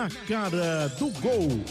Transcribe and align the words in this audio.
Na 0.00 0.08
cara 0.08 0.88
do 0.98 1.10
gol. 1.20 1.62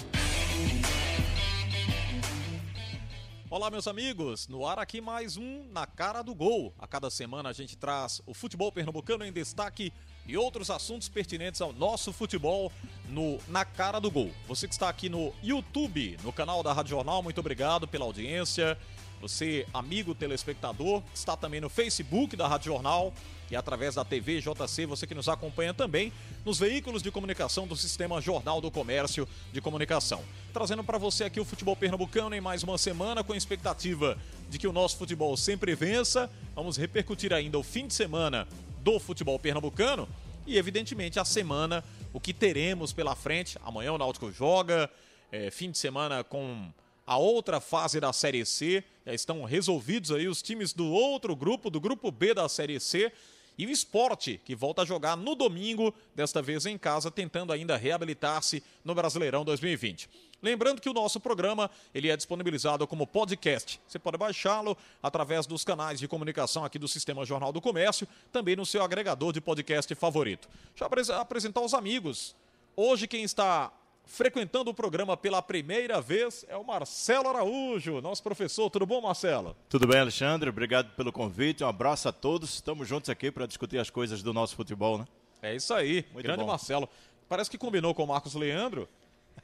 Olá, 3.50 3.72
meus 3.72 3.88
amigos. 3.88 4.48
No 4.48 4.68
ar 4.68 4.78
aqui 4.78 5.02
mais 5.02 5.36
um 5.36 5.64
Na 5.72 5.88
Cara 5.88 6.22
do 6.22 6.36
Gol. 6.36 6.72
A 6.78 6.86
cada 6.86 7.10
semana 7.10 7.50
a 7.50 7.54
gente 7.54 7.76
traz 7.76 8.22
o 8.28 8.36
futebol 8.36 8.72
pernambucano 8.72 9.26
em 9.26 9.34
destaque 9.34 9.92
e 10.28 10.38
outros 10.38 10.70
assuntos 10.70 11.10
pertinentes 11.10 11.60
ao 11.60 11.74
nosso 11.74 12.14
futebol 12.14 12.72
no 13.08 13.40
Na 13.48 13.66
Cara 13.66 14.00
do 14.00 14.12
Gol. 14.12 14.30
Você 14.48 14.68
que 14.68 14.76
está 14.76 14.90
aqui 14.90 15.10
no 15.10 15.34
YouTube, 15.42 16.16
no 16.22 16.32
canal 16.32 16.62
da 16.62 16.72
Rádio 16.72 16.92
Jornal, 16.92 17.24
muito 17.24 17.40
obrigado 17.40 17.88
pela 17.88 18.06
audiência. 18.06 18.78
Você, 19.22 19.68
amigo 19.74 20.16
telespectador, 20.16 21.04
está 21.14 21.36
também 21.36 21.60
no 21.60 21.70
Facebook 21.70 22.36
da 22.36 22.48
Rádio 22.48 22.72
Jornal 22.72 23.14
e 23.52 23.56
através 23.56 23.96
da 23.96 24.06
TV 24.06 24.40
JC, 24.40 24.86
você 24.86 25.06
que 25.08 25.16
nos 25.16 25.28
acompanha 25.28 25.74
também 25.74 26.14
nos 26.46 26.60
veículos 26.60 27.02
de 27.02 27.12
comunicação 27.12 27.68
do 27.68 27.76
Sistema 27.76 28.22
Jornal 28.22 28.62
do 28.62 28.72
Comércio 28.72 29.28
de 29.52 29.60
Comunicação. 29.60 30.24
Trazendo 30.54 30.84
para 30.84 30.98
você 30.98 31.24
aqui 31.24 31.40
o 31.40 31.46
futebol 31.46 31.76
pernambucano 31.76 32.36
em 32.36 32.42
mais 32.42 32.64
uma 32.64 32.78
semana 32.78 33.24
com 33.24 33.34
a 33.34 33.38
expectativa 33.38 34.18
de 34.50 34.58
que 34.58 34.68
o 34.68 34.74
nosso 34.74 34.98
futebol 34.98 35.36
sempre 35.36 35.76
vença. 35.76 36.30
Vamos 36.56 36.78
repercutir 36.78 37.34
ainda 37.34 37.58
o 37.58 37.64
fim 37.64 37.88
de 37.88 37.94
semana 37.94 38.48
do 38.82 39.00
futebol 39.00 39.38
pernambucano 39.38 40.08
e, 40.46 40.58
evidentemente, 40.58 41.20
a 41.20 41.26
semana, 41.26 41.84
o 42.14 42.20
que 42.20 42.34
teremos 42.34 42.94
pela 42.94 43.16
frente. 43.16 43.58
Amanhã 43.64 43.94
o 43.94 43.98
Náutico 43.98 44.32
joga, 44.32 44.90
é, 45.32 45.52
fim 45.52 45.72
de 45.72 45.78
semana 45.78 46.24
com 46.24 46.72
a 47.10 47.18
outra 47.18 47.60
fase 47.60 48.00
da 48.00 48.14
Série 48.14 48.46
C. 48.46 48.84
Já 49.04 49.16
estão 49.16 49.44
resolvidos 49.44 50.12
aí 50.12 50.28
os 50.28 50.44
times 50.44 50.74
do 50.74 50.86
outro 50.86 51.36
grupo, 51.36 51.72
do 51.72 51.82
grupo 51.82 52.12
B 52.12 52.36
da 52.36 52.48
Série 52.48 52.80
C. 52.80 53.12
E 53.58 53.66
o 53.66 53.72
esporte, 53.72 54.40
que 54.46 54.54
volta 54.54 54.84
a 54.84 54.86
jogar 54.86 55.18
no 55.18 55.34
domingo, 55.34 55.92
desta 56.14 56.40
vez 56.40 56.68
em 56.68 56.78
casa, 56.78 57.10
tentando 57.10 57.52
ainda 57.52 57.76
reabilitar-se 57.76 58.62
no 58.86 58.94
Brasileirão 58.94 59.44
2020. 59.44 60.08
Lembrando 60.40 60.80
que 60.80 60.88
o 60.88 60.94
nosso 60.94 61.20
programa 61.20 61.72
ele 61.96 62.12
é 62.12 62.16
disponibilizado 62.16 62.86
como 62.86 63.08
podcast. 63.08 63.82
Você 63.88 63.98
pode 63.98 64.16
baixá-lo 64.16 64.78
através 65.02 65.48
dos 65.48 65.66
canais 65.66 66.00
de 66.00 66.08
comunicação 66.08 66.64
aqui 66.64 66.78
do 66.78 66.88
Sistema 66.88 67.26
Jornal 67.26 67.52
do 67.52 67.60
Comércio, 67.60 68.08
também 68.32 68.56
no 68.56 68.68
seu 68.68 68.84
agregador 68.84 69.34
de 69.34 69.42
podcast 69.42 69.96
favorito. 69.96 70.48
Deixa 70.76 71.12
eu 71.12 71.20
apresentar 71.20 71.62
os 71.62 71.74
amigos. 71.74 72.36
Hoje 72.76 73.08
quem 73.08 73.24
está 73.24 73.74
frequentando 74.10 74.72
o 74.72 74.74
programa 74.74 75.16
pela 75.16 75.42
primeira 75.42 76.02
vez 76.02 76.44
é 76.50 76.58
o 76.58 76.64
Marcelo 76.64 77.30
Araújo, 77.30 78.02
nosso 78.02 78.24
professor. 78.24 78.70
Tudo 78.70 78.86
bom, 78.86 79.00
Marcelo? 79.00 79.56
Tudo 79.70 79.88
bem, 79.88 80.00
Alexandre. 80.00 80.50
Obrigado 80.50 80.90
pelo 80.96 81.12
convite. 81.12 81.64
Um 81.64 81.68
abraço 81.68 82.10
a 82.10 82.12
todos. 82.12 82.56
Estamos 82.56 82.88
juntos 82.88 83.10
aqui 83.10 83.32
para 83.32 83.46
discutir 83.46 83.78
as 83.78 83.90
coisas 83.90 84.24
do 84.24 84.34
nosso 84.34 84.56
futebol, 84.56 84.98
né? 84.98 85.06
É 85.42 85.56
isso 85.56 85.74
aí. 85.74 86.06
Muito 86.12 86.26
Grande 86.26 86.42
bom. 86.42 86.48
Marcelo. 86.48 86.90
Parece 87.30 87.50
que 87.50 87.58
combinou 87.58 87.94
com 87.94 88.04
o 88.04 88.08
Marcos 88.08 88.34
Leandro. 88.34 88.90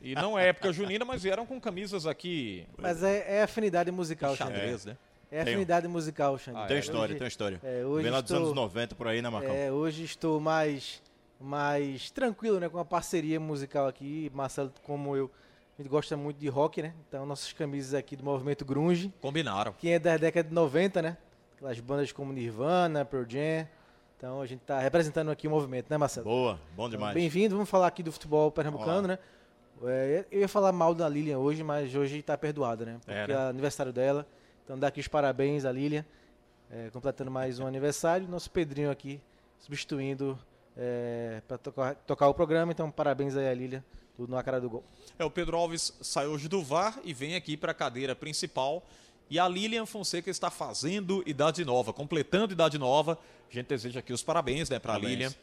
E 0.02 0.16
não 0.16 0.38
é 0.38 0.49
época 0.49 0.73
junina, 0.73 1.05
mas 1.05 1.23
vieram 1.23 1.45
com 1.45 1.61
camisas 1.61 2.05
aqui. 2.05 2.67
Mas 2.77 3.02
é, 3.03 3.38
é 3.38 3.43
afinidade 3.43 3.91
musical, 3.91 4.36
Xandrez, 4.36 4.86
é. 4.86 4.89
né? 4.89 4.97
É 5.31 5.41
afinidade 5.41 5.88
musical, 5.88 6.38
Xandrez. 6.38 6.66
Ah, 6.66 6.67
tem 6.67 6.80
história, 6.80 7.11
hoje, 7.13 7.19
tem 7.19 7.27
história. 7.27 7.61
É, 7.63 7.86
hoje 7.86 8.03
Vem 8.03 8.11
lá 8.11 8.19
estou, 8.19 8.39
dos 8.39 8.47
anos 8.47 8.55
90 8.55 8.95
por 8.95 9.08
aí, 9.08 9.21
né, 9.21 9.30
Marcão? 9.30 9.53
É, 9.55 9.71
hoje 9.71 10.03
estou 10.03 10.39
mais 10.39 11.02
mais 11.46 12.10
tranquilo, 12.10 12.60
né? 12.60 12.68
Com 12.68 12.80
a 12.80 12.86
parceria 12.86 13.40
musical 13.40 13.88
aqui. 13.88 14.32
Marcelo, 14.34 14.72
como 14.84 15.16
eu, 15.16 15.32
a 15.78 15.82
gente 15.82 15.90
gosta 15.90 16.18
muito 16.18 16.38
de 16.38 16.48
rock, 16.50 16.82
né? 16.82 16.94
Então 17.08 17.26
nossas 17.26 17.54
camisas 17.54 17.94
aqui 17.94 18.16
do 18.16 18.24
movimento 18.24 18.66
grunge. 18.66 19.14
Combinaram. 19.22 19.73
Que 19.73 19.92
é 19.92 20.00
da 20.00 20.18
década 20.18 20.50
de 20.50 20.56
90, 20.56 21.02
né? 21.02 21.18
Aquelas 21.56 21.80
bandas 21.80 22.12
como 22.12 22.34
Nirvana, 22.34 23.06
Pearl 23.06 23.26
Jam. 23.28 23.68
Então 24.18 24.42
a 24.42 24.46
gente 24.46 24.62
tá 24.62 24.80
representando 24.80 25.30
aqui 25.30 25.48
o 25.48 25.52
movimento, 25.52 25.88
né, 25.90 25.98
Marcelo? 25.98 26.26
Boa, 26.26 26.60
bom 26.76 26.90
demais. 26.90 27.11
Então, 27.11 27.22
Bem-vindo, 27.22 27.55
vamos 27.55 27.70
falar 27.70 27.88
aqui 27.88 28.02
do 28.02 28.11
futebol 28.11 28.52
pernambucano, 28.52 29.00
Olá. 29.00 29.08
né? 29.08 29.20
É, 29.84 30.26
eu 30.32 30.39
ia 30.39 30.48
falar 30.48 30.72
mal 30.72 30.95
da 30.95 31.08
Lilian 31.08 31.38
hoje, 31.38 31.61
mas 31.61 31.94
hoje 31.94 32.22
tá 32.22 32.38
perdoada, 32.38 32.86
né? 32.86 32.98
Porque 33.00 33.11
é, 33.11 33.28
né? 33.28 33.34
é 33.34 33.38
aniversário 33.50 33.94
dela. 33.94 34.26
Então 34.64 34.80
dá 34.80 34.88
aqui 34.88 35.00
os 35.00 35.08
parabéns 35.08 35.66
à 35.66 35.72
Lilian, 35.72 36.05
é, 36.72 36.89
completando 36.92 37.30
mais 37.30 37.60
um 37.60 37.67
aniversário. 37.67 38.28
Nosso 38.28 38.50
Pedrinho 38.50 38.89
aqui, 38.89 39.22
substituindo 39.60 40.39
é, 40.77 41.41
para 41.47 41.58
tocar, 41.58 41.95
tocar, 41.95 42.27
o 42.27 42.33
programa. 42.33 42.71
Então, 42.71 42.91
parabéns 42.91 43.36
aí 43.36 43.47
a 43.47 43.53
Lília, 43.53 43.83
tudo 44.15 44.33
na 44.33 44.43
cara 44.43 44.59
do 44.59 44.69
gol. 44.69 44.83
É, 45.17 45.25
o 45.25 45.31
Pedro 45.31 45.58
Alves 45.58 45.93
saiu 46.02 46.31
hoje 46.31 46.47
do 46.47 46.63
VAR 46.63 46.99
e 47.03 47.13
vem 47.13 47.36
aqui 47.36 47.55
para 47.55 47.71
a 47.71 47.75
cadeira 47.75 48.15
principal. 48.15 48.83
E 49.30 49.39
a 49.39 49.47
Lilian 49.47 49.86
Fonseca 49.86 50.30
está 50.30 50.52
fazendo 50.52 51.23
idade 51.25 51.65
nova, 51.65 51.91
completando 51.91 52.53
idade 52.53 52.77
nova. 52.77 53.17
A 53.49 53.53
gente 53.53 53.67
deseja 53.67 53.99
aqui 53.99 54.13
os 54.13 54.21
parabéns 54.21 54.69
né, 54.69 54.77
para 54.77 54.93
a 54.93 54.97
Lilian. 54.97 55.33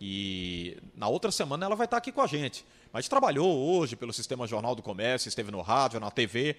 E 0.00 0.76
na 0.94 1.08
outra 1.08 1.30
semana 1.30 1.66
ela 1.66 1.74
vai 1.74 1.86
estar 1.86 1.96
aqui 1.96 2.12
com 2.12 2.20
a 2.20 2.26
gente. 2.26 2.64
Mas 2.92 3.08
trabalhou 3.08 3.46
hoje 3.46 3.96
pelo 3.96 4.12
Sistema 4.12 4.46
Jornal 4.46 4.74
do 4.74 4.82
Comércio, 4.82 5.28
esteve 5.28 5.50
no 5.50 5.60
rádio, 5.60 6.00
na 6.00 6.10
TV. 6.10 6.56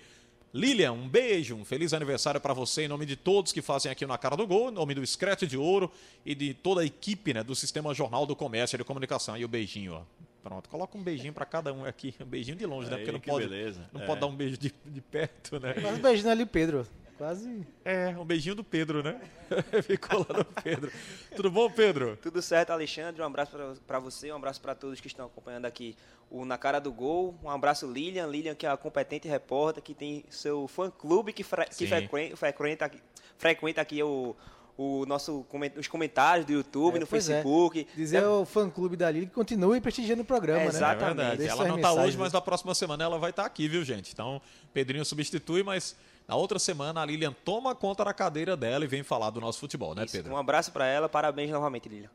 Lilian, 0.53 0.94
um 0.94 1.08
beijo, 1.08 1.56
um 1.56 1.66
feliz 1.66 1.94
aniversário 1.94 2.40
para 2.40 2.53
você 2.53 2.84
em 2.84 2.88
nome 2.88 3.06
de 3.06 3.16
todos 3.16 3.52
que 3.52 3.62
fazem 3.62 3.91
aqui 3.91 4.06
na 4.06 4.18
Cara 4.18 4.35
do 4.35 4.47
Gol, 4.47 4.69
em 4.69 4.74
nome 4.74 4.94
do 4.94 5.06
Scratch 5.06 5.44
de 5.44 5.58
Ouro 5.58 5.91
e 6.25 6.34
de 6.34 6.53
toda 6.53 6.81
a 6.81 6.85
equipe 6.85 7.34
né, 7.34 7.44
do 7.44 7.56
Sistema 7.56 7.94
Jornal 7.94 8.25
do 8.25 8.35
Comércio 8.35 8.75
e 8.75 8.78
de 8.78 8.84
Comunicação. 8.84 9.38
E 9.38 9.44
o 9.44 9.47
beijinho, 9.47 9.94
ó. 9.94 10.02
Pronto, 10.41 10.69
coloca 10.69 10.97
um 10.97 11.03
beijinho 11.03 11.34
para 11.34 11.46
cada 11.46 11.74
um 11.74 11.84
aqui, 11.84 12.16
um 12.22 12.25
beijinho 12.25 12.56
de 12.56 12.66
longe, 12.66 12.90
né? 12.90 12.96
Porque 12.96 13.12
não 13.12 13.19
pode, 13.19 13.50
beleza. 13.50 13.90
não 13.91 14.02
é. 14.02 14.06
pode 14.06 14.22
dar 14.22 14.28
um 14.28 14.36
beijo 14.36 14.57
de, 14.57 14.74
de 14.86 15.02
perto, 15.02 15.59
né? 15.59 15.75
Mas 15.81 15.97
um 15.97 16.02
beijinho 16.02 16.31
ali, 16.31 16.46
Pedro. 16.46 16.88
Quase. 17.17 17.66
É, 17.83 18.09
um 18.09 18.23
beijinho 18.23 18.53
do 18.53 18.63
Pedro, 18.63 19.01
né? 19.01 19.19
Ficou 19.81 20.19
lá 20.19 20.38
no 20.38 20.45
Pedro. 20.45 20.91
Tudo 21.35 21.50
bom, 21.50 21.69
Pedro? 21.69 22.16
Tudo 22.22 22.41
certo, 22.44 22.69
Alexandre. 22.69 23.22
Um 23.22 23.25
abraço 23.25 23.51
para 23.88 24.00
você, 24.00 24.31
um 24.31 24.35
abraço 24.35 24.61
para 24.61 24.75
todos 24.75 25.01
que 25.01 25.07
estão 25.07 25.25
acompanhando 25.25 25.66
aqui 25.66 25.95
o 26.29 26.45
Na 26.45 26.59
Cara 26.59 26.79
do 26.79 26.91
Gol. 26.91 27.33
Um 27.44 27.50
abraço, 27.50 27.91
Lilian. 27.91 28.27
Lilian, 28.27 28.53
que 28.53 28.67
é 28.67 28.69
a 28.69 28.77
competente 28.77 29.27
repórter, 29.27 29.81
que 29.81 29.95
tem 29.95 30.23
seu 30.29 30.67
fã-clube 30.67 31.33
que, 31.33 31.44
fre 31.44 31.66
que 31.66 31.88
frequenta, 31.88 32.35
frequenta, 32.38 32.91
frequenta 33.38 33.81
aqui 33.81 34.03
o, 34.03 34.35
o 34.77 35.03
nosso, 35.07 35.44
os 35.75 35.88
comentários 35.88 36.45
do 36.45 36.51
YouTube, 36.51 36.97
é, 36.97 37.00
no 37.00 37.06
é. 37.06 37.07
Facebook. 37.07 37.88
É. 37.91 37.95
Dizer 37.95 38.17
é. 38.17 38.25
ao 38.25 38.45
fã-clube 38.45 38.95
da 38.95 39.09
Lili 39.09 39.25
que 39.25 39.33
continue 39.33 39.81
prestigiando 39.81 40.22
o 40.22 40.25
programa, 40.25 40.61
é, 40.61 40.67
exatamente. 40.67 41.17
né? 41.17 41.45
Exatamente. 41.45 41.50
ela 41.50 41.67
não 41.67 41.77
está 41.77 41.94
hoje, 41.94 42.16
mas 42.16 42.31
na 42.31 42.41
próxima 42.41 42.75
semana 42.75 43.03
ela 43.03 43.17
vai 43.17 43.31
estar 43.31 43.41
tá 43.41 43.47
aqui, 43.47 43.67
viu, 43.67 43.83
gente? 43.83 44.13
Então, 44.13 44.39
Pedrinho 44.72 45.03
substitui, 45.03 45.63
mas 45.63 45.95
na 46.27 46.35
outra 46.35 46.59
semana 46.59 47.01
a 47.01 47.05
Lilian 47.05 47.33
toma 47.45 47.73
conta 47.73 48.03
da 48.03 48.13
cadeira 48.13 48.57
dela 48.57 48.83
e 48.83 48.88
vem 48.88 49.01
falar 49.01 49.29
do 49.29 49.39
nosso 49.39 49.59
futebol, 49.59 49.95
né, 49.95 50.03
Isso, 50.03 50.11
Pedro? 50.11 50.33
Um 50.33 50.38
abraço 50.38 50.71
para 50.71 50.85
ela, 50.85 51.07
parabéns 51.07 51.49
novamente, 51.51 51.88
Lilian. 51.88 52.09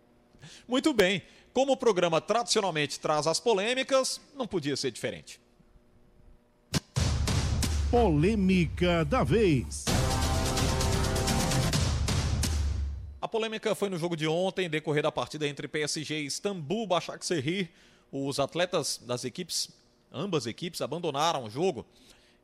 Muito 0.69 0.93
bem. 0.93 1.23
Como 1.53 1.73
o 1.73 1.77
programa 1.77 2.21
tradicionalmente 2.21 3.01
traz 3.01 3.27
as 3.27 3.41
polêmicas, 3.41 4.21
não 4.35 4.47
podia 4.47 4.77
ser 4.77 4.91
diferente. 4.91 5.41
Polêmica 7.91 9.05
da 9.05 9.23
vez. 9.23 9.85
A 13.21 13.29
polêmica 13.29 13.75
foi 13.75 13.89
no 13.89 13.99
jogo 13.99 14.17
de 14.17 14.27
ontem, 14.27 14.69
decorrer 14.69 15.03
da 15.03 15.13
partida 15.13 15.47
entre 15.47 15.69
PSG 15.69 16.23
e 16.23 16.27
Istambul 16.27 16.87
Başakşehir. 16.87 17.71
Os 18.11 18.39
atletas 18.39 18.99
das 19.07 19.25
equipes, 19.25 19.71
ambas 20.13 20.47
equipes, 20.47 20.83
abandonaram 20.83 21.45
o 21.45 21.51
jogo, 21.51 21.87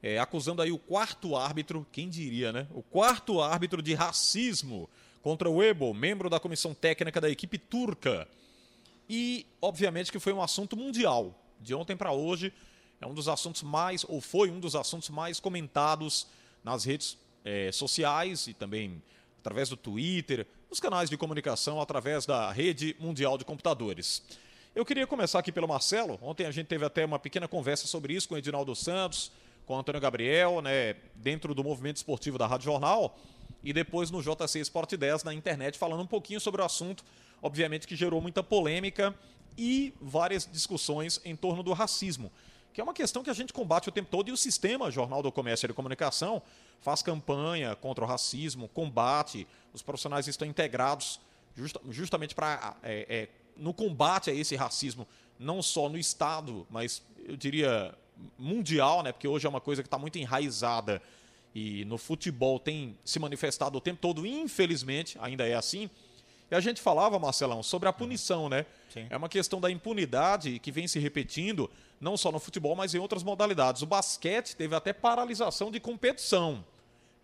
é, 0.02 0.18
acusando 0.18 0.62
aí 0.62 0.70
o 0.70 0.78
quarto 0.78 1.36
árbitro, 1.36 1.86
quem 1.90 2.08
diria, 2.08 2.52
né? 2.52 2.66
O 2.72 2.82
quarto 2.82 3.40
árbitro 3.40 3.82
de 3.82 3.94
racismo 3.94 4.88
contra 5.22 5.50
o 5.50 5.62
Ebo, 5.62 5.92
membro 5.92 6.30
da 6.30 6.38
comissão 6.38 6.72
técnica 6.72 7.20
da 7.20 7.28
equipe 7.28 7.58
turca. 7.58 8.28
E, 9.08 9.46
obviamente, 9.60 10.12
que 10.12 10.18
foi 10.18 10.32
um 10.32 10.42
assunto 10.42 10.76
mundial. 10.76 11.34
De 11.60 11.74
ontem 11.74 11.96
para 11.96 12.12
hoje, 12.12 12.52
é 13.00 13.06
um 13.06 13.14
dos 13.14 13.28
assuntos 13.28 13.62
mais, 13.62 14.04
ou 14.08 14.20
foi 14.20 14.50
um 14.50 14.60
dos 14.60 14.76
assuntos 14.76 15.08
mais 15.08 15.40
comentados 15.40 16.26
nas 16.62 16.84
redes 16.84 17.18
é, 17.44 17.72
sociais 17.72 18.46
e 18.46 18.54
também 18.54 19.02
através 19.40 19.68
do 19.68 19.76
Twitter, 19.76 20.46
nos 20.68 20.80
canais 20.80 21.08
de 21.08 21.16
comunicação, 21.16 21.80
através 21.80 22.26
da 22.26 22.50
rede 22.52 22.94
mundial 22.98 23.38
de 23.38 23.44
computadores. 23.44 24.22
Eu 24.74 24.84
queria 24.84 25.06
começar 25.06 25.38
aqui 25.38 25.50
pelo 25.50 25.66
Marcelo. 25.66 26.18
Ontem 26.20 26.46
a 26.46 26.50
gente 26.50 26.66
teve 26.66 26.84
até 26.84 27.04
uma 27.04 27.18
pequena 27.18 27.48
conversa 27.48 27.86
sobre 27.86 28.12
isso 28.12 28.28
com 28.28 28.34
o 28.34 28.38
Edinaldo 28.38 28.74
Santos, 28.76 29.32
com 29.68 29.74
o 29.74 29.78
Antônio 29.78 30.00
Gabriel, 30.00 30.60
né, 30.60 30.96
dentro 31.14 31.54
do 31.54 31.62
movimento 31.62 31.98
esportivo 31.98 32.36
da 32.36 32.46
Rádio 32.46 32.64
Jornal, 32.64 33.16
e 33.62 33.72
depois 33.72 34.10
no 34.10 34.20
JC 34.20 34.58
Sport 34.60 34.94
10 34.94 35.22
na 35.22 35.32
internet, 35.32 35.78
falando 35.78 36.02
um 36.02 36.06
pouquinho 36.06 36.40
sobre 36.40 36.60
o 36.60 36.64
assunto, 36.64 37.04
obviamente 37.40 37.86
que 37.86 37.94
gerou 37.94 38.20
muita 38.20 38.42
polêmica 38.42 39.14
e 39.56 39.94
várias 40.00 40.48
discussões 40.50 41.20
em 41.24 41.36
torno 41.36 41.62
do 41.62 41.72
racismo 41.72 42.32
que 42.78 42.80
é 42.80 42.84
uma 42.84 42.94
questão 42.94 43.24
que 43.24 43.30
a 43.30 43.34
gente 43.34 43.52
combate 43.52 43.88
o 43.88 43.92
tempo 43.92 44.08
todo 44.08 44.28
e 44.28 44.30
o 44.30 44.36
sistema 44.36 44.88
Jornal 44.88 45.20
do 45.20 45.32
Comércio 45.32 45.66
e 45.66 45.68
de 45.68 45.74
Comunicação 45.74 46.40
faz 46.80 47.02
campanha 47.02 47.74
contra 47.74 48.04
o 48.04 48.06
racismo, 48.06 48.68
combate, 48.68 49.48
os 49.74 49.82
profissionais 49.82 50.28
estão 50.28 50.46
integrados 50.46 51.18
justa, 51.56 51.80
justamente 51.90 52.36
para 52.36 52.76
é, 52.84 53.06
é, 53.08 53.28
no 53.56 53.74
combate 53.74 54.30
a 54.30 54.32
esse 54.32 54.54
racismo, 54.54 55.08
não 55.40 55.60
só 55.60 55.88
no 55.88 55.98
Estado, 55.98 56.64
mas 56.70 57.02
eu 57.26 57.36
diria 57.36 57.92
mundial, 58.38 59.02
né? 59.02 59.12
Porque 59.12 59.28
hoje 59.28 59.46
é 59.46 59.48
uma 59.48 59.60
coisa 59.60 59.82
que 59.82 59.86
está 59.86 59.98
muito 59.98 60.18
enraizada 60.18 61.02
e 61.54 61.84
no 61.86 61.98
futebol 61.98 62.58
tem 62.58 62.96
se 63.04 63.18
manifestado 63.18 63.78
o 63.78 63.80
tempo 63.80 64.00
todo, 64.00 64.26
infelizmente, 64.26 65.18
ainda 65.20 65.46
é 65.46 65.54
assim. 65.54 65.88
E 66.50 66.54
a 66.54 66.60
gente 66.60 66.80
falava, 66.80 67.18
Marcelão, 67.18 67.62
sobre 67.62 67.88
a 67.88 67.92
punição, 67.92 68.48
né? 68.48 68.64
Sim. 68.88 69.06
É 69.10 69.16
uma 69.16 69.28
questão 69.28 69.60
da 69.60 69.70
impunidade 69.70 70.58
que 70.58 70.72
vem 70.72 70.88
se 70.88 70.98
repetindo, 70.98 71.70
não 72.00 72.16
só 72.16 72.32
no 72.32 72.38
futebol, 72.38 72.74
mas 72.74 72.94
em 72.94 72.98
outras 72.98 73.22
modalidades. 73.22 73.82
O 73.82 73.86
basquete 73.86 74.56
teve 74.56 74.74
até 74.74 74.92
paralisação 74.92 75.70
de 75.70 75.78
competição. 75.78 76.64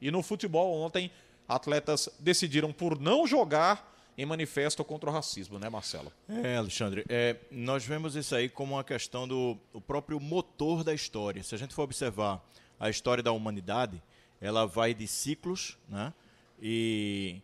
E 0.00 0.10
no 0.10 0.22
futebol, 0.22 0.74
ontem, 0.74 1.10
atletas 1.48 2.08
decidiram 2.18 2.72
por 2.72 3.00
não 3.00 3.26
jogar 3.26 3.93
em 4.16 4.24
manifesto 4.24 4.84
contra 4.84 5.10
o 5.10 5.12
racismo, 5.12 5.58
né, 5.58 5.68
Marcelo? 5.68 6.12
É, 6.28 6.56
Alexandre, 6.56 7.04
é, 7.08 7.36
nós 7.50 7.84
vemos 7.84 8.14
isso 8.14 8.34
aí 8.34 8.48
como 8.48 8.74
uma 8.74 8.84
questão 8.84 9.26
do 9.26 9.58
o 9.72 9.80
próprio 9.80 10.20
motor 10.20 10.84
da 10.84 10.94
história. 10.94 11.42
Se 11.42 11.54
a 11.54 11.58
gente 11.58 11.74
for 11.74 11.82
observar 11.82 12.42
a 12.78 12.88
história 12.88 13.22
da 13.22 13.32
humanidade, 13.32 14.02
ela 14.40 14.66
vai 14.66 14.94
de 14.94 15.06
ciclos, 15.06 15.78
né? 15.88 16.12
E 16.60 17.40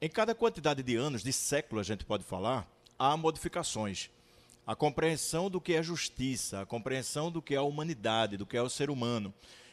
em 0.00 0.08
cada 0.08 0.34
quantidade 0.34 0.82
de 0.82 0.96
anos, 0.96 1.22
de 1.22 1.32
século, 1.32 1.80
a 1.80 1.84
gente 1.84 2.04
pode 2.04 2.24
falar, 2.24 2.68
há 2.98 3.16
modificações. 3.16 4.10
A 4.66 4.76
compreensão 4.76 5.48
do 5.48 5.60
que 5.60 5.72
é 5.72 5.82
justiça, 5.82 6.60
a 6.60 6.66
compreensão 6.66 7.30
do 7.30 7.40
que 7.40 7.54
é 7.54 7.58
a 7.58 7.62
humanidade, 7.62 8.36
do 8.36 8.44
que 8.44 8.56
é 8.56 8.62
o 8.62 8.68
ser 8.68 8.90
humano. 8.90 9.32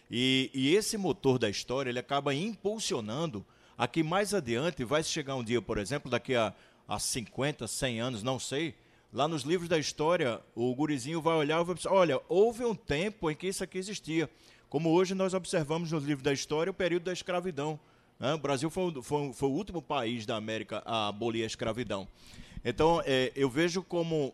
E, 0.10 0.50
e 0.54 0.76
esse 0.76 0.98
motor 0.98 1.38
da 1.38 1.50
história, 1.50 1.90
ele 1.90 2.00
acaba 2.00 2.34
impulsionando 2.34 3.46
a 3.78 3.88
que 3.88 4.04
mais 4.04 4.34
adiante 4.34 4.84
vai 4.84 5.04
chegar 5.04 5.36
um 5.36 5.44
dia, 5.44 5.62
por 5.62 5.78
exemplo, 5.78 6.10
daqui 6.10 6.36
a, 6.36 6.54
a 6.88 7.00
50, 7.00 7.68
100 7.68 8.00
anos, 8.02 8.24
não 8.24 8.40
sei, 8.40 8.76
lá 9.12 9.28
nos 9.28 9.44
livros 9.44 9.70
da 9.70 9.78
história, 9.78 10.42
o 10.54 10.74
gurizinho 10.76 11.22
vai 11.22 11.36
olhar 11.36 11.62
e 11.62 11.64
vai 11.64 11.76
pensar, 11.76 11.92
olha, 11.92 12.22
houve 12.28 12.66
um 12.66 12.76
tempo 12.76 13.32
em 13.32 13.36
que 13.36 13.48
isso 13.48 13.64
aqui 13.64 13.78
existia. 13.78 14.30
Como 14.70 14.92
hoje 14.92 15.16
nós 15.16 15.34
observamos 15.34 15.92
nos 15.92 16.04
livros 16.04 16.24
da 16.24 16.34
história 16.34 16.72
o 16.72 16.74
período 16.74 17.04
da 17.04 17.14
escravidão. 17.14 17.80
Né? 18.20 18.34
O 18.34 18.38
Brasil 18.38 18.70
foi, 18.70 19.02
foi, 19.02 19.34
foi, 19.34 19.50
o 19.50 19.54
último 19.54 19.82
país 19.82 20.26
da 20.26 20.36
América 20.36 20.82
a 20.86 21.08
abolir 21.08 21.44
a 21.44 21.48
escravidão. 21.48 22.08
Então, 22.64 23.02
é, 23.06 23.32
eu 23.36 23.50
vejo 23.50 23.84
como 23.84 24.34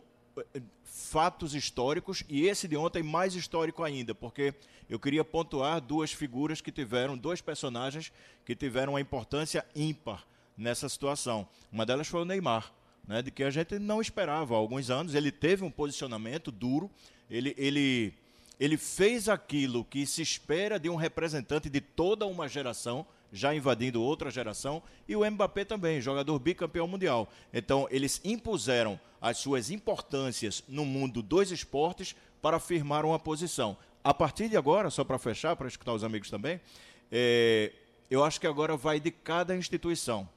fatos 0.84 1.54
históricos 1.54 2.22
e 2.28 2.46
esse 2.46 2.68
de 2.68 2.76
ontem 2.76 3.02
mais 3.02 3.34
histórico 3.34 3.82
ainda, 3.82 4.14
porque 4.14 4.54
eu 4.88 4.98
queria 4.98 5.24
pontuar 5.24 5.80
duas 5.80 6.12
figuras 6.12 6.60
que 6.60 6.70
tiveram, 6.70 7.16
dois 7.16 7.40
personagens 7.40 8.12
que 8.44 8.54
tiveram 8.54 8.92
uma 8.92 9.00
importância 9.00 9.64
ímpar 9.74 10.26
nessa 10.56 10.88
situação. 10.88 11.48
Uma 11.70 11.86
delas 11.86 12.08
foi 12.08 12.22
o 12.22 12.24
Neymar, 12.24 12.72
né, 13.06 13.22
de 13.22 13.30
que 13.30 13.42
a 13.42 13.50
gente 13.50 13.78
não 13.78 14.00
esperava 14.00 14.54
há 14.54 14.58
alguns 14.58 14.90
anos. 14.90 15.14
Ele 15.14 15.32
teve 15.32 15.64
um 15.64 15.70
posicionamento 15.70 16.50
duro, 16.50 16.90
ele, 17.30 17.54
ele, 17.56 18.14
ele 18.60 18.76
fez 18.76 19.28
aquilo 19.28 19.84
que 19.84 20.06
se 20.06 20.22
espera 20.22 20.78
de 20.78 20.88
um 20.90 20.96
representante 20.96 21.70
de 21.70 21.80
toda 21.80 22.26
uma 22.26 22.48
geração 22.48 23.06
já 23.32 23.54
invadindo 23.54 24.02
outra 24.02 24.30
geração, 24.30 24.82
e 25.08 25.16
o 25.16 25.28
Mbappé 25.28 25.64
também, 25.64 26.00
jogador 26.00 26.38
bicampeão 26.38 26.86
mundial. 26.86 27.28
Então, 27.52 27.88
eles 27.90 28.20
impuseram 28.24 29.00
as 29.20 29.38
suas 29.38 29.70
importâncias 29.70 30.62
no 30.68 30.84
mundo 30.84 31.22
dos 31.22 31.50
esportes 31.50 32.14
para 32.42 32.60
firmar 32.60 33.04
uma 33.04 33.18
posição. 33.18 33.76
A 34.04 34.12
partir 34.12 34.48
de 34.48 34.56
agora, 34.56 34.90
só 34.90 35.02
para 35.04 35.18
fechar, 35.18 35.56
para 35.56 35.68
escutar 35.68 35.94
os 35.94 36.04
amigos 36.04 36.28
também, 36.28 36.60
é, 37.10 37.72
eu 38.10 38.22
acho 38.22 38.40
que 38.40 38.46
agora 38.46 38.76
vai 38.76 39.00
de 39.00 39.10
cada 39.10 39.56
instituição. 39.56 40.28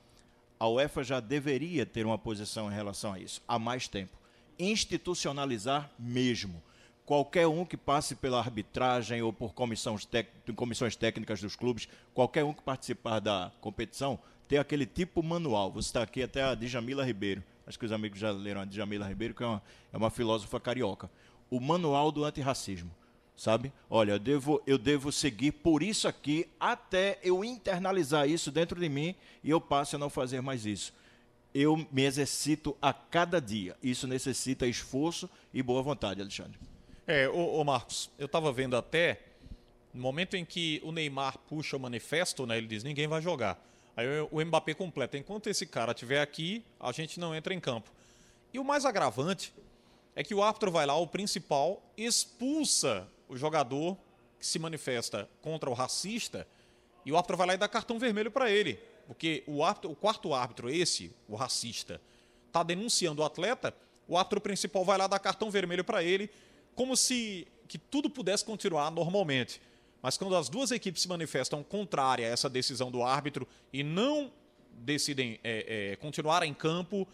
A 0.57 0.67
UEFA 0.69 1.03
já 1.03 1.19
deveria 1.19 1.85
ter 1.85 2.05
uma 2.05 2.17
posição 2.17 2.71
em 2.71 2.75
relação 2.75 3.13
a 3.13 3.19
isso, 3.19 3.41
há 3.47 3.59
mais 3.59 3.87
tempo. 3.87 4.17
Institucionalizar 4.57 5.91
mesmo 5.99 6.63
qualquer 7.05 7.47
um 7.47 7.63
que 7.63 7.77
passe 7.77 8.15
pela 8.15 8.39
arbitragem 8.39 9.21
ou 9.21 9.31
por 9.31 9.53
comissões, 9.53 10.07
comissões 10.55 10.95
técnicas 10.95 11.39
dos 11.39 11.55
clubes, 11.55 11.87
qualquer 12.13 12.43
um 12.43 12.53
que 12.53 12.61
participar 12.61 13.19
da 13.19 13.51
competição, 13.61 14.19
ter 14.47 14.57
aquele 14.57 14.85
tipo 14.85 15.21
manual. 15.21 15.71
Você 15.71 15.89
está 15.89 16.01
aqui 16.01 16.23
até 16.23 16.43
a 16.43 16.55
Djamila 16.55 17.05
Ribeiro. 17.05 17.43
Acho 17.67 17.79
que 17.79 17.85
os 17.85 17.91
amigos 17.91 18.19
já 18.19 18.31
leram 18.31 18.61
a 18.61 18.65
Djamila 18.65 19.07
Ribeiro, 19.07 19.33
que 19.33 19.43
é 19.43 19.47
uma, 19.47 19.61
é 19.93 19.97
uma 19.97 20.09
filósofa 20.09 20.59
carioca. 20.59 21.09
O 21.49 21.59
manual 21.59 22.11
do 22.11 22.25
antirracismo. 22.25 22.91
Sabe? 23.35 23.73
Olha, 23.89 24.13
eu 24.13 24.19
devo, 24.19 24.61
eu 24.65 24.77
devo 24.77 25.11
seguir 25.11 25.51
por 25.51 25.83
isso 25.83 26.07
aqui 26.07 26.47
até 26.57 27.19
eu 27.21 27.43
internalizar 27.43 28.29
isso 28.29 28.49
dentro 28.49 28.79
de 28.79 28.87
mim 28.87 29.13
e 29.43 29.49
eu 29.49 29.59
passe 29.59 29.95
a 29.95 29.99
não 29.99 30.09
fazer 30.09 30.41
mais 30.41 30.65
isso 30.65 30.93
eu 31.53 31.87
me 31.89 32.03
exercito 32.03 32.75
a 32.81 32.91
cada 32.91 33.39
dia. 33.39 33.77
Isso 33.81 34.05
necessita 34.05 34.67
esforço 34.67 35.29
e 35.53 35.63
boa 35.63 35.81
vontade, 35.81 36.19
Alexandre. 36.19 36.59
É, 37.07 37.29
ô, 37.29 37.59
ô 37.59 37.63
Marcos, 37.63 38.09
eu 38.17 38.25
estava 38.25 38.51
vendo 38.51 38.75
até, 38.75 39.21
no 39.93 40.01
momento 40.01 40.35
em 40.35 40.43
que 40.43 40.81
o 40.83 40.91
Neymar 40.91 41.37
puxa 41.47 41.77
o 41.77 41.79
manifesto, 41.79 42.47
né, 42.47 42.57
ele 42.57 42.65
diz, 42.65 42.83
ninguém 42.83 43.07
vai 43.07 43.21
jogar. 43.21 43.63
Aí 43.95 44.07
o 44.31 44.43
Mbappé 44.43 44.73
completa, 44.73 45.15
enquanto 45.15 45.47
esse 45.47 45.67
cara 45.67 45.91
estiver 45.91 46.19
aqui, 46.19 46.65
a 46.79 46.91
gente 46.91 47.19
não 47.19 47.35
entra 47.35 47.53
em 47.53 47.59
campo. 47.59 47.91
E 48.51 48.57
o 48.57 48.63
mais 48.63 48.85
agravante 48.85 49.53
é 50.15 50.23
que 50.23 50.33
o 50.33 50.41
árbitro 50.41 50.71
vai 50.71 50.87
lá, 50.87 50.95
o 50.95 51.05
principal, 51.05 51.79
expulsa 51.95 53.07
o 53.29 53.37
jogador 53.37 53.95
que 54.39 54.47
se 54.47 54.57
manifesta 54.57 55.29
contra 55.43 55.69
o 55.69 55.73
racista, 55.73 56.47
e 57.05 57.11
o 57.11 57.15
árbitro 57.17 57.37
vai 57.37 57.47
lá 57.47 57.53
e 57.53 57.57
dá 57.57 57.67
cartão 57.67 57.99
vermelho 57.99 58.31
para 58.31 58.49
ele. 58.49 58.79
Porque 59.05 59.43
o, 59.45 59.63
árbitro, 59.63 59.91
o 59.91 59.95
quarto 59.95 60.33
árbitro, 60.33 60.71
esse, 60.71 61.15
o 61.27 61.35
racista, 61.35 62.01
está 62.47 62.63
denunciando 62.63 63.21
o 63.21 63.25
atleta, 63.25 63.75
o 64.07 64.17
árbitro 64.17 64.41
principal 64.41 64.83
vai 64.83 64.97
lá 64.97 65.05
dar 65.05 65.19
cartão 65.19 65.51
vermelho 65.51 65.83
para 65.83 66.03
ele, 66.03 66.31
como 66.75 66.95
se 66.95 67.47
que 67.67 67.77
tudo 67.77 68.09
pudesse 68.09 68.45
continuar 68.45 68.91
normalmente. 68.91 69.61
Mas 70.01 70.17
quando 70.17 70.35
as 70.35 70.49
duas 70.49 70.69
equipes 70.69 71.01
se 71.01 71.07
manifestam 71.07 71.63
contrária 71.63 72.27
a 72.27 72.29
essa 72.29 72.47
decisão 72.47 72.91
do 72.91 73.01
árbitro 73.01 73.47
e 73.73 73.81
não 73.81 74.31
decidem 74.71 75.39
é, 75.43 75.91
é, 75.91 75.95
continuar 75.95 76.43
em 76.43 76.53
campo, 76.53 77.07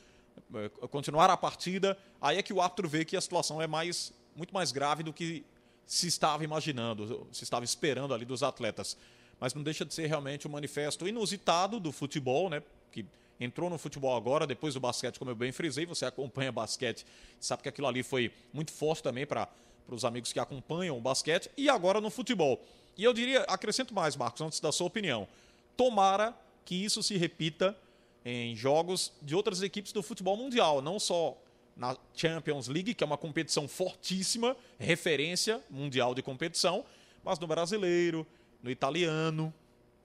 é, 0.53 0.69
continuar 0.87 1.29
a 1.29 1.37
partida, 1.37 1.97
aí 2.19 2.37
é 2.37 2.43
que 2.43 2.51
o 2.51 2.59
árbitro 2.59 2.89
vê 2.89 3.05
que 3.05 3.15
a 3.15 3.21
situação 3.21 3.61
é 3.61 3.67
mais, 3.67 4.11
muito 4.35 4.53
mais 4.53 4.71
grave 4.71 5.03
do 5.03 5.13
que 5.13 5.45
se 5.85 6.07
estava 6.07 6.43
imaginando, 6.43 7.27
se 7.31 7.43
estava 7.43 7.63
esperando 7.63 8.13
ali 8.13 8.25
dos 8.25 8.43
atletas. 8.43 8.97
Mas 9.39 9.53
não 9.53 9.63
deixa 9.63 9.85
de 9.85 9.93
ser 9.93 10.07
realmente 10.07 10.47
um 10.47 10.51
manifesto 10.51 11.07
inusitado 11.07 11.79
do 11.79 11.91
futebol, 11.91 12.49
né? 12.49 12.61
Que 12.91 13.05
entrou 13.43 13.69
no 13.71 13.77
futebol 13.77 14.15
agora, 14.15 14.45
depois 14.45 14.75
do 14.75 14.79
basquete, 14.79 15.17
como 15.17 15.31
eu 15.31 15.35
bem 15.35 15.51
frisei, 15.51 15.83
você 15.85 16.05
acompanha 16.05 16.51
basquete, 16.51 17.05
sabe 17.39 17.63
que 17.63 17.69
aquilo 17.69 17.87
ali 17.87 18.03
foi 18.03 18.31
muito 18.53 18.71
forte 18.71 19.01
também 19.01 19.25
para 19.25 19.49
os 19.89 20.05
amigos 20.05 20.31
que 20.31 20.39
acompanham 20.39 20.95
o 20.95 21.01
basquete, 21.01 21.49
e 21.57 21.67
agora 21.67 21.99
no 21.99 22.11
futebol. 22.11 22.63
E 22.95 23.03
eu 23.03 23.11
diria, 23.13 23.41
acrescento 23.41 23.95
mais, 23.95 24.15
Marcos, 24.15 24.41
antes 24.41 24.59
da 24.59 24.71
sua 24.71 24.85
opinião. 24.85 25.27
Tomara 25.75 26.37
que 26.63 26.75
isso 26.75 27.01
se 27.01 27.17
repita 27.17 27.75
em 28.23 28.55
jogos 28.55 29.11
de 29.21 29.35
outras 29.35 29.63
equipes 29.63 29.91
do 29.91 30.03
futebol 30.03 30.37
mundial, 30.37 30.79
não 30.79 30.99
só 30.99 31.35
na 31.75 31.97
Champions 32.13 32.67
League, 32.67 32.93
que 32.93 33.03
é 33.03 33.07
uma 33.07 33.17
competição 33.17 33.67
fortíssima, 33.67 34.55
referência 34.77 35.59
mundial 35.67 36.13
de 36.13 36.21
competição, 36.21 36.85
mas 37.23 37.39
no 37.39 37.47
brasileiro, 37.47 38.27
no 38.61 38.69
italiano. 38.69 39.51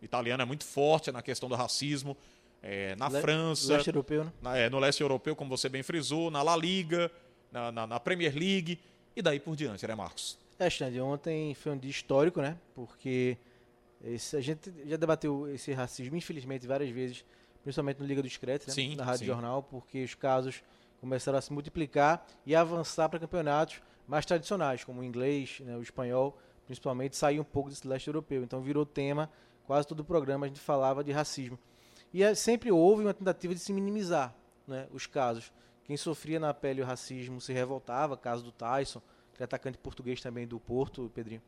O 0.00 0.04
italiano 0.04 0.42
é 0.42 0.46
muito 0.46 0.64
forte 0.64 1.12
na 1.12 1.20
questão 1.20 1.48
do 1.48 1.54
racismo 1.54 2.16
é, 2.66 2.96
na 2.96 3.08
Le 3.08 3.20
França. 3.20 3.74
Leste 3.74 3.88
europeu, 3.88 4.24
né? 4.24 4.32
Na, 4.42 4.56
é, 4.56 4.68
no 4.68 4.78
leste 4.80 5.00
europeu, 5.00 5.36
como 5.36 5.48
você 5.48 5.68
bem 5.68 5.84
frisou, 5.84 6.30
na 6.32 6.42
La 6.42 6.56
Liga, 6.56 7.10
na, 7.52 7.70
na, 7.70 7.86
na 7.86 8.00
Premier 8.00 8.34
League 8.34 8.80
e 9.14 9.22
daí 9.22 9.38
por 9.38 9.54
diante, 9.54 9.86
né, 9.86 9.94
Marcos? 9.94 10.36
É, 10.58 10.68
Xande, 10.68 11.00
ontem 11.00 11.54
foi 11.54 11.72
um 11.72 11.78
dia 11.78 11.90
histórico, 11.90 12.40
né? 12.40 12.58
Porque 12.74 13.38
esse, 14.04 14.36
a 14.36 14.40
gente 14.40 14.72
já 14.84 14.96
debateu 14.96 15.48
esse 15.54 15.72
racismo, 15.72 16.16
infelizmente, 16.16 16.66
várias 16.66 16.90
vezes, 16.90 17.24
principalmente 17.62 18.00
no 18.00 18.06
Liga 18.06 18.20
do 18.20 18.28
Discreto, 18.28 18.66
né? 18.66 18.74
Sim, 18.74 18.96
na 18.96 19.04
Rádio 19.04 19.20
sim. 19.20 19.26
Jornal, 19.26 19.62
porque 19.62 20.02
os 20.02 20.14
casos 20.14 20.62
começaram 21.00 21.38
a 21.38 21.40
se 21.40 21.52
multiplicar 21.52 22.26
e 22.44 22.56
avançar 22.56 23.08
para 23.08 23.20
campeonatos 23.20 23.80
mais 24.08 24.26
tradicionais, 24.26 24.82
como 24.82 25.02
o 25.02 25.04
inglês, 25.04 25.60
né, 25.60 25.76
o 25.76 25.82
espanhol, 25.82 26.36
principalmente, 26.64 27.16
sair 27.16 27.38
um 27.38 27.44
pouco 27.44 27.68
desse 27.68 27.86
leste 27.86 28.08
europeu. 28.08 28.42
Então 28.42 28.60
virou 28.60 28.84
tema, 28.84 29.30
quase 29.66 29.86
todo 29.86 30.00
o 30.00 30.04
programa 30.04 30.46
a 30.46 30.48
gente 30.48 30.60
falava 30.60 31.04
de 31.04 31.12
racismo. 31.12 31.58
E 32.16 32.22
é, 32.22 32.34
sempre 32.34 32.72
houve 32.72 33.02
uma 33.02 33.12
tentativa 33.12 33.54
de 33.54 33.60
se 33.60 33.74
minimizar 33.74 34.34
né, 34.66 34.88
os 34.90 35.06
casos. 35.06 35.52
Quem 35.84 35.98
sofria 35.98 36.40
na 36.40 36.54
pele 36.54 36.80
o 36.80 36.84
racismo 36.86 37.42
se 37.42 37.52
revoltava, 37.52 38.16
caso 38.16 38.42
do 38.42 38.50
Tyson, 38.50 39.02
que 39.34 39.42
é 39.42 39.44
atacante 39.44 39.76
português 39.76 40.18
também 40.22 40.46
do 40.46 40.58
Porto, 40.58 41.12
Pedrinho. 41.14 41.42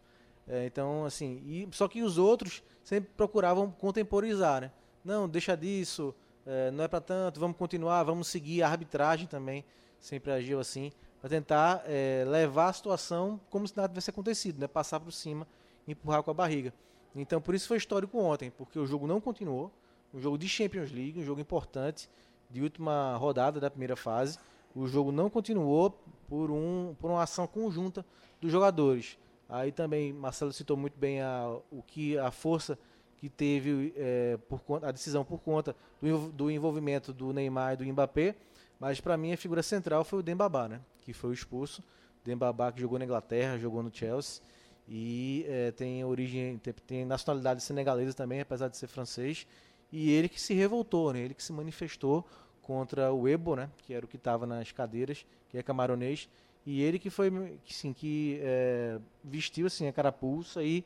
É, 0.46 0.66
então, 0.66 1.06
assim, 1.06 1.42
e, 1.46 1.66
só 1.72 1.88
que 1.88 2.02
os 2.02 2.18
outros 2.18 2.62
sempre 2.84 3.08
procuravam 3.16 3.70
contemporizar, 3.70 4.60
né? 4.60 4.70
Não, 5.02 5.26
deixa 5.26 5.56
disso, 5.56 6.14
é, 6.44 6.70
não 6.70 6.84
é 6.84 6.88
para 6.88 7.00
tanto, 7.00 7.40
vamos 7.40 7.56
continuar, 7.56 8.02
vamos 8.02 8.28
seguir. 8.28 8.62
A 8.62 8.68
arbitragem 8.68 9.26
também 9.26 9.64
sempre 9.98 10.30
agiu 10.32 10.60
assim, 10.60 10.92
para 11.18 11.30
tentar 11.30 11.82
é, 11.86 12.26
levar 12.26 12.68
a 12.68 12.72
situação 12.74 13.40
como 13.48 13.66
se 13.66 13.74
nada 13.74 13.88
tivesse 13.88 14.10
acontecido, 14.10 14.60
né? 14.60 14.68
Passar 14.68 15.00
por 15.00 15.12
cima, 15.12 15.48
empurrar 15.86 16.22
com 16.22 16.30
a 16.30 16.34
barriga. 16.34 16.74
Então, 17.16 17.40
por 17.40 17.54
isso 17.54 17.66
foi 17.66 17.78
histórico 17.78 18.18
ontem, 18.18 18.50
porque 18.50 18.78
o 18.78 18.86
jogo 18.86 19.06
não 19.06 19.18
continuou, 19.18 19.72
um 20.12 20.20
jogo 20.20 20.38
de 20.38 20.48
Champions 20.48 20.90
League, 20.90 21.18
um 21.18 21.24
jogo 21.24 21.40
importante 21.40 22.08
de 22.50 22.62
última 22.62 23.16
rodada 23.16 23.60
da 23.60 23.70
primeira 23.70 23.96
fase. 23.96 24.38
O 24.74 24.86
jogo 24.86 25.12
não 25.12 25.28
continuou 25.28 25.90
por, 26.28 26.50
um, 26.50 26.94
por 27.00 27.10
uma 27.10 27.22
ação 27.22 27.46
conjunta 27.46 28.04
dos 28.40 28.50
jogadores. 28.50 29.18
Aí 29.48 29.72
também 29.72 30.12
Marcelo 30.12 30.52
citou 30.52 30.76
muito 30.76 30.98
bem 30.98 31.20
a, 31.20 31.56
o 31.70 31.82
que 31.82 32.18
a 32.18 32.30
força 32.30 32.78
que 33.16 33.28
teve 33.28 33.92
é, 33.96 34.38
por 34.48 34.60
conta, 34.60 34.88
a 34.88 34.92
decisão 34.92 35.24
por 35.24 35.40
conta 35.40 35.74
do, 36.00 36.28
do 36.28 36.50
envolvimento 36.50 37.12
do 37.12 37.32
Neymar 37.32 37.74
e 37.74 37.76
do 37.78 37.84
Mbappé, 37.84 38.36
mas 38.78 39.00
para 39.00 39.16
mim 39.16 39.32
a 39.32 39.36
figura 39.36 39.62
central 39.62 40.04
foi 40.04 40.20
o 40.20 40.22
Dembabá, 40.22 40.68
né? 40.68 40.80
Que 41.00 41.12
foi 41.12 41.30
o 41.30 41.32
expulso. 41.32 41.82
Dembabá 42.24 42.70
que 42.70 42.80
jogou 42.80 42.98
na 42.98 43.04
Inglaterra, 43.04 43.58
jogou 43.58 43.82
no 43.82 43.92
Chelsea 43.92 44.42
e 44.86 45.44
é, 45.48 45.72
tem 45.72 46.04
origem, 46.04 46.58
tem, 46.58 46.72
tem, 46.86 47.04
nacionalidade 47.04 47.62
senegalesa 47.62 48.14
também, 48.14 48.40
apesar 48.40 48.68
de 48.68 48.76
ser 48.76 48.86
francês. 48.86 49.46
E 49.90 50.10
ele 50.10 50.28
que 50.28 50.40
se 50.40 50.54
revoltou, 50.54 51.12
né? 51.12 51.20
Ele 51.20 51.34
que 51.34 51.42
se 51.42 51.52
manifestou 51.52 52.26
contra 52.62 53.12
o 53.12 53.26
Ebo, 53.26 53.56
né? 53.56 53.70
Que 53.78 53.94
era 53.94 54.04
o 54.04 54.08
que 54.08 54.16
estava 54.16 54.46
nas 54.46 54.72
cadeiras, 54.72 55.24
que 55.48 55.56
é 55.56 55.62
camaronês. 55.62 56.28
E 56.66 56.82
ele 56.82 56.98
que 56.98 57.08
foi, 57.08 57.58
sim, 57.66 57.92
que 57.92 58.38
é, 58.42 58.98
vestiu 59.24 59.66
assim 59.66 59.86
a 59.86 59.92
carapuça 59.92 60.62
e 60.62 60.84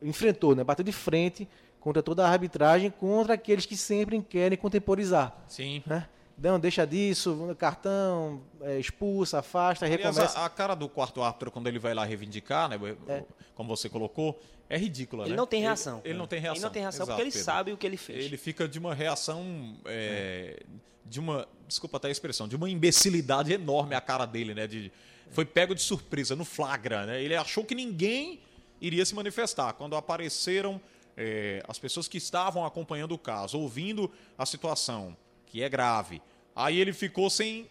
enfrentou, 0.00 0.54
né? 0.54 0.64
Bateu 0.64 0.84
de 0.84 0.92
frente 0.92 1.46
contra 1.80 2.02
toda 2.02 2.26
a 2.26 2.30
arbitragem, 2.30 2.90
contra 2.90 3.34
aqueles 3.34 3.66
que 3.66 3.76
sempre 3.76 4.20
querem 4.22 4.56
contemporizar. 4.56 5.36
Sim. 5.46 5.82
Né? 5.86 6.08
Não, 6.36 6.58
deixa 6.58 6.86
disso, 6.86 7.54
cartão, 7.58 8.40
é, 8.60 8.78
expulsa, 8.78 9.40
afasta, 9.40 9.84
Aliás, 9.84 10.16
recomeça. 10.16 10.38
A, 10.38 10.46
a, 10.46 10.50
cara 10.50 10.74
do 10.74 10.88
quarto 10.88 11.20
árbitro, 11.20 11.50
quando 11.50 11.66
ele 11.66 11.80
vai 11.80 11.92
lá 11.92 12.04
reivindicar, 12.04 12.68
né, 12.68 12.78
é. 13.08 13.24
como 13.54 13.68
você 13.68 13.88
colocou, 13.88 14.40
é 14.68 14.76
ridícula, 14.76 15.24
ele 15.24 15.30
né? 15.30 15.36
Não 15.36 15.46
tem 15.46 15.62
reação. 15.62 16.00
Ele, 16.04 16.12
ele, 16.12 16.18
não 16.18 16.26
tem 16.26 16.40
reação. 16.40 16.56
Ele 16.56 16.64
não 16.64 16.70
tem 16.70 16.82
reação 16.82 17.04
Exato, 17.04 17.10
porque 17.10 17.22
ele 17.22 17.30
Pedro. 17.30 17.44
sabe 17.44 17.72
o 17.72 17.76
que 17.76 17.86
ele 17.86 17.96
fez. 17.96 18.24
Ele 18.24 18.36
fica 18.36 18.68
de 18.68 18.78
uma 18.78 18.94
reação, 18.94 19.76
é, 19.86 20.62
de 21.06 21.18
uma, 21.18 21.48
desculpa 21.66 21.96
até 21.96 22.08
a 22.08 22.10
expressão, 22.10 22.46
de 22.46 22.54
uma 22.54 22.68
imbecilidade 22.68 23.52
enorme 23.52 23.94
a 23.94 24.00
cara 24.00 24.26
dele, 24.26 24.54
né? 24.54 24.66
De, 24.66 24.92
foi 25.30 25.44
pego 25.44 25.74
de 25.74 25.82
surpresa, 25.82 26.36
no 26.36 26.44
flagra, 26.44 27.06
né? 27.06 27.22
Ele 27.22 27.34
achou 27.34 27.64
que 27.64 27.74
ninguém 27.74 28.40
iria 28.80 29.04
se 29.04 29.14
manifestar. 29.14 29.72
Quando 29.72 29.96
apareceram 29.96 30.80
é, 31.16 31.62
as 31.66 31.78
pessoas 31.78 32.06
que 32.06 32.18
estavam 32.18 32.64
acompanhando 32.64 33.12
o 33.12 33.18
caso, 33.18 33.58
ouvindo 33.58 34.10
a 34.36 34.46
situação, 34.46 35.16
que 35.46 35.62
é 35.62 35.68
grave, 35.68 36.22
aí 36.54 36.78
ele 36.78 36.92
ficou 36.92 37.30
sem, 37.30 37.68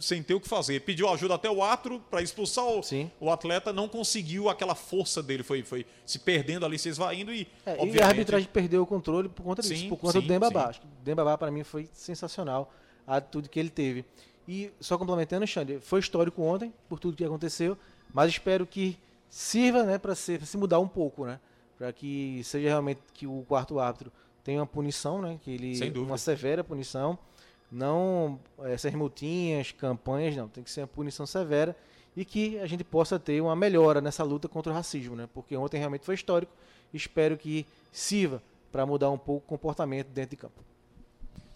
sem 0.00 0.22
ter 0.22 0.34
o 0.34 0.40
que 0.40 0.48
fazer. 0.48 0.80
Pediu 0.80 1.08
ajuda 1.08 1.34
até 1.34 1.48
o 1.50 1.62
árbitro 1.62 2.00
para 2.10 2.22
expulsar 2.22 2.64
o, 2.64 2.80
o, 3.20 3.30
atleta, 3.30 3.72
não 3.72 3.86
conseguiu 3.86 4.48
aquela 4.48 4.74
força 4.74 5.22
dele, 5.22 5.42
foi, 5.42 5.62
foi 5.62 5.86
se 6.04 6.18
perdendo 6.18 6.64
ali, 6.66 6.78
se 6.78 6.88
esvaindo 6.88 7.32
e. 7.32 7.46
É, 7.64 7.72
obviamente... 7.72 7.96
E 7.96 8.02
a 8.02 8.06
arbitragem 8.06 8.48
perdeu 8.52 8.82
o 8.82 8.86
controle 8.86 9.28
por 9.28 9.42
conta 9.42 9.62
disso, 9.62 9.74
sim, 9.74 9.88
por 9.88 9.98
conta 9.98 10.14
sim, 10.14 10.20
do 10.20 10.26
Dembabá. 10.26 10.68
Acho 10.68 10.80
que 10.80 10.86
o 10.86 10.90
Dembabá, 11.04 11.36
para 11.38 11.50
mim, 11.50 11.62
foi 11.62 11.88
sensacional 11.92 12.72
a 13.06 13.16
atitude 13.16 13.48
que 13.48 13.60
ele 13.60 13.70
teve. 13.70 14.04
E 14.48 14.72
só 14.80 14.96
complementando, 14.98 15.46
Xande, 15.46 15.78
foi 15.80 16.00
histórico 16.00 16.42
ontem, 16.42 16.72
por 16.88 16.98
tudo 16.98 17.16
que 17.16 17.24
aconteceu, 17.24 17.76
mas 18.12 18.30
espero 18.30 18.66
que 18.66 18.98
sirva 19.28 19.84
né, 19.84 19.98
para 19.98 20.14
se, 20.14 20.44
se 20.44 20.56
mudar 20.56 20.80
um 20.80 20.88
pouco, 20.88 21.24
né? 21.24 21.38
Para 21.78 21.92
que 21.92 22.42
seja 22.42 22.68
realmente 22.68 23.00
que 23.14 23.26
o 23.26 23.44
quarto 23.46 23.78
árbitro 23.78 24.10
tenha 24.42 24.60
uma 24.60 24.66
punição, 24.66 25.22
né? 25.22 25.38
Que 25.42 25.52
ele 25.52 25.98
uma 25.98 26.18
severa 26.18 26.64
punição, 26.64 27.18
não 27.70 28.40
essas 28.64 28.92
multinhas, 28.94 29.72
campanhas, 29.72 30.36
não, 30.36 30.48
tem 30.48 30.64
que 30.64 30.70
ser 30.70 30.80
uma 30.82 30.86
punição 30.88 31.26
severa 31.26 31.76
e 32.16 32.24
que 32.24 32.58
a 32.58 32.66
gente 32.66 32.82
possa 32.82 33.18
ter 33.18 33.40
uma 33.40 33.54
melhora 33.54 34.00
nessa 34.00 34.24
luta 34.24 34.48
contra 34.48 34.72
o 34.72 34.74
racismo, 34.74 35.14
né? 35.14 35.28
Porque 35.32 35.56
ontem 35.56 35.78
realmente 35.78 36.04
foi 36.04 36.14
histórico. 36.14 36.52
Espero 36.92 37.36
que 37.36 37.64
sirva 37.92 38.42
para 38.72 38.84
mudar 38.84 39.10
um 39.10 39.18
pouco 39.18 39.46
o 39.46 39.48
comportamento 39.48 40.08
dentro 40.08 40.30
de 40.30 40.36
campo. 40.36 40.64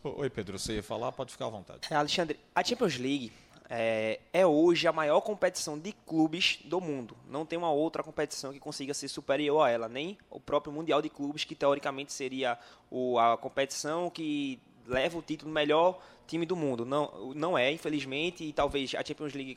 Oi, 0.04 0.30
Pedro, 0.30 0.58
você 0.58 0.74
ia 0.74 0.82
falar? 0.82 1.10
Pode 1.12 1.32
ficar 1.32 1.46
à 1.46 1.50
vontade. 1.50 1.80
É, 1.90 1.94
Alexandre, 1.94 2.38
a 2.54 2.62
Champions 2.62 2.98
League 2.98 3.32
é, 3.68 4.20
é, 4.32 4.46
hoje 4.46 4.86
a 4.86 4.92
maior 4.92 5.20
competição 5.22 5.78
de 5.78 5.92
clubes 6.06 6.58
do 6.64 6.80
mundo. 6.80 7.16
Não 7.28 7.46
tem 7.46 7.58
uma 7.58 7.70
outra 7.70 8.02
competição 8.02 8.52
que 8.52 8.60
consiga 8.60 8.92
ser 8.92 9.08
superior 9.08 9.62
a 9.62 9.70
ela, 9.70 9.88
nem 9.88 10.18
o 10.30 10.38
próprio 10.38 10.72
Mundial 10.72 11.00
de 11.00 11.08
Clubes, 11.08 11.44
que 11.44 11.54
teoricamente 11.54 12.12
seria 12.12 12.58
o, 12.90 13.18
a 13.18 13.36
competição 13.36 14.10
que 14.10 14.60
leva 14.86 15.18
o 15.18 15.22
título 15.22 15.50
melhor 15.50 16.00
time 16.26 16.46
do 16.46 16.56
mundo. 16.56 16.84
Não, 16.84 17.32
não 17.34 17.58
é, 17.58 17.70
infelizmente, 17.72 18.44
e 18.44 18.52
talvez 18.52 18.94
a 18.94 19.04
Champions 19.04 19.34
League 19.34 19.54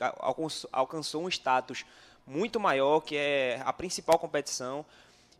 alcançou 0.71 1.23
um 1.23 1.29
status 1.29 1.85
muito 2.25 2.59
maior, 2.59 2.99
que 3.01 3.15
é 3.15 3.61
a 3.65 3.71
principal 3.71 4.19
competição, 4.19 4.85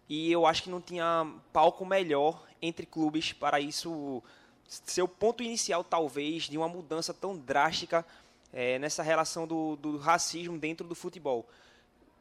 e 0.07 0.31
eu 0.31 0.45
acho 0.45 0.63
que 0.63 0.69
não 0.69 0.79
tinha 0.79 1.29
palco 1.51 1.85
melhor 1.85 2.41
entre 2.61 2.85
clubes 2.85 3.33
para 3.33 3.59
isso 3.59 4.23
ser 4.67 5.01
o 5.01 5.07
ponto 5.07 5.43
inicial, 5.43 5.83
talvez, 5.83 6.43
de 6.43 6.57
uma 6.57 6.67
mudança 6.67 7.13
tão 7.13 7.37
drástica 7.37 8.05
é, 8.53 8.79
nessa 8.79 9.03
relação 9.03 9.45
do, 9.47 9.75
do 9.75 9.97
racismo 9.97 10.57
dentro 10.57 10.87
do 10.87 10.95
futebol. 10.95 11.45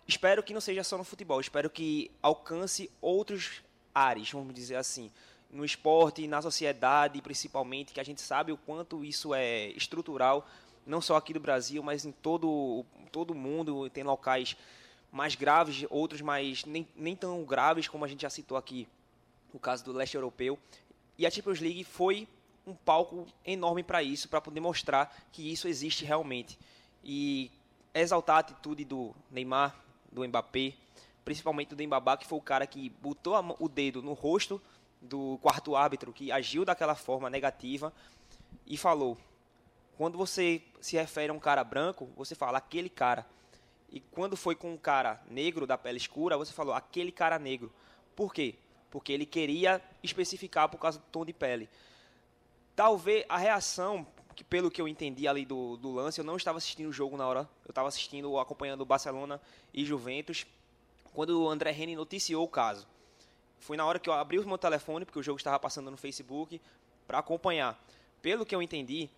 Espero 0.06 0.42
que 0.42 0.54
não 0.54 0.60
seja 0.60 0.84
só 0.84 0.96
no 0.96 1.04
futebol, 1.04 1.40
espero 1.40 1.68
que 1.68 2.10
alcance 2.22 2.90
outros 3.00 3.62
ares, 3.94 4.30
vamos 4.30 4.54
dizer 4.54 4.76
assim, 4.76 5.10
no 5.50 5.64
esporte, 5.64 6.26
na 6.26 6.42
sociedade, 6.42 7.22
principalmente, 7.22 7.92
que 7.92 8.00
a 8.00 8.04
gente 8.04 8.20
sabe 8.20 8.52
o 8.52 8.56
quanto 8.56 9.04
isso 9.04 9.34
é 9.34 9.68
estrutural, 9.68 10.46
não 10.86 11.00
só 11.00 11.16
aqui 11.16 11.32
do 11.32 11.40
Brasil, 11.40 11.82
mas 11.82 12.04
em 12.04 12.12
todo 12.12 12.84
todo 13.10 13.34
mundo, 13.34 13.88
tem 13.88 14.04
locais 14.04 14.56
mais 15.10 15.34
graves, 15.34 15.86
outros 15.88 16.20
mais 16.20 16.64
nem, 16.66 16.86
nem 16.94 17.16
tão 17.16 17.42
graves 17.44 17.88
como 17.88 18.04
a 18.04 18.08
gente 18.08 18.22
já 18.22 18.30
citou 18.30 18.58
aqui, 18.58 18.86
o 19.54 19.58
caso 19.58 19.82
do 19.84 19.92
leste 19.92 20.14
europeu. 20.14 20.58
E 21.16 21.26
a 21.26 21.30
Champions 21.30 21.60
League 21.60 21.82
foi 21.84 22.28
um 22.66 22.74
palco 22.74 23.26
enorme 23.44 23.82
para 23.82 24.02
isso, 24.02 24.28
para 24.28 24.40
poder 24.40 24.60
mostrar 24.60 25.16
que 25.32 25.50
isso 25.50 25.66
existe 25.66 26.04
realmente. 26.04 26.58
E 27.02 27.50
exaltar 27.94 28.36
a 28.36 28.40
atitude 28.40 28.84
do 28.84 29.14
Neymar, 29.30 29.74
do 30.12 30.26
Mbappé, 30.26 30.74
principalmente 31.24 31.74
do 31.74 31.82
Mbabá, 31.82 32.16
que 32.16 32.26
foi 32.26 32.38
o 32.38 32.42
cara 32.42 32.66
que 32.66 32.90
botou 33.00 33.34
o 33.58 33.68
dedo 33.68 34.02
no 34.02 34.12
rosto 34.12 34.60
do 35.00 35.38
quarto 35.42 35.76
árbitro, 35.76 36.12
que 36.12 36.32
agiu 36.32 36.64
daquela 36.64 36.94
forma 36.94 37.30
negativa 37.30 37.92
e 38.66 38.76
falou: 38.76 39.16
quando 39.96 40.18
você 40.18 40.62
se 40.80 40.96
refere 40.96 41.30
a 41.30 41.34
um 41.34 41.38
cara 41.38 41.64
branco, 41.64 42.08
você 42.16 42.34
fala 42.34 42.58
aquele 42.58 42.88
cara. 42.88 43.26
E 43.90 44.00
quando 44.00 44.36
foi 44.36 44.54
com 44.54 44.72
um 44.72 44.76
cara 44.76 45.22
negro 45.28 45.66
da 45.66 45.78
pele 45.78 45.96
escura, 45.96 46.36
você 46.36 46.52
falou 46.52 46.74
aquele 46.74 47.12
cara 47.12 47.38
negro. 47.38 47.72
Por 48.14 48.34
quê? 48.34 48.56
Porque 48.90 49.12
ele 49.12 49.24
queria 49.24 49.80
especificar 50.02 50.68
por 50.68 50.78
causa 50.78 50.98
do 50.98 51.04
tom 51.10 51.24
de 51.24 51.32
pele. 51.32 51.68
Talvez 52.74 53.24
a 53.28 53.38
reação, 53.38 54.06
que 54.34 54.44
pelo 54.44 54.70
que 54.70 54.80
eu 54.80 54.88
entendi 54.88 55.26
ali 55.26 55.46
do, 55.46 55.76
do 55.76 55.92
lance, 55.92 56.20
eu 56.20 56.24
não 56.24 56.36
estava 56.36 56.58
assistindo 56.58 56.88
o 56.88 56.92
jogo 56.92 57.16
na 57.16 57.26
hora, 57.26 57.48
eu 57.64 57.70
estava 57.70 57.88
assistindo, 57.88 58.38
acompanhando 58.38 58.82
o 58.82 58.86
Barcelona 58.86 59.40
e 59.72 59.84
Juventus, 59.84 60.46
quando 61.14 61.42
o 61.42 61.48
André 61.48 61.70
Henry 61.70 61.96
noticiou 61.96 62.44
o 62.44 62.48
caso. 62.48 62.86
Foi 63.60 63.76
na 63.76 63.84
hora 63.84 63.98
que 63.98 64.08
eu 64.08 64.12
abri 64.12 64.38
o 64.38 64.46
meu 64.46 64.58
telefone, 64.58 65.04
porque 65.04 65.18
o 65.18 65.22
jogo 65.22 65.38
estava 65.38 65.58
passando 65.58 65.90
no 65.90 65.96
Facebook, 65.96 66.60
para 67.06 67.18
acompanhar. 67.18 67.78
Pelo 68.22 68.44
que 68.44 68.54
eu 68.54 68.62
entendi, 68.62 69.08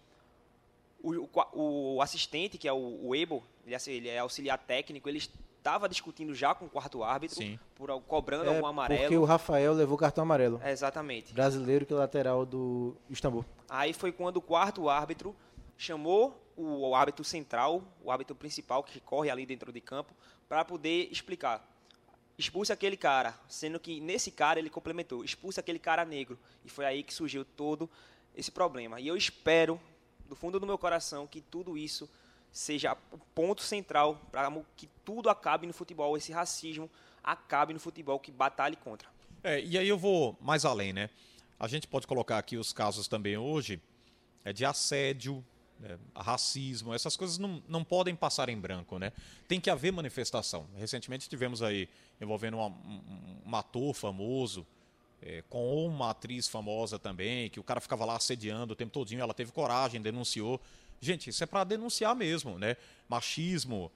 o, 1.02 1.28
o, 1.52 1.95
o 1.97 2.02
assistente, 2.02 2.59
que 2.59 2.68
é 2.68 2.73
o, 2.73 3.07
o 3.07 3.14
Ebo, 3.14 3.42
ele, 3.66 3.75
é, 3.75 3.78
ele 3.87 4.09
é 4.09 4.18
auxiliar 4.18 4.59
técnico, 4.59 5.09
ele 5.09 5.18
estava 5.18 5.88
discutindo 5.88 6.35
já 6.35 6.54
com 6.54 6.64
o 6.64 6.68
quarto 6.68 7.02
árbitro, 7.02 7.37
Sim. 7.37 7.59
por 7.75 7.90
cobrando 8.02 8.50
é, 8.50 8.54
algum 8.54 8.66
amarelo. 8.66 9.00
Porque 9.02 9.16
o 9.16 9.25
Rafael 9.25 9.75
levou 9.75 9.99
cartão 9.99 10.23
amarelo. 10.23 10.61
É, 10.62 10.73
exatamente. 10.73 11.35
Brasileiro 11.35 11.85
que 11.85 11.92
é 11.92 11.97
lateral 11.97 12.47
do 12.47 12.97
Istambul. 13.11 13.45
Aí 13.68 13.92
foi 13.92 14.12
quando 14.12 14.38
o 14.38 14.42
quarto 14.42 14.88
árbitro 14.88 15.35
chamou 15.76 16.42
o 16.57 16.95
árbitro 16.95 17.25
central, 17.25 17.83
o 18.02 18.11
árbitro 18.11 18.35
principal 18.35 18.83
que 18.83 18.99
corre 19.00 19.30
ali 19.30 19.47
dentro 19.47 19.73
de 19.73 19.80
campo, 19.80 20.12
para 20.49 20.64
poder 20.64 21.09
explicar. 21.12 21.67
Expulse 22.38 22.73
aquele 22.73 22.97
cara, 22.97 23.38
sendo 23.49 23.80
que 23.80 24.00
nesse 24.00 24.30
cara 24.30 24.61
ele 24.61 24.71
complementou, 24.71 25.25
expulse 25.25 25.59
aquele 25.59 25.78
cara 25.78 26.04
negro. 26.04 26.38
E 26.64 26.68
foi 26.68 26.85
aí 26.85 27.02
que 27.02 27.12
surgiu 27.12 27.45
todo 27.45 27.90
esse 28.35 28.50
problema. 28.50 29.00
E 29.00 29.09
eu 29.09 29.16
espero, 29.16 29.80
do 30.28 30.37
fundo 30.37 30.61
do 30.61 30.66
meu 30.66 30.78
coração, 30.78 31.26
que 31.26 31.40
tudo 31.40 31.76
isso 31.76 32.09
seja 32.52 32.97
o 33.12 33.18
ponto 33.35 33.62
central 33.62 34.21
para 34.30 34.50
que 34.76 34.88
tudo 35.04 35.28
acabe 35.28 35.66
no 35.66 35.73
futebol, 35.73 36.16
esse 36.16 36.33
racismo 36.33 36.88
acabe 37.23 37.75
no 37.75 37.80
futebol, 37.80 38.18
que 38.21 38.30
batalhe 38.30 38.76
contra. 38.76 39.09
É, 39.42 39.61
e 39.61 39.76
aí 39.76 39.88
eu 39.88 39.99
vou 39.99 40.37
mais 40.40 40.64
além, 40.64 40.92
né? 40.92 41.11
A 41.59 41.66
gente 41.66 41.88
pode 41.88 42.07
colocar 42.07 42.38
aqui 42.38 42.57
os 42.57 42.73
casos 42.73 43.09
também 43.09 43.37
hoje 43.37 43.83
é 44.45 44.52
de 44.52 44.64
assédio, 44.64 45.45
né, 45.78 45.99
racismo, 46.14 46.92
essas 46.92 47.16
coisas 47.16 47.38
não, 47.38 47.62
não 47.68 47.85
podem 47.85 48.14
passar 48.14 48.49
em 48.49 48.58
branco, 48.58 48.99
né? 48.99 49.12
Tem 49.47 49.61
que 49.61 49.70
haver 49.70 49.92
manifestação. 49.92 50.66
Recentemente 50.76 51.28
tivemos 51.28 51.62
aí 51.62 51.88
envolvendo 52.20 52.56
uma, 52.56 52.66
um, 52.66 53.42
um 53.47 53.56
ator 53.56 53.94
famoso, 53.94 54.66
é, 55.23 55.42
com 55.49 55.87
uma 55.87 56.11
atriz 56.11 56.49
famosa 56.49 56.99
também, 56.99 57.50
que 57.50 57.61
o 57.61 57.62
cara 57.62 57.80
ficava 57.80 58.04
lá 58.04 58.16
assediando 58.16 58.73
o 58.73 58.76
tempo 58.76 58.92
todinho, 58.92 59.20
ela 59.20 59.35
teve 59.35 59.52
coragem, 59.52 60.00
denunciou. 60.00 60.61
Gente, 61.00 61.30
isso 61.30 61.42
é 61.42 61.47
para 61.47 61.64
denunciar 61.64 62.14
mesmo, 62.14 62.58
né? 62.58 62.76
Machismo, 63.08 63.90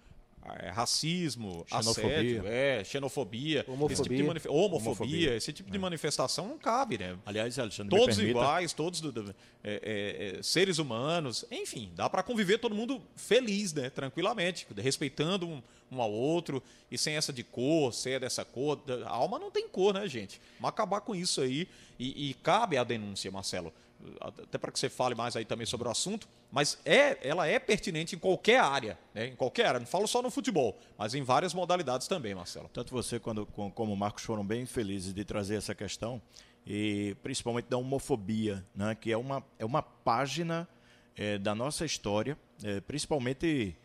é, 0.59 0.71
racismo, 0.71 1.65
xenofobia. 1.69 2.11
assédio, 2.11 2.47
é, 2.47 2.85
xenofobia, 2.85 3.65
homofobia, 3.69 3.93
esse 3.95 4.03
tipo 4.03 4.15
de 4.15 4.23
homofobia, 4.23 4.51
homofobia, 4.51 5.37
esse 5.37 5.53
tipo 5.53 5.71
de 5.71 5.77
é. 5.77 5.81
manifestação 5.81 6.49
não 6.49 6.59
cabe, 6.59 6.99
né? 6.99 7.17
Aliás, 7.25 7.59
Alexandre, 7.59 7.97
todos 7.97 8.19
iguais, 8.19 8.73
todos 8.73 9.01
do, 9.01 9.13
do, 9.13 9.35
é, 9.63 10.35
é, 10.35 10.39
é 10.39 10.43
seres 10.43 10.79
humanos, 10.79 11.45
enfim, 11.51 11.93
dá 11.95 12.11
para 12.11 12.23
conviver 12.23 12.59
todo 12.59 12.75
mundo 12.75 13.01
feliz, 13.15 13.73
né? 13.73 13.89
Tranquilamente, 13.89 14.67
respeitando 14.77 15.47
um, 15.47 15.63
um 15.91 16.03
ao 16.03 16.11
outro, 16.11 16.63
e 16.91 16.99
sem 16.99 17.15
essa 17.17 17.33
de 17.33 17.45
cor, 17.45 17.93
ser 17.93 18.13
é 18.13 18.21
dessa 18.21 18.45
cor. 18.45 18.81
A 19.07 19.11
alma 19.11 19.39
não 19.39 19.51
tem 19.51 19.69
cor, 19.69 19.95
né, 19.95 20.09
gente? 20.09 20.41
Mas 20.59 20.71
acabar 20.71 21.01
com 21.03 21.15
isso 21.15 21.41
aí, 21.41 21.69
e, 21.99 22.31
e 22.31 22.35
cabe 22.35 22.77
a 22.77 22.85
denúncia, 22.85 23.31
Marcelo. 23.31 23.73
Até 24.21 24.59
para 24.59 24.73
que 24.73 24.78
você 24.78 24.88
fale 24.88 25.14
mais 25.14 25.37
aí 25.37 25.44
também 25.44 25.66
sobre 25.66 25.88
o 25.88 25.90
assunto, 25.90 26.28
mas 26.50 26.78
é, 26.85 27.18
ela 27.26 27.47
é 27.47 27.59
pertinente 27.59 28.16
em 28.16 28.18
qualquer 28.18 28.61
área, 28.61 28.99
né? 29.14 29.26
Em 29.28 29.37
qualquer 29.37 29.66
área. 29.66 29.80
Não 29.80 29.87
falo 29.87 30.06
só 30.06 30.21
no 30.21 30.30
futebol, 30.30 30.78
mas 30.99 31.14
em 31.14 31.23
várias 31.23 31.54
modalidades 31.54 32.09
também, 32.09 32.35
Marcelo. 32.35 32.68
Tanto 32.73 32.92
você 32.92 33.18
quando, 33.18 33.47
como 33.47 33.92
o 33.92 33.97
Marcos 33.97 34.25
foram 34.25 34.44
bem 34.44 34.66
felizes 34.66 35.14
de 35.14 35.25
trazer 35.25 35.56
essa 35.56 35.75
questão, 35.75 36.21
e 36.66 37.16
principalmente 37.23 37.66
da 37.66 37.76
homofobia, 37.76 38.64
né? 38.75 38.94
que 38.94 39.11
é 39.11 39.16
uma, 39.16 39.44
é 39.59 39.64
uma 39.64 39.82
página 39.82 40.68
é, 41.16 41.38
da 41.38 41.54
nossa 41.54 41.85
história, 41.85 42.38
é, 42.62 42.80
principalmente 42.80 43.76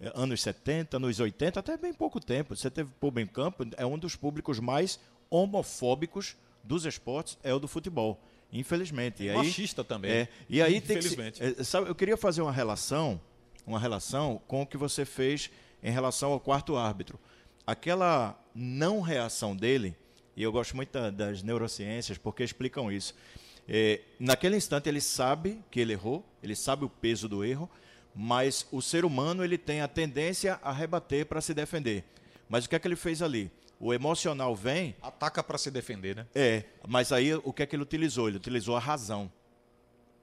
é, 0.00 0.12
anos 0.14 0.42
70, 0.42 0.96
anos 0.96 1.18
80, 1.18 1.60
até 1.60 1.76
bem 1.76 1.92
pouco 1.92 2.20
tempo. 2.20 2.54
Você 2.54 2.70
teve 2.70 2.90
público 3.00 3.30
em 3.30 3.32
campo, 3.32 3.66
é 3.76 3.86
um 3.86 3.98
dos 3.98 4.16
públicos 4.16 4.60
mais 4.60 5.00
homofóbicos 5.30 6.36
dos 6.62 6.84
esportes, 6.84 7.38
é 7.42 7.54
o 7.54 7.58
do 7.58 7.68
futebol. 7.68 8.20
Infelizmente. 8.52 9.22
E 9.22 9.30
aí, 9.30 9.36
Machista 9.36 9.84
também. 9.84 10.10
É, 10.10 10.28
e 10.48 10.62
aí 10.62 10.76
Infelizmente. 10.76 11.40
Tem 11.40 11.54
que, 11.54 11.60
é, 11.60 11.64
sabe, 11.64 11.88
eu 11.88 11.94
queria 11.94 12.16
fazer 12.16 12.42
uma 12.42 12.52
relação, 12.52 13.20
uma 13.66 13.78
relação 13.78 14.40
com 14.46 14.62
o 14.62 14.66
que 14.66 14.76
você 14.76 15.04
fez 15.04 15.50
em 15.82 15.90
relação 15.90 16.32
ao 16.32 16.40
quarto 16.40 16.76
árbitro. 16.76 17.18
Aquela 17.66 18.40
não 18.54 19.00
reação 19.00 19.54
dele, 19.54 19.96
e 20.36 20.42
eu 20.42 20.52
gosto 20.52 20.76
muito 20.76 20.92
das 21.10 21.42
neurociências 21.42 22.18
porque 22.18 22.44
explicam 22.44 22.90
isso. 22.90 23.14
É, 23.68 24.00
naquele 24.20 24.56
instante 24.56 24.88
ele 24.88 25.00
sabe 25.00 25.60
que 25.70 25.80
ele 25.80 25.92
errou, 25.92 26.24
ele 26.42 26.54
sabe 26.54 26.84
o 26.84 26.88
peso 26.88 27.28
do 27.28 27.44
erro, 27.44 27.68
mas 28.14 28.66
o 28.70 28.80
ser 28.80 29.04
humano 29.04 29.44
ele 29.44 29.58
tem 29.58 29.80
a 29.80 29.88
tendência 29.88 30.58
a 30.62 30.72
rebater 30.72 31.26
para 31.26 31.40
se 31.40 31.52
defender. 31.52 32.04
Mas 32.48 32.64
o 32.64 32.68
que 32.68 32.76
é 32.76 32.78
que 32.78 32.86
ele 32.86 32.96
fez 32.96 33.20
ali? 33.20 33.50
O 33.78 33.92
emocional 33.92 34.54
vem. 34.56 34.96
Ataca 35.02 35.42
para 35.42 35.58
se 35.58 35.70
defender, 35.70 36.16
né? 36.16 36.26
É, 36.34 36.64
mas 36.86 37.12
aí 37.12 37.34
o 37.34 37.52
que 37.52 37.62
é 37.62 37.66
que 37.66 37.76
ele 37.76 37.82
utilizou? 37.82 38.28
Ele 38.28 38.38
utilizou 38.38 38.76
a 38.76 38.80
razão. 38.80 39.30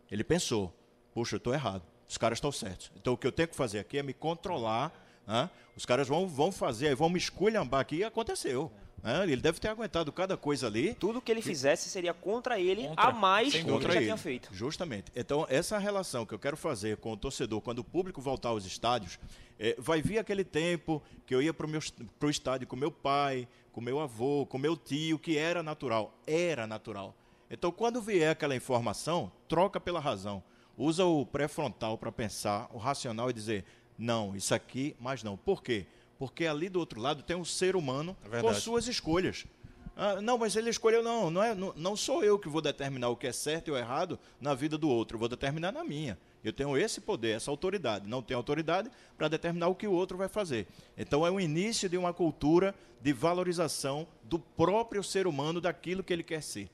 Ele 0.10 0.24
pensou: 0.24 0.74
puxa, 1.13 1.36
eu 1.36 1.38
estou 1.38 1.53
errado, 1.53 1.83
os 2.07 2.17
caras 2.17 2.38
estão 2.38 2.51
certos. 2.51 2.91
Então 2.95 3.13
o 3.13 3.17
que 3.17 3.27
eu 3.27 3.31
tenho 3.31 3.48
que 3.48 3.55
fazer 3.55 3.79
aqui 3.79 3.98
é 3.98 4.03
me 4.03 4.13
controlar. 4.13 4.91
Né? 5.25 5.50
Os 5.75 5.86
caras 5.86 6.07
vão, 6.07 6.27
vão 6.27 6.51
fazer, 6.51 6.95
vão 6.95 7.10
me 7.10 7.17
esculhambar 7.17 7.79
aqui 7.81 7.98
e 7.98 8.03
aconteceu. 8.03 8.72
É, 8.72 8.83
ele 9.24 9.41
deve 9.41 9.60
ter 9.60 9.67
aguentado 9.67 10.12
cada 10.13 10.38
coisa 10.38 10.67
ali. 10.67 10.93
Tudo 10.93 11.22
que 11.22 11.29
ele 11.29 11.41
fizesse 11.41 11.89
seria 11.89 12.13
contra 12.13 12.57
ele, 12.57 12.88
contra, 12.88 13.03
a 13.03 13.12
mais 13.12 13.53
do 13.53 13.77
que 13.79 13.86
ele 13.86 13.93
já 13.93 14.00
tinha 14.00 14.17
feito. 14.17 14.50
Justamente. 14.53 15.12
Então, 15.13 15.45
essa 15.50 15.77
relação 15.77 16.25
que 16.25 16.33
eu 16.33 16.39
quero 16.39 16.55
fazer 16.55 16.98
com 16.98 17.12
o 17.12 17.17
torcedor, 17.17 17.60
quando 17.60 17.79
o 17.79 17.83
público 17.83 18.22
voltar 18.22 18.50
aos 18.50 18.65
estádios, 18.65 19.19
é, 19.60 19.75
vai 19.77 20.01
vir 20.01 20.19
aquele 20.19 20.45
tempo 20.45 21.03
que 21.25 21.36
eu 21.36 21.41
ia 21.41 21.53
para 21.53 21.67
o 21.67 22.29
estádio 22.29 22.65
com 22.65 22.77
meu 22.77 22.91
pai, 22.91 23.45
com 23.74 23.81
meu 23.81 24.00
avô, 24.00 24.45
com 24.45 24.57
meu 24.57 24.77
tio, 24.77 25.19
que 25.19 25.38
era 25.38 25.62
natural. 25.62 26.17
Era 26.25 26.65
natural. 26.65 27.13
Então, 27.50 27.72
quando 27.72 28.01
vier 28.01 28.31
aquela 28.31 28.55
informação, 28.55 29.31
troca 29.50 29.79
pela 29.79 30.00
razão. 30.00 30.41
Usa 30.77 31.05
o 31.05 31.25
pré-frontal 31.25 31.98
para 31.98 32.12
pensar, 32.12 32.67
o 32.74 32.77
racional 32.77 33.29
e 33.29 33.33
dizer, 33.33 33.65
não, 33.98 34.36
isso 34.36 34.55
aqui, 34.55 34.95
mas 35.00 35.24
não. 35.24 35.38
Por 35.38 35.62
quê? 35.62 35.86
Porque 36.24 36.46
ali 36.46 36.70
do 36.70 36.80
outro 36.80 37.01
lado 37.01 37.22
tem 37.22 37.36
um 37.36 37.44
ser 37.44 37.75
humano 37.75 38.15
é 38.32 38.39
com 38.39 38.53
suas 38.53 38.88
escolhas. 38.88 39.46
Ah, 39.94 40.22
não, 40.22 40.38
mas 40.38 40.56
ele 40.56 40.70
escolheu, 40.70 41.03
não, 41.03 41.30
não, 41.30 41.44
é, 41.44 41.53
não, 41.53 41.74
não 41.75 41.98
sou 41.98 42.24
eu 42.24 42.39
que 42.39 42.48
vou 42.48 42.62
determinar 42.62 43.10
o 43.10 43.18
que 43.18 43.27
é 43.27 43.34
certo 43.34 43.68
e 43.68 43.72
o 43.72 43.77
errado 43.77 44.18
na 44.39 44.53
vida 44.53 44.77
do 44.77 44.88
outro, 44.88 45.15
eu 45.15 45.20
vou 45.20 45.27
determinar 45.27 45.74
na 45.74 45.84
minha. 45.84 46.18
Eu 46.42 46.53
tenho 46.53 46.77
esse 46.77 47.01
poder, 47.01 47.36
essa 47.36 47.51
autoridade. 47.51 48.08
Não 48.08 48.22
tenho 48.22 48.38
autoridade 48.38 48.89
para 49.18 49.27
determinar 49.27 49.68
o 49.68 49.75
que 49.75 49.86
o 49.86 49.92
outro 49.92 50.18
vai 50.18 50.30
fazer. 50.30 50.65
Então 50.98 51.27
é 51.27 51.30
o 51.30 51.42
início 51.42 51.89
de 51.89 51.98
uma 51.98 52.13
cultura 52.13 52.74
de 53.01 53.12
valorização 53.12 54.08
do 54.24 54.39
próprio 54.39 55.03
ser 55.03 55.27
humano, 55.27 55.60
daquilo 55.60 56.01
que 56.01 56.13
ele 56.13 56.24
quer 56.24 56.42
ser. 56.42 56.70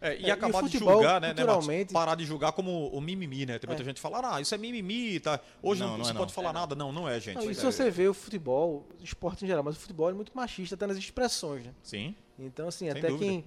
É, 0.00 0.18
e 0.18 0.26
é, 0.26 0.30
acabar 0.30 0.60
e 0.60 0.62
futebol, 0.62 0.88
de 0.88 0.94
julgar, 0.94 1.20
né, 1.20 1.34
né 1.34 1.44
Marcos? 1.44 1.92
Parar 1.92 2.14
de 2.14 2.24
julgar 2.24 2.52
como 2.52 2.88
o 2.88 3.00
mimimi, 3.00 3.44
né? 3.44 3.58
Tem 3.58 3.68
muita 3.68 3.82
é. 3.82 3.84
gente 3.84 4.00
falar, 4.00 4.24
ah, 4.24 4.40
isso 4.40 4.54
é 4.54 4.58
mimimi, 4.58 5.20
tá? 5.20 5.38
Hoje 5.62 5.82
não, 5.82 5.90
não, 5.90 5.98
não 5.98 6.04
se 6.04 6.10
é 6.12 6.14
pode 6.14 6.30
não. 6.30 6.34
falar 6.34 6.52
nada. 6.54 6.74
Não, 6.74 6.90
não 6.90 7.06
é, 7.06 7.20
gente. 7.20 7.36
Não, 7.36 7.50
e 7.50 7.54
se 7.54 7.64
você 7.64 7.90
vê 7.90 8.08
o 8.08 8.14
futebol, 8.14 8.86
o 8.98 9.04
esporte 9.04 9.44
em 9.44 9.48
geral, 9.48 9.62
mas 9.62 9.76
o 9.76 9.78
futebol 9.78 10.08
é 10.08 10.14
muito 10.14 10.32
machista, 10.34 10.74
até 10.74 10.86
nas 10.86 10.96
expressões, 10.96 11.66
né? 11.66 11.74
Sim. 11.82 12.14
Então, 12.38 12.68
assim, 12.68 12.90
Sem 12.90 12.98
até 12.98 13.12
quem, 13.12 13.44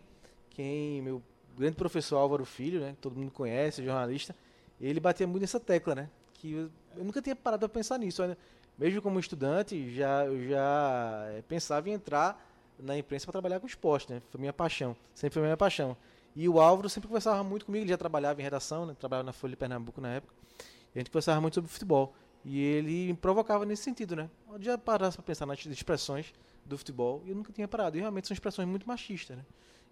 quem. 0.51 1.01
Meu 1.01 1.23
grande 1.57 1.75
professor 1.75 2.17
Álvaro 2.17 2.45
Filho, 2.45 2.79
né? 2.79 2.91
Que 2.91 3.01
todo 3.01 3.15
mundo 3.15 3.31
conhece, 3.31 3.83
jornalista, 3.83 4.35
ele 4.79 4.99
batia 4.99 5.25
muito 5.25 5.41
nessa 5.41 5.59
tecla, 5.59 5.95
né? 5.95 6.09
Que 6.35 6.51
eu, 6.51 6.69
eu 6.95 7.03
nunca 7.03 7.19
tinha 7.19 7.35
parado 7.35 7.67
para 7.67 7.69
pensar 7.69 7.97
nisso. 7.97 8.25
Né? 8.27 8.37
Mesmo 8.77 9.01
como 9.01 9.19
estudante, 9.19 9.91
já, 9.95 10.25
eu 10.25 10.47
já 10.47 11.25
eh, 11.29 11.43
pensava 11.47 11.89
em 11.89 11.93
entrar 11.93 12.39
na 12.79 12.97
imprensa 12.97 13.25
para 13.25 13.33
trabalhar 13.33 13.59
com 13.59 13.67
esporte, 13.67 14.11
né? 14.11 14.21
Foi 14.29 14.39
minha 14.39 14.53
paixão. 14.53 14.95
Sempre 15.13 15.35
foi 15.35 15.43
minha 15.43 15.57
paixão. 15.57 15.95
E 16.35 16.49
o 16.49 16.59
Álvaro 16.59 16.89
sempre 16.89 17.07
conversava 17.07 17.43
muito 17.43 17.65
comigo, 17.65 17.83
ele 17.83 17.91
já 17.91 17.97
trabalhava 17.97 18.39
em 18.41 18.43
redação, 18.43 18.85
né? 18.85 18.95
trabalhava 18.99 19.25
na 19.25 19.33
Folha 19.33 19.51
de 19.51 19.57
Pernambuco 19.57 20.01
na 20.01 20.13
época. 20.13 20.33
E 20.93 20.97
a 20.97 20.99
gente 20.99 21.11
conversava 21.11 21.39
muito 21.39 21.55
sobre 21.55 21.69
futebol. 21.69 22.13
E 22.45 22.59
ele 22.59 23.07
me 23.07 23.13
provocava 23.13 23.65
nesse 23.65 23.83
sentido, 23.83 24.15
né? 24.15 24.29
Eu 24.51 24.61
já 24.61 24.77
parasse 24.77 25.15
para 25.15 25.23
pensar 25.25 25.45
nas 25.45 25.65
expressões 25.65 26.33
do 26.65 26.77
futebol 26.77 27.21
e 27.25 27.29
eu 27.29 27.35
nunca 27.35 27.53
tinha 27.53 27.67
parado. 27.67 27.97
E 27.97 28.01
realmente 28.01 28.27
são 28.27 28.33
expressões 28.33 28.67
muito 28.67 28.87
machistas, 28.87 29.37
né? 29.37 29.45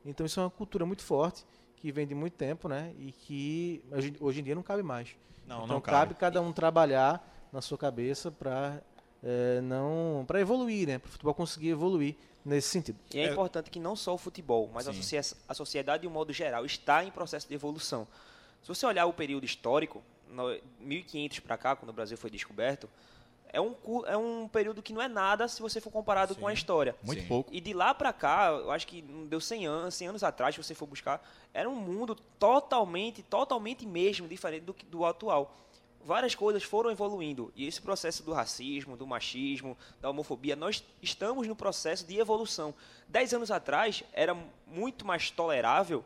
Então 0.05 0.25
isso 0.25 0.39
é 0.39 0.43
uma 0.43 0.49
cultura 0.49 0.85
muito 0.85 1.03
forte, 1.03 1.45
que 1.77 1.91
vem 1.91 2.05
de 2.05 2.13
muito 2.13 2.33
tempo, 2.33 2.67
né? 2.67 2.93
E 2.99 3.11
que 3.11 3.83
hoje, 3.89 4.13
hoje 4.19 4.39
em 4.41 4.43
dia 4.43 4.55
não 4.55 4.63
cabe 4.63 4.83
mais. 4.83 5.15
Não, 5.47 5.63
então 5.63 5.67
não 5.67 5.81
cabe. 5.81 6.09
cabe 6.09 6.15
cada 6.15 6.41
um 6.41 6.51
trabalhar 6.51 7.25
na 7.53 7.61
sua 7.61 7.77
cabeça 7.77 8.31
para 8.31 8.81
é, 9.23 9.57
eh, 9.57 9.61
não 9.61 10.25
para 10.27 10.41
evoluir, 10.41 10.87
né? 10.87 10.99
Para 10.99 11.07
o 11.07 11.11
futebol 11.11 11.33
conseguir 11.33 11.69
evoluir 11.69 12.17
nesse 12.43 12.69
sentido. 12.69 12.99
E 13.13 13.19
é, 13.19 13.27
é, 13.27 13.31
importante 13.31 13.69
que 13.69 13.79
não 13.79 13.95
só 13.95 14.13
o 14.13 14.17
futebol, 14.17 14.69
mas 14.73 14.87
a, 14.87 14.91
a, 15.47 15.53
sociedade 15.53 16.01
de 16.01 16.07
um 16.07 16.11
modo 16.11 16.33
geral 16.33 16.65
está 16.65 17.03
em 17.03 17.11
processo 17.11 17.47
de 17.47 17.53
evolução. 17.53 18.07
Se 18.61 18.67
você 18.67 18.85
olhar 18.85 19.05
o 19.05 19.13
período 19.13 19.45
histórico, 19.45 20.03
no 20.27 20.57
1500 20.79 21.39
para 21.39 21.57
cá, 21.57 21.75
quando 21.75 21.89
o 21.89 21.93
Brasil 21.93 22.17
foi 22.17 22.29
descoberto, 22.29 22.89
é 23.53 23.59
um, 23.59 23.75
é 24.05 24.15
um 24.15 24.47
período 24.47 24.81
que 24.81 24.93
não 24.93 25.01
é 25.01 25.09
nada 25.09 25.47
se 25.47 25.61
você 25.61 25.81
for 25.81 25.91
comparado 25.91 26.33
Sim. 26.33 26.39
com 26.39 26.47
a 26.47 26.53
história. 26.53 26.95
Muito 27.03 27.21
Sim. 27.21 27.27
pouco. 27.27 27.53
E 27.53 27.59
de 27.59 27.73
lá 27.73 27.93
para 27.93 28.13
cá, 28.13 28.47
eu 28.47 28.71
acho 28.71 28.87
que 28.87 29.01
deu 29.01 29.41
100 29.41 29.67
anos, 29.67 29.95
100 29.95 30.07
anos 30.07 30.23
atrás, 30.23 30.55
se 30.55 30.63
você 30.63 30.73
for 30.73 30.85
buscar, 30.85 31.21
era 31.53 31.69
um 31.69 31.75
mundo 31.75 32.15
totalmente, 32.39 33.21
totalmente 33.21 33.85
mesmo 33.85 34.27
diferente 34.27 34.63
do, 34.63 34.75
do 34.89 35.05
atual 35.05 35.53
várias 36.05 36.35
coisas 36.35 36.63
foram 36.63 36.91
evoluindo. 36.91 37.51
E 37.55 37.65
esse 37.65 37.81
processo 37.81 38.23
do 38.23 38.33
racismo, 38.33 38.97
do 38.97 39.05
machismo, 39.07 39.77
da 39.99 40.09
homofobia, 40.09 40.55
nós 40.55 40.83
estamos 41.01 41.47
no 41.47 41.55
processo 41.55 42.05
de 42.05 42.17
evolução. 42.17 42.73
Dez 43.07 43.33
anos 43.33 43.51
atrás 43.51 44.03
era 44.13 44.35
muito 44.67 45.05
mais 45.05 45.29
tolerável 45.31 46.03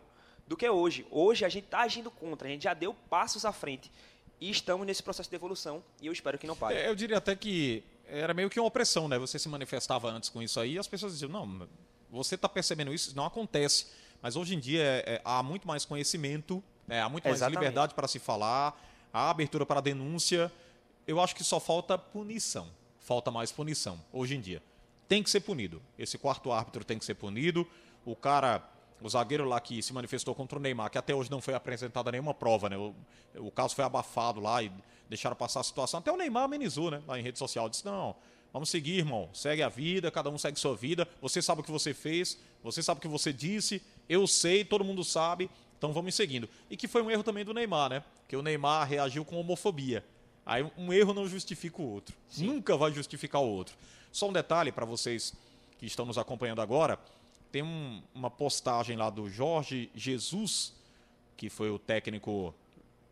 do 0.47 0.55
que 0.55 0.69
hoje. 0.69 1.05
Hoje 1.09 1.45
a 1.45 1.49
gente 1.49 1.65
está 1.65 1.81
agindo 1.81 2.11
contra, 2.11 2.47
a 2.47 2.51
gente 2.51 2.63
já 2.63 2.73
deu 2.73 2.93
passos 3.09 3.45
à 3.45 3.51
frente. 3.51 3.91
E 4.39 4.49
estamos 4.49 4.85
nesse 4.85 5.01
processo 5.01 5.29
de 5.29 5.35
evolução 5.35 5.83
e 6.01 6.07
eu 6.07 6.13
espero 6.13 6.37
que 6.37 6.45
não 6.45 6.55
pare. 6.55 6.75
É, 6.75 6.89
eu 6.89 6.95
diria 6.95 7.17
até 7.17 7.35
que 7.35 7.83
era 8.07 8.33
meio 8.33 8.49
que 8.49 8.59
uma 8.59 8.67
opressão, 8.67 9.07
né? 9.07 9.17
Você 9.17 9.39
se 9.39 9.47
manifestava 9.47 10.09
antes 10.09 10.29
com 10.29 10.41
isso 10.41 10.59
aí 10.59 10.73
e 10.73 10.79
as 10.79 10.87
pessoas 10.87 11.13
diziam, 11.13 11.29
não, 11.29 11.67
você 12.11 12.35
está 12.35 12.47
percebendo 12.47 12.93
isso, 12.93 13.15
não 13.15 13.25
acontece. 13.25 13.87
Mas 14.21 14.35
hoje 14.35 14.55
em 14.55 14.59
dia 14.59 14.81
é, 14.81 15.15
é, 15.15 15.21
há 15.23 15.41
muito 15.41 15.67
mais 15.67 15.85
conhecimento, 15.85 16.63
é, 16.87 16.99
há 16.99 17.09
muito 17.09 17.23
mais 17.23 17.37
Exatamente. 17.37 17.59
liberdade 17.59 17.93
para 17.93 18.07
se 18.07 18.19
falar, 18.19 18.79
a 19.15 19.29
abertura 19.29 19.65
para 19.65 19.79
denúncia. 19.79 20.51
Eu 21.07 21.21
acho 21.21 21.33
que 21.33 21.43
só 21.43 21.57
falta 21.57 21.97
punição. 21.97 22.67
Falta 22.99 23.31
mais 23.31 23.49
punição 23.49 23.97
hoje 24.11 24.35
em 24.35 24.41
dia. 24.41 24.61
Tem 25.07 25.23
que 25.23 25.29
ser 25.29 25.39
punido. 25.39 25.81
Esse 25.97 26.17
quarto 26.17 26.51
árbitro 26.51 26.83
tem 26.83 26.99
que 26.99 27.05
ser 27.05 27.13
punido. 27.13 27.65
O 28.03 28.13
cara, 28.13 28.61
o 29.01 29.07
zagueiro 29.07 29.45
lá 29.45 29.61
que 29.61 29.81
se 29.81 29.93
manifestou 29.93 30.35
contra 30.35 30.59
o 30.59 30.61
Neymar, 30.61 30.89
que 30.89 30.97
até 30.97 31.15
hoje 31.15 31.31
não 31.31 31.39
foi 31.39 31.53
apresentada 31.53 32.11
nenhuma 32.11 32.33
prova, 32.33 32.67
né? 32.67 32.75
O, 32.75 32.93
o 33.37 33.49
caso 33.51 33.73
foi 33.73 33.85
abafado 33.85 34.41
lá 34.41 34.61
e 34.61 34.69
deixaram 35.07 35.35
passar 35.35 35.61
a 35.61 35.63
situação. 35.63 36.01
Até 36.01 36.11
o 36.11 36.17
Neymar 36.17 36.43
amenizou, 36.43 36.91
né? 36.91 37.01
Lá 37.07 37.17
em 37.17 37.23
rede 37.23 37.39
social. 37.39 37.69
Disse: 37.69 37.85
não, 37.85 38.17
vamos 38.51 38.67
seguir, 38.67 38.97
irmão. 38.97 39.29
Segue 39.31 39.63
a 39.63 39.69
vida, 39.69 40.11
cada 40.11 40.29
um 40.29 40.37
segue 40.37 40.59
sua 40.59 40.75
vida. 40.75 41.07
Você 41.21 41.41
sabe 41.41 41.61
o 41.61 41.63
que 41.63 41.71
você 41.71 41.93
fez, 41.93 42.37
você 42.61 42.83
sabe 42.83 42.97
o 42.97 43.01
que 43.01 43.07
você 43.07 43.31
disse, 43.31 43.81
eu 44.09 44.27
sei, 44.27 44.65
todo 44.65 44.83
mundo 44.83 45.05
sabe. 45.05 45.49
Então 45.85 45.93
vamos 45.93 46.15
seguindo. 46.15 46.49
E 46.67 46.75
que 46.75 46.87
foi 46.87 47.03
um 47.03 47.11
erro 47.11 47.21
também 47.21 47.45
do 47.45 47.53
Neymar, 47.53 47.91
né? 47.91 48.03
Que 48.27 48.35
o 48.35 48.41
Neymar 48.41 48.87
reagiu 48.87 49.23
com 49.23 49.39
homofobia. 49.39 50.03
Aí 50.43 50.65
um 50.75 50.91
erro 50.91 51.13
não 51.13 51.27
justifica 51.27 51.79
o 51.79 51.85
outro. 51.87 52.15
Sim. 52.27 52.47
Nunca 52.47 52.75
vai 52.75 52.91
justificar 52.91 53.39
o 53.39 53.47
outro. 53.47 53.75
Só 54.11 54.27
um 54.27 54.33
detalhe 54.33 54.71
para 54.71 54.83
vocês 54.83 55.33
que 55.77 55.85
estão 55.85 56.03
nos 56.03 56.17
acompanhando 56.17 56.59
agora. 56.59 56.99
Tem 57.51 57.61
um, 57.61 58.01
uma 58.15 58.31
postagem 58.31 58.97
lá 58.97 59.11
do 59.11 59.29
Jorge 59.29 59.91
Jesus, 59.93 60.73
que 61.37 61.51
foi 61.51 61.69
o 61.69 61.77
técnico 61.77 62.53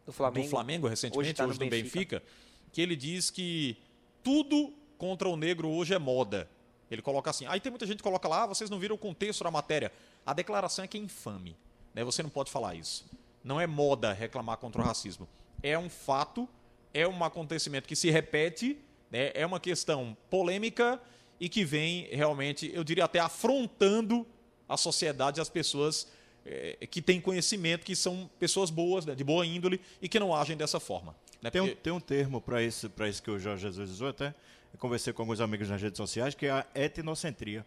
do 0.04 0.12
Flamengo, 0.12 0.48
do 0.48 0.50
Flamengo 0.50 0.88
recentemente, 0.88 1.28
hoje, 1.28 1.34
tá 1.36 1.46
hoje 1.46 1.60
no 1.60 1.70
Benfica. 1.70 2.20
Benfica, 2.20 2.24
que 2.72 2.82
ele 2.82 2.96
diz 2.96 3.30
que 3.30 3.78
tudo 4.24 4.74
contra 4.98 5.30
o 5.30 5.38
negro 5.38 5.70
hoje 5.70 5.94
é 5.94 6.00
moda. 6.00 6.50
Ele 6.90 7.04
coloca 7.04 7.30
assim. 7.30 7.46
Aí 7.46 7.60
tem 7.60 7.72
muita 7.72 7.86
gente 7.86 7.98
que 7.98 8.04
coloca 8.04 8.28
lá, 8.28 8.44
ah, 8.44 8.48
vocês 8.48 8.70
não 8.70 8.80
viram 8.80 8.96
o 8.96 9.00
contexto 9.00 9.44
da 9.44 9.52
matéria. 9.52 9.92
A 10.26 10.34
declaração 10.34 10.84
é 10.84 10.88
que 10.88 10.98
é 10.98 11.00
infame. 11.00 11.56
Né? 11.94 12.04
Você 12.04 12.24
não 12.24 12.30
pode 12.30 12.52
falar 12.52 12.76
isso. 12.76 13.06
Não 13.44 13.60
é 13.60 13.68
moda 13.68 14.14
reclamar 14.14 14.58
contra 14.58 14.82
o 14.82 14.86
racismo. 14.86 15.28
É 15.62 15.78
um 15.78 15.90
fato, 15.90 16.48
é 16.94 17.08
um 17.08 17.24
acontecimento 17.24 17.88
que 17.88 17.96
se 17.96 18.10
repete, 18.10 18.78
né? 19.12 19.32
é 19.34 19.46
uma 19.46 19.60
questão 19.60 20.16
polêmica 20.30 21.00
e 21.40 21.50
que 21.50 21.66
vem 21.66 22.08
realmente, 22.12 22.72
eu 22.74 22.84
diria 22.84 23.06
até 23.06 23.20
afrontando 23.20 24.26
a 24.68 24.78
sociedade, 24.78 25.42
as 25.42 25.50
pessoas 25.50 26.08
é, 26.46 26.88
que 26.90 27.02
têm 27.02 27.20
conhecimento, 27.20 27.86
que 27.86 27.96
são 27.96 28.30
pessoas 28.40 28.70
boas, 28.70 29.06
né, 29.06 29.16
de 29.16 29.24
boa 29.24 29.46
índole 29.46 29.80
e 30.02 30.08
que 30.08 30.20
não 30.20 30.34
agem 30.34 30.56
dessa 30.56 30.80
forma. 30.80 31.16
Né? 31.42 31.50
Tem, 31.50 31.62
um, 31.62 31.76
tem 31.76 31.94
um 31.94 32.00
termo 32.00 32.42
para 32.42 32.62
isso, 32.62 32.92
isso 33.10 33.24
que 33.24 33.32
o 33.32 33.40
Jorge 33.40 33.64
Jesus 33.64 33.92
usou 33.92 34.08
até. 34.10 34.34
Eu 34.74 34.80
conversei 34.80 35.14
com 35.14 35.22
alguns 35.22 35.40
amigos 35.40 35.70
nas 35.70 35.82
redes 35.82 35.98
sociais, 35.98 36.34
que 36.34 36.46
é 36.46 36.52
a 36.52 36.66
etnocentria, 36.74 37.66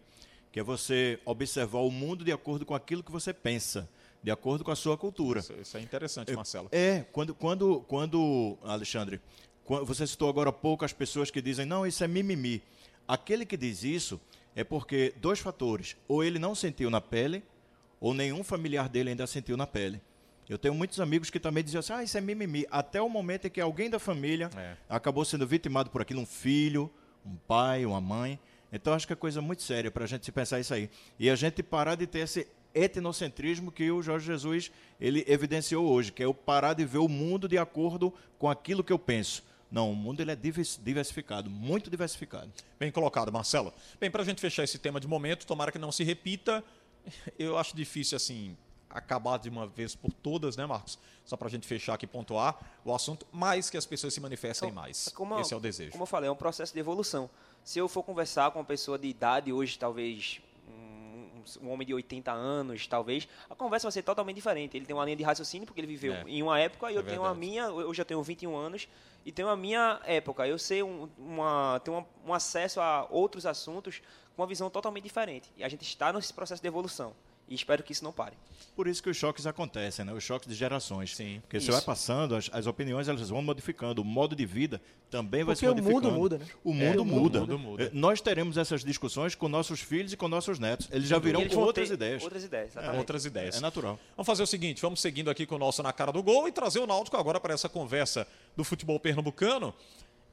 que 0.51 0.59
é 0.59 0.63
você 0.63 1.19
observar 1.23 1.79
o 1.79 1.91
mundo 1.91 2.25
de 2.25 2.31
acordo 2.31 2.65
com 2.65 2.75
aquilo 2.75 3.03
que 3.03 3.11
você 3.11 3.33
pensa 3.33 3.87
de 4.27 4.31
acordo 4.31 4.61
com 4.61 4.71
a 4.71 4.75
sua 4.75 4.97
cultura. 4.97 5.39
Isso, 5.39 5.53
isso 5.53 5.77
é 5.77 5.79
interessante, 5.79 6.33
Marcelo. 6.33 6.67
É, 6.69 7.05
quando, 7.13 7.33
quando, 7.33 7.79
quando 7.87 8.57
Alexandre, 8.61 9.21
quando, 9.63 9.85
você 9.85 10.05
citou 10.05 10.27
agora 10.27 10.49
há 10.49 10.51
pouco 10.51 10.83
as 10.83 10.91
pessoas 10.91 11.31
que 11.31 11.41
dizem, 11.41 11.65
não, 11.65 11.87
isso 11.87 12.03
é 12.03 12.09
mimimi. 12.09 12.61
Aquele 13.07 13.45
que 13.45 13.55
diz 13.55 13.85
isso 13.85 14.19
é 14.53 14.65
porque 14.65 15.13
dois 15.21 15.39
fatores. 15.39 15.95
Ou 16.09 16.25
ele 16.25 16.39
não 16.39 16.53
sentiu 16.53 16.89
na 16.89 16.99
pele, 16.99 17.41
ou 18.01 18.13
nenhum 18.13 18.43
familiar 18.43 18.89
dele 18.89 19.11
ainda 19.11 19.25
sentiu 19.25 19.55
na 19.55 19.65
pele. 19.65 20.01
Eu 20.49 20.57
tenho 20.57 20.75
muitos 20.75 20.99
amigos 20.99 21.29
que 21.29 21.39
também 21.39 21.63
diziam 21.63 21.79
assim, 21.79 21.93
ah, 21.93 22.03
isso 22.03 22.17
é 22.17 22.19
mimimi. 22.19 22.67
Até 22.69 23.01
o 23.01 23.07
momento 23.07 23.47
em 23.47 23.49
que 23.49 23.61
alguém 23.61 23.89
da 23.89 23.97
família 23.97 24.49
é. 24.57 24.75
acabou 24.89 25.23
sendo 25.23 25.47
vitimado 25.47 25.89
por 25.89 26.01
aquilo, 26.01 26.19
um 26.19 26.25
filho, 26.25 26.91
um 27.25 27.37
pai, 27.47 27.85
uma 27.85 28.01
mãe. 28.01 28.37
Então 28.73 28.93
acho 28.93 29.07
que 29.07 29.13
é 29.13 29.15
coisa 29.15 29.41
muito 29.41 29.63
séria 29.63 29.89
para 29.89 30.03
a 30.03 30.07
gente 30.07 30.25
se 30.25 30.33
pensar 30.33 30.59
isso 30.59 30.73
aí. 30.73 30.89
E 31.17 31.29
a 31.29 31.35
gente 31.37 31.63
parar 31.63 31.95
de 31.95 32.05
ter 32.05 32.19
esse 32.19 32.45
etnocentrismo 32.77 33.71
que 33.71 33.89
o 33.91 34.01
Jorge 34.01 34.25
Jesus 34.25 34.71
ele 34.99 35.23
evidenciou 35.27 35.85
hoje, 35.87 36.11
que 36.11 36.23
é 36.23 36.27
o 36.27 36.33
parar 36.33 36.73
de 36.73 36.85
ver 36.85 36.99
o 36.99 37.07
mundo 37.07 37.47
de 37.47 37.57
acordo 37.57 38.13
com 38.37 38.49
aquilo 38.49 38.83
que 38.83 38.93
eu 38.93 38.99
penso. 38.99 39.43
Não, 39.69 39.91
o 39.91 39.95
mundo 39.95 40.21
ele 40.21 40.31
é 40.31 40.35
diversificado, 40.35 41.49
muito 41.49 41.89
diversificado. 41.89 42.49
Bem 42.79 42.91
colocado, 42.91 43.31
Marcelo. 43.31 43.73
Bem, 43.99 44.09
para 44.09 44.21
a 44.21 44.25
gente 44.25 44.39
fechar 44.39 44.63
esse 44.63 44.79
tema 44.79 44.99
de 44.99 45.07
momento, 45.07 45.45
tomara 45.45 45.71
que 45.71 45.77
não 45.77 45.91
se 45.91 46.03
repita. 46.03 46.63
Eu 47.37 47.57
acho 47.57 47.75
difícil, 47.75 48.15
assim, 48.15 48.55
acabar 48.89 49.37
de 49.37 49.49
uma 49.49 49.67
vez 49.67 49.93
por 49.93 50.11
todas, 50.13 50.55
né, 50.55 50.65
Marcos? 50.65 50.97
Só 51.25 51.35
para 51.35 51.47
a 51.47 51.51
gente 51.51 51.67
fechar 51.67 51.95
aqui, 51.95 52.07
pontuar 52.07 52.57
o 52.85 52.93
assunto, 52.93 53.27
mas 53.31 53.69
que 53.69 53.75
as 53.75 53.85
pessoas 53.85 54.13
se 54.13 54.21
manifestem 54.21 54.69
então, 54.69 54.81
mais. 54.81 55.09
Como, 55.09 55.37
Esse 55.39 55.53
é 55.53 55.57
o 55.57 55.59
desejo. 55.59 55.91
Como 55.91 56.03
eu 56.03 56.07
falei, 56.07 56.29
é 56.29 56.31
um 56.31 56.35
processo 56.35 56.73
de 56.73 56.79
evolução. 56.79 57.29
Se 57.63 57.79
eu 57.79 57.89
for 57.89 58.03
conversar 58.03 58.51
com 58.51 58.59
uma 58.59 58.65
pessoa 58.65 58.97
de 58.97 59.07
idade 59.07 59.51
hoje, 59.51 59.77
talvez 59.77 60.41
um 61.61 61.69
homem 61.69 61.87
de 61.87 61.93
80 61.93 62.31
anos, 62.31 62.87
talvez, 62.87 63.27
a 63.49 63.55
conversa 63.55 63.87
vai 63.87 63.91
ser 63.91 64.03
totalmente 64.03 64.35
diferente. 64.35 64.75
Ele 64.75 64.85
tem 64.85 64.95
uma 64.95 65.05
linha 65.05 65.15
de 65.15 65.23
raciocínio, 65.23 65.65
porque 65.65 65.79
ele 65.79 65.87
viveu 65.87 66.13
é. 66.13 66.23
em 66.27 66.43
uma 66.43 66.59
época, 66.59 66.91
e 66.91 66.95
eu 66.95 67.01
é 67.01 67.03
tenho 67.03 67.23
a 67.23 67.33
minha, 67.33 67.63
eu 67.63 67.93
já 67.93 68.03
tenho 68.03 68.21
21 68.21 68.55
anos, 68.55 68.87
e 69.25 69.31
tenho 69.31 69.47
a 69.47 69.55
minha 69.55 70.01
época. 70.05 70.47
Eu 70.47 70.57
sei 70.57 70.83
um, 70.83 71.07
uma, 71.17 71.79
tenho 71.83 72.05
um 72.25 72.33
acesso 72.33 72.79
a 72.81 73.07
outros 73.09 73.45
assuntos 73.45 74.01
com 74.35 74.41
uma 74.41 74.47
visão 74.47 74.69
totalmente 74.69 75.03
diferente. 75.03 75.51
E 75.57 75.63
a 75.63 75.69
gente 75.69 75.83
está 75.83 76.11
nesse 76.13 76.33
processo 76.33 76.61
de 76.61 76.67
evolução. 76.67 77.13
E 77.47 77.55
espero 77.55 77.81
que 77.81 77.93
isso 77.93 78.03
não 78.03 78.11
pare. 78.11 78.35
Por 78.75 78.87
isso 78.87 79.01
que 79.01 79.09
os 79.09 79.15
choques 79.15 79.47
acontecem, 79.47 80.03
né? 80.03 80.11
Os 80.11 80.23
choques 80.23 80.49
de 80.49 80.53
gerações. 80.53 81.15
Sim. 81.15 81.39
Porque 81.41 81.57
isso. 81.57 81.67
você 81.67 81.71
vai 81.71 81.81
passando, 81.81 82.35
as, 82.35 82.49
as, 82.51 82.67
opiniões 82.67 83.07
elas 83.07 83.29
vão 83.29 83.41
modificando, 83.41 84.01
o 84.01 84.05
modo 84.05 84.35
de 84.35 84.45
vida 84.45 84.81
também 85.09 85.43
vai 85.43 85.55
Porque 85.55 85.65
se 85.65 85.67
modificando. 85.67 86.09
o 86.09 86.11
mundo 86.11 86.19
muda, 86.19 86.37
né? 86.37 86.45
O 86.63 86.73
mundo, 86.73 86.83
é, 86.83 87.01
o 87.01 87.05
muda. 87.05 87.39
mundo 87.39 87.59
muda. 87.59 87.83
É, 87.85 87.89
nós 87.93 88.19
teremos 88.19 88.57
essas 88.57 88.83
discussões 88.83 89.33
com 89.33 89.47
nossos 89.47 89.79
filhos 89.79 90.11
e 90.11 90.17
com 90.17 90.27
nossos 90.27 90.59
netos. 90.59 90.89
Eles 90.91 91.07
já 91.07 91.17
virão 91.17 91.41
eles 91.41 91.53
com 91.53 91.61
outras 91.61 91.89
ideias. 91.89 92.21
Outras 92.21 92.43
ideias, 92.43 92.75
é, 92.75 92.91
outras 92.91 93.25
ideias. 93.25 93.55
É 93.55 93.59
natural. 93.61 93.97
Vamos 94.15 94.27
fazer 94.27 94.43
o 94.43 94.47
seguinte, 94.47 94.81
vamos 94.81 94.99
seguindo 94.99 95.29
aqui 95.29 95.45
com 95.45 95.55
o 95.55 95.59
nosso 95.59 95.81
Na 95.81 95.93
Cara 95.93 96.11
do 96.11 96.21
Gol 96.21 96.49
e 96.49 96.51
trazer 96.51 96.79
o 96.79 96.85
Náutico 96.85 97.15
agora 97.15 97.39
para 97.39 97.53
essa 97.53 97.69
conversa 97.69 98.27
do 98.57 98.63
futebol 98.65 98.99
pernambucano. 98.99 99.73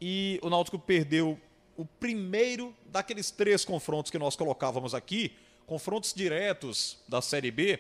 E 0.01 0.41
o 0.43 0.51
Náutico 0.51 0.79
perdeu 0.81 1.39
o 1.77 1.85
primeiro 1.85 2.75
daqueles 2.87 3.31
três 3.31 3.65
confrontos 3.65 4.11
que 4.11 4.19
nós 4.19 4.37
colocávamos 4.37 4.95
aqui 4.95 5.33
confrontos 5.67 6.13
diretos 6.15 6.99
da 7.09 7.21
Série 7.21 7.51
B, 7.51 7.79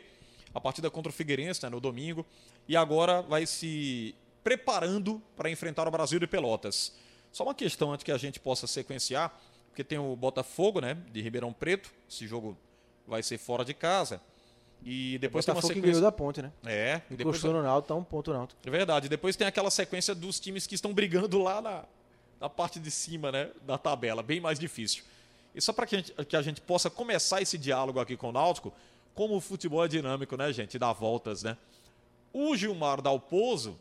a 0.54 0.60
partida 0.60 0.90
contra 0.90 1.10
o 1.10 1.12
Figueirense 1.12 1.62
né, 1.62 1.68
no 1.68 1.80
domingo, 1.80 2.24
e 2.68 2.76
agora 2.76 3.22
vai 3.22 3.46
se 3.46 4.14
preparando 4.42 5.22
para 5.36 5.50
enfrentar 5.50 5.86
o 5.88 5.90
Brasil 5.90 6.18
de 6.18 6.26
Pelotas. 6.26 6.94
Só 7.32 7.44
uma 7.44 7.54
questão 7.54 7.92
antes 7.92 8.04
que 8.04 8.12
a 8.12 8.18
gente 8.18 8.38
possa 8.38 8.66
sequenciar, 8.66 9.36
porque 9.68 9.82
tem 9.82 9.98
o 9.98 10.14
Botafogo, 10.14 10.80
né, 10.80 10.96
de 11.10 11.20
Ribeirão 11.20 11.52
Preto, 11.52 11.92
esse 12.08 12.26
jogo 12.26 12.56
vai 13.06 13.22
ser 13.22 13.38
fora 13.38 13.64
de 13.64 13.74
casa. 13.74 14.20
E 14.84 15.18
depois 15.18 15.44
o 15.44 15.46
tem 15.46 15.54
uma 15.54 15.62
sequência. 15.62 15.94
que 15.94 16.00
da 16.00 16.12
ponte, 16.12 16.42
né? 16.42 16.52
É. 16.64 17.00
E 17.10 17.16
depois 17.16 17.38
Encostou 17.38 17.54
no 17.54 17.62
Naldo, 17.62 17.86
tá 17.86 17.94
um 17.94 18.04
ponto 18.04 18.32
Naldo. 18.32 18.54
É 18.64 18.70
verdade. 18.70 19.08
Depois 19.08 19.34
tem 19.34 19.46
aquela 19.46 19.70
sequência 19.70 20.14
dos 20.14 20.38
times 20.38 20.66
que 20.66 20.74
estão 20.74 20.92
brigando 20.92 21.42
lá 21.42 21.62
na, 21.62 21.84
na 22.38 22.50
parte 22.50 22.78
de 22.78 22.90
cima, 22.90 23.32
né? 23.32 23.50
Da 23.62 23.78
tabela, 23.78 24.22
bem 24.22 24.40
mais 24.40 24.58
difícil. 24.58 25.02
E 25.54 25.60
só 25.60 25.72
para 25.72 25.86
que, 25.86 26.02
que, 26.02 26.36
a 26.36 26.42
gente 26.42 26.60
possa 26.60 26.90
começar 26.90 27.40
esse 27.40 27.56
diálogo 27.56 28.00
aqui 28.00 28.16
com 28.16 28.30
o 28.30 28.32
Náutico, 28.32 28.72
como 29.14 29.36
o 29.36 29.40
futebol 29.40 29.84
é 29.84 29.88
dinâmico, 29.88 30.36
né, 30.36 30.52
gente? 30.52 30.78
Dá 30.78 30.92
voltas, 30.92 31.42
né? 31.42 31.56
O 32.32 32.56
Gilmar 32.56 33.00
Dalpozo, 33.00 33.78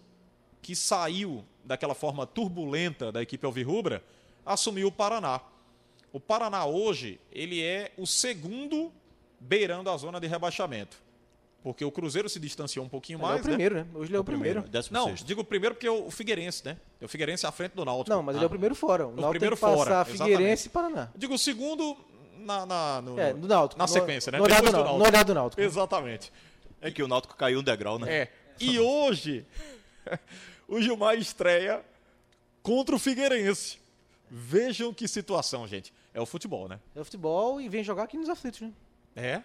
que 0.62 0.76
saiu 0.76 1.44
daquela 1.64 1.96
forma 1.96 2.28
turbulenta 2.28 3.12
da 3.12 3.22
equipe 3.22 3.46
Alvirrubra, 3.46 4.04
assumiu 4.46 4.90
o 4.90 4.92
Paraná. 4.92 5.42
O 6.12 6.20
Paraná 6.20 6.66
hoje, 6.66 7.20
ele 7.32 7.64
é 7.64 7.92
o 7.98 8.06
segundo 8.06 8.92
beirando 9.40 9.90
a 9.90 9.98
zona 9.98 10.20
de 10.20 10.28
rebaixamento. 10.28 11.02
Porque 11.64 11.86
o 11.86 11.92
Cruzeiro 11.92 12.28
se 12.28 12.42
distanciou 12.42 12.86
um 12.86 12.90
pouquinho 12.90 13.20
mais. 13.20 13.36
Ele 13.36 13.40
é 13.40 13.42
o 13.42 13.44
primeiro, 13.44 13.76
né? 13.76 13.82
né? 13.84 13.90
Hoje 13.94 14.10
ele 14.10 14.18
é 14.18 14.20
o, 14.20 14.22
o 14.22 14.26
primeiro. 14.26 14.62
primeiro. 14.64 14.88
Não, 14.92 15.14
digo 15.14 15.42
o 15.42 15.46
primeiro 15.46 15.76
porque 15.76 15.88
é 15.88 15.92
o 15.92 16.12
Figueirense, 16.12 16.66
né? 16.66 16.78
É 17.00 17.06
o 17.06 17.08
Figueirense 17.08 17.48
à 17.48 17.52
frente 17.54 17.72
do 17.72 17.86
Náutico. 17.86 18.14
Não, 18.14 18.22
mas 18.22 18.36
ah. 18.36 18.40
ele 18.40 18.44
é 18.44 18.48
o 18.48 18.50
primeiro 18.50 18.76
fora. 18.76 19.08
O, 19.08 19.12
o 19.12 19.16
Náutico 19.16 19.32
primeiro 19.32 19.56
tem 19.56 19.70
que 19.70 19.76
fora, 19.76 19.90
passar 19.90 20.06
Figueirense 20.06 20.68
e 20.68 20.70
Paraná. 20.70 21.10
Digo 21.16 21.34
o 21.34 21.38
segundo 21.38 21.96
na, 22.40 22.66
na, 22.66 23.02
no, 23.02 23.18
é, 23.18 23.34
do 23.34 23.48
Náutico. 23.48 23.80
na 23.80 23.88
sequência, 23.88 24.30
né? 24.30 24.40
No 24.40 24.44
olhar 24.44 24.62
do, 24.62 24.66
do 24.66 24.72
Náutico. 24.74 24.98
No 24.98 25.06
olhar 25.06 25.24
do 25.24 25.34
Náutico. 25.34 25.62
Exatamente. 25.62 26.34
É 26.82 26.92
que 26.92 27.02
o 27.02 27.08
Náutico 27.08 27.36
caiu 27.38 27.62
um 27.62 27.64
degrau, 27.64 27.98
né? 27.98 28.14
É. 28.14 28.32
E 28.60 28.78
hoje, 28.78 29.46
o 30.68 30.82
Gilmar 30.82 31.16
estreia 31.16 31.82
contra 32.62 32.94
o 32.94 33.00
Figueirense. 33.00 33.80
Vejam 34.30 34.94
que 34.94 35.08
situação, 35.08 35.66
gente. 35.66 35.94
É 36.14 36.20
o 36.20 36.26
futebol, 36.26 36.68
né? 36.68 36.80
É 36.94 37.00
o 37.00 37.06
futebol 37.06 37.62
e 37.62 37.70
vem 37.70 37.84
jogar 37.84 38.04
aqui 38.04 38.18
nos 38.18 38.28
aflitos, 38.28 38.62
né? 38.62 38.74
É. 39.16 39.42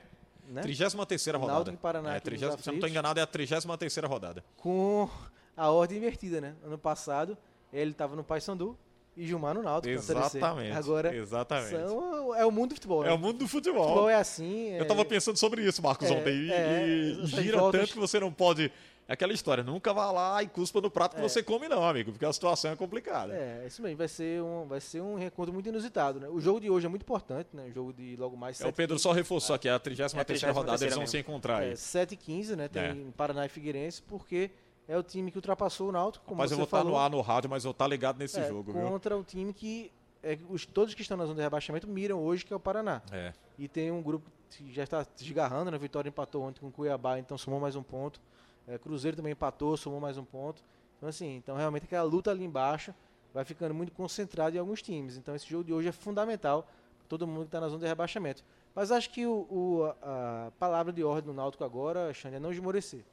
Né? 0.48 0.62
33 0.62 0.94
rodada. 0.94 1.46
Náutico 1.46 1.74
e 1.74 1.78
Paraná. 1.78 2.14
É, 2.14 2.20
30, 2.20 2.38
se 2.38 2.44
eu 2.44 2.72
não 2.72 2.74
estou 2.74 2.88
enganado, 2.88 3.20
é 3.20 3.22
a 3.22 3.26
33 3.26 3.64
rodada. 4.04 4.44
Com 4.56 5.08
a 5.56 5.70
ordem 5.70 5.98
invertida, 5.98 6.40
né? 6.40 6.54
Ano 6.64 6.78
passado, 6.78 7.36
ele 7.72 7.90
estava 7.90 8.16
no 8.16 8.24
Paysandu 8.24 8.78
e 9.16 9.26
Gilmar 9.26 9.52
no 9.52 9.62
Náutico. 9.62 9.92
Exatamente. 9.92 10.76
Agora, 10.76 11.14
exatamente. 11.14 11.70
São, 11.70 12.34
é 12.34 12.46
o 12.46 12.50
mundo 12.52 12.70
do 12.70 12.74
futebol. 12.76 13.02
Né? 13.02 13.10
É 13.10 13.12
o 13.12 13.18
mundo 13.18 13.38
do 13.38 13.48
futebol. 13.48 13.84
O 13.84 13.88
futebol 13.88 14.08
é 14.08 14.14
assim. 14.14 14.70
É... 14.70 14.78
Eu 14.78 14.82
estava 14.82 15.04
pensando 15.04 15.36
sobre 15.36 15.62
isso, 15.62 15.82
Marcos, 15.82 16.08
é, 16.08 16.14
ontem. 16.14 16.34
E, 16.34 16.52
é, 16.52 16.86
e 16.86 17.26
gira 17.26 17.58
voltas... 17.58 17.80
tanto 17.80 17.92
que 17.94 17.98
você 17.98 18.20
não 18.20 18.32
pode 18.32 18.72
é 19.08 19.14
aquela 19.14 19.32
história, 19.32 19.64
nunca 19.64 19.92
vá 19.94 20.12
lá 20.12 20.42
e 20.42 20.46
cuspa 20.46 20.82
no 20.82 20.90
prato 20.90 21.16
que 21.16 21.20
é. 21.20 21.26
você 21.26 21.42
come, 21.42 21.66
não, 21.66 21.82
amigo, 21.82 22.12
porque 22.12 22.26
a 22.26 22.32
situação 22.32 22.72
é 22.72 22.76
complicada. 22.76 23.34
É, 23.34 23.64
isso 23.66 23.80
mesmo, 23.80 23.96
vai 23.96 24.06
ser 24.06 24.42
um, 24.42 24.66
vai 24.66 24.80
ser 24.82 25.00
um 25.00 25.14
reencontro 25.14 25.50
muito 25.50 25.66
inusitado, 25.66 26.20
né? 26.20 26.28
O 26.28 26.38
jogo 26.38 26.60
de 26.60 26.68
hoje 26.68 26.84
é 26.84 26.88
muito 26.90 27.02
importante, 27.02 27.48
né? 27.54 27.64
O 27.70 27.72
jogo 27.72 27.92
de 27.94 28.16
logo 28.16 28.36
mais. 28.36 28.60
É, 28.60 28.66
o 28.68 28.72
Pedro 28.72 28.96
15, 28.96 29.02
só 29.02 29.12
reforçou 29.12 29.56
aqui, 29.56 29.66
é 29.66 29.72
a 29.72 29.78
33 29.78 30.42
é 30.42 30.50
rodada, 30.50 30.84
eles 30.84 30.94
vão 30.94 31.02
mesmo. 31.02 31.10
se 31.10 31.18
encontrar 31.18 31.62
aí. 31.62 31.72
É, 31.72 31.76
7 31.76 32.12
e 32.12 32.16
15, 32.18 32.54
né? 32.54 32.68
Tem 32.68 32.82
é. 32.82 32.96
Paraná 33.16 33.46
e 33.46 33.48
Figueirense, 33.48 34.02
porque 34.02 34.50
é 34.86 34.98
o 34.98 35.02
time 35.02 35.30
que 35.30 35.38
ultrapassou 35.38 35.88
o 35.88 35.92
Náutico. 35.92 36.26
Como 36.26 36.36
mas 36.36 36.50
eu 36.50 36.58
vou 36.58 36.64
estar 36.64 36.84
no 36.84 36.94
ar 36.98 37.08
no 37.08 37.22
rádio, 37.22 37.48
mas 37.48 37.64
eu 37.64 37.68
vou 37.68 37.72
estar 37.72 37.86
ligado 37.86 38.18
nesse 38.18 38.38
é, 38.38 38.46
jogo, 38.46 38.74
contra 38.74 39.14
viu? 39.14 39.22
o 39.22 39.24
time 39.24 39.54
que 39.54 39.90
é, 40.22 40.38
os, 40.50 40.66
todos 40.66 40.92
que 40.92 41.00
estão 41.00 41.16
na 41.16 41.24
zona 41.24 41.36
de 41.36 41.42
rebaixamento 41.42 41.88
miram 41.88 42.18
hoje, 42.18 42.44
que 42.44 42.52
é 42.52 42.56
o 42.56 42.60
Paraná. 42.60 43.00
É. 43.10 43.32
E 43.58 43.68
tem 43.68 43.90
um 43.90 44.02
grupo 44.02 44.30
que 44.50 44.70
já 44.70 44.84
está 44.84 45.06
desgarrando, 45.16 45.70
né? 45.70 45.78
Vitória 45.78 46.10
empatou 46.10 46.42
ontem 46.42 46.60
com 46.60 46.68
o 46.68 46.70
Cuiabá, 46.70 47.18
então 47.18 47.38
somou 47.38 47.58
mais 47.58 47.74
um 47.74 47.82
ponto. 47.82 48.20
É, 48.68 48.76
Cruzeiro 48.76 49.16
também 49.16 49.32
empatou, 49.32 49.76
somou 49.76 49.98
mais 49.98 50.18
um 50.18 50.24
ponto. 50.24 50.62
Então, 50.98 51.08
assim, 51.08 51.36
então 51.36 51.56
realmente 51.56 51.84
aquela 51.84 52.02
luta 52.02 52.30
ali 52.30 52.44
embaixo 52.44 52.94
vai 53.32 53.44
ficando 53.44 53.72
muito 53.72 53.92
concentrada 53.92 54.56
em 54.56 54.58
alguns 54.60 54.82
times. 54.82 55.16
Então, 55.16 55.34
esse 55.34 55.48
jogo 55.48 55.64
de 55.64 55.72
hoje 55.72 55.88
é 55.88 55.92
fundamental 55.92 56.64
para 56.98 57.08
todo 57.08 57.26
mundo 57.26 57.42
que 57.42 57.48
está 57.48 57.60
na 57.60 57.68
zona 57.68 57.80
de 57.80 57.86
rebaixamento. 57.86 58.44
Mas 58.74 58.92
acho 58.92 59.08
que 59.10 59.26
o, 59.26 59.46
o, 59.50 59.84
a 60.02 60.52
palavra 60.58 60.92
de 60.92 61.02
ordem 61.02 61.32
do 61.32 61.34
Náutico 61.34 61.64
agora, 61.64 62.12
Xande, 62.12 62.36
é 62.36 62.38
não 62.38 62.52
esmorecer. 62.52 63.04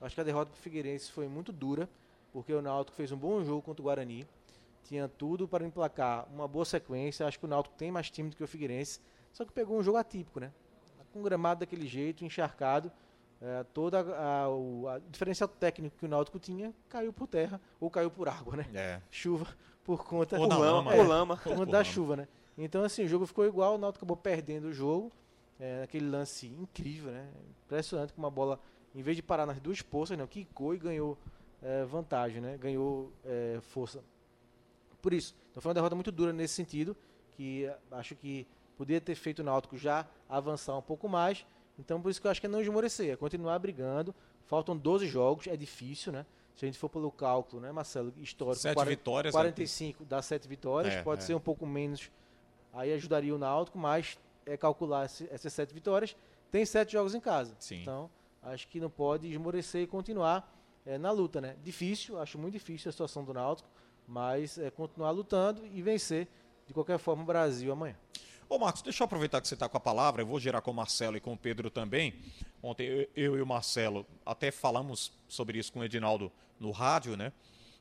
Acho 0.00 0.14
que 0.14 0.20
a 0.20 0.24
derrota 0.24 0.50
para 0.52 0.58
o 0.58 0.62
Figueirense 0.62 1.10
foi 1.10 1.26
muito 1.26 1.52
dura, 1.52 1.88
porque 2.32 2.52
o 2.52 2.62
Náutico 2.62 2.96
fez 2.96 3.10
um 3.10 3.18
bom 3.18 3.42
jogo 3.42 3.62
contra 3.62 3.82
o 3.82 3.84
Guarani. 3.84 4.26
Tinha 4.84 5.08
tudo 5.08 5.48
para 5.48 5.64
emplacar 5.64 6.26
uma 6.32 6.46
boa 6.46 6.64
sequência. 6.64 7.26
Acho 7.26 7.38
que 7.38 7.44
o 7.44 7.48
Náutico 7.48 7.74
tem 7.76 7.90
mais 7.90 8.10
time 8.10 8.30
do 8.30 8.36
que 8.36 8.44
o 8.44 8.48
Figueirense. 8.48 9.00
Só 9.32 9.44
que 9.44 9.52
pegou 9.52 9.78
um 9.78 9.82
jogo 9.82 9.98
atípico, 9.98 10.40
né? 10.40 10.52
Com 11.12 11.18
um 11.18 11.22
gramado 11.22 11.60
daquele 11.60 11.86
jeito, 11.86 12.24
encharcado 12.24 12.90
é, 13.40 13.64
toda 13.64 14.00
a, 14.00 14.48
o 14.48 14.86
a 14.88 14.98
diferencial 14.98 15.48
técnico 15.48 15.96
que 15.96 16.04
o 16.04 16.08
Náutico 16.08 16.38
tinha 16.38 16.74
caiu 16.88 17.12
por 17.12 17.26
terra 17.26 17.60
ou 17.80 17.90
caiu 17.90 18.10
por 18.10 18.28
água, 18.28 18.56
né? 18.56 18.66
É. 18.74 19.00
Chuva 19.10 19.46
por 19.84 20.04
conta 20.04 20.38
ou 20.38 20.46
lama, 20.46 20.94
é, 20.94 21.02
lama. 21.02 21.36
Por 21.36 21.56
conta 21.56 21.72
da 21.72 21.84
chuva, 21.84 22.16
né? 22.16 22.28
Então 22.56 22.82
assim, 22.84 23.04
o 23.04 23.08
jogo 23.08 23.26
ficou 23.26 23.46
igual, 23.46 23.74
o 23.74 23.78
Náutico 23.78 24.04
acabou 24.04 24.16
perdendo 24.16 24.66
o 24.66 24.72
jogo. 24.72 25.10
É, 25.58 25.82
aquele 25.82 26.08
lance 26.08 26.46
incrível, 26.46 27.12
né? 27.12 27.28
Impressionante 27.66 28.12
que 28.12 28.18
uma 28.18 28.30
bola, 28.30 28.58
em 28.94 29.02
vez 29.02 29.16
de 29.16 29.22
parar 29.22 29.44
nas 29.44 29.60
duas 29.60 29.82
poças, 29.82 30.16
não, 30.16 30.26
quicou 30.26 30.74
e 30.74 30.78
ganhou 30.78 31.18
é, 31.62 31.84
vantagem, 31.84 32.40
né? 32.40 32.56
Ganhou 32.56 33.12
é, 33.24 33.58
força. 33.60 34.02
Por 35.02 35.12
isso, 35.12 35.34
então 35.50 35.62
foi 35.62 35.70
uma 35.70 35.74
derrota 35.74 35.94
muito 35.94 36.10
dura 36.10 36.32
nesse 36.32 36.54
sentido, 36.54 36.96
que 37.32 37.70
acho 37.90 38.14
que 38.14 38.46
Podia 38.80 38.98
ter 38.98 39.14
feito 39.14 39.40
o 39.40 39.44
Náutico 39.44 39.76
já 39.76 40.06
avançar 40.26 40.74
um 40.74 40.80
pouco 40.80 41.06
mais. 41.06 41.44
Então, 41.80 42.00
por 42.00 42.10
isso 42.10 42.20
que 42.20 42.26
eu 42.26 42.30
acho 42.30 42.40
que 42.40 42.46
é 42.46 42.50
não 42.50 42.60
esmorecer, 42.60 43.12
é 43.12 43.16
continuar 43.16 43.58
brigando. 43.58 44.14
Faltam 44.44 44.76
12 44.76 45.06
jogos, 45.06 45.46
é 45.46 45.56
difícil, 45.56 46.12
né? 46.12 46.26
Se 46.54 46.64
a 46.64 46.68
gente 46.68 46.78
for 46.78 46.90
pelo 46.90 47.10
cálculo, 47.10 47.62
né, 47.62 47.72
Marcelo? 47.72 48.12
Histórico. 48.18 48.60
7 48.60 48.74
40, 48.74 48.90
vitórias. 48.90 49.32
45 49.32 50.04
dá 50.04 50.20
7 50.20 50.46
vitórias. 50.46 50.94
É, 50.94 51.02
pode 51.02 51.22
é. 51.22 51.26
ser 51.26 51.34
um 51.34 51.40
pouco 51.40 51.66
menos. 51.66 52.10
Aí 52.72 52.92
ajudaria 52.92 53.34
o 53.34 53.38
Náutico, 53.38 53.78
mas 53.78 54.18
é 54.44 54.56
calcular 54.56 55.04
essas 55.04 55.52
7 55.52 55.72
vitórias. 55.72 56.14
Tem 56.50 56.66
7 56.66 56.92
jogos 56.92 57.14
em 57.14 57.20
casa. 57.20 57.54
Sim. 57.58 57.80
Então, 57.80 58.10
acho 58.42 58.68
que 58.68 58.78
não 58.78 58.90
pode 58.90 59.26
esmorecer 59.26 59.82
e 59.82 59.86
continuar 59.86 60.54
é, 60.84 60.98
na 60.98 61.10
luta, 61.10 61.40
né? 61.40 61.56
Difícil, 61.62 62.20
acho 62.20 62.38
muito 62.38 62.54
difícil 62.54 62.90
a 62.90 62.92
situação 62.92 63.24
do 63.24 63.32
Náutico, 63.32 63.68
mas 64.06 64.58
é 64.58 64.70
continuar 64.70 65.12
lutando 65.12 65.64
e 65.66 65.80
vencer 65.80 66.28
de 66.66 66.74
qualquer 66.74 66.98
forma 66.98 67.22
o 67.22 67.26
Brasil 67.26 67.72
amanhã. 67.72 67.96
Ô 68.52 68.58
Marcos, 68.58 68.82
deixa 68.82 69.00
eu 69.00 69.04
aproveitar 69.04 69.40
que 69.40 69.46
você 69.46 69.54
está 69.54 69.68
com 69.68 69.76
a 69.76 69.80
palavra, 69.80 70.22
eu 70.22 70.26
vou 70.26 70.40
gerar 70.40 70.60
com 70.60 70.72
o 70.72 70.74
Marcelo 70.74 71.16
e 71.16 71.20
com 71.20 71.34
o 71.34 71.36
Pedro 71.36 71.70
também. 71.70 72.12
Ontem 72.60 73.06
eu, 73.14 73.38
e 73.38 73.40
o 73.40 73.46
Marcelo 73.46 74.04
até 74.26 74.50
falamos 74.50 75.12
sobre 75.28 75.56
isso 75.56 75.72
com 75.72 75.78
o 75.78 75.84
Edinaldo 75.84 76.32
no 76.58 76.72
rádio, 76.72 77.16
né? 77.16 77.32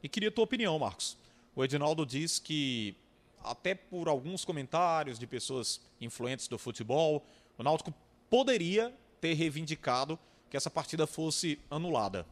E 0.04 0.08
queria 0.08 0.30
a 0.30 0.32
tua 0.32 0.44
opinião, 0.44 0.78
Marcos. 0.78 1.18
O 1.56 1.64
Edinaldo 1.64 2.06
diz 2.06 2.38
que, 2.38 2.96
até 3.44 3.74
por 3.74 4.08
alguns 4.08 4.46
comentários 4.46 5.18
de 5.18 5.26
pessoas 5.26 5.82
influentes 6.00 6.48
do 6.48 6.60
futebol, 6.60 7.26
o 7.58 7.64
Náutico 7.64 7.92
poderia 8.30 8.94
ter 9.20 9.34
reivindicado 9.34 10.20
que 10.52 10.56
essa 10.56 10.70
partida 10.70 11.08
fosse 11.08 11.58
anulada 11.72 12.28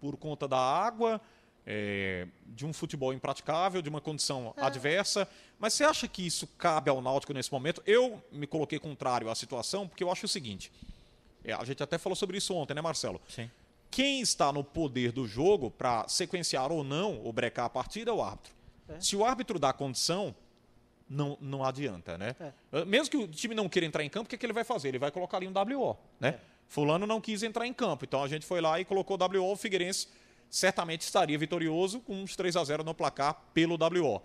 por 0.00 0.16
conta 0.16 0.46
da 0.46 0.60
água, 0.60 1.20
é, 1.66 2.28
de 2.46 2.64
um 2.64 2.72
futebol 2.72 3.12
impraticável, 3.12 3.82
de 3.82 3.88
uma 3.88 4.00
condição 4.00 4.54
é. 4.56 4.62
adversa. 4.62 5.28
Mas 5.58 5.74
você 5.74 5.84
acha 5.84 6.06
que 6.06 6.24
isso 6.24 6.46
cabe 6.58 6.88
ao 6.88 7.00
Náutico 7.00 7.32
nesse 7.32 7.50
momento? 7.50 7.82
Eu 7.84 8.22
me 8.30 8.46
coloquei 8.46 8.78
contrário 8.78 9.28
à 9.28 9.34
situação, 9.34 9.88
porque 9.88 10.04
eu 10.04 10.10
acho 10.10 10.26
o 10.26 10.28
seguinte: 10.28 10.70
é, 11.44 11.52
a 11.52 11.64
gente 11.64 11.82
até 11.82 11.98
falou 11.98 12.14
sobre 12.14 12.38
isso 12.38 12.54
ontem, 12.54 12.74
né, 12.74 12.80
Marcelo? 12.80 13.20
Sim. 13.28 13.50
Quem 13.90 14.20
está 14.20 14.52
no 14.52 14.62
poder 14.62 15.10
do 15.10 15.26
jogo 15.26 15.70
para 15.70 16.06
sequenciar 16.06 16.70
ou 16.70 16.84
não 16.84 17.20
ou 17.22 17.32
brecar 17.32 17.66
a 17.66 17.70
partida 17.70 18.10
é 18.10 18.14
o 18.14 18.22
árbitro. 18.22 18.52
É. 18.88 19.00
Se 19.00 19.16
o 19.16 19.24
árbitro 19.24 19.58
dá 19.58 19.72
condição, 19.72 20.34
não, 21.08 21.38
não 21.40 21.64
adianta, 21.64 22.18
né? 22.18 22.36
É. 22.38 22.52
Ah, 22.72 22.84
mesmo 22.84 23.10
que 23.10 23.16
o 23.16 23.26
time 23.26 23.54
não 23.54 23.68
queira 23.68 23.86
entrar 23.86 24.04
em 24.04 24.10
campo, 24.10 24.26
o 24.26 24.28
que, 24.28 24.34
é 24.34 24.38
que 24.38 24.46
ele 24.46 24.52
vai 24.52 24.64
fazer? 24.64 24.88
Ele 24.88 24.98
vai 24.98 25.10
colocar 25.10 25.38
ali 25.38 25.48
um 25.48 25.52
WO, 25.52 25.96
né? 26.20 26.28
É. 26.28 26.40
Fulano 26.68 27.06
não 27.06 27.20
quis 27.20 27.44
entrar 27.44 27.64
em 27.66 27.72
campo, 27.72 28.04
então 28.04 28.22
a 28.22 28.28
gente 28.28 28.44
foi 28.44 28.60
lá 28.60 28.80
e 28.80 28.84
colocou 28.84 29.16
o 29.16 29.38
WO, 29.38 29.52
o 29.52 29.56
Figueirense 29.56 30.08
certamente 30.50 31.02
estaria 31.02 31.38
vitorioso 31.38 32.00
com 32.00 32.22
uns 32.22 32.36
3 32.36 32.56
a 32.56 32.64
0 32.64 32.84
no 32.84 32.94
placar 32.94 33.42
pelo 33.52 33.74
WO. 33.74 34.22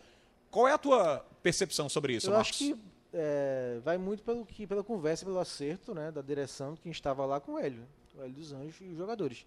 Qual 0.50 0.68
é 0.68 0.74
a 0.74 0.78
tua 0.78 1.26
percepção 1.42 1.88
sobre 1.88 2.14
isso, 2.14 2.28
Eu 2.28 2.34
Marcos? 2.34 2.50
acho 2.50 2.58
que 2.60 2.76
é, 3.14 3.80
vai 3.84 3.98
muito 3.98 4.24
pelo 4.24 4.46
que, 4.46 4.66
pela 4.66 4.84
conversa, 4.84 5.26
pelo 5.26 5.40
acerto 5.40 5.94
né, 5.94 6.12
da 6.12 6.22
direção 6.22 6.74
de 6.74 6.82
quem 6.82 6.92
estava 6.92 7.26
lá 7.26 7.40
com 7.40 7.54
o 7.54 7.60
Hélio, 7.60 7.84
o 8.18 8.22
Hélio 8.22 8.34
dos 8.34 8.54
Anjos 8.54 8.76
e 8.82 8.86
os 8.86 8.98
jogadores. 8.98 9.46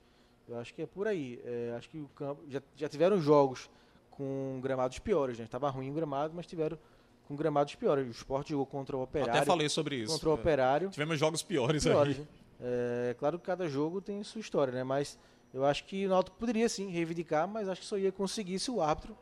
Eu 0.48 0.58
acho 0.58 0.74
que 0.74 0.82
é 0.82 0.86
por 0.86 1.08
aí. 1.08 1.40
É, 1.44 1.74
acho 1.76 1.88
que 1.88 1.98
o 1.98 2.08
campo 2.08 2.42
já, 2.48 2.62
já 2.76 2.88
tiveram 2.88 3.20
jogos 3.20 3.70
com 4.10 4.60
gramados 4.62 4.98
piores, 4.98 5.38
né? 5.38 5.44
Estava 5.44 5.70
ruim 5.70 5.90
o 5.90 5.94
gramado, 5.94 6.34
mas 6.34 6.46
tiveram 6.46 6.78
com 7.26 7.34
gramados 7.34 7.74
piores. 7.74 8.06
O 8.06 8.10
Sport 8.10 8.48
jogou 8.50 8.66
contra 8.66 8.96
o 8.96 9.02
Operário. 9.02 9.34
Até 9.34 9.46
falei 9.46 9.68
sobre 9.68 9.96
isso. 9.96 10.12
Contra 10.12 10.28
o 10.28 10.34
Operário. 10.34 10.90
Tivemos 10.90 11.18
jogos 11.18 11.42
piores, 11.42 11.84
piores 11.84 12.18
aí. 12.18 12.26
É, 12.60 13.08
é 13.10 13.14
claro 13.14 13.38
que 13.38 13.44
cada 13.44 13.66
jogo 13.68 14.00
tem 14.00 14.22
sua 14.22 14.40
história, 14.40 14.72
né? 14.72 14.84
Mas 14.84 15.18
eu 15.54 15.64
acho 15.64 15.84
que 15.84 16.04
o 16.04 16.08
Náutico 16.08 16.36
poderia 16.36 16.68
sim 16.68 16.90
reivindicar, 16.90 17.46
mas 17.46 17.68
acho 17.68 17.80
que 17.80 17.86
só 17.86 17.96
ia 17.96 18.10
conseguir 18.10 18.58
se 18.58 18.72
o 18.72 18.80
árbitro 18.80 19.16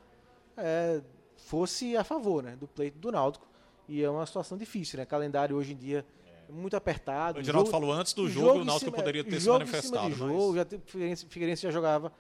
é, 0.57 1.03
fosse 1.37 1.95
a 1.95 2.03
favor 2.03 2.43
né, 2.43 2.57
do 2.57 2.67
pleito 2.67 2.99
do 2.99 3.13
Náutico. 3.13 3.47
E 3.87 4.03
é 4.03 4.09
uma 4.09 4.25
situação 4.25 4.57
difícil, 4.57 4.99
né? 4.99 5.05
Calendário 5.05 5.55
hoje 5.55 5.75
em 5.75 5.77
dia 5.77 6.07
é 6.49 6.53
muito 6.53 6.75
apertado. 6.75 7.39
O 7.39 7.45
Geraldo 7.45 7.69
falou 7.69 7.93
antes 7.93 8.15
do 8.15 8.29
jogo, 8.31 8.47
jogo 8.47 8.61
o 8.61 8.65
Náutico 8.65 8.91
cima, 8.91 8.97
poderia 8.97 9.23
ter 9.23 9.41
se 9.41 9.49
manifestado. 9.49 10.09
De 10.09 10.15
jogo, 10.15 10.55
mas... 10.55 10.57
já 10.57 10.79
Figueirense, 10.87 11.27
Figueirense 11.27 11.63
já 11.63 11.71
jogava 11.71 12.11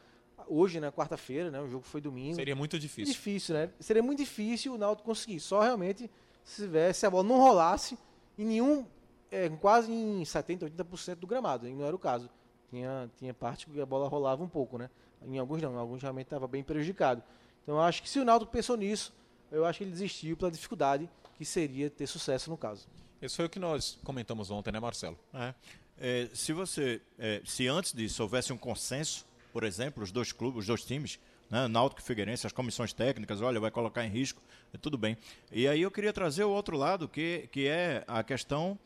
hoje, 0.47 0.79
na 0.79 0.89
né, 0.89 0.93
quarta-feira, 0.93 1.51
né? 1.51 1.63
O 1.63 1.69
jogo 1.69 1.85
foi 1.85 2.03
domingo. 2.03 2.35
Seria 2.35 2.55
muito 2.55 2.79
difícil. 2.79 3.15
Difícil, 3.15 3.55
né? 3.55 3.71
Seria 3.81 4.03
muito 4.03 4.19
difícil 4.19 4.75
o 4.75 4.79
Náutico 4.79 5.09
conseguir. 5.09 5.41
Só 5.41 5.63
realmente 5.63 6.11
se 6.45 6.63
tivesse, 6.63 7.07
a 7.07 7.11
bola 7.11 7.27
não 7.27 7.39
rolasse 7.39 7.97
em 8.39 8.45
nenhum, 8.45 8.85
é, 9.31 9.49
quase 9.49 9.91
em 9.91 10.23
70, 10.23 10.69
80% 10.69 11.15
do 11.15 11.27
gramado. 11.27 11.67
E 11.67 11.73
não 11.73 11.87
era 11.87 11.97
o 11.97 11.99
caso. 11.99 12.29
Tinha, 12.73 13.11
tinha 13.19 13.35
parte 13.35 13.67
que 13.67 13.79
a 13.79 13.85
bola 13.85 14.09
rolava 14.09 14.43
um 14.43 14.49
pouco, 14.49 14.79
né? 14.79 14.89
Em 15.27 15.39
alguns 15.39 15.61
não, 15.61 15.75
em 15.75 15.77
alguns 15.77 16.01
realmente 16.01 16.25
estava 16.25 16.49
bem 16.49 16.65
prejudicado. 16.65 17.23
Então 17.63 17.75
eu 17.75 17.83
acho 17.83 18.03
que 18.03 18.09
se 18.09 18.19
o 18.19 18.25
Náutico 18.25 18.51
pensou 18.51 18.79
nisso, 18.79 19.13
eu 19.51 19.67
acho 19.67 19.77
que 19.77 19.85
ele 19.85 19.91
desistiu 19.91 20.39
pela 20.39 20.51
dificuldade 20.51 21.07
que 21.37 21.45
seria 21.45 21.91
ter 21.91 22.07
sucesso 22.07 22.49
no 22.49 22.57
caso. 22.57 22.89
Isso 23.21 23.37
foi 23.37 23.45
o 23.45 23.51
que 23.51 23.59
nós 23.59 23.99
comentamos 24.03 24.51
ontem, 24.51 24.73
né, 24.73 24.81
Marcelo? 24.81 25.19
É. 25.35 25.55
É, 25.99 26.31
se 26.33 26.55
você, 26.55 27.03
é, 27.19 27.43
se 27.45 27.69
antes 27.69 27.93
disso 27.93 28.23
houvesse 28.23 28.55
um 28.55 28.57
consenso, 28.57 29.27
por 29.53 29.65
exemplo, 29.65 30.03
os 30.03 30.11
dois 30.11 30.33
clubes, 30.33 30.61
os 30.61 30.67
dois 30.67 30.83
times, 30.83 31.21
né, 31.51 31.69
Náutico 31.69 32.01
e 32.01 32.05
Figueirense, 32.05 32.47
as 32.47 32.55
comissões 32.55 32.95
técnicas, 32.95 33.43
olha, 33.43 33.61
vai 33.61 33.71
colocar 33.71 34.03
em 34.03 34.09
risco, 34.09 34.41
é 34.73 34.79
tudo 34.79 34.97
bem. 34.97 35.19
E 35.53 35.69
aí 35.69 35.83
eu 35.83 35.91
queria 35.91 36.13
trazer 36.15 36.45
o 36.45 36.51
outro 36.51 36.75
lado, 36.79 37.07
que, 37.07 37.51
que 37.53 37.69
é 37.69 38.03
a 38.09 38.25
questão 38.25 38.79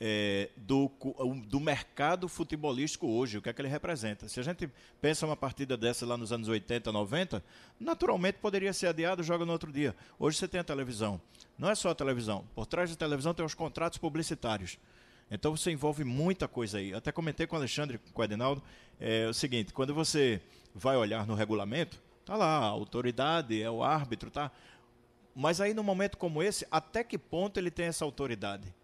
é, 0.00 0.48
do, 0.56 0.90
do 1.46 1.60
mercado 1.60 2.26
futebolístico 2.26 3.06
hoje, 3.06 3.36
o 3.36 3.42
que 3.42 3.50
é 3.50 3.52
que 3.52 3.60
ele 3.60 3.68
representa. 3.68 4.26
Se 4.28 4.40
a 4.40 4.42
gente 4.42 4.68
pensa 5.00 5.26
uma 5.26 5.36
partida 5.36 5.76
dessa 5.76 6.06
lá 6.06 6.16
nos 6.16 6.32
anos 6.32 6.48
80, 6.48 6.90
90, 6.90 7.44
naturalmente 7.78 8.38
poderia 8.38 8.72
ser 8.72 8.86
adiado, 8.86 9.22
joga 9.22 9.44
no 9.44 9.52
outro 9.52 9.70
dia. 9.70 9.94
Hoje 10.18 10.38
você 10.38 10.48
tem 10.48 10.60
a 10.60 10.64
televisão. 10.64 11.20
Não 11.58 11.68
é 11.68 11.74
só 11.74 11.90
a 11.90 11.94
televisão. 11.94 12.46
Por 12.54 12.64
trás 12.64 12.88
da 12.88 12.96
televisão 12.96 13.34
tem 13.34 13.44
os 13.44 13.52
contratos 13.52 13.98
publicitários. 13.98 14.78
Então 15.30 15.54
você 15.54 15.70
envolve 15.70 16.02
muita 16.02 16.48
coisa 16.48 16.78
aí. 16.78 16.94
Até 16.94 17.12
comentei 17.12 17.46
com 17.46 17.54
o 17.54 17.58
Alexandre, 17.58 18.00
com 18.12 18.22
o 18.22 18.24
Edinaldo, 18.24 18.62
é 18.98 19.28
o 19.28 19.34
seguinte, 19.34 19.72
quando 19.72 19.94
você 19.94 20.40
vai 20.74 20.96
olhar 20.96 21.26
no 21.26 21.34
regulamento, 21.34 22.00
tá 22.24 22.36
lá, 22.36 22.58
a 22.58 22.64
autoridade, 22.64 23.60
é 23.60 23.70
o 23.70 23.82
árbitro, 23.82 24.30
tá? 24.30 24.50
Mas 25.34 25.60
aí, 25.60 25.74
num 25.74 25.82
momento 25.82 26.16
como 26.16 26.42
esse, 26.42 26.66
até 26.70 27.04
que 27.04 27.18
ponto 27.18 27.58
ele 27.58 27.70
tem 27.70 27.86
essa 27.86 28.04
autoridade? 28.04 28.74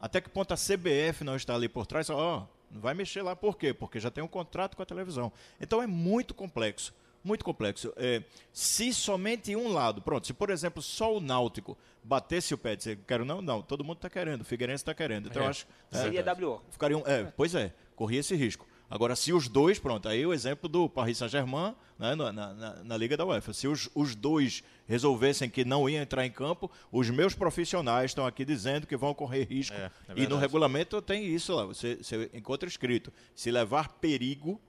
Até 0.00 0.20
que 0.20 0.28
ponto 0.28 0.52
a 0.52 0.56
CBF 0.56 1.24
não 1.24 1.36
está 1.36 1.54
ali 1.54 1.68
por 1.68 1.86
trás? 1.86 2.08
Ó, 2.10 2.38
oh, 2.38 2.74
não 2.74 2.80
vai 2.80 2.94
mexer 2.94 3.22
lá 3.22 3.34
por 3.34 3.56
quê? 3.56 3.74
Porque 3.74 3.98
já 3.98 4.10
tem 4.10 4.22
um 4.22 4.28
contrato 4.28 4.76
com 4.76 4.82
a 4.82 4.86
televisão. 4.86 5.32
Então 5.60 5.82
é 5.82 5.86
muito 5.86 6.34
complexo. 6.34 6.94
Muito 7.22 7.44
complexo. 7.44 7.92
É, 7.96 8.22
se 8.52 8.92
somente 8.94 9.54
um 9.56 9.72
lado, 9.72 10.00
pronto, 10.00 10.26
se 10.26 10.32
por 10.32 10.50
exemplo 10.50 10.80
só 10.80 11.16
o 11.16 11.20
Náutico 11.20 11.76
batesse 12.02 12.54
o 12.54 12.58
pé 12.58 12.72
e 12.72 12.76
dizer, 12.76 12.98
quero 13.06 13.24
não, 13.24 13.42
não, 13.42 13.60
todo 13.60 13.84
mundo 13.84 13.96
está 13.96 14.08
querendo, 14.08 14.42
o 14.42 14.44
Figueirense 14.44 14.82
está 14.82 14.94
querendo. 14.94 15.28
Então 15.28 15.42
é. 15.42 15.46
acho. 15.46 15.66
Seria 15.90 16.20
é, 16.20 16.32
WO. 16.32 16.62
Ficaria 16.70 16.96
um, 16.96 17.02
é, 17.06 17.24
pois 17.36 17.54
é, 17.54 17.72
corria 17.96 18.20
esse 18.20 18.36
risco. 18.36 18.66
Agora, 18.90 19.14
se 19.14 19.32
os 19.32 19.48
dois, 19.48 19.78
pronto, 19.78 20.08
aí 20.08 20.24
o 20.24 20.32
exemplo 20.32 20.68
do 20.68 20.88
Paris 20.88 21.18
Saint-Germain 21.18 21.74
né, 21.98 22.14
na, 22.14 22.32
na, 22.32 22.84
na, 22.84 22.96
Liga 22.96 23.16
da 23.16 23.26
UEFA. 23.26 23.52
Se 23.52 23.68
os, 23.68 23.90
os 23.94 24.14
dois 24.14 24.62
resolvessem 24.86 25.50
que 25.50 25.64
não 25.64 25.88
iam 25.88 26.02
entrar 26.02 26.24
em 26.24 26.30
campo, 26.30 26.70
os 26.90 27.10
meus 27.10 27.34
profissionais 27.34 28.12
estão 28.12 28.26
aqui 28.26 28.44
dizendo 28.44 28.86
que 28.86 28.96
vão 28.96 29.12
correr 29.12 29.44
risco. 29.44 29.76
É, 29.76 29.90
é 30.08 30.14
e 30.16 30.26
no 30.26 30.38
regulamento 30.38 31.02
tem 31.02 31.26
isso 31.26 31.54
lá, 31.54 31.66
você, 31.66 31.96
você 31.96 32.30
encontra 32.32 32.68
escrito: 32.68 33.12
se 33.34 33.50
levar 33.50 33.88
perigo 34.00 34.60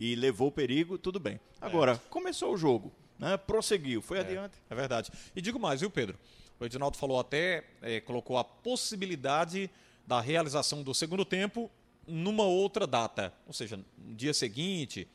e 0.00 0.16
levou 0.16 0.50
perigo, 0.50 0.98
tudo 0.98 1.20
bem. 1.20 1.38
Agora, 1.60 1.92
é. 1.92 2.00
começou 2.10 2.54
o 2.54 2.56
jogo, 2.56 2.92
né, 3.18 3.36
prosseguiu, 3.36 4.02
foi 4.02 4.18
é, 4.18 4.20
adiante. 4.22 4.54
É 4.68 4.74
verdade. 4.74 5.12
E 5.36 5.40
digo 5.40 5.58
mais, 5.58 5.80
viu, 5.80 5.90
Pedro? 5.90 6.18
O 6.58 6.64
Edinaldo 6.64 6.96
falou 6.96 7.20
até, 7.20 7.64
é, 7.80 8.00
colocou 8.00 8.36
a 8.36 8.42
possibilidade 8.42 9.70
da 10.04 10.20
realização 10.20 10.82
do 10.82 10.92
segundo 10.92 11.24
tempo 11.24 11.70
numa 12.08 12.44
outra 12.44 12.86
data, 12.86 13.32
ou 13.46 13.52
seja, 13.52 13.76
no 13.76 14.14
dia 14.14 14.34
seguinte. 14.34 15.06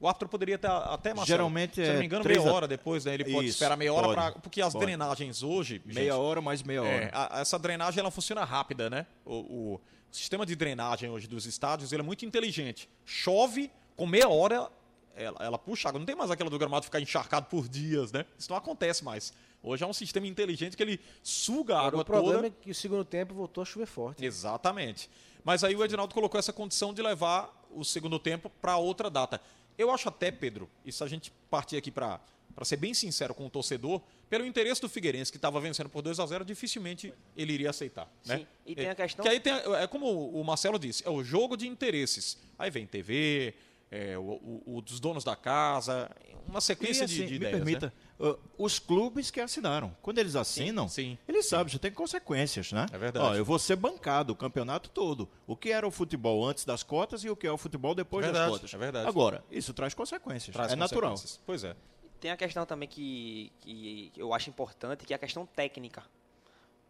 O 0.00 0.06
árbitro 0.06 0.28
poderia 0.28 0.56
ter 0.56 0.70
até 0.70 1.12
mais. 1.12 1.26
Geralmente 1.26 1.74
se 1.74 1.92
não 1.92 1.98
me 1.98 2.04
engano, 2.04 2.24
meia 2.24 2.40
hora 2.42 2.68
depois, 2.68 3.04
né? 3.04 3.14
Ele 3.14 3.24
pode 3.24 3.48
Isso, 3.48 3.56
esperar 3.56 3.76
meia 3.76 3.92
hora 3.92 4.14
para. 4.14 4.32
Porque 4.40 4.62
as 4.62 4.72
pode. 4.72 4.84
drenagens 4.84 5.42
hoje. 5.42 5.82
Meia 5.84 6.12
gente, 6.12 6.20
hora 6.20 6.40
mais 6.40 6.62
meia 6.62 6.78
é, 6.78 6.80
hora. 6.80 7.10
a, 7.12 7.40
essa 7.40 7.58
drenagem 7.58 7.98
ela 7.98 8.10
funciona 8.10 8.44
rápida, 8.44 8.88
né? 8.88 9.06
O, 9.24 9.34
o, 9.34 9.74
o, 9.74 9.80
sistema 10.12 10.46
de 10.46 10.54
drenagem 10.54 11.10
hoje 11.10 11.26
dos 11.26 11.46
estádios 11.46 11.92
ele 11.92 12.02
é 12.02 12.04
muito 12.04 12.24
inteligente. 12.24 12.88
Chove, 13.04 13.72
com 13.96 14.06
meia 14.06 14.28
hora, 14.28 14.70
ela, 15.16 15.38
ela 15.40 15.58
puxa 15.58 15.88
água. 15.88 15.98
Não 15.98 16.06
tem 16.06 16.14
mais 16.14 16.30
aquela 16.30 16.48
do 16.48 16.58
gramado 16.58 16.84
ficar 16.84 17.00
encharcado 17.00 17.46
por 17.46 17.68
dias, 17.68 18.12
né? 18.12 18.24
Isso 18.38 18.48
não 18.50 18.56
acontece 18.56 19.02
mais. 19.02 19.32
Hoje 19.62 19.82
é 19.82 19.86
um 19.86 19.92
sistema 19.92 20.26
inteligente 20.26 20.76
que 20.76 20.82
ele 20.82 21.00
suga 21.22 21.76
a 21.76 21.80
água 21.80 22.04
toda. 22.04 22.18
O 22.18 22.22
problema 22.22 22.46
é 22.46 22.50
que 22.50 22.70
o 22.70 22.74
segundo 22.74 23.04
tempo 23.04 23.34
voltou 23.34 23.62
a 23.62 23.64
chover 23.64 23.86
forte. 23.86 24.24
Exatamente. 24.24 25.10
Mas 25.44 25.64
aí 25.64 25.74
o 25.74 25.84
Edinaldo 25.84 26.14
colocou 26.14 26.38
essa 26.38 26.52
condição 26.52 26.94
de 26.94 27.02
levar 27.02 27.66
o 27.70 27.84
segundo 27.84 28.18
tempo 28.18 28.50
para 28.60 28.76
outra 28.76 29.10
data. 29.10 29.40
Eu 29.76 29.90
acho 29.90 30.08
até, 30.08 30.30
Pedro, 30.30 30.68
e 30.84 30.92
se 30.92 31.02
a 31.02 31.06
gente 31.06 31.32
partir 31.50 31.76
aqui 31.76 31.90
para 31.90 32.20
ser 32.62 32.76
bem 32.76 32.92
sincero 32.92 33.34
com 33.34 33.46
o 33.46 33.50
torcedor, 33.50 34.00
pelo 34.28 34.44
interesse 34.44 34.80
do 34.80 34.88
Figueirense, 34.88 35.30
que 35.30 35.38
estava 35.38 35.60
vencendo 35.60 35.88
por 35.88 36.02
2 36.02 36.18
a 36.18 36.26
0 36.26 36.44
dificilmente 36.44 37.14
ele 37.36 37.52
iria 37.52 37.70
aceitar. 37.70 38.12
Sim, 38.22 38.32
né? 38.32 38.46
e 38.66 38.74
tem 38.74 38.88
a 38.88 38.94
questão... 38.94 39.22
Que 39.24 39.30
aí 39.30 39.40
tem, 39.40 39.52
é 39.52 39.86
como 39.86 40.30
o 40.30 40.44
Marcelo 40.44 40.78
disse, 40.78 41.06
é 41.06 41.10
o 41.10 41.22
jogo 41.22 41.56
de 41.56 41.68
interesses. 41.68 42.38
Aí 42.58 42.70
vem 42.70 42.86
TV, 42.86 43.54
é, 43.90 44.18
o, 44.18 44.62
o, 44.66 44.82
dos 44.82 45.00
donos 45.00 45.24
da 45.24 45.36
casa, 45.36 46.10
uma 46.46 46.60
sequência 46.60 47.02
e, 47.02 47.04
assim, 47.04 47.14
de, 47.14 47.24
de 47.24 47.30
me 47.30 47.36
ideias. 47.36 47.56
Permita, 47.56 47.86
né? 47.86 47.92
Uh, 48.18 48.38
os 48.56 48.78
clubes 48.78 49.30
que 49.30 49.40
assinaram, 49.40 49.96
quando 50.02 50.18
eles 50.18 50.36
assinam, 50.36 50.88
sim, 50.88 51.12
sim. 51.12 51.18
eles 51.26 51.48
sabem, 51.48 51.72
já 51.72 51.78
tem 51.78 51.92
consequências, 51.92 52.72
né? 52.72 52.86
É 52.92 52.98
verdade. 52.98 53.26
Ó, 53.26 53.34
eu 53.34 53.44
vou 53.44 53.58
ser 53.58 53.76
bancado 53.76 54.32
o 54.32 54.36
campeonato 54.36 54.90
todo. 54.90 55.28
O 55.46 55.56
que 55.56 55.70
era 55.70 55.86
o 55.86 55.90
futebol 55.90 56.46
antes 56.46 56.64
das 56.64 56.82
cotas 56.82 57.24
e 57.24 57.30
o 57.30 57.36
que 57.36 57.46
é 57.46 57.52
o 57.52 57.58
futebol 57.58 57.94
depois 57.94 58.24
é 58.24 58.28
verdade, 58.28 58.50
das 58.50 58.60
cotas. 58.60 58.74
É 58.74 58.78
verdade. 58.78 59.08
Agora, 59.08 59.44
isso 59.50 59.72
traz 59.72 59.94
consequências. 59.94 60.54
Traz 60.54 60.72
é 60.72 60.76
natural. 60.76 61.14
Pois 61.46 61.64
é. 61.64 61.74
Tem 62.20 62.30
a 62.30 62.36
questão 62.36 62.66
também 62.66 62.88
que, 62.88 63.52
que 63.60 64.12
eu 64.16 64.34
acho 64.34 64.50
importante, 64.50 65.04
que 65.04 65.12
é 65.12 65.16
a 65.16 65.18
questão 65.18 65.46
técnica. 65.46 66.02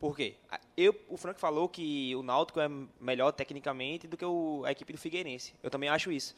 Por 0.01 0.17
quê? 0.17 0.37
Eu, 0.77 0.95
o 1.09 1.17
Frank 1.17 1.41
falou 1.41 1.69
que 1.69 2.15
o 2.15 2.23
Náutico 2.23 2.61
é 2.61 2.69
melhor 3.01 3.33
tecnicamente 3.33 4.07
do 4.07 4.17
que 4.17 4.25
o, 4.25 4.63
a 4.65 4.71
equipe 4.71 4.93
do 4.93 4.99
Figueirense. 4.99 5.55
Eu 5.63 5.71
também 5.71 5.89
acho 5.89 6.13
isso. 6.13 6.37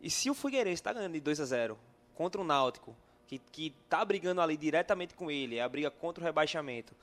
E 0.00 0.10
se 0.10 0.30
o 0.30 0.34
Figueirense 0.34 0.74
está 0.74 0.92
ganhando 0.92 1.14
de 1.14 1.20
2 1.20 1.40
a 1.40 1.44
0 1.44 1.78
contra 2.14 2.40
o 2.40 2.44
Náutico, 2.44 2.94
que, 3.28 3.38
que 3.38 3.72
tá 3.88 4.04
brigando 4.04 4.40
ali 4.40 4.56
diretamente 4.56 5.14
com 5.14 5.30
ele, 5.30 5.56
é 5.56 5.62
a 5.62 5.68
briga 5.68 5.90
contra 5.90 6.20
o 6.20 6.24
rebaixamento, 6.24 6.94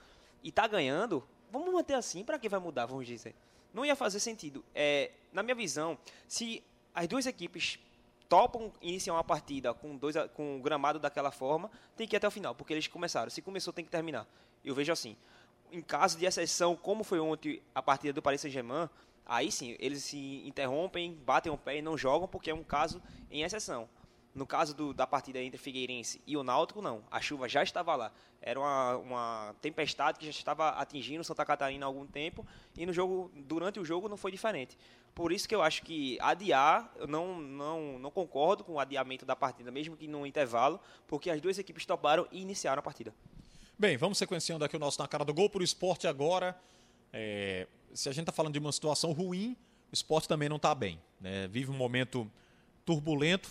e 0.44 0.50
está 0.50 0.68
ganhando, 0.68 1.24
vamos 1.50 1.74
manter 1.74 1.94
assim, 1.94 2.24
para 2.24 2.38
que 2.38 2.50
vai 2.50 2.60
mudar, 2.60 2.86
vamos 2.86 3.08
dizer. 3.08 3.34
Não 3.74 3.86
ia 3.86 3.96
fazer 3.96 4.20
sentido. 4.20 4.64
É, 4.74 5.12
na 5.32 5.42
minha 5.42 5.56
visão, 5.56 5.98
se 6.28 6.62
as 6.94 7.08
duas 7.08 7.26
equipes 7.26 7.80
topam 8.28 8.74
iniciar 8.82 9.14
uma 9.14 9.24
partida 9.24 9.74
com, 9.74 9.96
dois, 9.96 10.16
com 10.34 10.58
o 10.58 10.62
gramado 10.62 11.00
daquela 11.00 11.32
forma, 11.32 11.72
tem 11.96 12.08
que 12.08 12.16
ir 12.16 12.18
até 12.18 12.28
o 12.28 12.32
final, 12.32 12.54
porque 12.54 12.74
eles 12.74 12.88
começaram. 12.88 13.30
Se 13.30 13.42
começou, 13.42 13.72
tem 13.72 13.86
que 13.86 13.92
terminar. 13.92 14.28
Eu 14.64 14.74
vejo 14.76 14.92
assim 14.92 15.16
em 15.72 15.82
caso 15.82 16.18
de 16.18 16.26
exceção, 16.26 16.76
como 16.76 17.04
foi 17.04 17.20
ontem 17.20 17.62
a 17.74 17.82
partida 17.82 18.14
do 18.14 18.22
Paris 18.22 18.42
Saint-Germain, 18.42 18.90
aí 19.26 19.52
sim, 19.52 19.76
eles 19.80 20.04
se 20.04 20.42
interrompem, 20.46 21.14
batem 21.26 21.52
o 21.52 21.58
pé 21.58 21.78
e 21.78 21.82
não 21.82 21.98
jogam, 21.98 22.28
porque 22.28 22.50
é 22.50 22.56
um 22.56 22.64
caso 22.64 23.02
em 23.30 23.44
exceção. 23.44 23.90
No 24.36 24.45
caso 24.45 24.76
do, 24.76 24.93
da 24.93 25.08
partida 25.08 25.41
entre 25.41 25.58
Figueirense 25.58 26.21
e 26.28 26.36
o 26.36 26.43
Náutico, 26.43 26.82
não. 26.82 27.02
A 27.10 27.21
chuva 27.21 27.48
já 27.48 27.63
estava 27.63 27.95
lá. 27.95 28.12
Era 28.41 28.60
uma, 28.60 28.98
uma 28.98 29.56
tempestade 29.62 30.19
que 30.19 30.26
já 30.26 30.32
estava 30.32 30.71
atingindo 30.71 31.24
Santa 31.24 31.45
Catarina 31.45 31.86
há 31.86 31.88
algum 31.88 32.06
tempo 32.06 32.45
e 32.78 32.86
no 32.86 32.91
jogo, 32.91 33.32
durante 33.34 33.80
o 33.80 33.86
jogo 33.86 34.10
não 34.10 34.17
foi 34.17 34.32
diferente. 34.32 34.78
Por 35.15 35.32
isso 35.32 35.48
que 35.48 35.56
eu 35.56 35.62
acho 35.62 35.82
que 35.84 36.17
adiar, 36.19 36.91
eu 36.98 37.08
não, 37.08 37.39
não, 37.39 37.98
não 37.98 38.12
concordo 38.12 38.65
com 38.65 38.74
o 38.74 38.80
adiamento 38.80 39.26
da 39.26 39.38
partida, 39.38 39.71
mesmo 39.71 39.95
que 39.95 40.06
no 40.06 40.28
intervalo, 40.28 40.82
porque 41.08 41.30
as 41.30 41.39
duas 41.39 41.58
equipes 41.58 41.86
toparam 41.86 42.28
e 42.30 42.41
iniciaram 42.41 42.82
a 42.82 42.84
partida. 42.84 43.15
Bem, 43.80 43.95
vamos 43.95 44.17
sequenciando 44.17 44.65
aqui 44.65 44.76
o 44.76 44.80
nosso 44.80 45.02
Na 45.02 45.08
Cara 45.08 45.24
do 45.24 45.34
Gol 45.34 45.50
o 45.54 45.63
esporte 45.63 46.08
agora. 46.08 46.60
É, 47.13 47.67
se 47.93 48.10
a 48.10 48.12
gente 48.12 48.24
está 48.24 48.34
falando 48.34 48.52
de 48.52 48.60
uma 48.60 48.74
situação 48.74 49.13
ruim, 49.13 49.56
o 49.89 49.93
esporte 49.93 50.28
também 50.28 50.50
não 50.50 50.58
está 50.58 50.76
bem. 50.76 51.00
Né? 51.21 51.48
Vive 51.48 51.71
um 51.71 51.78
momento 51.78 52.30
turbulento 52.86 53.50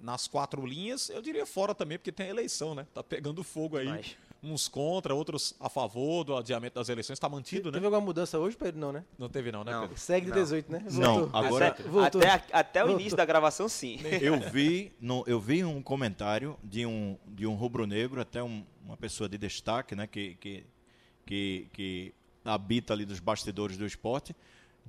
nas 0.00 0.26
quatro 0.26 0.64
linhas, 0.64 1.10
eu 1.10 1.20
diria 1.20 1.44
fora 1.44 1.74
também, 1.74 1.98
porque 1.98 2.12
tem 2.12 2.28
eleição, 2.28 2.74
né? 2.74 2.86
Tá 2.94 3.02
pegando 3.02 3.42
fogo 3.42 3.76
aí. 3.76 3.86
Mas 3.86 4.16
uns 4.42 4.68
contra, 4.68 5.14
outros 5.14 5.54
a 5.58 5.68
favor 5.68 6.24
do 6.24 6.36
adiamento 6.36 6.76
das 6.76 6.88
eleições. 6.88 7.16
Está 7.16 7.28
mantido, 7.28 7.64
teve 7.64 7.70
né? 7.70 7.78
Teve 7.78 7.86
alguma 7.86 8.00
mudança 8.00 8.38
hoje, 8.38 8.56
Pedro? 8.56 8.80
Não, 8.80 8.92
né? 8.92 9.04
Não 9.18 9.28
teve, 9.28 9.50
não, 9.50 9.64
né, 9.64 9.72
não. 9.72 9.82
Pedro? 9.82 9.98
Segue 9.98 10.26
de 10.26 10.32
18, 10.32 10.72
né? 10.72 10.84
Voltou. 10.86 11.28
Não, 11.28 11.36
agora. 11.36 11.68
Até, 11.68 11.82
Voltou. 11.82 12.20
até, 12.22 12.44
até 12.52 12.82
o 12.82 12.86
Voltou. 12.86 13.00
início 13.00 13.16
da 13.16 13.24
gravação, 13.24 13.68
sim. 13.68 13.98
Eu 14.22 14.38
vi, 14.38 14.92
no, 15.00 15.24
eu 15.26 15.40
vi 15.40 15.64
um 15.64 15.82
comentário 15.82 16.56
de 16.62 16.86
um, 16.86 17.16
de 17.26 17.46
um 17.46 17.54
rubro-negro, 17.54 18.20
até 18.20 18.42
um, 18.42 18.64
uma 18.84 18.96
pessoa 18.96 19.28
de 19.28 19.36
destaque, 19.38 19.94
né, 19.94 20.06
que, 20.06 20.36
que, 20.36 20.64
que, 21.26 21.68
que 21.72 22.14
habita 22.44 22.92
ali 22.92 23.04
dos 23.04 23.20
bastidores 23.20 23.76
do 23.76 23.86
esporte, 23.86 24.34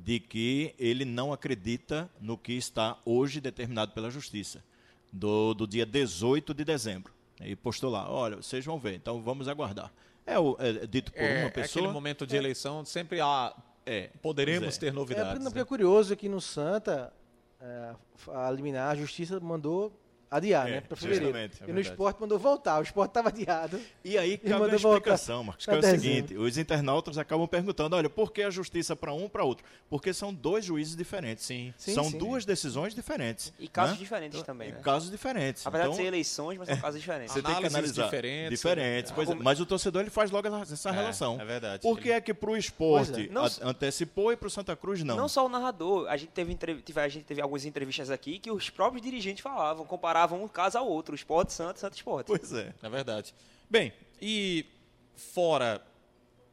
de 0.04 0.20
que 0.20 0.74
ele 0.80 1.04
não 1.04 1.34
acredita 1.34 2.10
no 2.20 2.38
que 2.38 2.54
está 2.54 2.98
hoje 3.06 3.42
determinado 3.42 3.92
pela 3.92 4.10
Justiça, 4.10 4.64
do, 5.12 5.54
do 5.54 5.68
dia 5.68 5.86
18 5.86 6.54
de 6.54 6.64
dezembro. 6.64 7.14
E 7.42 7.56
postou 7.56 7.90
lá, 7.90 8.10
olha, 8.10 8.38
vocês 8.38 8.66
vão 8.66 8.80
ver, 8.80 8.96
então 8.96 9.22
vamos 9.22 9.48
aguardar. 9.48 9.92
É, 10.26 10.38
o, 10.38 10.56
é 10.60 10.86
dito 10.86 11.12
por 11.12 11.22
é, 11.22 11.42
uma 11.44 11.52
pessoa. 11.52 11.84
É 11.84 11.86
aquele 11.86 11.94
momento 11.94 12.26
de 12.28 12.36
eleição, 12.36 12.86
sempre 12.86 13.20
há. 13.20 13.54
É, 13.86 14.10
poderemos 14.22 14.78
é. 14.78 14.80
ter 14.80 14.94
novidades. 14.94 15.42
É, 15.42 15.44
porque 15.46 15.60
é 15.60 15.66
curioso 15.66 16.16
que 16.16 16.30
no 16.30 16.40
Santa, 16.40 17.12
é, 17.60 17.96
a 18.28 18.52
liminar, 18.52 18.92
a 18.92 18.96
justiça 18.96 19.40
mandou 19.40 19.92
adiar, 20.30 20.68
é, 20.68 20.72
né? 20.72 20.82
Para 20.82 20.96
fevereiro. 20.96 21.38
É 21.38 21.50
e 21.68 21.74
no 21.74 21.80
esporte 21.80 22.20
mandou 22.20 22.38
voltar. 22.38 22.80
O 22.80 22.84
esporte 22.84 23.10
estava 23.12 23.30
adiado. 23.30 23.80
E 24.04 24.18
aí 24.18 24.38
cabe 24.38 24.66
uma 24.66 24.76
explicação, 24.76 25.44
Marcos, 25.44 25.66
que 25.66 25.72
é 25.72 25.78
o 25.78 25.84
seguinte: 25.84 26.38
os 26.38 26.58
internautas 26.58 27.18
acabam 27.18 27.48
perguntando: 27.48 27.96
olha, 27.96 28.10
por 28.10 28.32
que 28.32 28.44
a 28.44 28.50
justiça 28.50 28.96
para 28.96 29.14
um 29.14 29.28
para 29.28 29.44
outro? 29.44 29.66
Porque 29.90 30.14
são 30.14 30.34
dois 30.34 30.66
juízes 30.66 30.96
diferentes. 30.96 31.46
Sim. 31.46 31.74
sim 31.78 31.94
são 31.94 32.06
sim. 32.06 32.18
duas 32.18 32.46
decisões 32.46 32.94
diferentes. 32.94 33.54
E 33.60 33.68
casos 33.68 33.96
né? 33.96 34.00
diferentes 34.00 34.44
também. 34.44 34.72
Né? 34.72 34.80
Casos 34.82 35.10
diferentes. 35.10 35.66
Apesar 35.66 35.86
então, 35.86 35.92
de 35.92 35.98
ser 35.98 36.08
eleições, 36.08 36.58
mas 36.58 36.68
são 36.68 36.78
é, 36.78 36.82
casos 36.82 37.00
diferentes. 37.00 37.34
Você 37.34 37.40
Análises 37.40 37.62
tem 37.62 37.70
que 37.70 37.76
analisar 37.76 38.06
diferentes. 38.06 38.60
diferentes 38.60 39.12
pois, 39.12 39.30
mas 39.36 39.60
o 39.60 39.66
torcedor 39.66 40.02
ele 40.02 40.10
faz 40.10 40.32
logo 40.32 40.48
essa 40.48 40.92
relação. 40.92 41.40
É 41.40 41.46
verdade. 41.46 41.82
Por 41.82 42.00
que 42.00 42.12
é 42.12 42.22
que 42.22 42.34
para 42.34 42.52
o 42.52 42.58
esporte 42.58 43.30
não, 43.30 43.46
antecipou 43.64 44.32
e 44.32 44.38
para 44.38 44.48
o 44.48 44.52
Santa 44.52 44.76
Cruz 44.76 45.04
não? 45.04 45.16
Não 45.16 45.28
só 45.28 45.46
o 45.46 45.50
narrador. 45.50 46.08
A 46.08 46.18
gente 46.18 46.30
teve, 46.30 46.58
a 46.96 47.08
gente 47.08 47.24
teve 47.24 47.42
algumas 47.42 47.66
entrevistas 47.66 48.10
aqui 48.10 48.40
que 48.40 48.52
os 48.52 48.70
próprios 48.70 49.02
dirigentes 49.02 49.42
falavam, 49.42 49.86
comparavam 49.86 50.19
um 50.28 50.48
caso 50.48 50.78
ao 50.78 50.88
outro. 50.88 51.16
Esporte 51.16 51.54
Santos, 51.54 51.82
Santos 51.82 51.98
Esporte. 51.98 52.28
Pois 52.28 52.54
é. 52.54 52.74
É 52.82 52.90
verdade. 52.90 53.34
Bem, 53.70 53.94
e 54.22 54.66
fora 55.16 55.86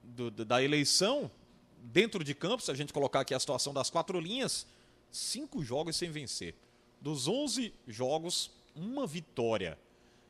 do, 0.03 0.31
da 0.31 0.63
eleição, 0.63 1.31
dentro 1.79 2.23
de 2.23 2.35
campo, 2.35 2.63
se 2.63 2.71
a 2.71 2.75
gente 2.75 2.93
colocar 2.93 3.21
aqui 3.21 3.35
a 3.35 3.41
situação 3.41 3.73
das 3.73 3.91
quatro 3.91 4.21
linhas, 4.21 4.67
cinco 5.11 5.63
jogos 5.63 5.97
sem 5.97 6.11
vencer. 6.11 6.55
Dos 7.01 7.29
11 7.29 7.73
jogos, 7.87 8.51
uma 8.75 9.07
vitória. 9.07 9.79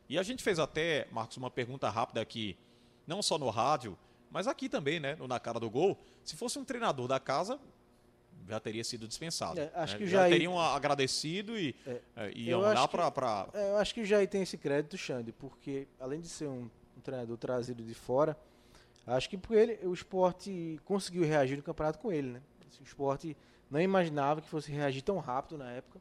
E 0.09 0.19
a 0.19 0.23
gente 0.23 0.43
fez 0.43 0.59
até, 0.59 1.09
Marcos, 1.11 1.37
uma 1.37 1.51
pergunta 1.51 1.89
rápida 1.89 2.21
aqui, 2.21 2.57
não 3.07 3.23
só 3.23 3.39
no 3.39 3.51
rádio, 3.51 3.99
mas 4.31 4.47
aqui 4.47 4.69
também, 4.69 5.01
né, 5.01 5.15
no 5.17 5.27
Na 5.27 5.41
Cara 5.41 5.59
do 5.59 5.71
Gol. 5.71 5.99
Se 6.25 6.37
fosse 6.37 6.59
um 6.59 6.65
treinador 6.65 7.09
da 7.09 7.19
casa, 7.19 7.59
já 8.49 8.61
teria 8.61 8.85
sido 8.85 9.09
dispensado. 9.09 9.61
É, 9.61 9.71
acho 9.75 9.95
né? 9.95 9.99
que 9.99 10.07
já 10.07 10.21
Jair... 10.21 10.33
teriam 10.33 10.59
agradecido 10.59 11.59
e 11.59 11.75
é, 11.87 12.01
é 12.17 12.33
iam 12.35 12.61
lá 12.61 12.87
para. 12.87 13.49
É, 13.53 13.71
eu 13.71 13.77
acho 13.77 13.95
que 13.95 14.01
o 14.01 14.05
Jair 14.05 14.29
tem 14.29 14.43
esse 14.43 14.57
crédito, 14.57 14.97
Xande, 14.97 15.33
porque 15.33 15.87
além 15.99 16.21
de 16.21 16.29
ser 16.29 16.47
um, 16.47 16.71
um 16.97 17.01
treinador 17.03 17.37
trazido 17.37 17.83
de 17.83 17.95
fora, 17.95 18.37
acho 19.07 19.29
que 19.29 19.37
por 19.37 19.57
ele 19.57 19.79
o 19.87 19.93
esporte 19.93 20.81
conseguiu 20.85 21.25
reagir 21.25 21.57
no 21.57 21.63
campeonato 21.63 21.99
com 21.99 22.13
ele, 22.13 22.29
né? 22.29 22.43
O 22.81 22.85
esporte 22.85 23.37
não 23.71 23.81
imaginava 23.81 24.41
que 24.41 24.49
fosse 24.49 24.71
reagir 24.71 25.03
tão 25.03 25.19
rápido 25.19 25.59
na 25.59 25.71
época, 25.73 26.01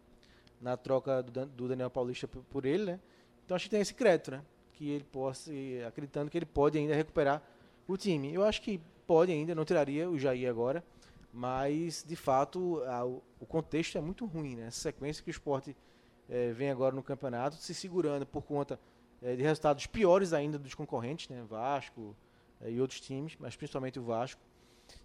na 0.61 0.77
troca 0.77 1.23
do, 1.23 1.45
do 1.45 1.67
Daniel 1.67 1.89
Paulista 1.89 2.27
por, 2.27 2.43
por 2.43 2.65
ele, 2.65 2.85
né? 2.85 2.99
Então 3.43 3.55
acho 3.55 3.65
que 3.65 3.71
tem 3.71 3.81
esse 3.81 3.93
crédito, 3.93 4.31
né? 4.31 4.41
Que 4.73 4.89
ele 4.89 5.03
possa, 5.05 5.51
acreditando 5.87 6.29
que 6.29 6.37
ele 6.37 6.45
pode 6.45 6.77
ainda 6.77 6.93
recuperar 6.93 7.41
o 7.87 7.95
time. 7.95 8.33
Eu 8.33 8.43
acho 8.43 8.61
que 8.61 8.79
pode 9.07 9.31
ainda, 9.31 9.55
não 9.55 9.63
tiraria 9.63 10.09
o 10.09 10.17
Jair 10.17 10.49
agora 10.49 10.83
mas 11.35 12.01
de 12.07 12.15
fato 12.15 12.81
a, 12.85 13.03
o 13.03 13.45
contexto 13.45 13.97
é 13.97 14.01
muito 14.01 14.25
ruim, 14.25 14.55
né? 14.55 14.67
Essa 14.67 14.79
sequência 14.79 15.21
que 15.21 15.29
o 15.29 15.31
esporte 15.31 15.75
é, 16.29 16.53
vem 16.53 16.69
agora 16.69 16.95
no 16.95 17.03
campeonato, 17.03 17.57
se 17.57 17.73
segurando 17.73 18.25
por 18.25 18.41
conta 18.43 18.79
é, 19.21 19.35
de 19.35 19.43
resultados 19.43 19.85
piores 19.85 20.31
ainda 20.31 20.57
dos 20.57 20.73
concorrentes, 20.73 21.27
né? 21.27 21.43
Vasco 21.43 22.15
é, 22.61 22.71
e 22.71 22.79
outros 22.79 23.01
times, 23.01 23.35
mas 23.37 23.53
principalmente 23.53 23.99
o 23.99 24.03
Vasco. 24.03 24.41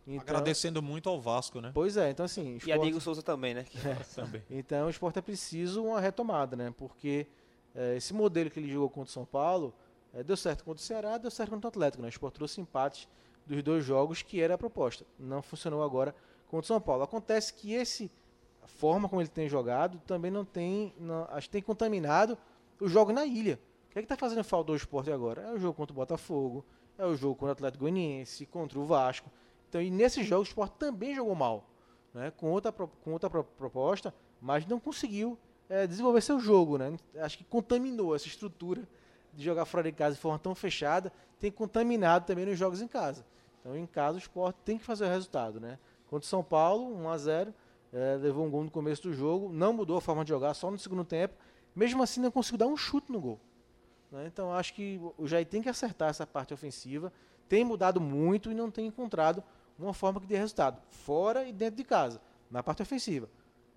Então, 0.06 0.20
Agradecendo 0.20 0.80
muito 0.80 1.08
ao 1.08 1.20
Vasco, 1.20 1.60
né? 1.60 1.72
Pois 1.74 1.96
é, 1.96 2.10
então 2.10 2.24
assim. 2.24 2.56
Esporte, 2.56 2.68
e 2.68 2.72
a 2.72 2.78
Diego 2.78 3.00
Souza 3.00 3.24
também, 3.24 3.52
né? 3.52 3.66
também. 4.14 4.42
Então 4.48 4.86
o 4.86 4.90
esporte 4.90 5.18
é 5.18 5.22
preciso 5.22 5.82
uma 5.82 6.00
retomada, 6.00 6.54
né? 6.54 6.72
Porque 6.76 7.26
esse 7.96 8.14
modelo 8.14 8.50
que 8.50 8.60
ele 8.60 8.70
jogou 8.70 8.88
contra 8.88 9.10
o 9.10 9.12
São 9.12 9.24
Paulo 9.24 9.74
deu 10.24 10.36
certo 10.36 10.64
contra 10.64 10.80
o 10.80 10.84
Ceará, 10.84 11.18
deu 11.18 11.30
certo 11.30 11.50
contra 11.50 11.66
o 11.66 11.70
Atlético, 11.70 12.02
né? 12.02 12.08
O 12.08 12.10
esporte 12.10 12.34
trouxe 12.34 12.60
empates 12.60 13.08
dos 13.50 13.62
dois 13.62 13.84
jogos 13.84 14.22
que 14.22 14.40
era 14.40 14.54
a 14.54 14.58
proposta. 14.58 15.04
Não 15.18 15.42
funcionou 15.42 15.82
agora 15.82 16.14
contra 16.46 16.64
o 16.64 16.66
São 16.66 16.80
Paulo. 16.80 17.02
Acontece 17.02 17.52
que 17.52 17.74
esse 17.74 18.10
a 18.62 18.68
forma 18.68 19.08
como 19.08 19.20
ele 19.20 19.28
tem 19.28 19.48
jogado 19.48 20.00
também 20.06 20.30
não 20.30 20.44
tem, 20.44 20.94
não, 20.98 21.26
acho 21.30 21.48
que 21.48 21.52
tem 21.52 21.62
contaminado 21.62 22.38
o 22.80 22.88
jogo 22.88 23.12
na 23.12 23.26
ilha. 23.26 23.58
O 23.88 23.92
que 23.92 23.98
é 23.98 24.02
está 24.02 24.16
fazendo 24.16 24.44
falta 24.44 24.68
do 24.68 24.76
esporte 24.76 25.10
agora? 25.10 25.42
É 25.42 25.52
o 25.52 25.58
jogo 25.58 25.74
contra 25.74 25.92
o 25.92 25.96
Botafogo, 25.96 26.64
é 26.96 27.04
o 27.04 27.16
jogo 27.16 27.34
contra 27.34 27.48
o 27.48 27.52
Atlético 27.52 27.82
Goianiense, 27.82 28.46
contra 28.46 28.78
o 28.78 28.84
Vasco. 28.84 29.28
Então, 29.68 29.82
e 29.82 29.90
nesses 29.90 30.26
jogos 30.26 30.48
o 30.48 30.50
esporte 30.50 30.74
também 30.78 31.14
jogou 31.14 31.34
mal, 31.34 31.68
né? 32.14 32.30
com, 32.36 32.50
outra, 32.50 32.70
com 32.70 33.12
outra 33.12 33.28
proposta, 33.28 34.14
mas 34.40 34.64
não 34.66 34.78
conseguiu 34.78 35.36
é, 35.68 35.86
desenvolver 35.86 36.20
seu 36.20 36.38
jogo. 36.38 36.78
Né? 36.78 36.96
Acho 37.16 37.38
que 37.38 37.44
contaminou 37.44 38.14
essa 38.14 38.28
estrutura 38.28 38.88
de 39.32 39.44
jogar 39.44 39.64
fora 39.64 39.82
de 39.84 39.92
casa 39.92 40.14
de 40.14 40.20
forma 40.20 40.38
tão 40.38 40.54
fechada, 40.54 41.12
tem 41.40 41.50
contaminado 41.50 42.26
também 42.26 42.46
nos 42.46 42.58
jogos 42.58 42.80
em 42.80 42.88
casa. 42.88 43.24
Então, 43.60 43.76
em 43.76 43.86
casa, 43.86 44.16
o 44.16 44.18
esporte 44.18 44.58
tem 44.64 44.78
que 44.78 44.84
fazer 44.84 45.04
o 45.04 45.08
resultado. 45.08 45.60
Né? 45.60 45.78
Contra 46.08 46.24
o 46.24 46.28
São 46.28 46.42
Paulo, 46.42 46.94
1 46.96 47.08
a 47.08 47.18
0 47.18 47.54
é, 47.92 48.16
levou 48.16 48.46
um 48.46 48.50
gol 48.50 48.64
no 48.64 48.70
começo 48.70 49.02
do 49.02 49.12
jogo, 49.12 49.52
não 49.52 49.72
mudou 49.72 49.96
a 49.96 50.00
forma 50.00 50.24
de 50.24 50.28
jogar, 50.28 50.54
só 50.54 50.70
no 50.70 50.78
segundo 50.78 51.04
tempo. 51.04 51.34
Mesmo 51.74 52.02
assim, 52.02 52.20
não 52.20 52.30
conseguiu 52.30 52.58
dar 52.58 52.66
um 52.66 52.76
chute 52.76 53.10
no 53.10 53.20
gol. 53.20 53.40
Né? 54.10 54.26
Então, 54.26 54.52
acho 54.52 54.74
que 54.74 55.00
o 55.18 55.26
Jair 55.26 55.46
tem 55.46 55.62
que 55.62 55.68
acertar 55.68 56.08
essa 56.08 56.26
parte 56.26 56.54
ofensiva. 56.54 57.12
Tem 57.48 57.64
mudado 57.64 58.00
muito 58.00 58.50
e 58.50 58.54
não 58.54 58.70
tem 58.70 58.86
encontrado 58.86 59.42
uma 59.78 59.94
forma 59.94 60.20
que 60.20 60.26
dê 60.26 60.36
resultado, 60.36 60.80
fora 60.90 61.44
e 61.48 61.52
dentro 61.52 61.76
de 61.76 61.84
casa, 61.84 62.20
na 62.50 62.62
parte 62.62 62.82
ofensiva. 62.82 63.28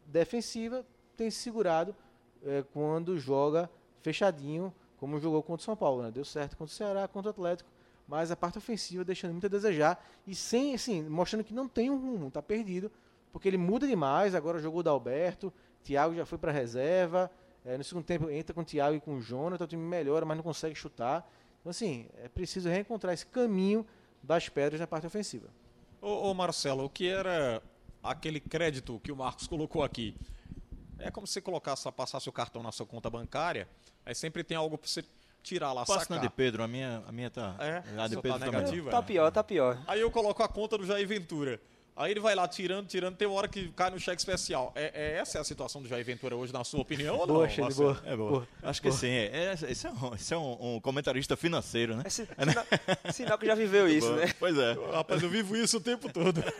Defensiva, 0.05 0.85
tem 1.15 1.31
se 1.31 1.37
segurado 1.37 1.95
é, 2.43 2.63
quando 2.73 3.17
joga 3.17 3.69
fechadinho, 4.01 4.73
como 4.97 5.19
jogou 5.19 5.41
contra 5.41 5.61
o 5.61 5.65
São 5.65 5.75
Paulo. 5.75 6.03
Né? 6.03 6.11
Deu 6.11 6.25
certo 6.25 6.57
contra 6.57 6.73
o 6.73 6.75
Ceará, 6.75 7.07
contra 7.07 7.29
o 7.29 7.31
Atlético, 7.31 7.69
mas 8.07 8.31
a 8.31 8.35
parte 8.35 8.57
ofensiva 8.57 9.03
deixando 9.03 9.31
muito 9.31 9.45
a 9.45 9.49
desejar 9.49 10.03
e 10.27 10.35
sem, 10.35 10.75
assim, 10.75 11.01
mostrando 11.03 11.43
que 11.43 11.53
não 11.53 11.67
tem 11.67 11.89
um 11.89 11.97
rumo, 11.97 12.29
tá 12.29 12.41
perdido, 12.41 12.91
porque 13.31 13.47
ele 13.47 13.57
muda 13.57 13.87
demais. 13.87 14.35
Agora 14.35 14.59
jogou 14.59 14.81
o 14.81 14.83
Dalberto, 14.83 15.51
Thiago 15.83 16.15
já 16.15 16.25
foi 16.25 16.37
para 16.37 16.51
reserva. 16.51 17.31
É, 17.65 17.77
no 17.77 17.83
segundo 17.83 18.03
tempo 18.03 18.29
entra 18.29 18.53
com 18.53 18.61
o 18.61 18.65
Thiago 18.65 18.95
e 18.95 18.99
com 18.99 19.15
o 19.15 19.21
Jonathan, 19.21 19.63
o 19.63 19.67
time 19.67 19.81
melhora, 19.81 20.25
mas 20.25 20.35
não 20.35 20.43
consegue 20.43 20.75
chutar. 20.75 21.29
Então, 21.59 21.69
assim, 21.69 22.07
é 22.17 22.27
preciso 22.27 22.67
reencontrar 22.67 23.13
esse 23.13 23.25
caminho 23.25 23.85
das 24.21 24.49
pedras 24.49 24.81
na 24.81 24.87
parte 24.87 25.07
ofensiva. 25.07 25.47
Ô, 26.01 26.29
ô, 26.29 26.33
Marcelo, 26.33 26.83
o 26.83 26.89
que 26.89 27.07
era 27.07 27.63
aquele 28.01 28.41
crédito 28.41 28.99
que 29.01 29.11
o 29.11 29.15
Marcos 29.15 29.47
colocou 29.47 29.81
aqui? 29.81 30.15
É 30.99 31.09
como 31.09 31.25
se 31.25 31.33
você 31.33 31.41
colocasse, 31.41 31.89
passasse 31.93 32.27
o 32.27 32.31
cartão 32.31 32.61
na 32.61 32.71
sua 32.71 32.85
conta 32.85 33.09
bancária, 33.09 33.67
aí 34.05 34.13
sempre 34.13 34.43
tem 34.43 34.57
algo 34.57 34.77
para 34.77 34.89
você 34.89 35.03
tirar 35.43 35.73
lá, 35.73 35.85
Passa 35.85 35.99
sacar. 36.01 36.17
na 36.17 36.23
de 36.23 36.29
Pedro, 36.29 36.63
a 36.63 36.67
minha, 36.67 37.03
a 37.07 37.11
minha 37.11 37.29
tá... 37.29 37.55
É? 37.59 37.83
A 37.97 38.07
de 38.07 38.15
Só 38.15 38.21
Pedro 38.21 38.39
tá 38.39 38.45
também. 38.45 38.61
negativa? 38.61 38.91
Tá 38.91 39.01
pior, 39.03 39.31
tá 39.31 39.43
pior. 39.43 39.77
Aí 39.85 39.99
eu 39.99 40.09
coloco 40.09 40.41
a 40.41 40.47
conta 40.47 40.77
do 40.77 40.85
Jair 40.85 41.07
Ventura. 41.07 41.59
Aí 41.95 42.09
ele 42.11 42.19
vai 42.19 42.33
lá 42.33 42.47
tirando, 42.47 42.87
tirando, 42.87 43.15
tem 43.15 43.27
uma 43.27 43.37
hora 43.37 43.47
que 43.47 43.67
cai 43.73 43.91
no 43.91 43.99
cheque 43.99 44.19
especial. 44.19 44.71
É, 44.75 44.91
é 44.95 45.19
essa 45.19 45.37
é 45.37 45.41
a 45.41 45.43
situação 45.43 45.79
do 45.81 45.87
Jair 45.87 46.03
Ventura 46.03 46.35
hoje, 46.35 46.51
na 46.51 46.63
sua 46.63 46.81
opinião, 46.81 47.15
ou 47.17 47.27
não? 47.27 47.35
Boa, 47.35 47.45
Marcelo? 47.47 47.73
boa. 47.75 48.01
É 48.05 48.15
boa. 48.15 48.47
Acho 48.63 48.81
que 48.81 48.91
sim. 48.91 49.07
É, 49.09 49.25
é, 49.31 49.71
esse 49.71 49.85
é, 49.85 49.91
um, 49.91 50.15
esse 50.15 50.33
é 50.33 50.37
um, 50.37 50.75
um 50.75 50.79
comentarista 50.79 51.37
financeiro, 51.37 51.95
né? 51.95 52.03
É 52.05 52.09
si- 52.09 52.25
sinal, 52.27 52.65
sinal 53.13 53.37
que 53.37 53.45
já 53.45 53.53
viveu 53.53 53.87
isso, 53.87 54.07
Boa. 54.07 54.25
né? 54.25 54.33
Pois 54.39 54.57
é. 54.57 54.73
Rapaz, 54.91 55.21
eu 55.21 55.29
vivo 55.29 55.55
isso 55.55 55.77
o 55.77 55.81
tempo 55.81 56.11
todo. 56.11 56.41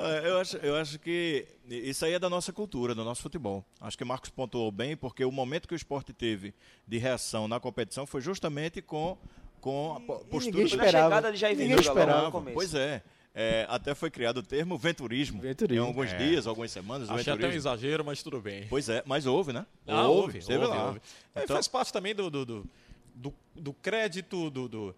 É, 0.00 0.28
Eu 0.28 0.38
acho, 0.38 0.56
eu 0.58 0.76
acho 0.76 0.98
que 0.98 1.44
isso 1.68 2.04
aí 2.04 2.12
é 2.12 2.18
da 2.20 2.30
nossa 2.30 2.52
cultura, 2.52 2.94
do 2.94 3.04
nosso 3.04 3.20
futebol. 3.22 3.64
Acho 3.80 3.98
que 3.98 4.04
Marcos 4.04 4.30
pontuou 4.30 4.70
bem, 4.70 4.96
porque 4.96 5.24
o 5.24 5.32
momento 5.32 5.66
que 5.66 5.74
o 5.74 5.76
esporte 5.76 6.12
teve 6.12 6.54
de 6.86 6.98
reação 6.98 7.48
na 7.48 7.58
competição 7.58 8.06
foi 8.06 8.20
justamente 8.20 8.80
com, 8.80 9.18
com 9.60 9.94
a 9.96 10.00
po- 10.00 10.24
postura 10.26 10.56
ninguém 10.56 10.68
Foi 10.68 10.78
na 10.78 10.84
esperava. 10.84 11.04
chegada 11.16 11.32
de 11.32 11.38
Jair 11.38 11.56
Ninguém 11.56 11.76
Ventura 11.76 11.88
logo 11.92 12.00
esperava. 12.00 12.26
no 12.26 12.32
começo. 12.32 12.54
Pois 12.54 12.74
é. 12.74 13.02
É, 13.40 13.64
até 13.68 13.94
foi 13.94 14.10
criado 14.10 14.38
o 14.38 14.42
termo 14.42 14.76
venturismo. 14.76 15.40
Venturismo. 15.40 15.84
Em 15.84 15.86
alguns 15.86 16.12
É. 16.12 16.16
dias, 16.16 16.44
algumas 16.44 16.72
semanas. 16.72 17.08
Achei 17.08 17.20
até 17.22 17.30
um 17.32 17.36
venturismo. 17.36 17.58
exagero, 17.60 18.04
mas 18.04 18.20
tudo 18.20 18.40
bem. 18.40 18.66
Pois 18.68 18.88
é, 18.88 19.00
mas 19.06 19.26
houve, 19.26 19.52
né? 19.52 19.64
Ah, 19.86 20.08
houve, 20.08 20.40
houve, 20.40 20.56
lá. 20.66 20.86
houve. 20.88 21.00
É, 21.36 21.44
Então- 21.44 21.54
faz 21.54 21.68
parte 21.68 21.92
também 21.92 22.16
do, 22.16 22.28
do, 22.28 22.44
do, 22.44 22.66
do- 23.14 23.72
crédito, 23.74 24.50
do, 24.50 24.68
do- 24.68 24.94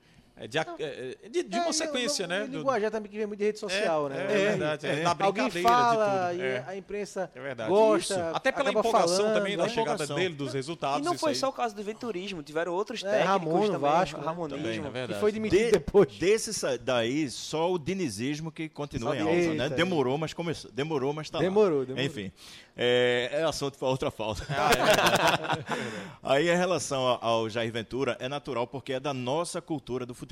de, 0.47 0.59
a- 0.59 0.67
é, 0.79 1.17
de, 1.29 1.43
de 1.43 1.57
É, 1.57 1.61
uma 1.61 1.73
sequência, 1.73 2.27
não, 2.27 2.37
né? 2.37 2.45
O 2.45 2.49
do- 2.49 2.59
linguajar 2.59 2.91
também 2.91 3.11
que 3.11 3.17
vem 3.19 3.27
muito 3.27 3.39
de 3.41 3.45
rede 3.47 3.59
social, 3.59 4.07
é, 4.07 4.11
né? 4.11 4.23
É, 4.25 4.27
verdade, 4.51 4.87
é, 4.87 5.01
é. 5.01 5.03
da 5.03 5.11
Alguém 5.11 5.49
brincadeira 5.51 5.69
fala 5.69 6.05
de 6.33 6.39
tudo. 6.39 6.43
e 6.43 6.47
É, 6.47 6.65
a 6.67 6.77
imprensa 6.77 7.31
é 7.35 7.41
verdade. 7.41 7.69
gosta. 7.71 8.15
Isso. 8.15 8.23
Até 8.37 8.53
pela 8.53 8.71
empolgação 8.71 9.17
falando, 9.19 9.35
também 9.35 9.57
da 9.57 9.63
né? 9.65 9.69
chegada 9.69 9.91
empolgação. 9.93 10.17
dele, 10.17 10.35
dos 10.35 10.53
resultados. 10.55 11.01
E 11.01 11.03
não 11.05 11.13
isso 11.13 11.21
foi 11.21 11.31
aí. 11.31 11.37
só 11.37 11.49
o 11.49 11.53
caso 11.53 11.75
do 11.75 11.83
venturismo, 11.83 12.43
tiveram 12.43 12.73
outros 12.73 13.03
É, 13.03 13.11
técnicos 13.11 13.31
Ramon 13.31 13.59
no 13.61 13.67
também, 13.67 13.81
Vasco, 13.81 14.19
né? 14.19 14.25
Ramonismo. 14.25 14.63
Também, 14.63 14.79
é 14.79 14.83
verdade. 14.91 15.15
Que 15.15 15.21
foi 15.21 15.33
demitido 15.33 15.59
De- 15.65 15.71
depois. 15.73 16.09
Desse 16.19 16.79
daí, 16.79 17.29
só 17.31 17.71
o 17.73 17.79
dinizismo 17.79 18.51
que 18.51 18.69
continua 18.69 19.17
em 19.17 19.21
Só- 19.23 19.29
alta, 19.29 19.55
né? 19.55 19.69
Demorou, 19.71 20.17
mas 20.19 20.33
começou. 20.33 20.71
Demorou, 20.73 21.13
mas 21.13 21.29
tá 21.29 21.39
lá. 21.39 21.45
Demorou, 21.45 21.85
demorou. 21.85 22.05
Enfim, 22.07 22.33
é, 22.77 23.29
é 23.33 23.43
assunto 23.43 23.79
para 23.79 23.89
outra 23.89 24.11
pauta. 24.11 24.47
Ah, 24.49 25.59
Aí, 26.23 26.49
em 26.51 26.57
relação 26.57 27.03
ao, 27.07 27.25
ao 27.25 27.49
Jair 27.51 27.73
Ventura, 27.73 28.17
é 28.21 28.29
natural 28.29 28.67
porque 28.67 28.95
é 28.95 29.01
da 29.01 29.13
nossa 29.13 29.61
cultura 29.61 30.07
do 30.07 30.15
futebol. 30.15 30.30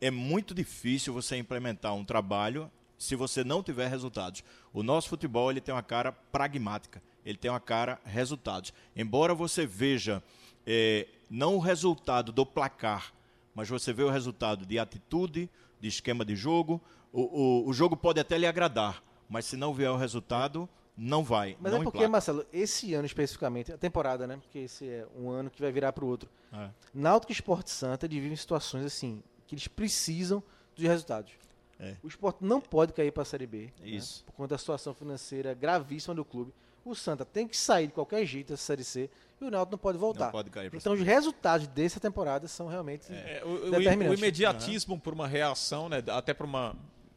É 0.00 0.10
muito 0.10 0.54
difícil 0.54 1.12
você 1.12 1.36
implementar 1.36 1.94
um 1.94 2.04
trabalho 2.04 2.70
se 2.96 3.14
você 3.14 3.44
não 3.44 3.62
tiver 3.62 3.88
resultados. 3.88 4.42
O 4.72 4.82
nosso 4.82 5.08
futebol 5.08 5.50
ele 5.50 5.60
tem 5.60 5.74
uma 5.74 5.82
cara 5.82 6.12
pragmática, 6.12 7.02
ele 7.24 7.38
tem 7.38 7.50
uma 7.50 7.60
cara 7.60 8.00
resultados. 8.04 8.72
Embora 8.94 9.34
você 9.34 9.66
veja 9.66 10.22
é, 10.66 11.06
não 11.30 11.56
o 11.56 11.60
resultado 11.60 12.32
do 12.32 12.44
placar, 12.44 13.12
mas 13.54 13.68
você 13.68 13.92
vê 13.92 14.02
o 14.02 14.10
resultado 14.10 14.66
de 14.66 14.78
atitude, 14.78 15.48
de 15.80 15.88
esquema 15.88 16.24
de 16.24 16.36
jogo, 16.36 16.80
o, 17.12 17.22
o, 17.22 17.68
o 17.68 17.72
jogo 17.72 17.96
pode 17.96 18.20
até 18.20 18.36
lhe 18.36 18.46
agradar, 18.46 19.02
mas 19.28 19.46
se 19.46 19.56
não 19.56 19.72
vier 19.72 19.90
o 19.90 19.96
resultado, 19.96 20.68
não 20.98 21.22
vai. 21.22 21.56
Mas 21.60 21.72
não 21.72 21.80
é 21.80 21.84
porque, 21.84 21.98
emplaca. 21.98 22.10
Marcelo, 22.12 22.44
esse 22.52 22.92
ano 22.94 23.06
especificamente, 23.06 23.72
a 23.72 23.78
temporada, 23.78 24.26
né? 24.26 24.36
Porque 24.36 24.58
esse 24.58 24.88
é 24.88 25.06
um 25.16 25.30
ano 25.30 25.48
que 25.48 25.60
vai 25.62 25.70
virar 25.70 25.92
para 25.92 26.04
o 26.04 26.08
outro. 26.08 26.28
É. 26.52 26.68
Náutico 26.92 27.30
e 27.30 27.34
Esporte 27.34 27.70
Santa 27.70 28.08
vivem 28.08 28.34
situações 28.36 28.84
assim, 28.84 29.22
que 29.46 29.54
eles 29.54 29.68
precisam 29.68 30.42
dos 30.74 30.84
resultados. 30.84 31.32
É. 31.80 31.94
O 32.02 32.08
esporte 32.08 32.38
não 32.44 32.60
pode 32.60 32.92
cair 32.92 33.12
para 33.12 33.22
a 33.22 33.26
Série 33.26 33.46
B. 33.46 33.66
né, 33.80 33.88
Isso. 33.88 34.24
por 34.24 34.32
conta 34.32 34.54
da 34.54 34.58
situação 34.58 34.92
financeira 34.92 35.54
gravíssima 35.54 36.12
do 36.14 36.24
clube. 36.24 36.52
O 36.84 36.94
Santa 36.94 37.24
tem 37.24 37.46
que 37.46 37.56
sair 37.56 37.86
de 37.86 37.92
qualquer 37.92 38.24
jeito 38.26 38.48
dessa 38.48 38.64
Série 38.64 38.82
C 38.82 39.08
e 39.40 39.44
o 39.44 39.50
Náutico 39.50 39.72
não 39.72 39.78
pode 39.78 39.96
voltar. 39.98 40.24
Não 40.26 40.32
pode 40.32 40.50
cair 40.50 40.70
então 40.74 40.92
os 40.94 41.00
resultados 41.00 41.68
dessa 41.68 42.00
temporada 42.00 42.48
são 42.48 42.66
realmente 42.66 43.12
É, 43.12 43.42
o, 43.44 43.66
o- 43.68 43.70
determinantes. 43.70 44.18
o 44.18 44.24
imediatismo 44.24 44.98
por 44.98 45.12
uma 45.12 45.28
reação, 45.28 45.88
né, 45.88 46.02
até 46.08 46.34
por 46.34 46.46
uma, 46.46 46.74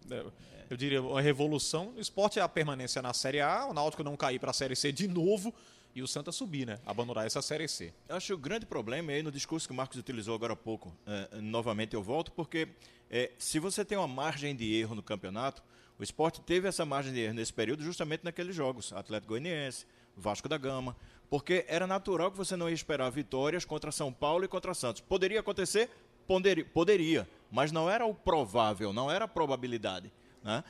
né, 0.07 0.23
eu 0.71 0.77
diria, 0.77 1.01
uma 1.01 1.19
revolução. 1.19 1.93
O 1.97 1.99
esporte 1.99 2.39
é 2.39 2.41
a 2.41 2.47
permanência 2.47 3.01
na 3.01 3.13
Série 3.13 3.41
A, 3.41 3.65
o 3.65 3.73
Náutico 3.73 4.03
não 4.03 4.15
cair 4.15 4.39
para 4.39 4.51
a 4.51 4.53
Série 4.53 4.73
C 4.73 4.89
de 4.89 5.05
novo 5.05 5.53
e 5.93 6.01
o 6.01 6.07
Santa 6.07 6.31
subir, 6.31 6.65
né? 6.65 6.79
Abandonar 6.85 7.25
essa 7.25 7.41
Série 7.41 7.67
C. 7.67 7.93
Eu 8.07 8.15
acho 8.15 8.27
que 8.27 8.33
o 8.33 8.37
grande 8.37 8.65
problema 8.65 9.11
é 9.11 9.15
aí 9.15 9.23
no 9.23 9.31
discurso 9.31 9.67
que 9.67 9.73
o 9.73 9.75
Marcos 9.75 9.97
utilizou 9.97 10.33
agora 10.33 10.53
há 10.53 10.55
pouco. 10.55 10.95
É, 11.05 11.41
novamente 11.41 11.93
eu 11.93 12.01
volto, 12.01 12.31
porque 12.31 12.69
é, 13.09 13.31
se 13.37 13.59
você 13.59 13.83
tem 13.83 13.97
uma 13.97 14.07
margem 14.07 14.55
de 14.55 14.73
erro 14.73 14.95
no 14.95 15.03
campeonato, 15.03 15.61
o 15.99 16.03
esporte 16.03 16.39
teve 16.39 16.69
essa 16.69 16.85
margem 16.85 17.11
de 17.11 17.19
erro 17.19 17.33
nesse 17.33 17.51
período 17.51 17.83
justamente 17.83 18.23
naqueles 18.23 18.55
jogos. 18.55 18.93
Atlético 18.93 19.33
Goianiense, 19.33 19.85
Vasco 20.15 20.47
da 20.47 20.57
Gama. 20.57 20.95
Porque 21.29 21.65
era 21.67 21.85
natural 21.85 22.31
que 22.31 22.37
você 22.37 22.55
não 22.55 22.69
ia 22.69 22.75
esperar 22.75 23.09
vitórias 23.09 23.65
contra 23.65 23.91
São 23.91 24.11
Paulo 24.13 24.45
e 24.45 24.47
contra 24.47 24.73
Santos. 24.73 25.01
Poderia 25.01 25.41
acontecer? 25.41 25.89
Poderia, 26.25 26.63
poderia 26.63 27.27
mas 27.51 27.71
não 27.71 27.89
era 27.89 28.05
o 28.05 28.15
provável, 28.15 28.93
não 28.93 29.11
era 29.11 29.25
a 29.25 29.27
probabilidade. 29.27 30.11
Né? 30.43 30.63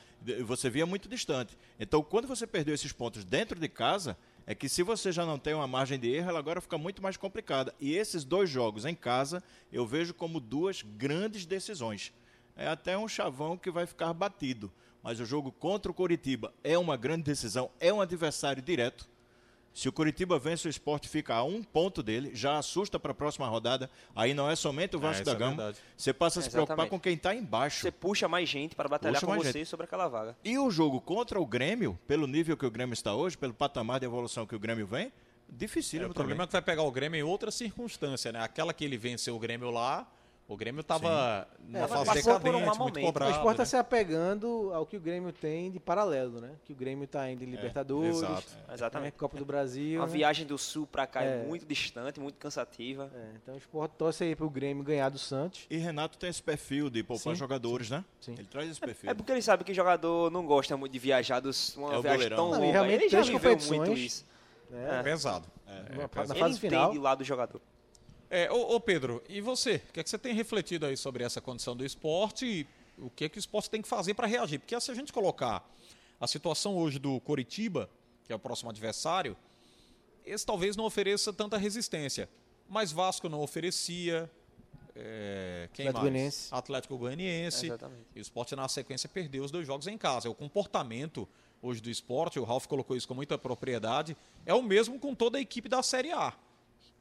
Você 0.44 0.68
via 0.68 0.86
muito 0.86 1.08
distante. 1.08 1.56
Então, 1.78 2.02
quando 2.02 2.28
você 2.28 2.46
perdeu 2.46 2.74
esses 2.74 2.92
pontos 2.92 3.24
dentro 3.24 3.58
de 3.58 3.68
casa, 3.68 4.16
é 4.46 4.54
que 4.54 4.68
se 4.68 4.82
você 4.82 5.12
já 5.12 5.24
não 5.24 5.38
tem 5.38 5.54
uma 5.54 5.66
margem 5.66 5.98
de 5.98 6.10
erro, 6.10 6.30
ela 6.30 6.38
agora 6.38 6.60
fica 6.60 6.76
muito 6.76 7.02
mais 7.02 7.16
complicada. 7.16 7.74
E 7.80 7.94
esses 7.94 8.24
dois 8.24 8.50
jogos 8.50 8.84
em 8.84 8.94
casa, 8.94 9.42
eu 9.72 9.86
vejo 9.86 10.12
como 10.14 10.40
duas 10.40 10.82
grandes 10.82 11.46
decisões. 11.46 12.12
É 12.56 12.68
até 12.68 12.98
um 12.98 13.08
chavão 13.08 13.56
que 13.56 13.70
vai 13.70 13.86
ficar 13.86 14.12
batido. 14.12 14.70
Mas 15.02 15.18
o 15.18 15.24
jogo 15.24 15.50
contra 15.50 15.90
o 15.90 15.94
Coritiba 15.94 16.52
é 16.62 16.78
uma 16.78 16.96
grande 16.96 17.24
decisão, 17.24 17.70
é 17.80 17.92
um 17.92 18.00
adversário 18.00 18.62
direto. 18.62 19.08
Se 19.74 19.88
o 19.88 19.92
Curitiba 19.92 20.38
vence 20.38 20.68
o 20.68 20.70
esporte, 20.70 21.08
fica 21.08 21.34
a 21.34 21.42
um 21.44 21.62
ponto 21.62 22.02
dele, 22.02 22.30
já 22.34 22.58
assusta 22.58 23.00
para 23.00 23.12
a 23.12 23.14
próxima 23.14 23.46
rodada. 23.48 23.88
Aí 24.14 24.34
não 24.34 24.50
é 24.50 24.54
somente 24.54 24.94
o 24.96 24.98
Vasco 25.00 25.22
É, 25.22 25.24
da 25.24 25.32
é 25.32 25.34
Gama. 25.34 25.56
verdade. 25.56 25.78
você 25.96 26.12
passa 26.12 26.40
a 26.40 26.42
se 26.42 26.50
preocupar 26.50 26.74
Exatamente. 26.74 26.90
com 26.90 27.00
quem 27.00 27.14
está 27.14 27.34
embaixo. 27.34 27.80
Você 27.80 27.90
puxa 27.90 28.28
mais 28.28 28.48
gente 28.48 28.74
para 28.74 28.88
batalhar 28.88 29.20
Puxa 29.20 29.26
com 29.34 29.38
você 29.42 29.52
gente. 29.60 29.66
sobre 29.68 29.84
aquela 29.84 30.08
vaga. 30.08 30.36
E 30.44 30.58
o 30.58 30.70
jogo 30.70 31.00
contra 31.00 31.40
o 31.40 31.46
Grêmio, 31.46 31.98
pelo 32.06 32.26
nível 32.26 32.54
que 32.56 32.66
o 32.66 32.70
Grêmio 32.70 32.92
está 32.92 33.14
hoje, 33.14 33.38
pelo 33.38 33.54
patamar 33.54 33.98
de 33.98 34.04
evolução 34.06 34.46
que 34.46 34.54
o 34.54 34.58
Grêmio 34.58 34.86
vem, 34.86 35.06
É, 35.06 35.12
dificílimo 35.48 36.10
o 36.10 36.14
problema 36.14 36.44
é 36.44 36.46
que 36.46 36.52
vai 36.52 36.62
pegar 36.62 36.82
o 36.82 36.90
Grêmio 36.90 37.18
em 37.18 37.22
outra 37.22 37.50
circunstância, 37.50 38.30
né? 38.30 38.40
Aquela 38.42 38.74
que 38.74 38.84
ele 38.84 38.96
venceu 38.98 39.34
o 39.36 39.38
Grêmio 39.38 39.70
lá, 39.70 40.06
o 40.52 40.56
Grêmio 40.56 40.80
estava 40.82 41.48
numa 41.66 41.78
É, 41.84 41.88
fase 41.88 42.10
um 42.10 42.14
decadente, 42.14 42.78
muito 42.78 43.00
cobrado. 43.00 43.32
o 43.32 43.34
esporte 43.34 43.52
está 43.54 43.62
né? 43.62 43.66
se 43.66 43.76
apegando 43.76 44.70
ao 44.74 44.84
que 44.84 44.96
o 44.96 45.00
Grêmio 45.00 45.32
tem 45.32 45.70
de 45.70 45.80
paralelo, 45.80 46.40
né? 46.40 46.50
Que 46.64 46.72
o 46.72 46.76
Grêmio 46.76 47.04
está 47.04 47.30
indo 47.30 47.42
em 47.42 47.46
Libertadores, 47.50 48.16
exato. 48.18 48.50
né? 48.68 48.74
Exatamente. 48.74 49.14
Copa 49.16 49.36
do 49.38 49.44
Brasil. 49.44 50.00
Uma 50.00 50.06
né? 50.06 50.12
viagem 50.12 50.46
do 50.46 50.58
sul 50.58 50.86
para 50.86 51.06
cá 51.06 51.22
é. 51.24 51.40
É. 51.40 51.44
muito 51.46 51.64
distante, 51.64 52.20
muito 52.20 52.36
cansativa. 52.38 53.10
É, 53.14 53.30
então 53.42 53.54
o 53.54 53.58
esporte 53.58 53.92
torce 53.96 54.24
aí 54.24 54.36
para 54.36 54.44
o 54.46 54.50
Grêmio 54.50 54.84
ganhar 54.84 55.08
do 55.08 55.18
Santos. 55.18 55.66
E 55.70 55.76
Renato 55.78 56.18
tem 56.18 56.28
esse 56.28 56.42
perfil 56.42 56.90
de 56.90 57.02
poupar 57.02 57.34
Sim, 57.34 57.38
jogadores, 57.38 57.88
né? 57.88 58.04
sim. 58.20 58.32
Ele 58.32 58.44
traz 58.46 58.70
esse 58.70 58.80
perfil. 58.80 59.10
É 59.10 59.14
porque 59.14 59.32
ele 59.32 59.42
sabe 59.42 59.64
que 59.64 59.72
jogador 59.72 60.30
não 60.30 60.44
gosta 60.44 60.76
muito 60.76 60.92
de 60.92 60.98
viajar 60.98 61.40
dos, 61.40 61.76
uma 61.76 61.94
É 61.94 61.98
o 61.98 62.02
viagem 62.02 62.28
goleirão. 62.28 62.36
tão 62.36 62.50
Não, 62.50 62.58
longa. 62.60 62.72
realmente 62.72 63.00
Ele 63.04 63.08
já 63.08 63.22
viveu 63.22 63.56
muito 63.68 63.92
isso. 63.92 64.26
né? 64.70 64.98
É 65.00 65.02
pesado. 65.02 65.46
Na- 65.66 66.04
É 66.04 66.08
fase 66.08 66.32
ele 66.38 66.54
final. 66.58 66.84
entende 66.90 66.98
lado 67.02 67.18
do 67.18 67.24
jogador. 67.24 67.60
É, 68.34 68.50
ô, 68.50 68.76
ô, 68.76 68.80
Pedro, 68.80 69.22
e 69.28 69.42
você? 69.42 69.74
O 69.90 69.92
que, 69.92 70.00
é 70.00 70.02
que 70.02 70.08
você 70.08 70.16
tem 70.16 70.32
refletido 70.32 70.86
aí 70.86 70.96
sobre 70.96 71.22
essa 71.22 71.38
condição 71.38 71.76
do 71.76 71.84
esporte 71.84 72.46
e 72.46 72.66
o 72.98 73.10
que, 73.10 73.26
é 73.26 73.28
que 73.28 73.36
o 73.36 73.38
esporte 73.38 73.68
tem 73.68 73.82
que 73.82 73.88
fazer 73.88 74.14
para 74.14 74.26
reagir? 74.26 74.58
Porque 74.58 74.80
se 74.80 74.90
a 74.90 74.94
gente 74.94 75.12
colocar 75.12 75.62
a 76.18 76.26
situação 76.26 76.74
hoje 76.74 76.98
do 76.98 77.20
Coritiba, 77.20 77.90
que 78.24 78.32
é 78.32 78.34
o 78.34 78.38
próximo 78.38 78.70
adversário, 78.70 79.36
esse 80.24 80.46
talvez 80.46 80.76
não 80.76 80.86
ofereça 80.86 81.30
tanta 81.30 81.58
resistência. 81.58 82.26
Mas 82.66 82.90
Vasco 82.90 83.28
não 83.28 83.42
oferecia. 83.42 84.30
é, 84.96 85.68
quem 85.74 85.88
Atlético 85.88 86.00
mais? 86.00 86.12
Goianiense. 86.12 86.48
Atlético 86.50 86.96
Goianiense. 86.96 87.66
Exatamente. 87.66 88.06
E 88.16 88.18
o 88.18 88.22
esporte, 88.22 88.56
na 88.56 88.66
sequência, 88.66 89.10
perdeu 89.10 89.44
os 89.44 89.50
dois 89.50 89.66
jogos 89.66 89.86
em 89.86 89.98
casa. 89.98 90.30
O 90.30 90.34
comportamento 90.34 91.28
hoje 91.60 91.82
do 91.82 91.90
esporte, 91.90 92.40
o 92.40 92.44
Ralf 92.44 92.64
colocou 92.64 92.96
isso 92.96 93.06
com 93.06 93.12
muita 93.12 93.36
propriedade, 93.36 94.16
é 94.46 94.54
o 94.54 94.62
mesmo 94.62 94.98
com 94.98 95.14
toda 95.14 95.36
a 95.36 95.40
equipe 95.40 95.68
da 95.68 95.82
Série 95.82 96.12
A. 96.12 96.32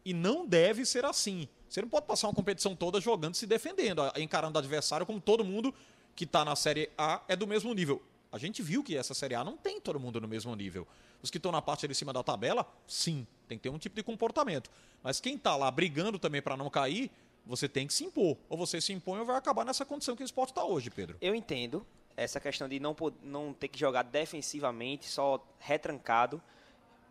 E 0.04 0.14
não 0.14 0.46
deve 0.46 0.86
ser 0.86 1.06
assim. 1.06 1.48
Você 1.70 1.82
não 1.82 1.90
pode 1.90 2.06
passar 2.06 2.28
uma 2.28 2.34
competição 2.34 2.76
toda 2.76 3.00
jogando, 3.00 3.36
se 3.36 3.46
defendendo, 3.46 4.02
encarando 4.18 4.58
o 4.58 4.60
adversário 4.60 5.06
como 5.06 5.22
todo 5.22 5.44
mundo 5.44 5.74
que 6.16 6.26
está 6.26 6.44
na 6.44 6.56
Série 6.56 6.90
A 6.98 7.22
é 7.28 7.36
do 7.36 7.48
mesmo 7.48 7.74
nível. 7.74 8.02
A 8.32 8.38
gente 8.38 8.62
viu 8.62 8.84
que 8.84 8.98
essa 8.98 9.14
Série 9.14 9.36
A 9.36 9.44
não 9.44 9.58
tem 9.58 9.80
todo 9.80 10.00
mundo 10.00 10.20
no 10.20 10.28
mesmo 10.28 10.56
nível. 10.56 10.88
Os 11.22 11.30
que 11.30 11.38
estão 11.38 11.52
na 11.52 11.62
parte 11.62 11.88
de 11.88 11.94
cima 11.94 12.12
da 12.12 12.24
tabela, 12.24 12.66
sim, 12.88 13.28
tem 13.48 13.58
que 13.58 13.64
ter 13.64 13.70
um 13.70 13.78
tipo 13.78 13.96
de 13.96 14.04
comportamento. 14.04 14.70
Mas 15.04 15.20
quem 15.20 15.36
está 15.36 15.56
lá 15.56 15.70
brigando 15.70 16.18
também 16.18 16.42
para 16.42 16.58
não 16.58 16.70
cair, 16.70 17.12
você 17.46 17.68
tem 17.68 17.88
que 17.88 17.94
se 17.94 18.04
impor. 18.04 18.38
Ou 18.50 18.58
você 18.58 18.80
se 18.82 18.94
impõe 18.94 19.20
ou 19.20 19.26
vai 19.26 19.36
acabar 19.36 19.66
nessa 19.66 19.86
condição 19.86 20.16
que 20.16 20.24
o 20.24 20.26
esporte 20.26 20.52
está 20.52 20.64
hoje, 20.64 20.90
Pedro. 20.90 21.18
Eu 21.22 21.36
entendo 21.36 21.86
essa 22.16 22.40
questão 22.40 22.68
de 22.68 22.80
não, 22.80 22.96
não 23.24 23.54
ter 23.54 23.68
que 23.68 23.80
jogar 23.80 24.04
defensivamente, 24.04 25.08
só 25.08 25.46
retrancado. 25.60 26.42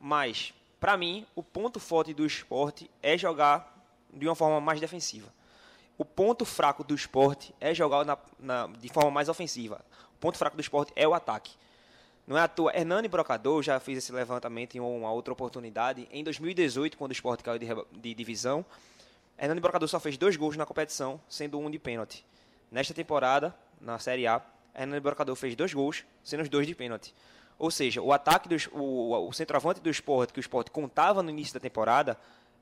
Mas, 0.00 0.54
para 0.80 0.96
mim, 0.96 1.26
o 1.36 1.42
ponto 1.42 1.78
forte 1.78 2.14
do 2.14 2.24
esporte 2.24 2.90
é 3.02 3.16
jogar 3.18 3.78
de 4.12 4.26
uma 4.26 4.34
forma 4.34 4.60
mais 4.60 4.80
defensiva. 4.80 5.28
O 5.98 6.04
ponto 6.04 6.46
fraco 6.46 6.82
do 6.82 6.94
esporte 6.94 7.54
é 7.60 7.74
jogar 7.74 8.06
na, 8.06 8.16
na, 8.38 8.66
de 8.66 8.88
forma 8.88 9.10
mais 9.10 9.28
ofensiva. 9.28 9.84
O 10.14 10.18
ponto 10.18 10.38
fraco 10.38 10.56
do 10.56 10.60
esporte 10.60 10.90
é 10.96 11.06
o 11.06 11.12
ataque. 11.12 11.52
Não 12.26 12.38
é 12.38 12.40
à 12.40 12.48
toa. 12.48 12.74
Hernani 12.74 13.08
Brocador 13.08 13.62
já 13.62 13.78
fez 13.78 13.98
esse 13.98 14.10
levantamento 14.10 14.76
em 14.76 14.80
uma 14.80 15.12
outra 15.12 15.34
oportunidade. 15.34 16.08
Em 16.10 16.24
2018, 16.24 16.96
quando 16.96 17.10
o 17.10 17.12
esporte 17.12 17.44
caiu 17.44 17.58
de, 17.58 17.66
de 18.00 18.14
divisão, 18.14 18.64
Hernani 19.38 19.60
Brocador 19.60 19.88
só 19.88 20.00
fez 20.00 20.16
dois 20.16 20.36
gols 20.36 20.56
na 20.56 20.64
competição, 20.64 21.20
sendo 21.28 21.58
um 21.58 21.70
de 21.70 21.78
pênalti. 21.78 22.24
Nesta 22.70 22.94
temporada, 22.94 23.54
na 23.80 23.98
Série 23.98 24.26
A, 24.26 24.40
Hernani 24.74 25.00
Brocador 25.00 25.36
fez 25.36 25.54
dois 25.54 25.74
gols, 25.74 26.04
sendo 26.24 26.42
os 26.42 26.48
dois 26.48 26.66
de 26.66 26.74
pênalti. 26.74 27.14
Ou 27.60 27.70
seja, 27.70 28.00
o 28.00 28.10
ataque 28.10 28.48
do 28.48 28.56
o, 28.72 29.28
o 29.28 29.32
centroavante 29.34 29.82
do 29.82 29.90
esporte, 29.90 30.32
que 30.32 30.38
o 30.38 30.40
esporte 30.40 30.70
contava 30.70 31.22
no 31.22 31.28
início 31.28 31.52
da 31.52 31.60
temporada, 31.60 32.18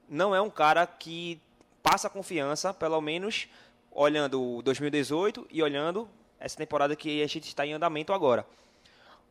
não 0.09 0.34
é 0.34 0.40
um 0.40 0.51
cara 0.51 0.84
que 0.84 1.40
passa 1.80 2.11
confiança, 2.11 2.74
pelo 2.74 3.01
menos 3.01 3.46
olhando 3.92 4.61
2018 4.62 5.46
e 5.53 5.62
olhando 5.62 6.09
essa 6.40 6.57
temporada 6.57 6.96
que 6.96 7.22
a 7.22 7.26
gente 7.28 7.46
está 7.46 7.64
em 7.64 7.74
andamento 7.74 8.12
agora. 8.12 8.44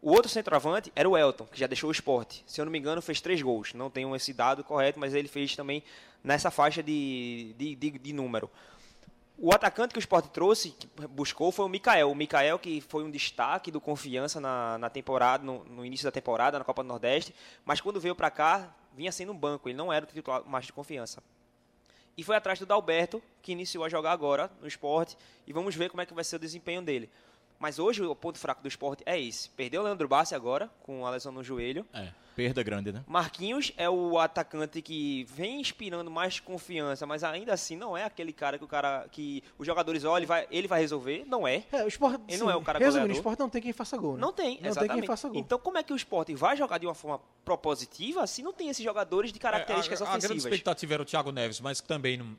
O 0.02 0.12
outro 0.12 0.30
centroavante 0.30 0.90
era 0.96 1.10
o 1.10 1.18
Elton, 1.18 1.46
que 1.46 1.60
já 1.60 1.68
deixou 1.68 1.90
o 1.90 1.92
esporte. 1.92 2.46
Se 2.48 2.62
eu 2.62 2.66
não 2.66 2.72
me 2.72 2.80
engano, 2.80 3.02
fez 3.02 3.20
três 3.20 3.42
gols. 3.42 3.74
Não 3.74 3.90
tenho 3.90 4.16
esse 4.16 4.32
dado 4.32 4.64
correto, 4.64 4.98
mas 4.98 5.14
ele 5.14 5.28
fez 5.28 5.54
também 5.54 5.84
nessa 6.24 6.50
faixa 6.50 6.82
de, 6.82 7.54
de, 7.58 7.76
de, 7.76 7.92
de 7.92 8.14
número. 8.14 8.50
O 9.40 9.54
atacante 9.54 9.94
que 9.94 10.00
o 10.00 10.02
esporte 10.02 10.30
trouxe, 10.30 10.72
que 10.72 10.88
buscou, 11.08 11.52
foi 11.52 11.64
o 11.64 11.70
Mikael. 11.70 12.10
O 12.10 12.16
Mikael, 12.16 12.58
que 12.58 12.82
foi 12.82 13.04
um 13.04 13.12
destaque 13.12 13.70
do 13.70 13.80
confiança 13.80 14.42
na, 14.42 14.80
na 14.80 14.90
temporada, 14.90 15.44
no, 15.44 15.64
no, 15.66 15.86
início 15.86 16.06
da 16.06 16.12
temporada, 16.12 16.58
na 16.58 16.66
Copa 16.66 16.82
do 16.82 16.88
Nordeste. 16.88 17.36
Mas 17.64 17.80
quando 17.80 18.02
veio 18.02 18.16
para 18.16 18.32
cá, 18.32 18.76
vinha 18.96 19.12
sendo 19.12 19.32
um 19.32 19.38
banco. 19.38 19.70
Ele 19.70 19.78
não 19.78 19.94
era 19.94 20.06
o 20.06 20.08
titular 20.08 20.44
mais 20.48 20.66
de 20.66 20.74
confiança. 20.74 21.22
E 22.18 22.24
foi 22.24 22.36
atrás 22.36 22.58
do 22.58 22.66
Dalberto, 22.66 23.22
que 23.44 23.52
iniciou 23.52 23.84
a 23.84 23.90
jogar 23.90 24.12
agora 24.12 24.50
no 24.60 24.68
esporte. 24.68 25.16
E 25.46 25.54
vamos 25.54 25.76
ver 25.76 25.92
como 25.92 26.02
é 26.02 26.06
que 26.08 26.16
vai 26.16 26.24
ser 26.24 26.38
o 26.38 26.40
desempenho 26.40 26.82
dele. 26.82 27.08
Mas 27.60 27.80
hoje 27.80 28.04
o 28.04 28.16
ponto 28.16 28.38
fraco 28.38 28.62
do 28.62 28.68
esporte 28.68 29.04
é 29.06 29.20
esse. 29.20 29.50
Perdeu 29.50 29.82
o 29.82 29.84
Leandro 29.84 30.08
Bassi 30.08 30.36
agora, 30.36 30.70
com 30.84 31.06
a 31.06 31.10
lesão 31.10 31.32
no 31.32 31.44
joelho. 31.44 31.86
É, 31.94 32.10
perda 32.36 32.62
grande, 32.62 32.92
né? 32.92 33.04
Marquinhos 33.08 33.74
é 33.76 33.90
o 33.90 34.20
atacante 34.20 34.80
que 34.80 35.26
vem 35.26 35.60
inspirando 35.60 36.12
mais 36.12 36.40
confiança, 36.40 37.06
mas 37.08 37.24
ainda 37.24 37.52
assim 37.52 37.76
não 37.76 37.98
é 37.98 38.04
aquele 38.04 38.32
cara 38.32 38.60
que 38.60 38.64
o 38.64 38.68
cara 38.68 39.08
que 39.12 39.44
os 39.58 39.66
jogadores 39.66 40.04
olham, 40.04 40.18
ele 40.18 40.26
vai, 40.28 40.48
ele 40.52 40.68
vai 40.68 40.80
resolver, 40.80 41.26
não 41.26 41.48
é. 41.48 41.64
é 41.72 41.84
o 41.84 41.88
esporte, 41.88 42.22
ele 42.28 42.38
sim, 42.38 42.44
não 42.44 42.52
é 42.52 42.56
o 42.56 42.62
cara 42.62 42.78
Resumindo, 42.78 43.00
goleador. 43.00 43.16
o 43.16 43.20
esporte 43.20 43.40
não 43.40 43.50
tem 43.50 43.62
quem 43.62 43.74
faça 43.74 43.98
gol, 43.98 44.14
né? 44.14 44.22
Não 44.22 44.32
tem, 44.32 44.60
não 44.62 44.70
exatamente. 44.70 44.92
tem 44.92 45.00
quem 45.00 45.08
faça 45.08 45.28
gol. 45.28 45.40
Então 45.40 45.58
como 45.58 45.80
é 45.80 45.84
que 45.84 45.92
o 45.92 45.96
esporte 45.96 46.36
vai 46.36 46.56
jogar 46.56 46.78
de 46.78 46.86
uma 46.86 46.94
forma 46.94 47.20
propositiva 47.44 48.28
se 48.28 48.44
não 48.44 48.54
tem 48.54 48.70
esses 48.70 48.84
jogadores 48.84 49.34
de 49.34 49.40
características 49.40 50.00
é, 50.00 50.04
a, 50.04 50.08
a, 50.08 50.10
ofensivas? 50.12 50.26
A 50.26 50.28
grande 50.28 50.48
expectativa 50.48 50.94
era 50.94 51.02
o 51.02 51.06
Thiago 51.06 51.32
Neves, 51.32 51.60
mas 51.60 51.82
que 51.82 51.88
também 51.88 52.18
não 52.18 52.38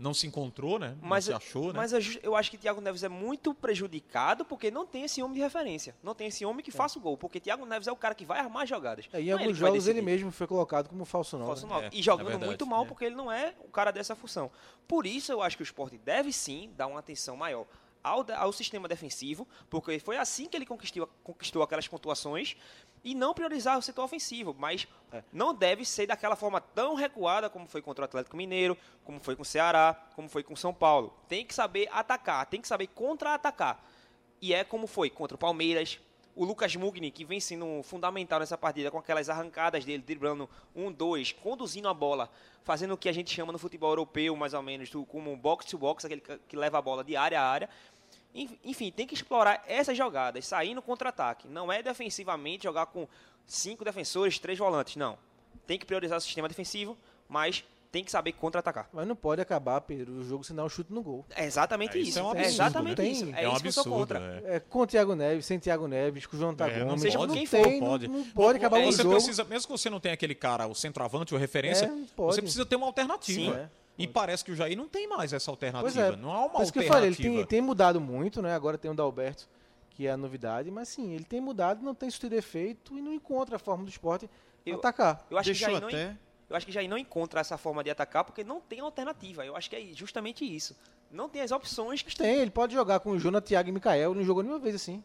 não 0.00 0.14
se 0.14 0.26
encontrou, 0.26 0.78
né? 0.78 0.96
Mas, 1.02 1.28
não 1.28 1.38
se 1.38 1.46
achou, 1.46 1.66
né? 1.66 1.74
Mas 1.76 1.92
eu 2.22 2.34
acho 2.34 2.50
que 2.50 2.56
Thiago 2.56 2.80
Neves 2.80 3.02
é 3.02 3.08
muito 3.08 3.52
prejudicado 3.52 4.46
porque 4.46 4.70
não 4.70 4.86
tem 4.86 5.04
esse 5.04 5.22
homem 5.22 5.34
de 5.34 5.40
referência. 5.40 5.94
Não 6.02 6.14
tem 6.14 6.28
esse 6.28 6.44
homem 6.44 6.64
que 6.64 6.70
é. 6.70 6.72
faça 6.72 6.98
o 6.98 7.02
gol. 7.02 7.18
Porque 7.18 7.38
Thiago 7.38 7.66
Neves 7.66 7.86
é 7.86 7.92
o 7.92 7.96
cara 7.96 8.14
que 8.14 8.24
vai 8.24 8.40
armar 8.40 8.66
jogadas. 8.66 9.06
É, 9.12 9.20
em 9.20 9.30
alguns 9.30 9.58
jogos 9.58 9.86
ele 9.86 10.00
mesmo 10.00 10.30
foi 10.30 10.46
colocado 10.46 10.88
como 10.88 11.04
falso 11.04 11.36
9. 11.36 11.46
Falso 11.46 11.66
9. 11.66 11.86
É, 11.86 11.90
e 11.92 12.02
jogando 12.02 12.28
é 12.28 12.30
verdade, 12.30 12.46
muito 12.46 12.66
mal 12.66 12.86
porque 12.86 13.04
ele 13.04 13.14
não 13.14 13.30
é 13.30 13.54
o 13.60 13.68
cara 13.68 13.90
dessa 13.90 14.16
função. 14.16 14.50
Por 14.88 15.04
isso 15.04 15.30
eu 15.30 15.42
acho 15.42 15.56
que 15.56 15.62
o 15.62 15.64
esporte 15.64 15.98
deve 15.98 16.32
sim 16.32 16.72
dar 16.74 16.86
uma 16.86 16.98
atenção 16.98 17.36
maior 17.36 17.66
ao, 18.02 18.24
ao 18.36 18.52
sistema 18.52 18.88
defensivo, 18.88 19.46
porque 19.68 19.98
foi 19.98 20.16
assim 20.16 20.46
que 20.46 20.56
ele 20.56 20.66
conquistou, 20.66 21.08
conquistou 21.22 21.62
aquelas 21.62 21.86
pontuações 21.88 22.56
e 23.02 23.14
não 23.14 23.32
priorizar 23.32 23.78
o 23.78 23.82
setor 23.82 24.04
ofensivo, 24.04 24.54
mas 24.58 24.86
é. 25.12 25.22
não 25.32 25.54
deve 25.54 25.84
ser 25.84 26.06
daquela 26.06 26.36
forma 26.36 26.60
tão 26.60 26.94
recuada 26.94 27.48
como 27.48 27.66
foi 27.66 27.80
contra 27.80 28.02
o 28.02 28.04
Atlético 28.04 28.36
Mineiro, 28.36 28.76
como 29.04 29.20
foi 29.20 29.34
com 29.34 29.42
o 29.42 29.46
Ceará, 29.46 29.94
como 30.14 30.28
foi 30.28 30.42
com 30.42 30.54
o 30.54 30.56
São 30.56 30.74
Paulo. 30.74 31.14
Tem 31.28 31.44
que 31.44 31.54
saber 31.54 31.88
atacar, 31.92 32.46
tem 32.46 32.60
que 32.60 32.68
saber 32.68 32.88
contra-atacar. 32.88 33.82
E 34.40 34.54
é 34.54 34.64
como 34.64 34.86
foi 34.86 35.10
contra 35.10 35.34
o 35.34 35.38
Palmeiras, 35.38 36.00
o 36.40 36.44
Lucas 36.46 36.74
Mugni, 36.74 37.10
que 37.10 37.22
vem 37.22 37.38
sendo 37.38 37.82
fundamental 37.82 38.40
nessa 38.40 38.56
partida, 38.56 38.90
com 38.90 38.96
aquelas 38.96 39.28
arrancadas 39.28 39.84
dele, 39.84 40.02
driblando 40.02 40.48
um, 40.74 40.90
dois, 40.90 41.32
conduzindo 41.32 41.86
a 41.86 41.92
bola, 41.92 42.30
fazendo 42.64 42.94
o 42.94 42.96
que 42.96 43.10
a 43.10 43.12
gente 43.12 43.30
chama 43.30 43.52
no 43.52 43.58
futebol 43.58 43.90
europeu, 43.90 44.34
mais 44.34 44.54
ou 44.54 44.62
menos, 44.62 44.90
como 45.06 45.36
box-to-box, 45.36 46.06
aquele 46.06 46.22
que 46.48 46.56
leva 46.56 46.78
a 46.78 46.80
bola 46.80 47.04
de 47.04 47.14
área 47.14 47.38
a 47.38 47.44
área. 47.46 47.68
Enfim, 48.64 48.90
tem 48.90 49.06
que 49.06 49.12
explorar 49.12 49.62
essas 49.66 49.94
jogadas, 49.94 50.46
sair 50.46 50.72
no 50.72 50.80
contra-ataque. 50.80 51.46
Não 51.46 51.70
é 51.70 51.82
defensivamente 51.82 52.62
jogar 52.62 52.86
com 52.86 53.06
cinco 53.46 53.84
defensores, 53.84 54.38
três 54.38 54.58
volantes, 54.58 54.96
não. 54.96 55.18
Tem 55.66 55.78
que 55.78 55.84
priorizar 55.84 56.16
o 56.16 56.22
sistema 56.22 56.48
defensivo, 56.48 56.96
mas 57.28 57.66
tem 57.90 58.04
que 58.04 58.10
saber 58.10 58.32
contra-atacar. 58.32 58.88
Mas 58.92 59.06
não 59.06 59.16
pode 59.16 59.40
acabar, 59.40 59.80
Pedro, 59.80 60.12
o 60.14 60.24
jogo 60.24 60.44
sem 60.44 60.54
dar 60.54 60.64
um 60.64 60.68
chute 60.68 60.92
no 60.92 61.02
gol. 61.02 61.26
É 61.34 61.44
exatamente 61.44 61.98
é, 61.98 62.00
isso. 62.00 62.10
isso. 62.10 62.18
É, 62.18 62.22
um 62.22 62.30
absurdo, 62.30 62.44
é 62.46 62.48
exatamente 62.48 63.02
né? 63.02 63.08
isso. 63.08 63.24
É, 63.24 63.26
é 63.26 63.30
um 63.30 63.34
isso 63.34 63.42
absurdo, 63.48 63.62
que 63.62 63.68
eu 63.68 63.72
sou 63.72 63.92
contra. 63.92 64.42
É. 64.44 64.56
é 64.56 64.60
com 64.60 64.80
o 64.80 64.86
Thiago 64.86 65.14
Neves, 65.14 65.46
sem 65.46 65.58
Thiago 65.58 65.88
Neves, 65.88 66.26
com 66.26 66.36
o 66.36 66.38
João 66.38 66.54
Tagomes. 66.54 66.82
É, 66.82 66.84
não 66.84 66.98
seja 66.98 67.18
pode, 67.18 67.32
quem 67.32 67.46
for, 67.46 67.62
tem, 67.62 67.80
pode. 67.80 68.08
Não, 68.08 68.18
não 68.18 68.24
pode 68.30 68.58
acabar 68.58 68.78
é, 68.78 68.82
o 68.86 68.92
você 68.92 69.02
jogo. 69.02 69.14
Precisa, 69.16 69.44
mesmo 69.44 69.66
que 69.66 69.72
você 69.72 69.90
não 69.90 69.98
tenha 70.00 70.14
aquele 70.14 70.34
cara, 70.34 70.66
o 70.66 70.74
centroavante 70.74 71.34
ou 71.34 71.40
referência, 71.40 71.86
É, 71.86 71.90
você 72.16 72.40
precisa 72.40 72.64
ter 72.64 72.76
uma 72.76 72.86
alternativa. 72.86 73.54
Sim. 73.64 73.68
E 73.98 74.06
parece 74.06 74.42
que 74.44 74.52
o 74.52 74.54
Jair 74.56 74.76
não 74.76 74.88
tem 74.88 75.06
mais 75.06 75.32
essa 75.32 75.52
Pois 75.54 75.72
alternativa. 75.72 76.14
é, 76.14 76.16
Não 76.16 76.32
há 76.32 76.46
uma 76.46 76.62
isso 76.62 76.72
que 76.72 76.78
eu 76.78 76.82
alternativa. 76.84 76.94
falei, 76.94 77.08
ele 77.08 77.16
tem, 77.16 77.44
tem 77.46 77.60
mudado 77.60 78.00
muito, 78.00 78.40
né? 78.40 78.54
Agora 78.54 78.78
tem 78.78 78.90
o 78.90 78.94
Dalberto, 78.94 79.46
que 79.90 80.06
é 80.06 80.10
a 80.12 80.16
novidade, 80.16 80.70
mas 80.70 80.88
sim, 80.88 81.12
ele 81.12 81.24
tem 81.24 81.38
mudado, 81.40 81.82
não 81.84 81.94
tem 81.94 82.08
isso 82.08 82.18
de 82.20 82.28
defeito 82.30 82.96
e 82.96 83.02
não 83.02 83.12
encontra 83.12 83.56
a 83.56 83.58
forma 83.58 83.84
do 83.84 83.90
esporte 83.90 84.30
Eu- 84.64 84.76
atacar. 84.76 85.26
Eu 85.30 85.36
acho, 85.36 85.50
que 85.50 85.58
Deixou 85.58 85.68
Jair 85.68 85.80
não, 85.82 85.88
até... 85.88 86.16
eu 86.50 86.56
acho 86.56 86.66
que 86.66 86.72
Jair 86.72 86.90
não 86.90 86.98
encontra 86.98 87.40
essa 87.40 87.56
forma 87.56 87.82
de 87.82 87.90
atacar 87.90 88.24
porque 88.24 88.42
não 88.44 88.60
tem 88.60 88.80
alternativa. 88.80 89.46
Eu 89.46 89.56
acho 89.56 89.70
que 89.70 89.76
é 89.76 89.80
justamente 89.94 90.44
isso. 90.44 90.76
Não 91.10 91.28
tem 91.28 91.42
as 91.42 91.50
opções 91.52 92.02
que 92.02 92.14
Tem, 92.14 92.36
ele 92.40 92.50
pode 92.50 92.74
jogar 92.74 93.00
com 93.00 93.10
o 93.12 93.18
Jonathan, 93.18 93.46
Thiago 93.46 93.68
e 93.68 93.72
Mikael, 93.72 94.14
não 94.14 94.22
jogou 94.24 94.42
nenhuma 94.42 94.60
vez 94.60 94.74
assim. 94.74 95.02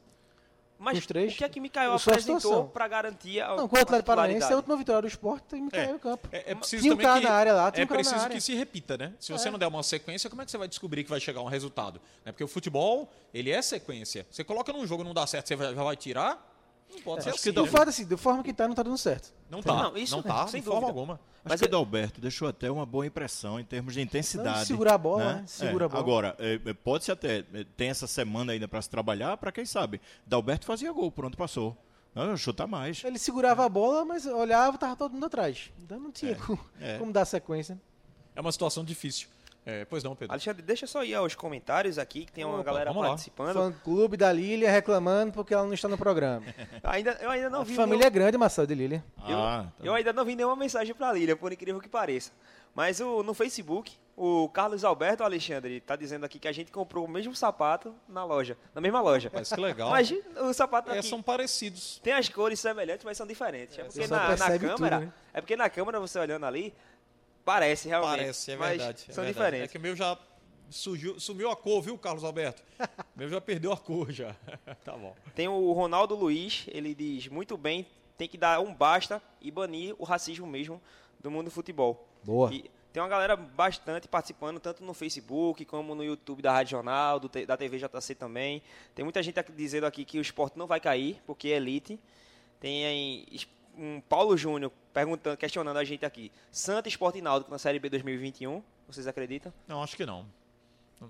Mas 0.77 0.97
os 0.97 1.05
três, 1.05 1.33
o 1.33 1.37
que 1.37 1.43
é 1.45 1.47
que 1.49 1.59
Mikael 1.59 1.93
apresentou 1.93 2.65
para 2.67 2.85
garantir 2.87 3.39
a 3.39 3.55
Não, 3.55 3.67
com 3.67 3.77
o 3.77 3.79
Atlético 3.79 4.07
Paranaense 4.07 4.49
é 4.49 4.53
a 4.53 4.57
última 4.57 4.75
vitória 4.75 5.01
do 5.03 5.07
esporte, 5.07 5.43
tem 5.45 5.61
Mikael 5.61 5.89
É. 5.89 5.95
em 5.95 5.97
campo. 5.99 6.27
É, 6.31 6.51
é 6.51 6.55
preciso 6.55 6.81
Tinha 6.81 6.93
um 6.93 6.97
também 6.97 7.07
cara 7.07 7.21
que, 7.21 7.27
na 7.27 7.33
área 7.33 7.53
lá, 7.53 7.71
tinha 7.71 7.83
é 7.83 7.85
um 7.85 7.87
cara 7.87 7.99
preciso 8.01 8.27
que 8.29 8.41
se 8.41 8.53
repita, 8.55 8.97
né? 8.97 9.13
Se 9.17 9.31
você 9.31 9.47
É. 9.47 9.51
não 9.51 9.57
der 9.57 9.67
uma 9.67 9.81
sequência, 9.83 10.29
como 10.29 10.41
é 10.41 10.45
que 10.45 10.51
você 10.51 10.57
vai 10.57 10.67
descobrir 10.67 11.03
que 11.05 11.09
vai 11.09 11.19
chegar 11.21 11.41
um 11.41 11.47
resultado? 11.47 12.01
Né? 12.25 12.31
Porque 12.33 12.43
o 12.43 12.47
futebol, 12.47 13.09
ele 13.33 13.51
é 13.51 13.61
sequência. 13.61 14.27
Você 14.29 14.43
coloca 14.43 14.73
num 14.73 14.85
jogo, 14.85 15.01
não 15.03 15.13
dá 15.13 15.25
certo, 15.25 15.47
você 15.47 15.55
já 15.55 15.83
vai 15.83 15.95
tirar? 15.95 16.54
Não 16.91 17.01
pode 17.01 17.23
ser 17.23 17.29
Acho 17.29 17.39
assim, 17.39 17.51
que 17.53 17.61
né? 17.61 17.67
Fato 17.67 17.89
assim, 17.89 18.05
da 18.05 18.17
forma 18.17 18.43
que 18.43 18.53
tá, 18.53 18.67
não 18.67 18.75
tá 18.75 18.83
dando 18.83 18.97
certo. 18.97 19.33
Não 19.49 19.61
tá, 19.61 19.73
Não, 19.83 19.97
isso 19.97 20.15
não 20.15 20.23
tá, 20.23 20.47
sem 20.47 20.61
de 20.61 20.67
forma 20.67 20.87
alguma. 20.87 21.13
Acho 21.15 21.21
Mas 21.43 21.59
que 21.59 21.65
eu- 21.65 21.69
o 21.69 21.71
Dalberto 21.71 22.21
deixou 22.21 22.47
até 22.47 22.71
uma 22.71 22.85
boa 22.85 23.05
impressão 23.05 23.59
em 23.59 23.63
termos 23.63 23.93
de 23.93 24.01
intensidade. 24.01 24.59
Não, 24.59 24.65
segurar 24.65 24.93
a 24.95 24.97
bola, 24.97 25.33
né? 25.35 25.43
Segura 25.45 25.83
É, 25.83 25.87
a 25.87 25.89
bola. 25.89 25.99
Agora, 26.01 26.35
é, 26.39 26.59
é, 26.65 26.73
pode-se 26.73 27.11
até. 27.11 27.43
é, 27.53 27.65
Tem 27.75 27.89
essa 27.89 28.07
semana 28.07 28.53
ainda 28.53 28.67
para 28.67 28.81
se 28.81 28.89
trabalhar, 28.89 29.35
para 29.37 29.51
quem 29.51 29.65
sabe. 29.65 29.99
Dalberto 30.25 30.65
fazia 30.65 30.91
gol, 30.91 31.11
pronto, 31.11 31.37
passou. 31.37 31.77
Não, 32.15 32.35
chuta 32.37 32.65
mais. 32.65 33.03
Ele 33.03 33.19
segurava 33.19 33.65
a 33.65 33.69
bola, 33.69 34.05
mas 34.05 34.25
olhava, 34.25 34.77
tava 34.77 34.95
todo 34.95 35.11
mundo 35.11 35.25
atrás. 35.25 35.71
Então 35.83 35.99
não 35.99 36.11
tinha 36.11 36.33
como, 36.35 36.59
é. 36.79 36.97
como 36.97 37.11
dar 37.11 37.25
sequência. 37.25 37.79
É 38.35 38.39
uma 38.41 38.51
situação 38.51 38.83
difícil. 38.85 39.27
É, 39.65 39.83
pois 39.85 40.03
não, 40.03 40.15
Pedro. 40.15 40.31
Alexandre, 40.31 40.61
deixa 40.61 40.85
só 40.85 41.03
ir 41.03 41.15
aos 41.15 41.33
comentários 41.33 41.97
aqui, 41.97 42.25
que 42.25 42.31
tem 42.31 42.45
uma 42.45 42.55
Opa, 42.55 42.63
galera 42.63 42.91
vamos 42.91 43.01
lá. 43.01 43.09
participando. 43.09 43.53
Fã 43.53 43.71
clube 43.83 44.15
da 44.15 44.31
Lília 44.31 44.69
reclamando 44.69 45.31
porque 45.33 45.53
ela 45.55 45.63
não 45.65 45.73
está 45.73 45.87
no 45.87 45.97
programa. 45.97 46.45
Ainda, 46.83 47.17
eu 47.19 47.29
ainda 47.31 47.49
não 47.49 47.61
a 47.61 47.63
vi 47.63 47.75
família 47.75 48.05
é 48.05 48.09
grande, 48.09 48.37
Marcelo 48.37 48.67
de 48.67 48.75
Lília. 48.75 49.03
Eu, 49.27 49.35
Ah, 49.37 49.65
tá. 49.77 49.83
eu 49.83 49.93
ainda 49.95 50.13
não 50.13 50.23
vi 50.23 50.35
nenhuma 50.35 50.55
mensagem 50.55 50.93
pra 50.93 51.11
Lília, 51.11 51.35
por 51.35 51.51
incrível 51.51 51.81
que 51.81 51.89
pareça. 51.89 52.31
Mas 52.75 52.99
o, 52.99 53.23
no 53.23 53.33
Facebook, 53.33 53.93
o 54.17 54.49
Carlos 54.49 54.83
Alberto 54.83 55.23
Alexandre 55.23 55.79
tá 55.79 55.95
dizendo 55.95 56.25
aqui 56.25 56.37
que 56.37 56.47
a 56.47 56.51
gente 56.51 56.71
comprou 56.73 57.05
o 57.05 57.07
mesmo 57.07 57.33
sapato 57.33 57.95
na 58.07 58.23
loja, 58.25 58.57
na 58.75 58.81
mesma 58.81 58.99
loja. 59.01 59.31
Mas 59.33 59.49
que 59.49 59.59
legal. 59.61 59.89
Mas 59.89 60.13
o 60.41 60.53
sapato 60.53 60.91
É, 60.91 60.99
aqui 60.99 61.07
são 61.07 61.23
parecidos. 61.23 61.99
tem 62.03 62.11
as 62.13 62.27
cores 62.29 62.59
semelhantes, 62.59 63.03
mas 63.05 63.17
são 63.17 63.25
diferentes. 63.25 63.79
É, 63.79 63.83
porque 63.83 64.01
você 64.01 64.07
só 64.07 64.15
na, 64.15 64.21
na 64.23 64.27
percebe 64.27 64.67
câmera, 64.67 64.97
tudo, 64.97 65.05
né? 65.07 65.13
é 65.33 65.41
porque 65.41 65.55
na 65.55 65.69
câmera 65.69 65.99
você 66.01 66.19
olhando 66.19 66.45
ali 66.45 66.73
parece 67.45 67.87
realmente, 67.87 68.17
Parece, 68.17 68.51
é 68.51 68.57
mas 68.57 68.69
verdade. 68.77 69.05
é 69.07 69.13
são 69.13 69.23
verdade. 69.23 69.33
diferentes. 69.33 69.69
É 69.69 69.71
que 69.71 69.77
o 69.77 69.81
meu 69.81 69.95
já 69.95 70.17
surgiu, 70.69 71.19
sumiu 71.19 71.49
a 71.49 71.55
cor, 71.55 71.81
viu, 71.81 71.97
Carlos 71.97 72.23
Alberto? 72.23 72.63
o 72.79 73.19
meu 73.19 73.29
já 73.29 73.39
perdeu 73.39 73.71
a 73.71 73.77
cor 73.77 74.11
já. 74.11 74.35
tá 74.83 74.93
bom. 74.93 75.15
Tem 75.35 75.47
o 75.47 75.71
Ronaldo 75.71 76.15
Luiz, 76.15 76.65
ele 76.67 76.93
diz 76.95 77.27
muito 77.27 77.55
bem, 77.55 77.85
tem 78.17 78.27
que 78.27 78.37
dar 78.37 78.59
um 78.59 78.73
basta 78.73 79.21
e 79.39 79.51
banir 79.51 79.95
o 79.99 80.03
racismo 80.03 80.47
mesmo 80.47 80.81
do 81.19 81.29
mundo 81.29 81.45
do 81.45 81.51
futebol. 81.51 82.07
Boa. 82.23 82.51
E 82.51 82.69
tem 82.91 83.03
uma 83.03 83.09
galera 83.09 83.35
bastante 83.35 84.07
participando, 84.07 84.59
tanto 84.59 84.83
no 84.83 84.93
Facebook 84.93 85.65
como 85.65 85.93
no 85.93 86.03
YouTube 86.03 86.41
da 86.41 86.51
Rádio 86.51 86.71
Jornal, 86.71 87.19
do, 87.19 87.29
da 87.45 87.57
TV 87.57 87.77
JC 87.77 88.15
também. 88.15 88.61
Tem 88.95 89.03
muita 89.03 89.21
gente 89.21 89.39
aqui 89.39 89.51
dizendo 89.51 89.85
aqui 89.85 90.05
que 90.05 90.17
o 90.17 90.21
esporte 90.21 90.57
não 90.57 90.65
vai 90.65 90.79
cair, 90.79 91.21
porque 91.25 91.49
é 91.49 91.57
elite. 91.57 91.99
Tem 92.59 92.85
aí 92.85 93.25
um 93.77 93.99
Paulo 93.99 94.37
Júnior 94.37 94.71
perguntando, 94.95 95.35
questionando 95.35 95.75
a 95.75 95.83
gente 95.83 96.05
aqui. 96.05 96.31
Santa 96.49 96.87
Esporte 96.87 97.19
e 97.19 97.21
Náutico 97.21 97.51
na 97.51 97.59
Série 97.59 97.77
B 97.79 97.89
2021, 97.89 98.63
vocês 98.87 99.05
acreditam? 99.05 99.51
Não, 99.67 99.83
acho 99.83 99.97
que 99.97 100.05
não. 100.05 100.25
Não, 101.01 101.09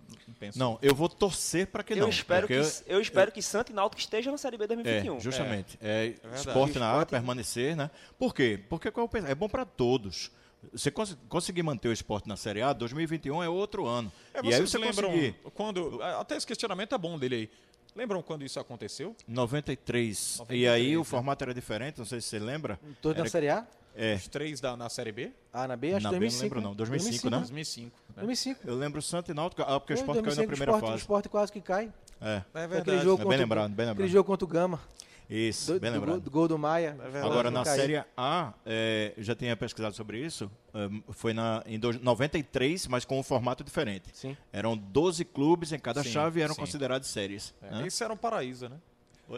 não 0.55 0.79
eu 0.81 0.95
vou 0.95 1.07
torcer 1.07 1.67
para 1.67 1.83
que 1.83 1.93
eu 1.93 1.97
não. 1.97 2.09
Espero 2.09 2.47
que, 2.47 2.53
eu 2.87 2.99
espero 2.99 3.29
eu... 3.29 3.31
que 3.31 3.41
Santa 3.43 3.71
e 3.71 3.75
Náutico 3.75 4.01
esteja 4.01 4.31
na 4.31 4.37
Série 4.39 4.57
B 4.57 4.65
2021. 4.65 5.17
É, 5.17 5.19
justamente. 5.19 5.77
É, 5.79 5.87
é, 6.23 6.27
é 6.33 6.35
esporte 6.35 6.79
na 6.79 6.87
área, 6.87 7.05
permanecer, 7.05 7.75
né? 7.75 7.91
Por 8.17 8.33
quê? 8.33 8.59
Porque 8.67 8.89
qual 8.89 9.07
é, 9.13 9.31
é 9.31 9.35
bom 9.35 9.47
para 9.47 9.63
todos. 9.63 10.31
Você 10.73 10.89
cons 10.89 11.15
conseguir 11.29 11.61
manter 11.61 11.89
o 11.89 11.93
esporte 11.93 12.27
na 12.27 12.35
Série 12.35 12.63
A, 12.63 12.73
2021 12.73 13.43
é 13.43 13.47
outro 13.47 13.85
ano. 13.85 14.11
É, 14.33 14.39
e 14.43 14.51
aí 14.55 14.61
você 14.61 14.79
conseguir... 14.79 15.35
quando 15.53 16.01
até 16.01 16.35
esse 16.35 16.47
questionamento 16.47 16.95
é 16.95 16.97
bom 16.97 17.19
dele 17.19 17.35
aí. 17.35 17.49
Lembram 17.95 18.21
quando 18.21 18.43
isso 18.43 18.59
aconteceu? 18.59 19.15
93. 19.25 20.39
93 20.39 20.61
e 20.61 20.67
aí 20.67 20.91
né? 20.91 20.97
o 20.97 21.03
formato 21.03 21.43
era 21.43 21.53
diferente, 21.53 21.97
não 21.97 22.05
sei 22.05 22.19
se 22.19 22.27
você 22.27 22.39
lembra. 22.39 22.77
Todos 23.01 23.17
era... 23.17 23.23
na 23.23 23.29
Série 23.29 23.49
A? 23.49 23.65
É. 23.95 24.15
Os 24.15 24.27
três 24.27 24.59
da, 24.59 24.75
na 24.75 24.89
Série 24.89 25.13
B? 25.13 25.31
Ah, 25.53 25.65
na 25.65 25.77
B? 25.77 25.93
Acho 25.93 26.03
na 26.03 26.09
2005. 26.09 26.19
B 26.19 26.21
não 26.21 26.43
lembro 26.43 26.69
não. 26.69 26.75
2005, 26.75 27.29
2005 27.29 27.29
né? 27.29 27.37
2005. 27.37 27.85
Né? 27.85 28.13
2005. 28.17 28.67
Eu 28.67 28.75
lembro 28.75 28.99
o 28.99 29.01
Santo 29.01 29.31
e 29.31 29.33
Náutico, 29.33 29.61
ah, 29.61 29.79
porque 29.79 29.93
o 29.93 29.95
Sport 29.95 30.21
caiu 30.21 30.35
na 30.35 30.43
primeira 30.43 30.71
esporte, 30.73 30.81
fase. 30.81 30.93
O 30.93 30.97
Sport 30.97 31.27
quase 31.29 31.51
que 31.53 31.61
cai. 31.61 31.93
É. 32.21 32.41
É 32.53 32.67
verdade. 32.67 33.03
Jogo 33.03 33.23
é 33.23 33.25
bem 33.27 33.37
lembrado, 33.37 33.69
bem 33.69 33.85
lembrado. 33.85 33.91
Aquele 33.93 34.09
jogo 34.09 34.27
contra 34.27 34.43
o 34.43 34.47
Gama. 34.47 34.81
Isso, 35.29 35.73
do, 35.73 35.79
bem 35.79 35.91
lembrado. 35.91 36.19
Do, 36.19 36.31
gol 36.31 36.47
do 36.47 36.57
Maia. 36.57 36.97
É 37.13 37.21
Agora, 37.21 37.49
na 37.49 37.65
Série 37.65 38.03
A, 38.15 38.53
é, 38.65 39.13
já 39.17 39.35
tinha 39.35 39.55
pesquisado 39.55 39.95
sobre 39.95 40.19
isso, 40.19 40.49
é, 40.73 40.89
foi 41.11 41.33
na, 41.33 41.63
em 41.65 41.79
do, 41.79 41.93
93, 41.99 42.87
mas 42.87 43.05
com 43.05 43.19
um 43.19 43.23
formato 43.23 43.63
diferente. 43.63 44.09
Sim. 44.13 44.37
Eram 44.51 44.77
12 44.77 45.25
clubes 45.25 45.71
em 45.71 45.79
cada 45.79 46.03
sim, 46.03 46.09
chave 46.09 46.39
e 46.39 46.43
eram 46.43 46.53
sim. 46.53 46.61
considerados 46.61 47.09
séries. 47.09 47.53
É, 47.61 47.71
né? 47.71 47.87
Isso 47.87 48.03
era 48.03 48.13
um 48.13 48.17
paraíso, 48.17 48.69
né? 48.69 48.77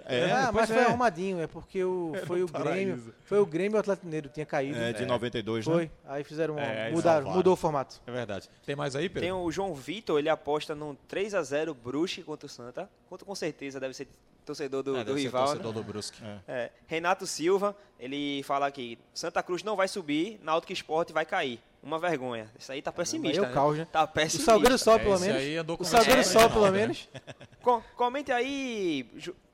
É, 0.05 0.29
é 0.29 0.51
mas 0.51 0.69
foi 0.69 0.79
é. 0.79 0.85
arrumadinho, 0.85 1.39
é 1.39 1.47
porque 1.47 1.81
o, 1.81 2.11
foi, 2.25 2.43
o 2.43 2.47
Grêmio, 2.47 3.13
foi 3.23 3.39
o 3.39 3.45
Grêmio 3.45 3.75
e 3.75 3.77
o 3.77 3.79
Atlético 3.79 4.05
Mineiro 4.05 4.29
tinha 4.29 4.45
caído. 4.45 4.77
É, 4.77 4.91
de 4.91 5.05
92, 5.05 5.63
foi. 5.63 5.83
né? 5.83 5.89
Foi, 6.03 6.13
aí 6.13 6.23
fizeram, 6.25 6.59
é, 6.59 6.91
mudaram, 6.91 7.31
mudou 7.31 7.53
o 7.53 7.55
formato. 7.55 8.01
É 8.05 8.11
verdade. 8.11 8.49
Tem 8.65 8.75
mais 8.75 8.95
aí, 8.95 9.07
Pedro? 9.07 9.21
Tem 9.21 9.31
o 9.31 9.49
João 9.49 9.73
Vitor, 9.73 10.19
ele 10.19 10.27
aposta 10.27 10.75
num 10.75 10.93
3 11.07 11.33
a 11.33 11.41
0 11.41 11.73
Brusque 11.73 12.21
contra 12.21 12.45
o 12.45 12.49
Santa. 12.49 12.89
Contra 13.09 13.25
com 13.25 13.33
certeza 13.33 13.79
deve 13.79 13.93
ser 13.93 14.07
torcedor 14.47 14.81
do, 14.81 14.97
é, 14.97 15.03
do 15.03 15.13
rival. 15.13 15.45
torcedor 15.45 15.73
né? 15.73 15.81
do 15.81 15.83
Brusque. 15.83 16.23
É. 16.23 16.39
É. 16.47 16.71
Renato 16.87 17.27
Silva, 17.27 17.75
ele 17.99 18.41
fala 18.43 18.65
aqui: 18.65 18.97
Santa 19.13 19.43
Cruz 19.43 19.61
não 19.61 19.75
vai 19.75 19.87
subir, 19.87 20.39
Náutico 20.41 20.73
Esporte 20.73 21.13
vai 21.13 21.25
cair. 21.25 21.59
Uma 21.83 21.99
vergonha. 21.99 22.51
Isso 22.57 22.71
aí 22.71 22.81
tá 22.81 22.91
pessimista. 22.91 23.41
Aí 23.41 23.47
é 23.47 23.49
o 23.49 23.53
caos, 23.53 23.77
né? 23.77 23.87
Tá 23.89 24.05
pessimista. 24.07 24.51
O 24.51 24.53
Salgueiro 24.53 24.77
só, 24.77 24.97
pelo 24.97 25.19
menos. 25.19 25.41
O 25.79 25.83
Salgueiro 25.85 26.23
só, 26.23 26.49
pelo 26.49 26.71
menos. 26.71 27.07
Comente 27.95 28.31
aí, 28.31 29.07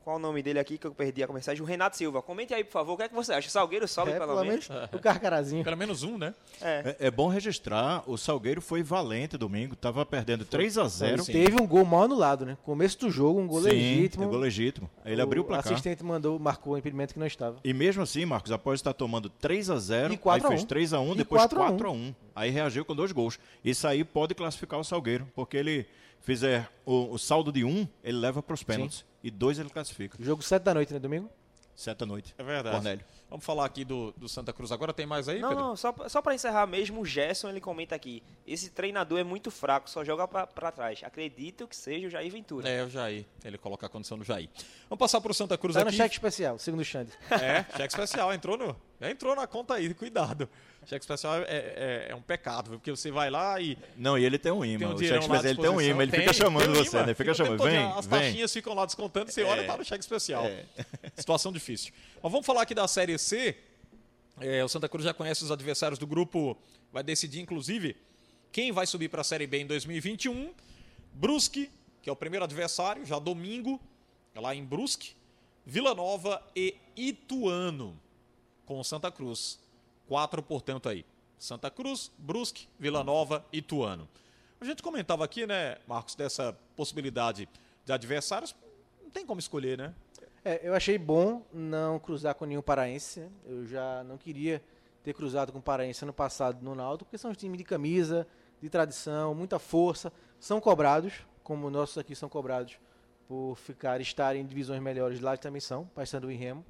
qual 0.03 0.17
o 0.17 0.19
nome 0.19 0.43
dele 0.43 0.59
aqui 0.59 0.77
que 0.77 0.85
eu 0.85 0.93
perdi 0.93 1.23
a 1.23 1.27
mensagem? 1.27 1.63
O 1.63 1.65
Renato 1.65 1.95
Silva. 1.95 2.21
Comente 2.21 2.53
aí, 2.53 2.63
por 2.63 2.71
favor, 2.71 2.93
o 2.93 2.97
que 2.97 3.03
é 3.03 3.09
que 3.09 3.15
você 3.15 3.33
acha? 3.33 3.49
Salgueiro 3.49 3.87
sobe 3.87 4.11
é, 4.11 4.19
pelo, 4.19 4.33
pelo 4.33 4.45
menos? 4.45 4.67
menos 4.67 4.89
o 4.93 4.99
Carcarazinho. 4.99 5.63
Pelo 5.63 5.77
menos 5.77 6.03
um, 6.03 6.17
né? 6.17 6.33
É. 6.61 6.95
é. 6.99 7.07
É, 7.07 7.11
bom 7.11 7.27
registrar, 7.27 8.03
o 8.05 8.17
Salgueiro 8.17 8.61
foi 8.61 8.83
valente 8.83 9.37
domingo, 9.37 9.75
tava 9.75 10.05
perdendo 10.05 10.43
3 10.45 10.77
a 10.77 10.87
0 10.87 11.25
Teve 11.25 11.61
um 11.61 11.65
gol 11.65 11.85
mal 11.85 12.03
anulado, 12.03 12.45
né? 12.45 12.57
Começo 12.63 12.99
do 12.99 13.09
jogo, 13.09 13.39
um 13.39 13.47
gol 13.47 13.61
Sim, 13.61 13.69
legítimo. 13.69 14.25
Um 14.25 14.29
gol 14.29 14.39
legítimo. 14.39 14.89
Ele 15.05 15.21
o 15.21 15.23
abriu 15.23 15.43
o 15.43 15.45
placar. 15.45 15.71
O 15.71 15.73
assistente 15.73 16.03
mandou, 16.03 16.37
marcou 16.37 16.73
o 16.73 16.77
impedimento 16.77 17.13
que 17.13 17.19
não 17.19 17.27
estava. 17.27 17.57
E 17.63 17.73
mesmo 17.73 18.03
assim, 18.03 18.25
Marcos, 18.25 18.51
após 18.51 18.79
estar 18.79 18.93
tomando 18.93 19.29
3 19.29 19.69
a 19.69 19.77
0 19.77 20.19
aí 20.25 20.41
fez 20.41 20.63
3 20.63 20.93
a 20.93 20.99
1 20.99 21.15
depois 21.15 21.41
4 21.41 21.61
a 21.61 21.65
4 21.67 21.87
a 21.87 21.91
1 21.91 22.15
Aí 22.35 22.49
reagiu 22.49 22.83
com 22.83 22.95
dois 22.95 23.11
gols. 23.11 23.39
Isso 23.63 23.87
aí 23.87 24.03
pode 24.03 24.33
classificar 24.33 24.79
o 24.79 24.83
Salgueiro, 24.83 25.27
porque 25.35 25.55
ele 25.55 25.85
fizer 26.19 26.69
o, 26.85 27.13
o 27.13 27.17
saldo 27.17 27.51
de 27.51 27.63
um, 27.63 27.87
ele 28.03 28.17
leva 28.17 28.41
para 28.41 28.53
os 28.53 28.63
pênaltis. 28.63 28.99
Sim. 28.99 29.05
E 29.23 29.31
dois 29.31 29.57
ele 29.57 29.69
classifica. 29.69 30.17
Jogo 30.19 30.43
7 30.43 30.61
da 30.61 30.73
noite, 30.73 30.93
né? 30.93 30.99
Domingo? 30.99 31.29
7 31.75 31.97
da 31.97 32.05
noite. 32.05 32.35
É 32.37 32.43
verdade. 32.43 32.75
Cornélio. 32.75 33.05
Vamos 33.29 33.45
falar 33.45 33.65
aqui 33.65 33.83
do, 33.83 34.13
do 34.15 34.29
Santa 34.29 34.53
Cruz 34.53 34.71
agora. 34.71 34.93
Tem 34.93 35.07
mais 35.07 35.27
aí, 35.27 35.39
não, 35.39 35.49
Pedro? 35.49 35.63
Não, 35.63 35.75
só, 35.75 35.95
só 36.07 36.21
para 36.21 36.35
encerrar 36.35 36.67
mesmo, 36.67 37.01
o 37.01 37.05
Gerson 37.05 37.49
ele 37.49 37.59
comenta 37.59 37.95
aqui. 37.95 38.21
Esse 38.45 38.69
treinador 38.69 39.19
é 39.19 39.23
muito 39.23 39.49
fraco, 39.49 39.89
só 39.89 40.03
joga 40.03 40.27
para 40.27 40.71
trás. 40.71 41.01
Acredito 41.03 41.67
que 41.67 41.75
seja 41.75 42.07
o 42.07 42.09
Jair 42.11 42.31
Ventura. 42.31 42.69
É, 42.69 42.83
o 42.83 42.89
Jair. 42.89 43.25
Ele 43.43 43.57
coloca 43.57 43.87
a 43.87 43.89
condição 43.89 44.17
no 44.17 44.23
Jair. 44.23 44.49
Vamos 44.87 44.99
passar 44.99 45.19
para 45.19 45.31
o 45.31 45.33
Santa 45.33 45.57
Cruz 45.57 45.73
tá 45.73 45.81
aqui. 45.81 45.91
no 45.91 45.97
cheque 45.97 46.13
especial, 46.13 46.59
segundo 46.59 46.81
o 46.81 46.85
Xande. 46.85 47.11
É, 47.31 47.63
cheque 47.75 47.93
especial. 47.93 48.31
Entrou, 48.31 48.55
no, 48.55 48.75
entrou 49.01 49.35
na 49.35 49.47
conta 49.47 49.73
aí, 49.73 49.91
cuidado. 49.95 50.47
Cheque 50.85 51.03
especial 51.03 51.35
é, 51.35 51.45
é, 51.47 52.07
é, 52.09 52.15
um 52.15 52.21
pecado, 52.21 52.71
porque 52.71 52.91
você 52.91 53.11
vai 53.11 53.29
lá 53.29 53.59
e. 53.59 53.77
Não, 53.97 54.17
e 54.17 54.25
ele 54.25 54.37
tem 54.37 54.51
um 54.51 54.63
imã. 54.65 54.79
Tem 54.79 54.87
um 54.87 54.93
o 54.93 54.99
cheque 54.99 55.19
especial 55.19 55.45
ele 55.45 55.61
tem 55.61 55.69
um 55.69 55.81
imã, 55.81 56.03
ele 56.03 56.11
tem, 56.11 56.19
fica 56.21 56.33
chamando 56.33 56.73
você, 56.73 57.03
né? 57.03 57.13
Fica 57.13 57.33
chamando. 57.33 57.63
Vem, 57.63 57.77
as 57.77 58.05
vem. 58.05 58.19
taxinhas 58.19 58.53
ficam 58.53 58.73
lá 58.73 58.85
descontando, 58.85 59.31
você 59.31 59.41
é, 59.41 59.45
olha 59.45 59.63
e 59.63 59.67
tá 59.67 59.77
no 59.77 59.85
cheque 59.85 60.03
especial. 60.03 60.45
É. 60.45 60.65
Situação 61.15 61.51
difícil. 61.51 61.93
Mas 62.21 62.31
vamos 62.31 62.45
falar 62.45 62.63
aqui 62.63 62.75
da 62.75 62.87
Série 62.87 63.17
C. 63.17 63.55
É, 64.39 64.63
o 64.63 64.67
Santa 64.67 64.89
Cruz 64.89 65.05
já 65.05 65.13
conhece 65.13 65.43
os 65.43 65.51
adversários 65.51 65.99
do 65.99 66.07
grupo, 66.07 66.57
vai 66.91 67.03
decidir, 67.03 67.39
inclusive, 67.39 67.95
quem 68.51 68.71
vai 68.71 68.85
subir 68.85 69.09
para 69.09 69.21
a 69.21 69.23
Série 69.23 69.47
B 69.47 69.59
em 69.59 69.67
2021. 69.67 70.53
Brusque, 71.13 71.69
que 72.01 72.09
é 72.09 72.13
o 72.13 72.15
primeiro 72.15 72.43
adversário, 72.43 73.05
já 73.05 73.19
domingo, 73.19 73.79
lá 74.35 74.53
em 74.55 74.63
Brusque. 74.63 75.13
Vila 75.65 75.95
Nova 75.95 76.43
e 76.55 76.75
Ituano, 76.95 77.97
com 78.65 78.79
o 78.79 78.83
Santa 78.83 79.09
Cruz. 79.11 79.59
Quatro, 80.07 80.41
portanto, 80.41 80.89
aí. 80.89 81.05
Santa 81.37 81.69
Cruz, 81.69 82.11
Brusque, 82.17 82.67
Vila 82.79 83.03
Nova 83.03 83.45
e 83.51 83.57
Ituano. 83.57 84.07
A 84.61 84.65
gente 84.65 84.81
comentava 84.81 85.25
aqui, 85.25 85.45
né, 85.45 85.77
Marcos, 85.85 86.15
dessa 86.15 86.57
possibilidade 86.75 87.49
de 87.83 87.91
adversários. 87.91 88.55
Não 89.01 89.09
tem 89.09 89.25
como 89.25 89.39
escolher, 89.39 89.77
né? 89.77 89.93
É, 90.45 90.61
eu 90.63 90.73
achei 90.73 90.97
bom 90.97 91.45
não 91.53 91.99
cruzar 91.99 92.35
com 92.35 92.45
nenhum 92.45 92.61
paraense. 92.61 93.19
Né? 93.19 93.29
Eu 93.45 93.65
já 93.65 94.03
não 94.05 94.17
queria 94.17 94.61
ter 95.03 95.13
cruzado 95.13 95.51
com 95.51 95.59
o 95.59 95.61
paraense 95.61 96.03
ano 96.03 96.13
passado 96.13 96.63
no 96.63 96.73
Náutico, 96.73 97.05
porque 97.05 97.17
são 97.17 97.31
um 97.31 97.33
time 97.33 97.57
de 97.57 97.63
camisa, 97.63 98.25
de 98.61 98.69
tradição, 98.69 99.35
muita 99.35 99.59
força. 99.59 100.11
São 100.39 100.61
cobrados, 100.61 101.13
como 101.43 101.69
nossos 101.69 101.97
aqui 101.97 102.15
são 102.15 102.29
cobrados 102.29 102.77
por 103.27 103.55
ficar 103.55 103.99
estar 103.99 104.35
em 104.35 104.45
divisões 104.45 104.81
melhores 104.81 105.19
lá 105.19 105.35
também 105.35 105.61
são, 105.61 105.85
Paysandu 105.87 106.31
e 106.31 106.35
Remo. 106.35 106.65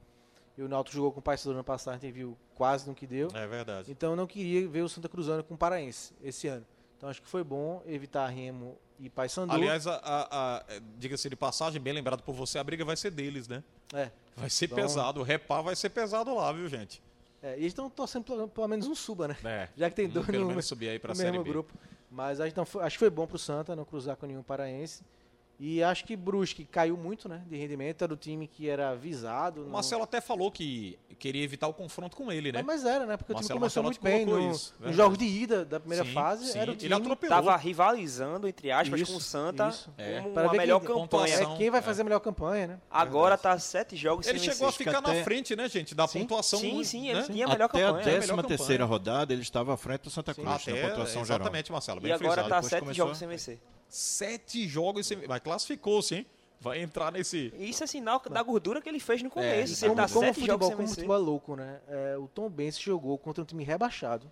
E 0.58 0.62
o 0.62 0.70
Náutico 0.70 0.96
jogou 0.96 1.12
com 1.12 1.20
o 1.20 1.24
Paysandu 1.24 1.56
ano 1.56 1.64
passado, 1.64 1.96
a 1.96 1.98
gente 1.98 2.12
viu 2.12 2.38
quase 2.54 2.88
no 2.88 2.94
que 2.94 3.08
deu. 3.08 3.30
É 3.34 3.48
verdade. 3.48 3.92
Então 3.92 4.12
eu 4.12 4.16
não 4.16 4.28
queria 4.28 4.68
ver 4.68 4.82
o 4.82 4.90
Santa 4.90 5.10
Cruzando 5.10 5.44
com 5.44 5.56
o 5.56 5.58
Paraense 5.58 6.14
esse 6.24 6.48
ano. 6.48 6.66
Então 6.98 7.10
acho 7.10 7.22
que 7.22 7.28
foi 7.28 7.44
bom 7.44 7.82
evitar 7.86 8.28
Remo 8.28 8.78
e 9.00 9.10
Paysandu. 9.10 9.52
Aliás, 9.54 9.88
a, 9.88 9.96
a, 9.96 10.58
a 10.58 10.64
diga-se 10.98 11.30
de 11.30 11.36
passagem, 11.36 11.82
bem 11.82 11.94
lembrado 11.94 12.22
por 12.22 12.34
você, 12.34 12.60
a 12.60 12.64
briga 12.64 12.86
vai 12.86 12.96
ser 12.96 13.12
deles, 13.12 13.48
né? 13.48 13.64
É. 13.94 14.12
Vai 14.36 14.50
ser 14.50 14.66
então... 14.66 14.78
pesado, 14.78 15.20
o 15.20 15.24
repá 15.24 15.62
vai 15.62 15.76
ser 15.76 15.90
pesado 15.90 16.34
lá, 16.36 16.52
viu, 16.52 16.68
gente? 16.70 17.02
É, 17.42 17.56
e 17.56 17.62
eles 17.62 17.68
estão 17.68 17.90
torcendo 17.90 18.24
pelo, 18.24 18.48
pelo, 18.48 18.68
menos 18.68 18.88
um 18.88 18.96
suba, 18.96 19.28
né? 19.28 19.38
É. 19.44 19.68
Já 19.76 19.90
que 19.90 19.96
tem 19.96 20.08
dois 20.08 20.26
pelo 20.26 20.44
no, 20.44 20.48
menos 20.48 20.66
subir 20.66 20.90
aí 20.90 21.00
pra 21.00 21.14
no 21.14 21.20
mesmo 21.20 21.44
grupo. 21.44 21.74
Mas 22.10 22.40
então, 22.40 22.66
acho 22.82 22.96
que 22.96 23.00
foi 23.00 23.10
bom 23.10 23.28
pro 23.28 23.38
Santa 23.38 23.76
não 23.76 23.84
cruzar 23.84 24.16
com 24.16 24.26
nenhum 24.26 24.44
paraense. 24.44 25.04
E 25.60 25.84
acho 25.84 26.04
que 26.04 26.16
Brusque 26.16 26.66
caiu 26.66 26.98
muito, 26.98 27.30
né, 27.30 27.44
de 27.48 27.56
rendimento, 27.56 28.04
era 28.04 28.14
o 28.14 28.18
time 28.18 28.48
que 28.48 28.68
era 28.68 28.96
visado. 28.96 29.64
O 29.66 29.70
Marcelo 29.70 30.00
no... 30.00 30.04
até 30.04 30.20
falou 30.20 30.52
que 30.52 31.00
queria 31.20 31.44
evitar 31.44 31.68
o 31.68 31.74
confronto 31.74 32.18
com 32.18 32.32
ele, 32.32 32.52
né? 32.52 32.60
É, 32.60 32.64
mas 32.64 32.84
era, 32.84 33.06
né? 33.06 33.16
Porque 33.16 33.32
o, 33.32 33.36
time 33.36 33.50
começou 33.50 33.84
muito 33.84 34.02
bem 34.02 34.26
no, 34.26 34.52
isso, 34.52 34.74
nos 34.80 34.96
jogos 34.96 35.18
de 35.18 35.26
ida 35.26 35.64
da 35.64 35.80
primeira 35.80 36.04
sim, 36.04 36.12
fase. 36.12 36.48
Sim. 36.48 36.60
Era 36.60 36.72
o 36.72 36.76
time 36.76 36.88
ele 36.88 36.94
atropelou. 36.96 37.36
Tava 37.36 37.56
rivalizando, 37.56 38.48
entre 38.48 38.72
aspas, 38.72 39.00
isso, 39.00 39.12
com 39.12 39.18
o 39.18 39.22
Santa 39.22 39.70
isso. 39.70 39.94
É. 39.98 40.22
como 40.22 40.40
a 40.40 40.54
melhor 40.54 40.80
quem, 40.80 40.88
campanha. 40.90 41.36
É 41.36 41.58
quem 41.58 41.70
vai 41.70 41.82
fazer 41.82 42.02
a 42.02 42.04
melhor 42.04 42.20
campanha, 42.20 42.68
né? 42.68 42.80
Agora 42.90 43.38
tá 43.38 43.58
sete 43.58 43.96
jogos 43.96 44.28
Ele 44.28 44.40
chegou 44.40 44.68
a 44.68 44.72
ficar 44.72 45.02
na 45.02 45.24
frente, 45.24 45.56
né, 45.56 45.70
gente, 45.70 45.96
da 45.96 46.08
pontuação. 46.08 46.60
Sim, 46.60 46.84
sim, 46.84 47.10
ele 47.10 47.22
né? 47.22 47.26
tinha 47.26 47.46
a 47.46 47.50
melhor 47.50 47.66
até 47.66 47.80
campanha. 47.80 48.02
Até 48.02 48.16
a 48.16 48.20
décima 48.20 48.44
terceira 48.44 48.86
rodada 48.86 49.32
ele 49.32 49.44
estava 49.44 49.74
à 49.74 49.78
frente 49.78 50.02
do 50.02 50.10
Santa 50.10 50.34
Cruz 50.34 50.48
na 50.48 50.58
pontuação 50.58 51.24
geral. 51.24 51.42
Exatamente, 51.42 51.72
Marcelo. 51.72 52.06
E 52.06 52.12
agora 52.12 52.44
tá 52.44 52.62
sete 52.62 52.94
jogos 52.94 53.18
sem 53.18 53.28
vencer 53.28 53.60
sete 53.94 54.68
jogos 54.68 55.06
sem. 55.06 55.28
Mas 55.28 55.40
classificou-se, 55.40 56.16
hein? 56.16 56.26
Vai 56.60 56.82
entrar 56.82 57.12
nesse. 57.12 57.54
Isso 57.60 57.84
é 57.84 57.88
sinal 57.88 58.22
da 58.30 58.42
gordura 58.42 58.82
que 58.82 58.88
ele 58.88 59.00
fez 59.00 59.22
no 59.22 59.30
começo. 59.30 59.74
É, 59.74 59.76
Se 59.76 59.86
ele 59.86 59.96
tá 59.96 60.08
como 60.08 60.22
sete 60.22 60.36
futebol, 60.36 60.48
jogos 60.48 60.68
sem 60.68 60.76
como 60.76 60.88
futebol 60.88 61.16
é 61.16 61.20
louco, 61.20 61.56
né? 61.56 61.80
É, 61.88 62.18
o 62.18 62.28
Tom 62.28 62.50
Benz 62.50 62.80
jogou 62.80 63.18
contra 63.18 63.44
um 63.44 63.46
time 63.46 63.64
rebaixado, 63.64 64.32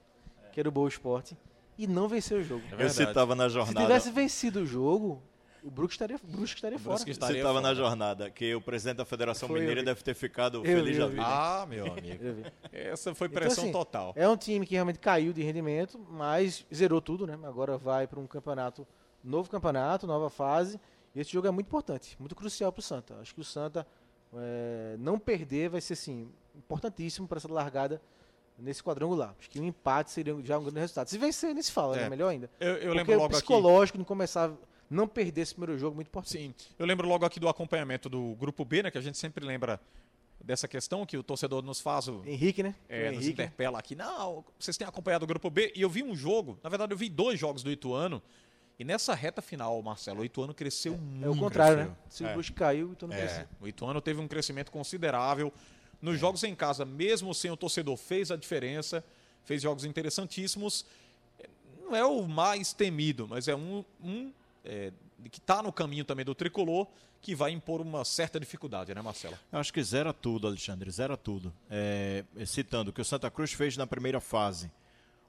que 0.51 0.59
era 0.59 0.69
o 0.69 0.71
Boa 0.71 0.87
Esporte, 0.87 1.37
e 1.77 1.85
não 1.87 2.07
venceu 2.07 2.39
o 2.39 2.43
jogo. 2.43 2.63
É 2.77 2.83
eu 2.83 2.89
citava 2.89 3.35
na 3.35 3.49
jornada. 3.49 3.79
Se 3.79 3.85
tivesse 3.85 4.11
vencido 4.11 4.61
o 4.61 4.65
jogo, 4.65 5.21
o 5.63 5.69
Brusque 5.69 5.93
estaria, 5.93 6.19
Brusque 6.23 6.55
estaria 6.55 6.79
fora. 6.79 6.95
Brusque 6.95 7.11
estaria 7.11 7.35
Você 7.35 7.39
estava 7.39 7.61
na 7.61 7.73
jornada, 7.73 8.29
que 8.29 8.55
o 8.55 8.61
presidente 8.61 8.97
da 8.97 9.05
Federação 9.05 9.47
foi 9.47 9.59
Mineira 9.59 9.83
deve 9.83 10.01
ter 10.01 10.15
ficado 10.15 10.59
eu 10.59 10.63
feliz 10.63 10.95
vi, 10.95 11.01
da 11.01 11.07
vida. 11.07 11.23
Ah, 11.23 11.65
meu 11.69 11.85
amigo. 11.91 12.49
Essa 12.71 13.13
foi 13.13 13.27
então, 13.27 13.41
pressão 13.41 13.67
então, 13.67 13.81
assim, 13.81 13.91
total. 13.91 14.13
É 14.15 14.27
um 14.27 14.37
time 14.37 14.65
que 14.65 14.73
realmente 14.73 14.99
caiu 14.99 15.33
de 15.33 15.43
rendimento, 15.43 15.99
mas 16.09 16.65
zerou 16.73 17.01
tudo, 17.01 17.27
né? 17.27 17.37
Agora 17.43 17.77
vai 17.77 18.07
para 18.07 18.19
um 18.19 18.25
campeonato, 18.25 18.87
novo 19.23 19.49
campeonato, 19.49 20.07
nova 20.07 20.29
fase. 20.29 20.79
E 21.13 21.19
esse 21.19 21.31
jogo 21.31 21.47
é 21.47 21.51
muito 21.51 21.67
importante, 21.67 22.15
muito 22.19 22.35
crucial 22.35 22.71
para 22.71 22.79
o 22.79 22.83
Santa. 22.83 23.15
Acho 23.19 23.33
que 23.33 23.41
o 23.41 23.43
Santa 23.43 23.85
é, 24.33 24.95
não 24.99 25.19
perder 25.19 25.69
vai 25.69 25.81
ser 25.81 25.93
assim, 25.93 26.31
importantíssimo 26.55 27.27
para 27.27 27.37
essa 27.37 27.51
largada 27.51 28.01
nesse 28.57 28.83
quadrangular. 28.83 29.35
Acho 29.39 29.49
que 29.49 29.59
um 29.59 29.65
empate 29.65 30.11
seria 30.11 30.35
já 30.43 30.57
um 30.57 30.63
grande 30.63 30.79
resultado. 30.79 31.09
Se 31.09 31.17
vencer, 31.17 31.53
nem 31.53 31.63
se 31.63 31.71
fala, 31.71 31.95
né? 31.95 32.01
é. 32.01 32.03
né? 32.03 32.09
melhor 32.09 32.29
ainda. 32.29 32.49
Eu, 32.59 32.75
eu 32.77 32.93
lembro 32.93 33.17
logo 33.17 33.29
psicológico 33.29 33.97
aqui... 33.97 34.03
de 34.03 34.07
começar 34.07 34.51
não 34.89 35.07
perder 35.07 35.41
esse 35.41 35.53
primeiro 35.53 35.79
jogo 35.79 35.95
muito 35.95 36.09
importante. 36.09 36.33
Sim. 36.37 36.53
Eu 36.77 36.85
lembro 36.85 37.07
logo 37.07 37.25
aqui 37.25 37.39
do 37.39 37.47
acompanhamento 37.47 38.09
do 38.09 38.35
grupo 38.35 38.65
B, 38.65 38.83
né, 38.83 38.91
que 38.91 38.97
a 38.97 39.01
gente 39.01 39.17
sempre 39.17 39.45
lembra 39.45 39.79
dessa 40.43 40.67
questão 40.67 41.05
que 41.05 41.17
o 41.17 41.23
torcedor 41.23 41.61
nos 41.63 41.79
faz 41.79 42.07
o 42.07 42.21
Henrique, 42.25 42.61
né? 42.61 42.75
É, 42.89 43.03
o 43.03 43.13
nos 43.13 43.23
Henrique. 43.23 43.31
interpela 43.31 43.79
aqui. 43.79 43.95
Não, 43.95 44.43
vocês 44.59 44.75
têm 44.75 44.87
acompanhado 44.87 45.23
o 45.23 45.27
grupo 45.27 45.49
B 45.49 45.71
e 45.75 45.81
eu 45.81 45.89
vi 45.89 46.03
um 46.03 46.15
jogo, 46.15 46.59
na 46.63 46.69
verdade 46.69 46.93
eu 46.93 46.97
vi 46.97 47.09
dois 47.09 47.39
jogos 47.39 47.63
do 47.63 47.71
Ituano. 47.71 48.21
E 48.81 48.83
nessa 48.83 49.13
reta 49.13 49.43
final, 49.43 49.79
Marcelo, 49.83 50.21
o 50.21 50.25
Ituano 50.25 50.55
cresceu 50.55 50.95
é, 50.95 50.97
muito. 50.97 51.23
É 51.23 51.29
o 51.29 51.37
contrário, 51.37 51.75
cresceu. 51.75 51.91
né? 51.91 51.97
Se 52.09 52.23
é. 52.25 52.27
o 52.27 52.33
Brusque 52.33 52.55
caiu, 52.55 52.89
o 52.89 52.93
Ituano 52.93 53.13
é. 53.13 53.17
cresceu. 53.17 53.47
O 53.61 53.67
Ituano 53.67 54.01
teve 54.01 54.19
um 54.19 54.27
crescimento 54.27 54.71
considerável. 54.71 55.53
Nos 56.01 56.19
jogos 56.19 56.43
em 56.43 56.55
casa, 56.55 56.83
mesmo 56.83 57.31
sem 57.35 57.51
o 57.51 57.55
torcedor, 57.55 57.95
fez 57.95 58.31
a 58.31 58.35
diferença, 58.35 59.03
fez 59.43 59.61
jogos 59.61 59.85
interessantíssimos. 59.85 60.83
Não 61.79 61.95
é 61.95 62.03
o 62.03 62.27
mais 62.27 62.73
temido, 62.73 63.27
mas 63.27 63.47
é 63.47 63.55
um, 63.55 63.85
um 64.03 64.33
é, 64.65 64.91
que 65.29 65.37
está 65.37 65.61
no 65.61 65.71
caminho 65.71 66.03
também 66.03 66.25
do 66.25 66.33
tricolor, 66.33 66.87
que 67.21 67.35
vai 67.35 67.51
impor 67.51 67.81
uma 67.81 68.03
certa 68.03 68.39
dificuldade, 68.39 68.95
né, 68.95 69.01
Marcelo? 69.03 69.37
Eu 69.51 69.59
acho 69.59 69.71
que 69.71 69.83
zera 69.83 70.11
tudo, 70.11 70.47
Alexandre, 70.47 70.89
zera 70.89 71.15
tudo. 71.15 71.53
É, 71.69 72.23
citando 72.47 72.89
o 72.89 72.93
que 72.93 73.01
o 73.01 73.05
Santa 73.05 73.29
Cruz 73.29 73.53
fez 73.53 73.77
na 73.77 73.85
primeira 73.85 74.19
fase, 74.19 74.71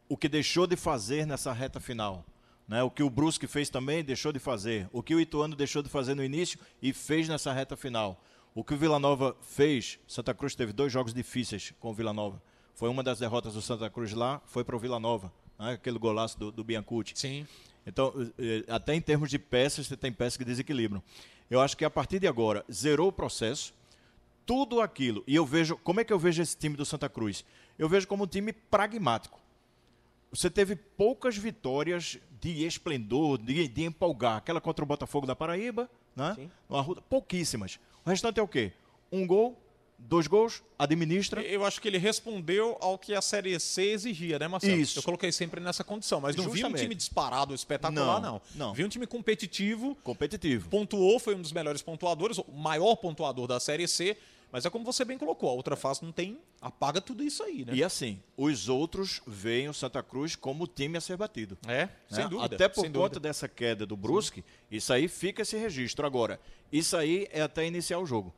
o 0.08 0.16
que 0.16 0.26
deixou 0.26 0.66
de 0.66 0.74
fazer 0.74 1.26
nessa 1.26 1.52
reta 1.52 1.78
final. 1.78 2.24
Né? 2.66 2.82
O 2.82 2.90
que 2.90 3.02
o 3.02 3.10
Brusque 3.10 3.46
fez 3.46 3.68
também 3.68 4.04
deixou 4.04 4.32
de 4.32 4.38
fazer. 4.38 4.88
O 4.92 5.02
que 5.02 5.14
o 5.14 5.20
Ituano 5.20 5.56
deixou 5.56 5.82
de 5.82 5.88
fazer 5.88 6.14
no 6.14 6.24
início 6.24 6.58
e 6.80 6.92
fez 6.92 7.28
nessa 7.28 7.52
reta 7.52 7.76
final. 7.76 8.22
O 8.54 8.62
que 8.62 8.74
o 8.74 8.76
Vila 8.76 8.98
Nova 8.98 9.36
fez, 9.40 9.98
Santa 10.06 10.34
Cruz 10.34 10.54
teve 10.54 10.72
dois 10.72 10.92
jogos 10.92 11.14
difíceis 11.14 11.72
com 11.80 11.90
o 11.90 11.94
Vila 11.94 12.12
Nova. 12.12 12.42
Foi 12.74 12.88
uma 12.88 13.02
das 13.02 13.18
derrotas 13.18 13.54
do 13.54 13.62
Santa 13.62 13.88
Cruz 13.88 14.12
lá, 14.12 14.40
foi 14.46 14.64
para 14.64 14.76
o 14.76 14.78
Vila 14.78 15.00
Nova, 15.00 15.32
né? 15.58 15.72
aquele 15.72 15.98
golaço 15.98 16.38
do, 16.38 16.52
do 16.52 16.64
Biancucci. 16.64 17.14
Sim. 17.16 17.46
Então, 17.86 18.12
eh, 18.38 18.64
eh, 18.68 18.72
até 18.72 18.94
em 18.94 19.00
termos 19.00 19.30
de 19.30 19.38
peças, 19.38 19.86
você 19.86 19.96
tem 19.96 20.12
peças 20.12 20.36
que 20.36 20.44
desequilibram. 20.44 21.02
Eu 21.50 21.60
acho 21.60 21.76
que 21.76 21.84
a 21.84 21.90
partir 21.90 22.18
de 22.18 22.26
agora, 22.26 22.64
zerou 22.70 23.08
o 23.08 23.12
processo, 23.12 23.74
tudo 24.46 24.80
aquilo. 24.80 25.22
E 25.26 25.34
eu 25.34 25.44
vejo, 25.44 25.76
como 25.78 26.00
é 26.00 26.04
que 26.04 26.12
eu 26.12 26.18
vejo 26.18 26.42
esse 26.42 26.56
time 26.56 26.76
do 26.76 26.84
Santa 26.84 27.08
Cruz? 27.08 27.44
Eu 27.78 27.88
vejo 27.88 28.06
como 28.06 28.24
um 28.24 28.26
time 28.26 28.52
pragmático. 28.52 29.40
Você 30.32 30.48
teve 30.48 30.74
poucas 30.74 31.36
vitórias 31.36 32.18
de 32.40 32.64
esplendor, 32.64 33.38
de, 33.38 33.68
de 33.68 33.84
empolgar. 33.84 34.38
Aquela 34.38 34.60
contra 34.60 34.82
o 34.82 34.88
Botafogo 34.88 35.26
da 35.26 35.36
Paraíba, 35.36 35.90
né? 36.16 36.34
Sim. 36.34 36.50
Uma, 36.68 36.84
pouquíssimas. 37.02 37.78
O 38.04 38.08
restante 38.08 38.40
é 38.40 38.42
o 38.42 38.48
quê? 38.48 38.72
Um 39.12 39.26
gol, 39.26 39.60
dois 39.98 40.26
gols, 40.26 40.62
administra. 40.78 41.42
Eu 41.42 41.64
acho 41.64 41.80
que 41.80 41.86
ele 41.86 41.98
respondeu 41.98 42.78
ao 42.80 42.98
que 42.98 43.14
a 43.14 43.20
Série 43.20 43.60
C 43.60 43.90
exigia, 43.90 44.38
né, 44.38 44.48
Marcelo? 44.48 44.80
Isso. 44.80 44.98
Eu 44.98 45.02
coloquei 45.02 45.30
sempre 45.30 45.60
nessa 45.60 45.84
condição, 45.84 46.20
mas 46.20 46.34
não 46.34 46.44
Justamente. 46.44 46.72
vi 46.72 46.78
um 46.78 46.82
time 46.82 46.94
disparado, 46.94 47.54
espetacular, 47.54 48.20
não, 48.20 48.32
não. 48.32 48.68
não. 48.68 48.74
Vi 48.74 48.84
um 48.84 48.88
time 48.88 49.06
competitivo. 49.06 49.94
Competitivo. 50.02 50.68
Pontuou, 50.70 51.18
foi 51.18 51.34
um 51.34 51.42
dos 51.42 51.52
melhores 51.52 51.82
pontuadores, 51.82 52.38
o 52.38 52.46
maior 52.52 52.96
pontuador 52.96 53.46
da 53.46 53.60
Série 53.60 53.86
C. 53.86 54.16
Mas 54.52 54.66
é 54.66 54.70
como 54.70 54.84
você 54.84 55.02
bem 55.02 55.16
colocou, 55.16 55.48
a 55.48 55.54
outra 55.54 55.74
fase 55.74 56.04
não 56.04 56.12
tem. 56.12 56.38
apaga 56.60 57.00
tudo 57.00 57.24
isso 57.24 57.42
aí, 57.42 57.64
né? 57.64 57.72
E 57.74 57.82
assim, 57.82 58.20
os 58.36 58.68
outros 58.68 59.22
veem 59.26 59.66
o 59.66 59.72
Santa 59.72 60.02
Cruz 60.02 60.36
como 60.36 60.64
o 60.64 60.66
time 60.66 60.98
a 60.98 61.00
ser 61.00 61.16
batido. 61.16 61.56
É, 61.66 61.86
né? 61.86 61.90
sem 62.10 62.28
dúvida. 62.28 62.54
Até 62.54 62.68
por 62.68 62.84
conta 62.84 62.90
dúvida. 62.90 63.20
dessa 63.20 63.48
queda 63.48 63.86
do 63.86 63.96
Brusque, 63.96 64.42
Sim. 64.42 64.46
isso 64.70 64.92
aí 64.92 65.08
fica 65.08 65.40
esse 65.40 65.56
registro. 65.56 66.06
Agora, 66.06 66.38
isso 66.70 66.94
aí 66.94 67.26
é 67.32 67.40
até 67.40 67.66
iniciar 67.66 67.98
o 67.98 68.04
jogo. 68.04 68.32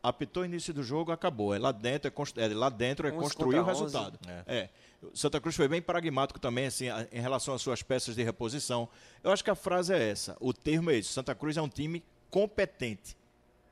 Apitou 0.00 0.44
o 0.44 0.46
início 0.46 0.72
do 0.72 0.84
jogo, 0.84 1.10
acabou. 1.10 1.52
É 1.52 1.58
lá 1.58 1.72
dentro, 1.72 2.06
é, 2.06 2.10
constru... 2.12 2.40
é 2.40 2.48
lá 2.48 2.68
dentro 2.68 3.08
é 3.08 3.10
construir 3.10 3.58
o 3.58 3.64
resultado. 3.64 4.20
É. 4.28 4.44
é. 4.46 4.68
Santa 5.12 5.40
Cruz 5.40 5.56
foi 5.56 5.66
bem 5.66 5.82
pragmático 5.82 6.38
também, 6.38 6.66
assim, 6.66 6.84
em 7.10 7.20
relação 7.20 7.54
às 7.54 7.60
suas 7.60 7.82
peças 7.82 8.14
de 8.14 8.22
reposição. 8.22 8.88
Eu 9.24 9.32
acho 9.32 9.42
que 9.42 9.50
a 9.50 9.56
frase 9.56 9.92
é 9.92 10.10
essa. 10.10 10.36
O 10.38 10.52
termo 10.52 10.92
é 10.92 10.96
esse. 10.96 11.08
Santa 11.08 11.34
Cruz 11.34 11.56
é 11.56 11.62
um 11.62 11.68
time 11.68 12.04
competente 12.30 13.18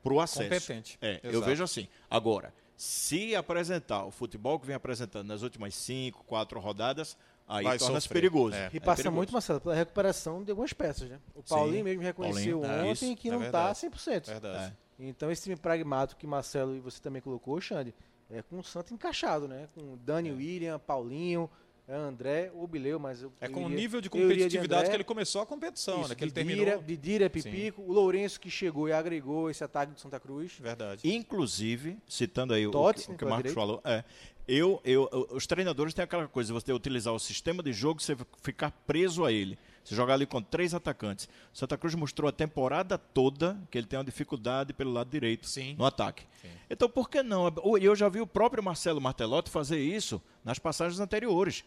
para 0.03 0.13
o 0.13 0.19
acesso. 0.19 0.49
Competente. 0.49 0.97
É, 1.01 1.13
Exato. 1.13 1.27
eu 1.27 1.41
vejo 1.41 1.63
assim. 1.63 1.87
Agora, 2.09 2.53
se 2.75 3.35
apresentar 3.35 4.05
o 4.05 4.11
futebol 4.11 4.59
que 4.59 4.65
vem 4.65 4.75
apresentando 4.75 5.27
nas 5.27 5.41
últimas 5.41 5.75
cinco, 5.75 6.23
quatro 6.25 6.59
rodadas, 6.59 7.17
aí 7.47 7.77
torna-se 7.77 8.07
perigoso. 8.07 8.55
É. 8.55 8.69
E 8.73 8.77
é 8.77 8.79
passa 8.79 9.07
é 9.07 9.11
muito, 9.11 9.33
Marcelo, 9.33 9.59
pela 9.59 9.75
recuperação 9.75 10.43
de 10.43 10.51
algumas 10.51 10.71
peças, 10.71 11.09
né? 11.09 11.19
O 11.35 11.43
Paulinho 11.43 11.77
Sim. 11.77 11.83
mesmo 11.83 12.01
reconheceu 12.01 12.61
Paulinho, 12.61 12.87
é 12.87 12.91
ontem 12.91 13.15
que 13.15 13.27
é 13.27 13.31
não 13.31 13.43
está 13.43 13.71
100%. 13.71 14.27
Verdade. 14.27 14.77
Então, 14.97 15.31
esse 15.31 15.43
time 15.43 15.55
pragmático 15.55 16.19
que 16.19 16.27
Marcelo 16.27 16.75
e 16.75 16.79
você 16.79 17.01
também 17.01 17.21
colocou, 17.21 17.59
Xande, 17.59 17.93
é 18.29 18.41
com 18.41 18.59
o 18.59 18.63
Santos 18.63 18.91
encaixado, 18.91 19.47
né? 19.47 19.67
Com 19.73 19.97
Dani, 19.97 20.31
William, 20.31 20.77
Paulinho, 20.79 21.49
é 21.49 21.68
André 21.95 22.51
ou 22.53 22.67
Bileu, 22.67 22.99
mas 22.99 23.21
eu, 23.21 23.31
É 23.39 23.47
com 23.47 23.65
o 23.65 23.69
nível 23.69 24.01
de 24.01 24.09
competitividade 24.09 24.83
de 24.85 24.89
que 24.89 24.95
ele 24.95 25.03
começou 25.03 25.41
a 25.41 25.45
competição, 25.45 26.01
Isso, 26.01 26.09
né? 26.09 26.15
Que 26.15 26.23
ele 26.23 26.31
terminou. 26.31 26.81
Didira, 26.81 27.29
Pipico, 27.29 27.81
Sim. 27.81 27.87
o 27.87 27.91
Lourenço 27.91 28.39
que 28.39 28.49
chegou 28.49 28.87
e 28.87 28.91
agregou 28.91 29.49
esse 29.49 29.63
ataque 29.63 29.93
do 29.93 29.99
Santa 29.99 30.19
Cruz. 30.19 30.57
Verdade. 30.59 31.01
Inclusive, 31.03 31.97
citando 32.07 32.53
aí 32.53 32.69
Tots, 32.69 33.07
o, 33.07 33.13
o, 33.13 33.17
que 33.17 33.25
o 33.25 33.29
Marcos 33.29 33.53
falou, 33.53 33.81
é, 33.83 34.03
eu, 34.47 34.81
eu, 34.83 35.07
os 35.31 35.45
treinadores 35.45 35.93
têm 35.93 36.03
aquela 36.03 36.27
coisa, 36.27 36.51
você 36.51 36.73
utilizar 36.73 37.13
o 37.13 37.19
sistema 37.19 37.61
de 37.61 37.71
jogo, 37.71 38.01
você 38.01 38.17
ficar 38.41 38.71
preso 38.87 39.23
a 39.23 39.31
ele. 39.31 39.59
Você 39.83 39.95
jogar 39.95 40.15
ali 40.15 40.25
com 40.25 40.41
três 40.41 40.73
atacantes. 40.73 41.29
Santa 41.53 41.77
Cruz 41.77 41.95
mostrou 41.95 42.27
a 42.27 42.31
temporada 42.31 42.97
toda 42.97 43.59
que 43.71 43.77
ele 43.77 43.87
tem 43.87 43.97
uma 43.97 44.05
dificuldade 44.05 44.73
pelo 44.73 44.91
lado 44.91 45.09
direito 45.09 45.47
Sim. 45.47 45.75
no 45.77 45.85
ataque. 45.85 46.25
Sim. 46.41 46.49
Então, 46.69 46.89
por 46.89 47.09
que 47.09 47.23
não? 47.23 47.51
Eu 47.79 47.95
já 47.95 48.09
vi 48.09 48.21
o 48.21 48.27
próprio 48.27 48.63
Marcelo 48.63 48.99
Martelotti 48.99 49.49
fazer 49.49 49.79
isso 49.79 50.21
nas 50.43 50.59
passagens 50.59 50.99
anteriores 50.99 51.63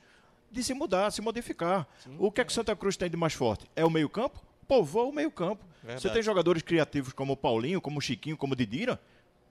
de 0.52 0.62
se 0.62 0.74
mudar, 0.74 1.10
se 1.10 1.22
modificar. 1.22 1.88
Sim, 1.98 2.16
o 2.18 2.30
que 2.30 2.40
é 2.40 2.44
que 2.44 2.52
Santa 2.52 2.76
Cruz 2.76 2.96
tem 2.96 3.10
de 3.10 3.16
mais 3.16 3.32
forte? 3.32 3.64
É 3.74 3.84
o 3.84 3.90
meio-campo? 3.90 4.40
Povoa 4.68 5.04
o 5.04 5.12
meio-campo. 5.12 5.64
Você 5.84 6.08
tem 6.10 6.22
jogadores 6.22 6.62
criativos 6.62 7.12
como 7.12 7.32
o 7.32 7.36
Paulinho, 7.36 7.80
como 7.80 7.98
o 7.98 8.00
Chiquinho, 8.00 8.36
como 8.36 8.52
o 8.52 8.56
Didira? 8.56 9.00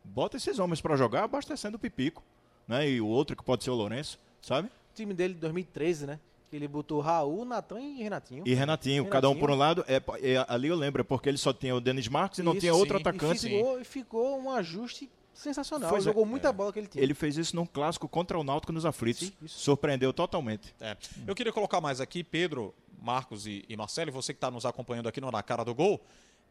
Bota 0.04 0.38
esses 0.38 0.60
homens 0.60 0.80
para 0.80 0.96
jogar 0.96 1.26
abastecendo 1.26 1.76
o 1.76 1.80
Pipico. 1.80 2.24
Né? 2.68 2.90
E 2.90 3.02
o 3.02 3.08
outro 3.08 3.36
que 3.36 3.44
pode 3.44 3.64
ser 3.64 3.72
o 3.72 3.76
Lourenço, 3.76 4.20
sabe? 4.42 4.68
O 4.68 4.96
time 4.96 5.14
dele 5.14 5.34
de 5.34 5.40
2013, 5.42 6.08
né? 6.08 6.20
Ele 6.54 6.68
botou 6.68 7.00
Raul, 7.00 7.46
Natan 7.46 7.80
e 7.80 8.04
Renatinho. 8.04 8.44
E 8.46 8.54
Renatinho, 8.54 9.04
Renatinho, 9.04 9.06
cada 9.06 9.30
um 9.30 9.38
por 9.38 9.50
um 9.50 9.56
lado. 9.56 9.86
É, 9.88 10.02
é, 10.22 10.46
ali 10.50 10.68
eu 10.68 10.76
lembro, 10.76 11.02
é 11.02 11.04
porque 11.04 11.30
ele 11.30 11.38
só 11.38 11.54
tinha 11.54 11.74
o 11.74 11.80
Denis 11.80 12.10
Marques 12.10 12.40
e 12.40 12.44
não 12.44 12.58
tinha 12.58 12.74
outro 12.74 12.98
sim. 12.98 13.02
atacante. 13.02 13.48
E 13.48 13.50
ficou, 13.50 13.80
e 13.80 13.84
ficou 13.86 14.40
um 14.40 14.52
ajuste 14.52 15.10
sensacional. 15.42 15.90
Foi, 15.90 16.02
jogou 16.02 16.26
muita 16.26 16.50
é. 16.50 16.54
bola 16.54 16.72
que 16.72 16.80
ele 16.80 16.88
tinha. 16.88 17.04
Ele 17.04 17.14
fez 17.14 17.38
isso 17.38 17.56
num 17.56 17.66
clássico 17.66 18.08
contra 18.08 18.38
o 18.38 18.44
Náutico 18.44 18.72
nos 18.72 18.86
aflitos. 18.86 19.28
Sim, 19.28 19.48
Surpreendeu 19.48 20.14
totalmente. 20.14 20.74
É. 20.80 20.96
Eu 21.28 21.36
queria 21.36 21.52
colocar 21.52 21.82
mais 21.82 22.00
aqui, 22.00 22.24
Pedro, 22.24 22.74
Marcos 23.02 23.48
e, 23.48 23.66
e 23.68 23.76
Marcelo, 23.76 24.12
você 24.12 24.34
que 24.34 24.38
está 24.38 24.52
nos 24.52 24.66
acompanhando 24.66 25.10
aqui 25.10 25.20
no 25.20 25.32
Na 25.32 25.42
Cara 25.42 25.64
do 25.64 25.74
Gol. 25.74 26.00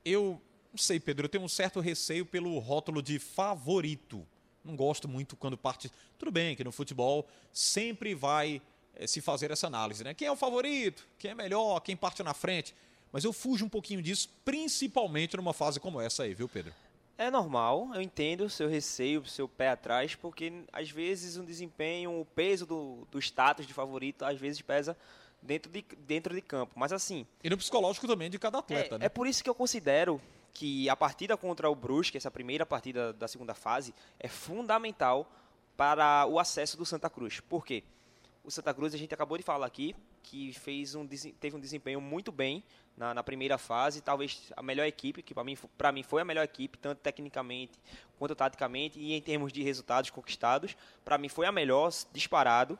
Eu 0.04 0.40
não 0.72 0.78
sei, 0.78 1.00
Pedro, 1.00 1.24
eu 1.24 1.28
tenho 1.28 1.44
um 1.44 1.48
certo 1.48 1.80
receio 1.80 2.24
pelo 2.24 2.58
rótulo 2.58 3.02
de 3.02 3.18
favorito. 3.18 4.26
Não 4.64 4.76
gosto 4.76 5.08
muito 5.08 5.36
quando 5.36 5.56
parte. 5.56 5.90
Tudo 6.18 6.30
bem 6.30 6.54
que 6.54 6.62
no 6.62 6.72
futebol 6.72 7.26
sempre 7.52 8.14
vai 8.14 8.60
é, 8.94 9.06
se 9.06 9.20
fazer 9.20 9.50
essa 9.50 9.66
análise, 9.66 10.04
né? 10.04 10.14
Quem 10.14 10.28
é 10.28 10.32
o 10.32 10.36
favorito? 10.36 11.06
Quem 11.18 11.30
é 11.30 11.34
melhor? 11.34 11.80
Quem 11.80 11.96
parte 11.96 12.22
na 12.22 12.34
frente? 12.34 12.74
Mas 13.12 13.24
eu 13.24 13.32
fujo 13.32 13.64
um 13.64 13.68
pouquinho 13.68 14.00
disso, 14.00 14.28
principalmente 14.44 15.36
numa 15.36 15.52
fase 15.52 15.80
como 15.80 16.00
essa 16.00 16.22
aí, 16.22 16.34
viu, 16.34 16.48
Pedro? 16.48 16.72
É 17.20 17.30
normal, 17.30 17.90
eu 17.94 18.00
entendo 18.00 18.46
o 18.46 18.48
seu 18.48 18.66
receio, 18.66 19.20
o 19.20 19.26
seu 19.26 19.46
pé 19.46 19.68
atrás, 19.68 20.14
porque 20.14 20.64
às 20.72 20.90
vezes 20.90 21.36
um 21.36 21.44
desempenho, 21.44 22.18
o 22.18 22.24
peso 22.24 22.64
do, 22.64 23.06
do 23.10 23.18
status 23.18 23.66
de 23.66 23.74
favorito, 23.74 24.24
às 24.24 24.40
vezes 24.40 24.62
pesa 24.62 24.96
dentro 25.42 25.70
de, 25.70 25.84
dentro 25.98 26.34
de 26.34 26.40
campo. 26.40 26.72
Mas 26.76 26.94
assim. 26.94 27.26
E 27.44 27.50
no 27.50 27.58
psicológico 27.58 28.06
também 28.06 28.30
de 28.30 28.38
cada 28.38 28.60
atleta, 28.60 28.94
é, 28.94 28.98
né? 28.98 29.04
É 29.04 29.08
por 29.10 29.26
isso 29.26 29.44
que 29.44 29.50
eu 29.50 29.54
considero 29.54 30.18
que 30.54 30.88
a 30.88 30.96
partida 30.96 31.36
contra 31.36 31.68
o 31.68 31.74
Brusque, 31.74 32.16
essa 32.16 32.30
primeira 32.30 32.64
partida 32.64 33.12
da 33.12 33.28
segunda 33.28 33.52
fase, 33.52 33.94
é 34.18 34.26
fundamental 34.26 35.30
para 35.76 36.24
o 36.24 36.38
acesso 36.38 36.74
do 36.78 36.86
Santa 36.86 37.10
Cruz. 37.10 37.38
Por 37.38 37.66
quê? 37.66 37.84
O 38.42 38.50
Santa 38.50 38.72
Cruz, 38.72 38.94
a 38.94 38.96
gente 38.96 39.12
acabou 39.12 39.36
de 39.36 39.44
falar 39.44 39.66
aqui, 39.66 39.94
que 40.22 40.52
fez 40.52 40.94
um, 40.94 41.06
teve 41.06 41.56
um 41.56 41.60
desempenho 41.60 42.00
muito 42.00 42.30
bem 42.30 42.62
na, 42.96 43.14
na 43.14 43.22
primeira 43.22 43.56
fase, 43.56 44.00
talvez 44.00 44.52
a 44.56 44.62
melhor 44.62 44.86
equipe, 44.86 45.22
que 45.22 45.34
para 45.34 45.44
mim, 45.44 45.56
mim 45.94 46.02
foi 46.02 46.22
a 46.22 46.24
melhor 46.24 46.44
equipe, 46.44 46.78
tanto 46.78 46.98
tecnicamente 46.98 47.78
quanto 48.18 48.34
taticamente, 48.34 48.98
e 48.98 49.14
em 49.14 49.22
termos 49.22 49.52
de 49.52 49.62
resultados 49.62 50.10
conquistados, 50.10 50.76
para 51.04 51.16
mim 51.16 51.28
foi 51.28 51.46
a 51.46 51.52
melhor, 51.52 51.90
disparado, 52.12 52.78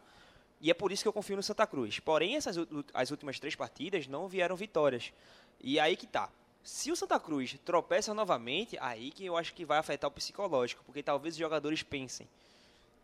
e 0.60 0.70
é 0.70 0.74
por 0.74 0.92
isso 0.92 1.02
que 1.02 1.08
eu 1.08 1.12
confio 1.12 1.36
no 1.36 1.42
Santa 1.42 1.66
Cruz. 1.66 1.98
Porém, 2.00 2.36
essas 2.36 2.56
as 2.92 3.10
últimas 3.10 3.40
três 3.40 3.56
partidas 3.56 4.06
não 4.06 4.28
vieram 4.28 4.54
vitórias. 4.54 5.10
E 5.58 5.80
aí 5.80 5.96
que 5.96 6.06
tá. 6.06 6.28
Se 6.62 6.92
o 6.92 6.96
Santa 6.96 7.18
Cruz 7.18 7.56
tropeça 7.64 8.12
novamente, 8.12 8.76
aí 8.78 9.10
que 9.10 9.24
eu 9.24 9.36
acho 9.36 9.54
que 9.54 9.64
vai 9.64 9.78
afetar 9.78 10.08
o 10.08 10.12
psicológico, 10.12 10.84
porque 10.84 11.02
talvez 11.02 11.34
os 11.34 11.38
jogadores 11.38 11.82
pensem, 11.82 12.28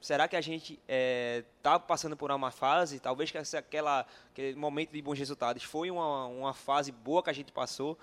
Será 0.00 0.28
que 0.28 0.36
a 0.36 0.40
gente 0.40 0.74
está 0.74 0.84
é, 0.88 1.44
tá 1.62 1.78
passando 1.78 2.16
por 2.16 2.30
uma 2.30 2.50
fase? 2.50 3.00
Talvez 3.00 3.30
que 3.30 3.38
aquela, 3.38 4.06
aquele 4.30 4.56
momento 4.56 4.92
de 4.92 5.02
bons 5.02 5.18
resultados 5.18 5.62
foi 5.62 5.90
uma, 5.90 6.26
uma 6.26 6.54
fase 6.54 6.92
boa 6.92 7.22
que 7.22 7.30
a 7.30 7.32
gente 7.32 7.50
passou. 7.52 7.98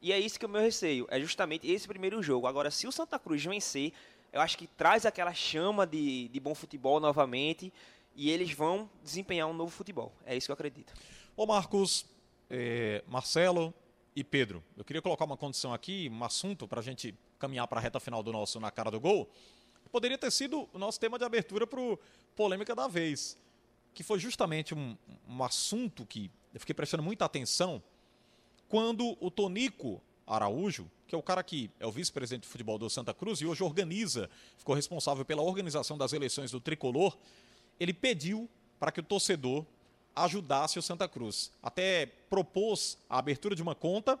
E 0.00 0.12
é 0.12 0.18
isso 0.18 0.38
que 0.38 0.44
é 0.44 0.48
o 0.48 0.50
meu 0.50 0.62
receio. 0.62 1.06
É 1.10 1.18
justamente 1.20 1.70
esse 1.70 1.86
primeiro 1.86 2.22
jogo. 2.22 2.46
Agora, 2.46 2.70
se 2.70 2.86
o 2.86 2.92
Santa 2.92 3.18
Cruz 3.18 3.44
vencer, 3.44 3.92
eu 4.32 4.40
acho 4.40 4.56
que 4.56 4.66
traz 4.66 5.04
aquela 5.04 5.34
chama 5.34 5.86
de, 5.86 6.28
de 6.28 6.40
bom 6.40 6.54
futebol 6.54 7.00
novamente. 7.00 7.72
e 8.14 8.30
eles 8.30 8.52
vão 8.52 8.88
desempenhar 9.02 9.48
um 9.48 9.52
novo 9.52 9.70
futebol. 9.70 10.12
É 10.24 10.36
isso 10.36 10.46
que 10.46 10.52
eu 10.52 10.54
acredito. 10.54 10.94
Ô 11.36 11.44
Marcos, 11.44 12.06
é, 12.48 13.04
Marcelo 13.06 13.74
e 14.14 14.24
Pedro, 14.24 14.64
eu 14.76 14.84
queria 14.84 15.02
colocar 15.02 15.24
uma 15.24 15.36
condição 15.36 15.74
aqui, 15.74 16.10
um 16.10 16.24
assunto 16.24 16.66
para 16.66 16.80
a 16.80 16.82
gente 16.82 17.14
caminhar 17.38 17.66
para 17.66 17.78
a 17.78 17.82
reta 17.82 18.00
final 18.00 18.22
do 18.22 18.32
nosso 18.32 18.58
Na 18.58 18.70
Cara 18.70 18.90
do 18.90 18.98
Gol. 18.98 19.30
Poderia 19.96 20.18
ter 20.18 20.30
sido 20.30 20.68
o 20.74 20.78
nosso 20.78 21.00
tema 21.00 21.18
de 21.18 21.24
abertura 21.24 21.66
para 21.66 21.80
o 21.80 21.98
Polêmica 22.36 22.74
da 22.74 22.86
Vez, 22.86 23.34
que 23.94 24.02
foi 24.02 24.18
justamente 24.18 24.74
um, 24.74 24.94
um 25.26 25.42
assunto 25.42 26.04
que 26.04 26.30
eu 26.52 26.60
fiquei 26.60 26.74
prestando 26.74 27.02
muita 27.02 27.24
atenção 27.24 27.82
quando 28.68 29.16
o 29.18 29.30
Tonico 29.30 30.02
Araújo, 30.26 30.90
que 31.06 31.14
é 31.14 31.18
o 31.18 31.22
cara 31.22 31.42
que 31.42 31.70
é 31.80 31.86
o 31.86 31.90
vice-presidente 31.90 32.42
de 32.42 32.48
futebol 32.48 32.76
do 32.76 32.90
Santa 32.90 33.14
Cruz 33.14 33.40
e 33.40 33.46
hoje 33.46 33.62
organiza, 33.62 34.28
ficou 34.58 34.74
responsável 34.74 35.24
pela 35.24 35.40
organização 35.40 35.96
das 35.96 36.12
eleições 36.12 36.50
do 36.50 36.60
Tricolor, 36.60 37.16
ele 37.80 37.94
pediu 37.94 38.46
para 38.78 38.92
que 38.92 39.00
o 39.00 39.02
torcedor 39.02 39.64
ajudasse 40.14 40.78
o 40.78 40.82
Santa 40.82 41.08
Cruz. 41.08 41.50
Até 41.62 42.04
propôs 42.28 42.98
a 43.08 43.18
abertura 43.18 43.56
de 43.56 43.62
uma 43.62 43.74
conta 43.74 44.20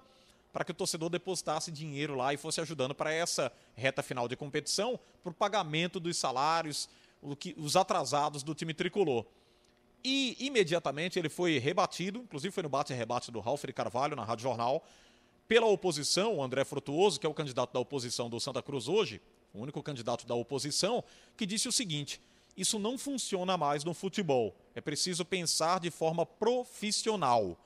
para 0.52 0.64
que 0.64 0.70
o 0.70 0.74
torcedor 0.74 1.10
depositasse 1.10 1.70
dinheiro 1.70 2.14
lá 2.14 2.32
e 2.32 2.36
fosse 2.36 2.60
ajudando 2.60 2.94
para 2.94 3.12
essa 3.12 3.52
reta 3.74 4.02
final 4.02 4.26
de 4.26 4.36
competição, 4.36 4.98
para 5.22 5.30
o 5.30 5.34
pagamento 5.34 6.00
dos 6.00 6.16
salários, 6.16 6.88
os 7.56 7.76
atrasados 7.76 8.42
do 8.42 8.54
time 8.54 8.72
tricolor. 8.72 9.24
E 10.04 10.36
imediatamente 10.38 11.18
ele 11.18 11.28
foi 11.28 11.58
rebatido, 11.58 12.20
inclusive 12.20 12.52
foi 12.52 12.62
no 12.62 12.68
bate-rebate 12.68 13.30
do 13.30 13.40
Ralf 13.40 13.64
Carvalho 13.74 14.14
na 14.14 14.24
Rádio 14.24 14.44
Jornal, 14.44 14.84
pela 15.48 15.66
oposição, 15.66 16.36
o 16.36 16.42
André 16.42 16.64
Frutuoso, 16.64 17.20
que 17.20 17.26
é 17.26 17.28
o 17.28 17.34
candidato 17.34 17.72
da 17.72 17.80
oposição 17.80 18.28
do 18.28 18.40
Santa 18.40 18.62
Cruz 18.62 18.88
hoje, 18.88 19.20
o 19.54 19.60
único 19.60 19.82
candidato 19.82 20.26
da 20.26 20.34
oposição, 20.34 21.04
que 21.36 21.46
disse 21.46 21.68
o 21.68 21.72
seguinte: 21.72 22.20
isso 22.56 22.78
não 22.78 22.96
funciona 22.96 23.56
mais 23.56 23.84
no 23.84 23.92
futebol. 23.92 24.56
É 24.74 24.80
preciso 24.80 25.24
pensar 25.24 25.78
de 25.78 25.90
forma 25.90 26.24
profissional. 26.24 27.58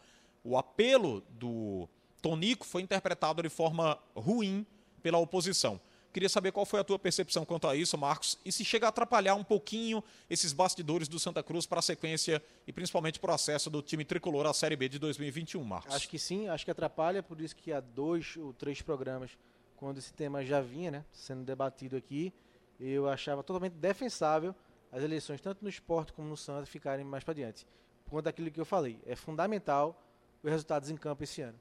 O 0.42 0.56
apelo 0.58 1.22
do 1.30 1.88
Tonico 2.20 2.66
foi 2.66 2.82
interpretado 2.82 3.42
de 3.42 3.48
forma 3.48 3.98
ruim 4.14 4.66
pela 5.02 5.18
oposição. 5.18 5.80
Queria 6.12 6.28
saber 6.28 6.50
qual 6.50 6.66
foi 6.66 6.80
a 6.80 6.84
tua 6.84 6.98
percepção 6.98 7.44
quanto 7.44 7.68
a 7.68 7.76
isso, 7.76 7.96
Marcos, 7.96 8.36
e 8.44 8.50
se 8.50 8.64
chega 8.64 8.86
a 8.86 8.88
atrapalhar 8.88 9.36
um 9.36 9.44
pouquinho 9.44 10.02
esses 10.28 10.52
bastidores 10.52 11.06
do 11.06 11.20
Santa 11.20 11.40
Cruz 11.40 11.66
para 11.66 11.78
a 11.78 11.82
sequência 11.82 12.42
e 12.66 12.72
principalmente 12.72 13.20
para 13.20 13.30
o 13.30 13.34
acesso 13.34 13.70
do 13.70 13.80
time 13.80 14.04
tricolor 14.04 14.44
à 14.44 14.52
Série 14.52 14.74
B 14.74 14.88
de 14.88 14.98
2021, 14.98 15.62
Marcos. 15.62 15.94
Acho 15.94 16.08
que 16.08 16.18
sim, 16.18 16.48
acho 16.48 16.64
que 16.64 16.70
atrapalha, 16.70 17.22
por 17.22 17.40
isso 17.40 17.54
que 17.54 17.72
há 17.72 17.78
dois 17.78 18.36
ou 18.36 18.52
três 18.52 18.82
programas, 18.82 19.38
quando 19.76 19.98
esse 19.98 20.12
tema 20.12 20.44
já 20.44 20.60
vinha 20.60 20.90
né, 20.90 21.04
sendo 21.12 21.44
debatido 21.44 21.96
aqui, 21.96 22.32
eu 22.80 23.08
achava 23.08 23.44
totalmente 23.44 23.74
defensável 23.74 24.52
as 24.90 25.04
eleições, 25.04 25.40
tanto 25.40 25.62
no 25.62 25.68
esporte 25.68 26.12
como 26.12 26.28
no 26.28 26.36
Santa, 26.36 26.66
ficarem 26.66 27.04
mais 27.04 27.22
para 27.22 27.34
diante. 27.34 27.64
Por 28.04 28.10
conta 28.10 28.24
daquilo 28.24 28.50
que 28.50 28.60
eu 28.60 28.64
falei, 28.64 28.98
é 29.06 29.14
fundamental 29.14 30.02
os 30.42 30.50
resultados 30.50 30.90
em 30.90 30.96
campo 30.96 31.22
esse 31.22 31.40
ano. 31.40 31.58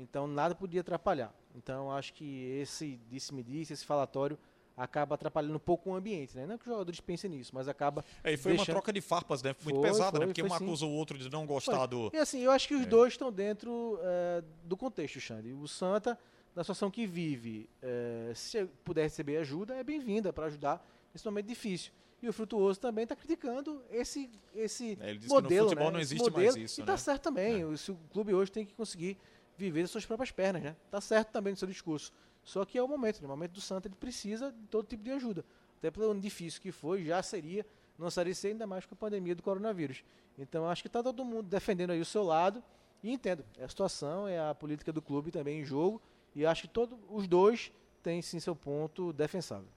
Então 0.00 0.26
nada 0.26 0.54
podia 0.54 0.80
atrapalhar. 0.80 1.32
Então 1.54 1.90
acho 1.90 2.12
que 2.14 2.44
esse 2.60 2.98
disse-me 3.08 3.42
disse, 3.42 3.72
esse 3.72 3.84
falatório 3.84 4.38
acaba 4.76 5.14
atrapalhando 5.14 5.56
um 5.56 5.60
pouco 5.60 5.90
o 5.90 5.94
ambiente, 5.94 6.34
né? 6.34 6.46
Não 6.46 6.56
que 6.56 6.64
os 6.66 6.72
jogadores 6.72 7.00
pensem 7.00 7.28
nisso, 7.28 7.50
mas 7.54 7.68
acaba. 7.68 8.04
É, 8.24 8.32
e 8.32 8.36
foi 8.36 8.52
deixando... 8.52 8.68
uma 8.68 8.74
troca 8.74 8.92
de 8.92 9.00
farpas, 9.00 9.42
né? 9.42 9.54
Muito 9.62 9.80
foi, 9.80 9.90
pesada, 9.90 10.04
né? 10.04 10.10
foi, 10.10 10.20
né? 10.20 10.26
Porque 10.26 10.42
um 10.42 10.54
acusa 10.54 10.86
o 10.86 10.90
outro 10.90 11.18
de 11.18 11.28
não 11.28 11.46
gostar 11.46 11.78
foi. 11.78 11.88
do. 11.88 12.10
E 12.14 12.16
assim, 12.16 12.40
eu 12.40 12.50
acho 12.50 12.66
que 12.66 12.74
os 12.74 12.82
é. 12.82 12.86
dois 12.86 13.12
estão 13.12 13.30
dentro 13.30 13.98
é, 14.02 14.42
do 14.64 14.76
contexto, 14.76 15.20
Xande. 15.20 15.52
O 15.52 15.68
Santa, 15.68 16.18
na 16.54 16.64
situação 16.64 16.90
que 16.90 17.06
vive, 17.06 17.68
é, 17.82 18.32
se 18.34 18.64
puder 18.84 19.02
receber 19.02 19.36
ajuda, 19.36 19.74
é 19.74 19.84
bem-vinda 19.84 20.32
para 20.32 20.46
ajudar 20.46 20.84
nesse 21.12 21.26
momento 21.26 21.46
difícil. 21.46 21.92
E 22.22 22.28
o 22.28 22.32
Frutuoso 22.32 22.78
também 22.78 23.04
está 23.04 23.16
criticando 23.16 23.82
esse, 23.90 24.30
esse 24.54 24.98
é, 25.00 25.10
ele 25.10 25.26
modelo. 25.26 25.48
Que 25.48 25.56
no 25.56 25.62
futebol 25.64 25.86
né? 25.86 25.92
não 25.92 26.00
existe 26.00 26.22
modelo, 26.22 26.52
mais 26.52 26.56
isso. 26.56 26.80
E 26.80 26.82
está 26.82 26.92
né? 26.92 26.98
certo 26.98 27.22
também. 27.22 27.62
É. 27.62 27.64
O, 27.64 27.72
o 27.72 28.08
clube 28.10 28.34
hoje 28.34 28.52
tem 28.52 28.64
que 28.64 28.74
conseguir 28.74 29.16
viver 29.60 29.82
das 29.82 29.90
suas 29.90 30.06
próprias 30.06 30.30
pernas, 30.30 30.62
né? 30.62 30.76
Tá 30.90 31.00
certo 31.00 31.30
também 31.30 31.52
no 31.52 31.56
seu 31.56 31.68
discurso. 31.68 32.12
Só 32.42 32.64
que 32.64 32.78
é 32.78 32.82
o 32.82 32.88
momento, 32.88 33.16
no 33.16 33.22
né? 33.22 33.28
momento 33.28 33.52
do 33.52 33.60
Santa 33.60 33.88
ele 33.88 33.94
precisa 33.94 34.50
de 34.50 34.66
todo 34.68 34.86
tipo 34.86 35.02
de 35.04 35.10
ajuda. 35.10 35.44
Até 35.78 35.90
pelo 35.90 36.10
ano 36.10 36.20
difícil 36.20 36.60
que 36.60 36.72
foi, 36.72 37.04
já 37.04 37.22
seria, 37.22 37.64
não 37.98 38.10
seria 38.10 38.34
ser 38.34 38.48
ainda 38.48 38.66
mais 38.66 38.86
com 38.86 38.94
a 38.94 38.98
pandemia 38.98 39.34
do 39.34 39.42
coronavírus. 39.42 40.02
Então 40.38 40.68
acho 40.68 40.82
que 40.82 40.88
está 40.88 41.02
todo 41.02 41.24
mundo 41.24 41.48
defendendo 41.48 41.90
aí 41.90 42.00
o 42.00 42.04
seu 42.04 42.22
lado 42.22 42.62
e 43.02 43.10
entendo, 43.10 43.44
é 43.58 43.64
a 43.64 43.68
situação, 43.68 44.26
é 44.26 44.38
a 44.38 44.54
política 44.54 44.92
do 44.92 45.00
clube 45.00 45.30
também 45.30 45.60
em 45.60 45.64
jogo 45.64 46.00
e 46.34 46.46
acho 46.46 46.62
que 46.62 46.68
todos 46.68 46.98
os 47.08 47.26
dois 47.26 47.70
têm 48.02 48.22
sim 48.22 48.40
seu 48.40 48.56
ponto 48.56 49.12
defensável. 49.12 49.68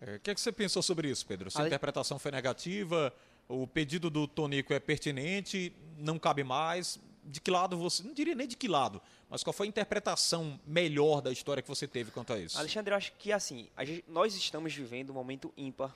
É, 0.00 0.16
o 0.16 0.20
que, 0.20 0.30
é 0.30 0.34
que 0.34 0.40
você 0.40 0.50
pensou 0.50 0.82
sobre 0.82 1.08
isso, 1.08 1.24
Pedro? 1.24 1.50
Se 1.50 1.60
a 1.60 1.66
interpretação 1.66 2.18
foi 2.18 2.32
negativa, 2.32 3.12
o 3.48 3.66
pedido 3.66 4.10
do 4.10 4.26
Tonico 4.26 4.72
é 4.72 4.80
pertinente, 4.80 5.72
não 5.96 6.18
cabe 6.18 6.42
mais 6.42 6.98
de 7.22 7.40
que 7.40 7.50
lado 7.50 7.76
você. 7.76 8.02
Não 8.02 8.12
diria 8.12 8.34
nem 8.34 8.46
de 8.46 8.56
que 8.56 8.68
lado, 8.68 9.00
mas 9.28 9.42
qual 9.42 9.52
foi 9.52 9.66
a 9.66 9.68
interpretação 9.68 10.58
melhor 10.66 11.20
da 11.20 11.30
história 11.30 11.62
que 11.62 11.68
você 11.68 11.86
teve 11.86 12.10
quanto 12.10 12.32
a 12.32 12.38
isso? 12.38 12.58
Alexandre, 12.58 12.92
eu 12.92 12.96
acho 12.96 13.12
que 13.12 13.32
assim, 13.32 13.68
gente, 13.80 14.04
nós 14.08 14.34
estamos 14.34 14.74
vivendo 14.74 15.10
um 15.10 15.14
momento 15.14 15.52
ímpar 15.56 15.94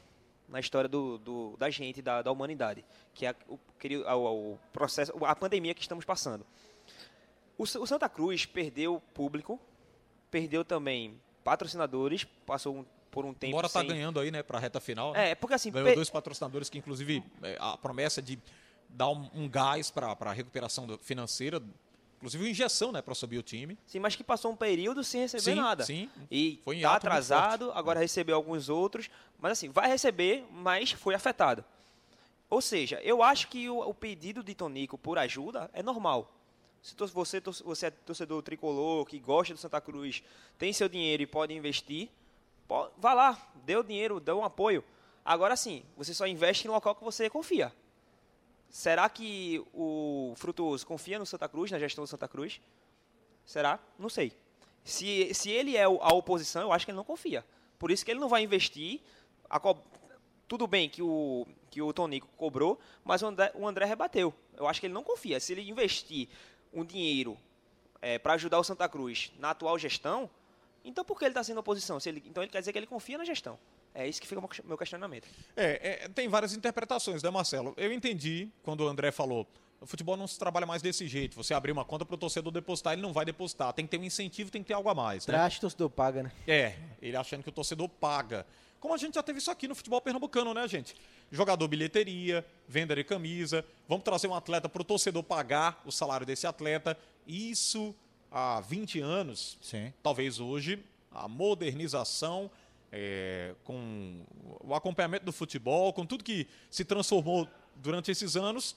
na 0.48 0.60
história 0.60 0.88
do, 0.88 1.18
do 1.18 1.56
da 1.56 1.68
gente, 1.70 2.00
da, 2.00 2.22
da, 2.22 2.30
humanidade, 2.30 2.84
que 3.12 3.26
é 3.26 3.34
o, 3.48 3.58
o, 4.14 4.52
o, 4.52 4.58
processo, 4.72 5.12
a 5.24 5.34
pandemia 5.34 5.74
que 5.74 5.80
estamos 5.80 6.04
passando. 6.04 6.46
O, 7.58 7.64
o 7.64 7.86
Santa 7.86 8.08
Cruz 8.08 8.46
perdeu 8.46 9.02
público, 9.12 9.58
perdeu 10.30 10.64
também 10.64 11.20
patrocinadores, 11.42 12.24
passou 12.46 12.76
um, 12.76 12.84
por 13.10 13.24
um 13.24 13.32
tempo 13.32 13.52
Embora 13.52 13.68
tá 13.68 13.80
sem... 13.80 13.88
ganhando 13.88 14.20
aí, 14.20 14.30
né, 14.30 14.42
para 14.42 14.58
a 14.58 14.60
reta 14.60 14.80
final. 14.80 15.12
Né? 15.12 15.30
É, 15.30 15.34
porque 15.34 15.54
assim... 15.54 15.70
Ganhou 15.70 15.86
per... 15.86 15.94
dois 15.94 16.10
patrocinadores 16.10 16.68
que, 16.68 16.78
inclusive, 16.78 17.22
é, 17.42 17.56
a 17.58 17.76
promessa 17.76 18.20
de 18.20 18.38
dar 18.88 19.08
um, 19.10 19.28
um 19.34 19.48
gás 19.48 19.90
para 19.90 20.16
a 20.18 20.32
recuperação 20.32 20.98
financeira, 21.02 21.62
inclusive 22.16 22.42
uma 22.42 22.50
injeção 22.50 22.90
né, 22.92 23.02
para 23.02 23.14
subir 23.14 23.38
o 23.38 23.42
time. 23.42 23.78
Sim, 23.86 24.00
mas 24.00 24.16
que 24.16 24.24
passou 24.24 24.50
um 24.50 24.56
período 24.56 25.04
sem 25.04 25.20
receber 25.20 25.42
sim, 25.42 25.54
nada. 25.54 25.84
Sim, 25.84 26.10
E 26.30 26.60
foi 26.64 26.76
está 26.76 26.94
atrasado, 26.94 27.70
agora 27.72 28.00
recebeu 28.00 28.36
alguns 28.36 28.68
outros, 28.68 29.10
mas 29.38 29.52
assim, 29.52 29.68
vai 29.68 29.88
receber, 29.88 30.44
mas 30.50 30.92
foi 30.92 31.14
afetado. 31.14 31.64
Ou 32.48 32.60
seja, 32.60 33.00
eu 33.02 33.22
acho 33.22 33.48
que 33.48 33.68
o, 33.68 33.80
o 33.80 33.94
pedido 33.94 34.42
de 34.42 34.54
Tonico 34.54 34.96
por 34.96 35.18
ajuda 35.18 35.70
é 35.72 35.82
normal. 35.82 36.32
Se 36.82 36.94
você, 37.12 37.42
você 37.64 37.86
é 37.86 37.90
torcedor 37.90 38.42
tricolor, 38.42 39.04
que 39.06 39.18
gosta 39.18 39.52
do 39.52 39.58
Santa 39.58 39.80
Cruz, 39.80 40.22
tem 40.56 40.72
seu 40.72 40.88
dinheiro 40.88 41.22
e 41.22 41.26
pode 41.26 41.52
investir, 41.52 42.08
pode, 42.68 42.92
vá 42.96 43.12
lá, 43.12 43.52
dê 43.64 43.76
o 43.76 43.82
dinheiro, 43.82 44.20
dê 44.20 44.30
um 44.30 44.44
apoio. 44.44 44.84
Agora 45.24 45.56
sim, 45.56 45.82
você 45.96 46.14
só 46.14 46.28
investe 46.28 46.68
em 46.68 46.70
local 46.70 46.94
que 46.94 47.02
você 47.02 47.28
confia. 47.28 47.72
Será 48.76 49.08
que 49.08 49.64
o 49.72 50.34
Frutuoso 50.36 50.86
confia 50.86 51.18
no 51.18 51.24
Santa 51.24 51.48
Cruz, 51.48 51.70
na 51.70 51.78
gestão 51.78 52.04
do 52.04 52.06
Santa 52.06 52.28
Cruz? 52.28 52.60
Será? 53.42 53.80
Não 53.98 54.10
sei. 54.10 54.34
Se, 54.84 55.32
se 55.32 55.50
ele 55.50 55.78
é 55.78 55.84
a 55.84 55.88
oposição, 55.88 56.60
eu 56.60 56.70
acho 56.70 56.84
que 56.84 56.90
ele 56.90 56.98
não 56.98 57.02
confia. 57.02 57.42
Por 57.78 57.90
isso 57.90 58.04
que 58.04 58.10
ele 58.10 58.20
não 58.20 58.28
vai 58.28 58.42
investir. 58.42 59.00
Co... 59.62 59.78
Tudo 60.46 60.66
bem 60.66 60.90
que 60.90 61.00
o, 61.00 61.46
que 61.70 61.80
o 61.80 61.90
Tonico 61.90 62.28
cobrou, 62.36 62.78
mas 63.02 63.22
o 63.22 63.28
André, 63.28 63.50
o 63.54 63.66
André 63.66 63.86
rebateu. 63.86 64.34
Eu 64.54 64.68
acho 64.68 64.78
que 64.78 64.86
ele 64.86 64.94
não 64.94 65.02
confia. 65.02 65.40
Se 65.40 65.54
ele 65.54 65.66
investir 65.70 66.28
um 66.70 66.84
dinheiro 66.84 67.34
é, 68.02 68.18
para 68.18 68.34
ajudar 68.34 68.58
o 68.58 68.62
Santa 68.62 68.86
Cruz 68.90 69.32
na 69.38 69.52
atual 69.52 69.78
gestão, 69.78 70.28
então 70.84 71.02
por 71.02 71.18
que 71.18 71.24
ele 71.24 71.30
está 71.30 71.42
sendo 71.42 71.60
oposição? 71.60 71.98
Se 71.98 72.10
ele, 72.10 72.22
então 72.26 72.42
ele 72.42 72.52
quer 72.52 72.58
dizer 72.58 72.72
que 72.72 72.78
ele 72.78 72.86
confia 72.86 73.16
na 73.16 73.24
gestão. 73.24 73.58
É 73.96 74.06
isso 74.06 74.20
que 74.20 74.28
fica 74.28 74.38
o 74.38 74.48
meu 74.66 74.76
questionamento. 74.76 75.26
É, 75.56 76.04
é, 76.04 76.08
tem 76.08 76.28
várias 76.28 76.52
interpretações, 76.52 77.22
né, 77.22 77.30
Marcelo? 77.30 77.72
Eu 77.78 77.90
entendi 77.90 78.48
quando 78.62 78.82
o 78.82 78.88
André 78.88 79.10
falou. 79.10 79.46
O 79.80 79.86
futebol 79.86 80.16
não 80.18 80.26
se 80.26 80.38
trabalha 80.38 80.66
mais 80.66 80.82
desse 80.82 81.08
jeito. 81.08 81.34
Você 81.36 81.54
abrir 81.54 81.72
uma 81.72 81.84
conta 81.84 82.04
para 82.04 82.14
o 82.14 82.18
torcedor 82.18 82.52
depositar, 82.52 82.92
ele 82.92 83.00
não 83.00 83.12
vai 83.12 83.24
depositar. 83.24 83.72
Tem 83.72 83.86
que 83.86 83.90
ter 83.90 83.98
um 83.98 84.04
incentivo, 84.04 84.50
tem 84.50 84.62
que 84.62 84.68
ter 84.68 84.74
algo 84.74 84.88
a 84.90 84.94
mais. 84.94 85.26
Né? 85.26 85.32
Traste, 85.32 85.58
o 85.58 85.60
torcedor 85.62 85.90
paga, 85.90 86.22
né? 86.24 86.32
É, 86.46 86.74
ele 87.00 87.16
achando 87.16 87.42
que 87.42 87.48
o 87.48 87.52
torcedor 87.52 87.88
paga. 87.88 88.46
Como 88.78 88.92
a 88.92 88.98
gente 88.98 89.14
já 89.14 89.22
teve 89.22 89.38
isso 89.38 89.50
aqui 89.50 89.66
no 89.66 89.74
futebol 89.74 90.00
pernambucano, 90.00 90.52
né, 90.52 90.68
gente? 90.68 90.94
Jogador 91.30 91.66
bilheteria, 91.66 92.44
venda 92.68 92.94
de 92.94 93.02
camisa. 93.02 93.64
Vamos 93.88 94.04
trazer 94.04 94.28
um 94.28 94.34
atleta 94.34 94.68
para 94.68 94.82
o 94.82 94.84
torcedor 94.84 95.22
pagar 95.22 95.80
o 95.86 95.90
salário 95.90 96.26
desse 96.26 96.46
atleta. 96.46 96.98
Isso 97.26 97.94
há 98.30 98.60
20 98.60 99.00
anos. 99.00 99.58
Sim. 99.62 99.92
Talvez 100.02 100.38
hoje 100.38 100.84
a 101.10 101.26
modernização 101.28 102.50
é, 102.92 103.54
com 103.64 104.24
o 104.60 104.74
acompanhamento 104.74 105.24
do 105.24 105.32
futebol, 105.32 105.92
com 105.92 106.06
tudo 106.06 106.24
que 106.24 106.46
se 106.70 106.84
transformou 106.84 107.48
durante 107.76 108.10
esses 108.10 108.36
anos, 108.36 108.76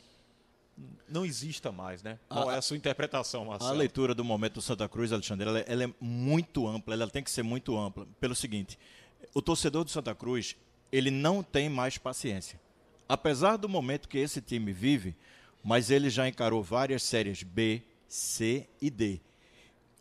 não 1.08 1.26
exista 1.26 1.72
mais, 1.72 2.02
né? 2.04 2.20
Qual 2.28 2.50
a, 2.50 2.56
é 2.56 2.58
a 2.58 2.62
sua 2.62 2.78
interpretação, 2.78 3.46
Marcelo? 3.46 3.72
A 3.72 3.74
leitura 3.74 4.14
do 4.14 4.24
momento 4.24 4.56
do 4.56 4.62
Santa 4.62 4.88
Cruz, 4.88 5.12
Alexandre, 5.12 5.48
ela, 5.48 5.60
ela, 5.60 5.84
é 5.84 5.94
muito 6.00 6.68
ampla, 6.68 6.94
ela 6.94 7.10
tem 7.10 7.24
que 7.24 7.32
ser 7.32 7.44
muito 7.44 7.78
ampla, 7.78 8.08
pelo 8.20 8.36
seguinte, 8.36 8.78
o 9.34 9.42
torcedor 9.42 9.84
do 9.84 9.92
Santa 9.92 10.16
Cruz, 10.16 10.56
ele 10.92 11.12
não 11.12 11.44
tem 11.44 11.70
mais 11.70 11.98
paciência. 11.98 12.60
Apesar 13.08 13.58
do 13.58 13.68
momento 13.68 14.08
que 14.08 14.18
esse 14.18 14.42
time 14.42 14.72
vive, 14.72 15.16
mas 15.64 15.90
ele 15.90 16.10
já 16.10 16.28
encarou 16.28 16.64
várias 16.64 17.04
séries 17.04 17.44
B, 17.44 17.82
C 18.08 18.68
e 18.82 18.90
D. 18.90 19.20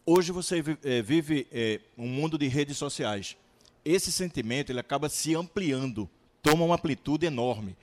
Hoje 0.04 0.32
você 0.32 0.62
eh, 0.82 1.02
vive 1.02 1.46
é, 1.52 1.80
um 1.96 2.06
mundo 2.06 2.38
de 2.38 2.46
redes 2.48 2.78
sociais 2.78 3.36
esse 3.92 4.12
sentimento 4.12 4.70
ele 4.70 4.80
acaba 4.80 5.08
se 5.08 5.34
ampliando, 5.34 6.08
toma 6.42 6.64
uma 6.64 6.74
amplitude 6.74 7.26
enorme. 7.26 7.76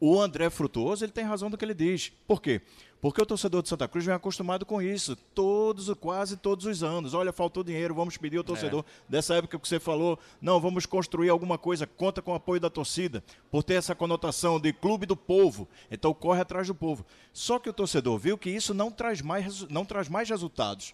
O 0.00 0.20
André 0.20 0.48
Frutuoso, 0.48 1.04
ele 1.04 1.12
tem 1.12 1.24
razão 1.24 1.50
do 1.50 1.58
que 1.58 1.64
ele 1.64 1.74
diz. 1.74 2.12
Por 2.26 2.40
quê? 2.40 2.60
Porque 3.00 3.22
o 3.22 3.26
torcedor 3.26 3.62
de 3.62 3.68
Santa 3.68 3.86
Cruz 3.86 4.04
vem 4.04 4.14
acostumado 4.14 4.66
com 4.66 4.82
isso, 4.82 5.14
todos, 5.34 5.92
quase 5.94 6.36
todos 6.36 6.66
os 6.66 6.82
anos. 6.82 7.14
Olha, 7.14 7.32
faltou 7.32 7.62
dinheiro, 7.62 7.94
vamos 7.94 8.16
pedir 8.16 8.38
ao 8.38 8.44
torcedor. 8.44 8.84
É. 8.86 9.02
Dessa 9.08 9.34
época 9.34 9.58
que 9.58 9.68
você 9.68 9.78
falou, 9.78 10.18
não, 10.40 10.60
vamos 10.60 10.84
construir 10.84 11.28
alguma 11.28 11.56
coisa, 11.56 11.86
conta 11.86 12.20
com 12.20 12.32
o 12.32 12.34
apoio 12.34 12.60
da 12.60 12.68
torcida, 12.68 13.22
por 13.50 13.62
ter 13.62 13.74
essa 13.74 13.94
conotação 13.94 14.58
de 14.58 14.72
clube 14.72 15.06
do 15.06 15.16
povo. 15.16 15.68
Então 15.90 16.12
corre 16.12 16.40
atrás 16.40 16.66
do 16.66 16.74
povo. 16.74 17.06
Só 17.32 17.58
que 17.58 17.70
o 17.70 17.72
torcedor 17.72 18.18
viu 18.18 18.36
que 18.36 18.50
isso 18.50 18.74
não 18.74 18.90
traz 18.90 19.20
mais, 19.20 19.62
não 19.68 19.84
traz 19.84 20.08
mais 20.08 20.28
resultados. 20.28 20.92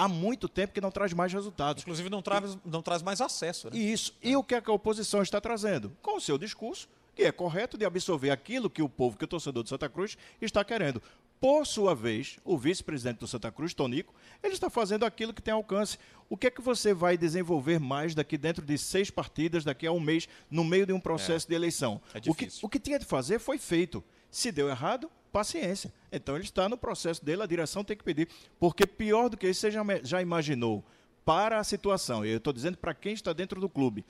Há 0.00 0.08
muito 0.08 0.48
tempo 0.48 0.72
que 0.72 0.80
não 0.80 0.90
traz 0.90 1.12
mais 1.12 1.30
resultados. 1.30 1.82
Inclusive 1.82 2.08
não 2.08 2.22
traz, 2.22 2.56
não 2.64 2.80
traz 2.80 3.02
mais 3.02 3.20
acesso. 3.20 3.68
Né? 3.68 3.76
Isso. 3.76 4.16
E 4.22 4.34
o 4.34 4.42
que, 4.42 4.54
é 4.54 4.60
que 4.60 4.70
a 4.70 4.72
oposição 4.72 5.20
está 5.20 5.38
trazendo? 5.42 5.94
Com 6.00 6.16
o 6.16 6.20
seu 6.20 6.38
discurso, 6.38 6.88
que 7.14 7.24
é 7.24 7.30
correto 7.30 7.76
de 7.76 7.84
absorver 7.84 8.30
aquilo 8.30 8.70
que 8.70 8.80
o 8.80 8.88
povo, 8.88 9.18
que 9.18 9.24
o 9.24 9.28
torcedor 9.28 9.62
de 9.62 9.68
Santa 9.68 9.90
Cruz 9.90 10.16
está 10.40 10.64
querendo. 10.64 11.02
Por 11.38 11.66
sua 11.66 11.94
vez, 11.94 12.38
o 12.46 12.56
vice-presidente 12.56 13.18
do 13.18 13.26
Santa 13.26 13.52
Cruz, 13.52 13.74
Tonico, 13.74 14.14
ele 14.42 14.54
está 14.54 14.70
fazendo 14.70 15.04
aquilo 15.04 15.34
que 15.34 15.42
tem 15.42 15.52
alcance. 15.52 15.98
O 16.30 16.36
que 16.36 16.46
é 16.46 16.50
que 16.50 16.62
você 16.62 16.94
vai 16.94 17.18
desenvolver 17.18 17.78
mais 17.78 18.14
daqui 18.14 18.38
dentro 18.38 18.64
de 18.64 18.78
seis 18.78 19.10
partidas, 19.10 19.64
daqui 19.64 19.86
a 19.86 19.92
um 19.92 20.00
mês, 20.00 20.26
no 20.50 20.64
meio 20.64 20.86
de 20.86 20.94
um 20.94 21.00
processo 21.00 21.46
é. 21.46 21.48
de 21.50 21.54
eleição? 21.54 22.00
É 22.14 22.20
o, 22.26 22.34
que, 22.34 22.48
o 22.62 22.68
que 22.70 22.78
tinha 22.78 22.98
de 22.98 23.04
fazer 23.04 23.38
foi 23.38 23.58
feito. 23.58 24.02
Se 24.30 24.50
deu 24.50 24.70
errado, 24.70 25.10
paciência. 25.30 25.92
Então 26.12 26.34
ele 26.34 26.44
está 26.44 26.68
no 26.68 26.76
processo 26.76 27.24
dele, 27.24 27.42
a 27.42 27.46
direção 27.46 27.82
tem 27.84 27.96
que 27.96 28.04
pedir. 28.04 28.28
Porque 28.58 28.86
pior 28.86 29.28
do 29.28 29.36
que 29.36 29.48
isso, 29.48 29.60
você 29.60 29.70
já, 29.70 29.82
já 30.02 30.20
imaginou 30.20 30.84
para 31.24 31.58
a 31.58 31.64
situação, 31.64 32.24
e 32.24 32.30
eu 32.30 32.38
estou 32.38 32.52
dizendo 32.52 32.76
para 32.76 32.94
quem 32.94 33.12
está 33.12 33.32
dentro 33.32 33.60
do 33.60 33.68
clube, 33.68 34.04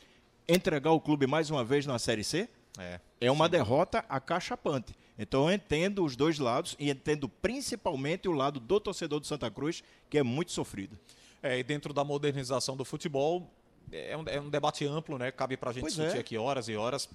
entregar 0.49 0.93
o 0.93 1.01
clube 1.01 1.27
mais 1.27 1.51
uma 1.51 1.65
vez 1.65 1.87
na 1.87 1.99
Série 1.99 2.25
C? 2.25 2.49
É, 2.79 3.01
é 3.21 3.31
uma 3.31 3.47
sim. 3.47 3.51
derrota 3.53 4.05
acachapante. 4.09 4.95
Então 5.19 5.49
eu 5.49 5.55
entendo 5.55 6.05
os 6.05 6.17
dois 6.17 6.39
lados 6.39 6.77
e 6.79 6.91
entendo 6.91 7.29
principalmente 7.29 8.29
o 8.29 8.33
lado 8.33 8.59
do 8.59 8.81
torcedor 8.81 9.21
do 9.21 9.27
Santa 9.27 9.51
Cruz, 9.51 9.83
que 10.09 10.19
é 10.19 10.23
muito 10.23 10.53
sofrido. 10.53 10.99
É, 11.43 11.59
e 11.59 11.63
dentro 11.63 11.93
da 11.93 12.05
modernização 12.05 12.77
do 12.77 12.85
futebol, 12.85 13.51
é 13.93 14.17
um, 14.17 14.25
é 14.27 14.41
um 14.41 14.49
debate 14.49 14.87
amplo, 14.87 15.19
né? 15.19 15.31
Cabe 15.31 15.57
para 15.57 15.71
a 15.71 15.73
gente 15.73 15.83
pois 15.83 15.95
discutir 15.95 16.17
é. 16.17 16.21
aqui 16.21 16.39
horas 16.39 16.69
e 16.69 16.77
horas. 16.77 17.09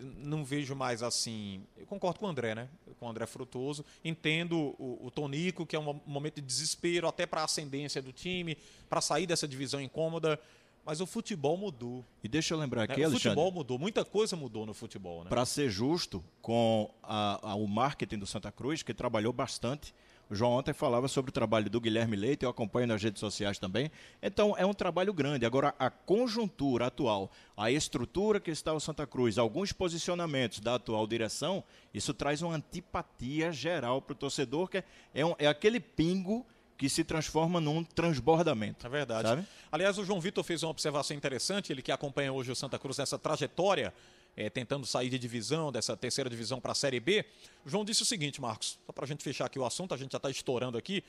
Não 0.00 0.44
vejo 0.44 0.74
mais 0.74 1.02
assim. 1.02 1.62
Eu 1.76 1.86
concordo 1.86 2.18
com 2.18 2.26
o 2.26 2.28
André, 2.28 2.54
né? 2.54 2.68
Com 2.98 3.06
o 3.06 3.08
André 3.08 3.26
Frutuoso. 3.26 3.84
Entendo 4.04 4.74
o, 4.78 5.06
o 5.06 5.10
Tonico, 5.10 5.66
que 5.66 5.76
é 5.76 5.78
um 5.78 6.00
momento 6.06 6.36
de 6.36 6.42
desespero, 6.42 7.06
até 7.06 7.26
para 7.26 7.42
a 7.42 7.44
ascendência 7.44 8.00
do 8.00 8.12
time, 8.12 8.56
para 8.88 9.00
sair 9.00 9.26
dessa 9.26 9.46
divisão 9.46 9.80
incômoda. 9.80 10.40
Mas 10.84 11.00
o 11.00 11.06
futebol 11.06 11.56
mudou. 11.56 12.04
E 12.24 12.28
deixa 12.28 12.54
eu 12.54 12.58
lembrar 12.58 12.84
aqui, 12.84 13.00
né? 13.00 13.08
O 13.08 13.12
futebol 13.12 13.52
mudou, 13.52 13.78
muita 13.78 14.04
coisa 14.04 14.34
mudou 14.34 14.64
no 14.64 14.74
futebol. 14.74 15.24
Né? 15.24 15.28
Para 15.28 15.44
ser 15.44 15.68
justo 15.70 16.24
com 16.40 16.90
a, 17.02 17.50
a, 17.50 17.54
o 17.54 17.66
marketing 17.66 18.18
do 18.18 18.26
Santa 18.26 18.50
Cruz, 18.50 18.82
que 18.82 18.94
trabalhou 18.94 19.32
bastante. 19.32 19.94
O 20.30 20.34
João 20.34 20.52
ontem 20.52 20.72
falava 20.72 21.08
sobre 21.08 21.30
o 21.30 21.32
trabalho 21.32 21.68
do 21.68 21.80
Guilherme 21.80 22.14
Leite, 22.16 22.44
eu 22.44 22.50
acompanho 22.50 22.86
nas 22.86 23.02
redes 23.02 23.18
sociais 23.18 23.58
também. 23.58 23.90
Então, 24.22 24.54
é 24.56 24.64
um 24.64 24.72
trabalho 24.72 25.12
grande. 25.12 25.44
Agora, 25.44 25.74
a 25.76 25.90
conjuntura 25.90 26.86
atual, 26.86 27.32
a 27.56 27.68
estrutura 27.68 28.38
que 28.38 28.52
está 28.52 28.72
o 28.72 28.78
Santa 28.78 29.08
Cruz, 29.08 29.38
alguns 29.38 29.72
posicionamentos 29.72 30.60
da 30.60 30.76
atual 30.76 31.04
direção, 31.04 31.64
isso 31.92 32.14
traz 32.14 32.42
uma 32.42 32.54
antipatia 32.54 33.50
geral 33.50 34.00
para 34.00 34.12
o 34.12 34.16
torcedor, 34.16 34.68
que 34.68 34.84
é, 35.12 35.26
um, 35.26 35.34
é 35.36 35.48
aquele 35.48 35.80
pingo 35.80 36.46
que 36.78 36.88
se 36.88 37.02
transforma 37.02 37.60
num 37.60 37.82
transbordamento. 37.82 38.86
É 38.86 38.88
verdade. 38.88 39.28
Sabe? 39.28 39.44
Aliás, 39.70 39.98
o 39.98 40.04
João 40.04 40.20
Vitor 40.20 40.44
fez 40.44 40.62
uma 40.62 40.70
observação 40.70 41.16
interessante, 41.16 41.72
ele 41.72 41.82
que 41.82 41.90
acompanha 41.90 42.32
hoje 42.32 42.52
o 42.52 42.56
Santa 42.56 42.78
Cruz 42.78 42.98
nessa 42.98 43.18
trajetória, 43.18 43.92
é, 44.36 44.48
tentando 44.48 44.86
sair 44.86 45.10
de 45.10 45.18
divisão, 45.18 45.70
dessa 45.70 45.96
terceira 45.96 46.28
divisão 46.30 46.60
para 46.60 46.72
a 46.72 46.74
Série 46.74 47.00
B. 47.00 47.24
O 47.64 47.68
João 47.68 47.84
disse 47.84 48.02
o 48.02 48.06
seguinte, 48.06 48.40
Marcos, 48.40 48.78
só 48.86 48.92
para 48.92 49.04
a 49.04 49.08
gente 49.08 49.22
fechar 49.22 49.46
aqui 49.46 49.58
o 49.58 49.64
assunto, 49.64 49.94
a 49.94 49.96
gente 49.96 50.12
já 50.12 50.16
está 50.16 50.30
estourando 50.30 50.78
aqui, 50.78 51.04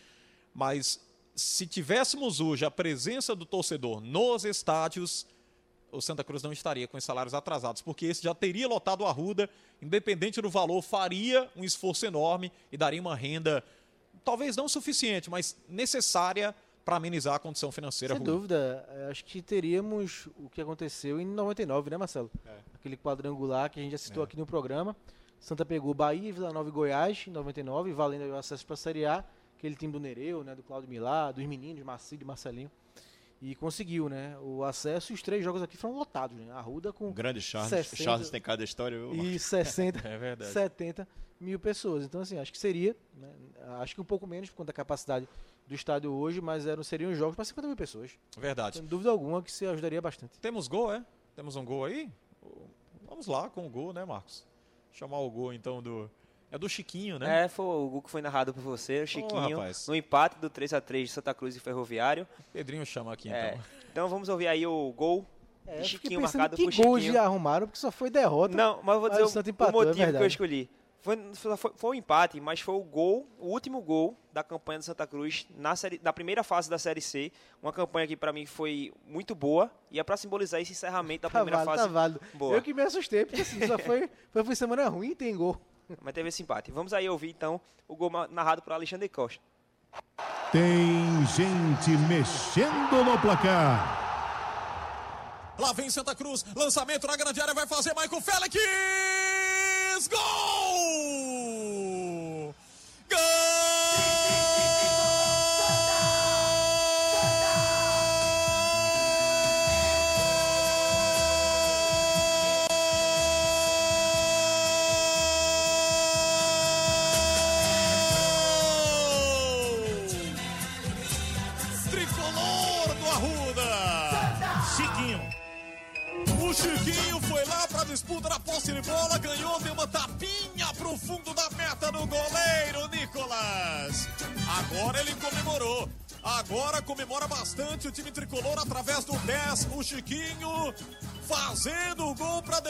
mas 0.53 0.99
se 1.35 1.65
tivéssemos 1.65 2.39
hoje 2.39 2.65
a 2.65 2.71
presença 2.71 3.35
do 3.35 3.45
torcedor 3.45 4.01
nos 4.01 4.43
estádios, 4.43 5.25
o 5.91 6.01
Santa 6.01 6.23
Cruz 6.23 6.41
não 6.43 6.51
estaria 6.51 6.87
com 6.87 6.97
os 6.97 7.03
salários 7.03 7.33
atrasados, 7.33 7.81
porque 7.81 8.05
esse 8.05 8.23
já 8.23 8.33
teria 8.33 8.67
lotado 8.67 9.05
a 9.05 9.11
Ruda, 9.11 9.49
independente 9.81 10.41
do 10.41 10.49
valor, 10.49 10.81
faria 10.81 11.49
um 11.55 11.63
esforço 11.63 12.05
enorme 12.05 12.51
e 12.71 12.77
daria 12.77 13.01
uma 13.01 13.15
renda 13.15 13.63
talvez 14.23 14.55
não 14.55 14.69
suficiente, 14.69 15.29
mas 15.29 15.57
necessária 15.67 16.55
para 16.83 16.95
amenizar 16.95 17.35
a 17.35 17.39
condição 17.39 17.71
financeira 17.71 18.15
Sem 18.15 18.23
ruim. 18.23 18.33
dúvida. 18.35 18.85
É, 18.89 19.11
acho 19.11 19.23
que 19.23 19.41
teríamos 19.41 20.27
o 20.37 20.49
que 20.49 20.61
aconteceu 20.61 21.19
em 21.19 21.25
99, 21.25 21.89
né, 21.89 21.97
Marcelo? 21.97 22.31
É. 22.45 22.57
Aquele 22.73 22.97
quadrangular 22.97 23.69
que 23.69 23.79
a 23.79 23.83
gente 23.83 23.95
assistiu 23.95 24.21
é. 24.21 24.25
aqui 24.25 24.37
no 24.37 24.45
programa. 24.45 24.95
Santa 25.39 25.65
pegou 25.65 25.93
Bahia, 25.93 26.31
Vila 26.31 26.51
Nova 26.53 26.69
e 26.69 26.71
Goiás 26.71 27.25
em 27.27 27.31
99, 27.31 27.91
valendo 27.93 28.31
o 28.31 28.35
acesso 28.35 28.65
para 28.65 28.75
a 28.75 28.77
Série 28.77 29.05
A. 29.05 29.23
Aquele 29.57 29.75
time 29.75 29.93
do 29.93 29.99
Nereu, 29.99 30.43
né, 30.43 30.55
do 30.55 30.63
Claudio 30.63 30.89
Milá, 30.89 31.31
dos 31.31 31.45
meninos, 31.45 31.83
Marcílio 31.83 32.23
e 32.23 32.25
Marcelinho. 32.25 32.71
E 33.41 33.55
conseguiu, 33.55 34.07
né? 34.07 34.37
O 34.39 34.63
acesso 34.63 35.11
e 35.11 35.15
os 35.15 35.21
três 35.23 35.43
jogos 35.43 35.63
aqui 35.63 35.75
foram 35.75 35.95
lotados, 35.95 36.37
né? 36.37 36.51
A 36.51 36.61
Ruda 36.61 36.93
com. 36.93 37.11
grande 37.11 37.41
Charles. 37.41 37.69
60, 37.71 38.03
Charles 38.03 38.29
tem 38.29 38.39
cada 38.39 38.63
história. 38.63 38.99
Viu? 38.99 39.15
E 39.15 39.39
60, 39.39 39.97
é 40.07 40.17
verdade. 40.17 40.51
70 40.51 41.07
mil 41.39 41.59
pessoas. 41.59 42.05
Então, 42.05 42.21
assim, 42.21 42.37
acho 42.37 42.51
que 42.51 42.59
seria. 42.59 42.95
Né? 43.15 43.29
Acho 43.79 43.95
que 43.95 44.01
um 44.01 44.05
pouco 44.05 44.27
menos 44.27 44.51
por 44.51 44.57
conta 44.57 44.67
da 44.67 44.73
capacidade 44.73 45.27
do 45.71 45.75
estádio 45.75 46.11
hoje, 46.11 46.41
mas 46.41 46.67
eram, 46.67 46.83
seriam 46.83 47.15
jogos 47.15 47.33
para 47.33 47.45
50 47.45 47.65
mil 47.65 47.77
pessoas. 47.77 48.11
Verdade. 48.37 48.77
Sem 48.77 48.85
dúvida 48.85 49.09
alguma 49.09 49.41
que 49.41 49.49
se 49.49 49.65
ajudaria 49.65 50.01
bastante. 50.01 50.37
Temos 50.39 50.67
gol, 50.67 50.93
é? 50.93 51.01
Temos 51.33 51.55
um 51.55 51.63
gol 51.63 51.85
aí? 51.85 52.11
Vamos 53.07 53.25
lá 53.25 53.49
com 53.49 53.65
o 53.65 53.69
gol, 53.69 53.93
né, 53.93 54.03
Marcos? 54.03 54.45
Chamar 54.91 55.19
o 55.19 55.31
gol 55.31 55.53
então 55.53 55.81
do. 55.81 56.11
É 56.51 56.57
do 56.57 56.67
Chiquinho, 56.67 57.17
né? 57.17 57.45
É, 57.45 57.47
foi 57.47 57.65
o 57.65 57.87
gol 57.87 58.01
que 58.01 58.09
foi 58.09 58.21
narrado 58.21 58.53
por 58.53 58.61
você, 58.61 59.03
o 59.03 59.07
Chiquinho, 59.07 59.57
oh, 59.57 59.89
no 59.89 59.95
empate 59.95 60.37
do 60.39 60.49
3 60.49 60.73
a 60.73 60.81
3 60.81 61.07
de 61.07 61.13
Santa 61.13 61.33
Cruz 61.33 61.55
e 61.55 61.59
Ferroviário. 61.61 62.27
Pedrinho 62.51 62.85
chama 62.85 63.13
aqui 63.13 63.31
é. 63.31 63.53
então. 63.53 63.65
Então 63.89 64.09
vamos 64.09 64.27
ouvir 64.27 64.47
aí 64.47 64.67
o 64.67 64.91
gol 64.91 65.25
é, 65.65 65.81
Chiquinho 65.83 66.19
marcado 66.19 66.57
que 66.57 66.65
por 66.65 66.73
Chiquinho. 66.73 66.89
gols 66.89 67.03
já 67.05 67.23
arrumaram, 67.23 67.67
porque 67.67 67.79
só 67.79 67.89
foi 67.89 68.09
derrota. 68.09 68.57
Não, 68.57 68.81
mas 68.83 68.95
eu 68.95 68.99
vou 68.99 69.09
dizer 69.09 69.23
o, 69.23 69.49
empatou, 69.49 69.81
o, 69.81 69.85
motivo 69.85 70.03
é 70.03 70.11
que 70.11 70.17
eu 70.17 70.27
escolhi. 70.27 70.69
Foi, 71.01 71.17
foi, 71.33 71.71
foi, 71.75 71.89
um 71.89 71.93
empate, 71.95 72.39
mas 72.39 72.59
foi 72.59 72.75
o 72.75 72.83
gol, 72.83 73.27
o 73.39 73.47
último 73.47 73.81
gol 73.81 74.15
da 74.31 74.43
campanha 74.43 74.79
do 74.79 74.85
Santa 74.85 75.07
Cruz 75.07 75.47
na, 75.57 75.75
série, 75.75 75.99
na 76.03 76.13
primeira 76.13 76.43
fase 76.43 76.69
da 76.69 76.77
Série 76.77 77.01
C. 77.01 77.31
Uma 77.61 77.73
campanha 77.73 78.05
que 78.05 78.15
para 78.15 78.31
mim 78.31 78.45
foi 78.45 78.93
muito 79.07 79.33
boa 79.33 79.71
e 79.89 79.99
é 79.99 80.03
para 80.03 80.15
simbolizar 80.15 80.61
esse 80.61 80.73
encerramento 80.73 81.23
da 81.23 81.29
tá 81.29 81.39
primeira 81.39 81.65
válido, 81.65 81.71
fase. 81.71 81.87
Tá 81.87 81.93
válido. 81.93 82.21
Boa. 82.35 82.55
Eu 82.55 82.61
que 82.61 82.71
me 82.71 82.83
assustei, 82.83 83.25
porque 83.25 83.41
assim, 83.41 83.65
só 83.65 83.79
foi, 83.79 84.07
foi 84.31 84.43
uma 84.43 84.55
semana 84.55 84.87
ruim 84.89 85.09
e 85.09 85.15
tem 85.15 85.35
gol. 85.35 85.59
Mas 86.01 86.13
teve 86.13 86.29
esse 86.29 86.43
empate. 86.43 86.71
Vamos 86.71 86.93
aí 86.93 87.09
ouvir 87.09 87.31
então 87.31 87.59
o 87.87 87.95
gol 87.95 88.11
narrado 88.29 88.61
por 88.61 88.71
Alexandre 88.71 89.09
Costa. 89.09 89.41
Tem 90.51 91.25
gente 91.25 91.97
mexendo 92.07 93.03
no 93.03 93.19
placar. 93.19 94.01
Lá 95.57 95.73
vem 95.73 95.89
Santa 95.89 96.15
Cruz, 96.15 96.45
lançamento 96.55 97.07
na 97.07 97.15
grande 97.15 97.41
área, 97.41 97.53
vai 97.53 97.67
fazer 97.67 97.93
Michael 97.95 98.21
Félix! 98.21 98.55
Gol! 100.07 100.90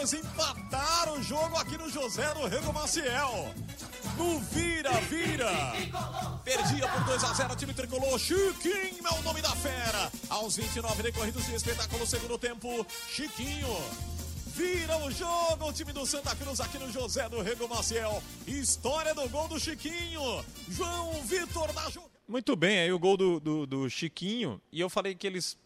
Para 0.02 0.06
desempatar 0.06 1.14
o 1.14 1.22
jogo 1.22 1.56
aqui 1.58 1.78
no 1.78 1.90
José 1.90 2.34
do 2.34 2.48
Rego 2.48 2.74
Maciel. 2.74 3.54
No 4.18 4.40
vira, 4.40 4.92
vira. 5.02 5.52
Perdia 6.44 6.88
por 6.88 7.04
2 7.04 7.24
a 7.24 7.34
0 7.34 7.54
o 7.54 7.56
time 7.56 7.74
tricolor. 7.74 8.18
Chiquinho 8.20 9.06
é 9.06 9.20
o 9.20 9.22
nome 9.22 9.42
da 9.42 9.52
fera. 9.52 10.12
Aos 10.30 10.56
29 10.56 11.04
decorridos 11.04 11.46
de 11.46 11.54
espetáculo 11.54 12.06
segundo 12.06 12.38
tempo, 12.38 12.86
Chiquinho 13.10 13.68
Vira 14.54 14.98
o 14.98 15.10
jogo 15.10 15.70
o 15.70 15.74
time 15.74 15.94
do 15.94 16.06
Santa 16.06 16.36
Cruz 16.36 16.60
aqui 16.60 16.78
no 16.78 16.92
José 16.92 17.30
do 17.30 17.42
Rego 17.42 17.70
Maciel. 17.70 18.22
História 18.46 19.14
do 19.16 19.28
gol 19.30 19.48
do 19.48 19.60
Chiquinho. 19.60 20.44
João 20.68 21.14
Vitor 21.24 21.72
da 21.72 21.90
jogada. 21.90 22.12
Muito 22.28 22.56
bem, 22.56 22.80
aí 22.80 22.92
o 22.92 23.00
gol 23.00 23.16
do, 23.18 23.40
do, 23.40 23.66
do, 23.66 23.90
Chiquinho. 23.90 24.62
E 24.72 24.80
eu 24.80 24.90
falei 24.90 25.16
que 25.16 25.26
eles 25.26 25.58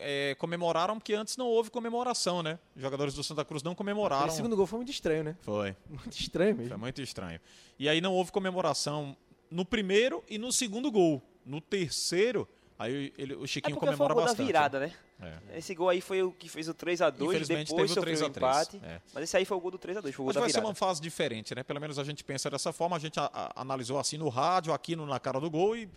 é, 0.00 0.34
comemoraram 0.38 0.98
porque 0.98 1.14
antes 1.14 1.36
não 1.36 1.46
houve 1.46 1.70
comemoração, 1.70 2.42
né? 2.42 2.58
Os 2.74 2.82
jogadores 2.82 3.14
do 3.14 3.22
Santa 3.22 3.44
Cruz 3.44 3.62
não 3.62 3.74
comemoraram. 3.74 4.28
O 4.28 4.30
segundo 4.30 4.56
gol 4.56 4.66
foi 4.66 4.78
muito 4.78 4.90
estranho, 4.90 5.24
né? 5.24 5.36
Foi. 5.40 5.76
Muito 5.88 6.18
estranho 6.18 6.54
mesmo. 6.56 6.68
Foi 6.70 6.78
muito 6.78 7.02
estranho. 7.02 7.40
E 7.78 7.88
aí 7.88 8.00
não 8.00 8.12
houve 8.14 8.30
comemoração 8.30 9.16
no 9.50 9.64
primeiro 9.64 10.22
e 10.28 10.38
no 10.38 10.52
segundo 10.52 10.90
gol. 10.90 11.22
No 11.44 11.60
terceiro, 11.60 12.46
aí 12.78 13.12
ele, 13.16 13.34
o 13.34 13.46
Chiquinho 13.46 13.76
é 13.76 13.78
comemora 13.78 13.96
foi 13.96 14.06
o 14.06 14.14
gol 14.14 14.24
bastante. 14.24 14.38
da 14.38 14.44
virada, 14.44 14.80
né? 14.80 14.92
É. 15.20 15.58
Esse 15.58 15.74
gol 15.74 15.88
aí 15.88 16.00
foi 16.00 16.22
o 16.22 16.30
que 16.30 16.48
fez 16.48 16.68
o 16.68 16.74
3x2, 16.74 17.46
depois 17.46 17.48
teve 17.48 18.00
o 18.00 18.02
3 18.02 18.22
a 18.22 18.30
3. 18.30 18.36
empate. 18.36 18.80
É. 18.84 19.00
Mas 19.12 19.24
esse 19.24 19.36
aí 19.36 19.44
foi 19.44 19.56
o 19.56 19.60
gol 19.60 19.70
do 19.70 19.78
3x2, 19.78 20.02
foi 20.02 20.10
o 20.10 20.16
gol 20.16 20.26
Mas 20.26 20.34
da 20.34 20.40
vai 20.40 20.48
virada. 20.48 20.52
ser 20.52 20.60
uma 20.60 20.74
fase 20.74 21.00
diferente, 21.00 21.54
né? 21.54 21.62
Pelo 21.62 21.80
menos 21.80 21.98
a 21.98 22.04
gente 22.04 22.22
pensa 22.22 22.48
dessa 22.48 22.72
forma, 22.72 22.94
a 22.94 22.98
gente 22.98 23.18
a, 23.18 23.28
a, 23.32 23.60
analisou 23.60 23.98
assim 23.98 24.16
no 24.16 24.28
rádio, 24.28 24.72
aqui 24.72 24.94
no, 24.94 25.06
na 25.06 25.18
cara 25.18 25.40
do 25.40 25.50
gol 25.50 25.76
e 25.76 25.88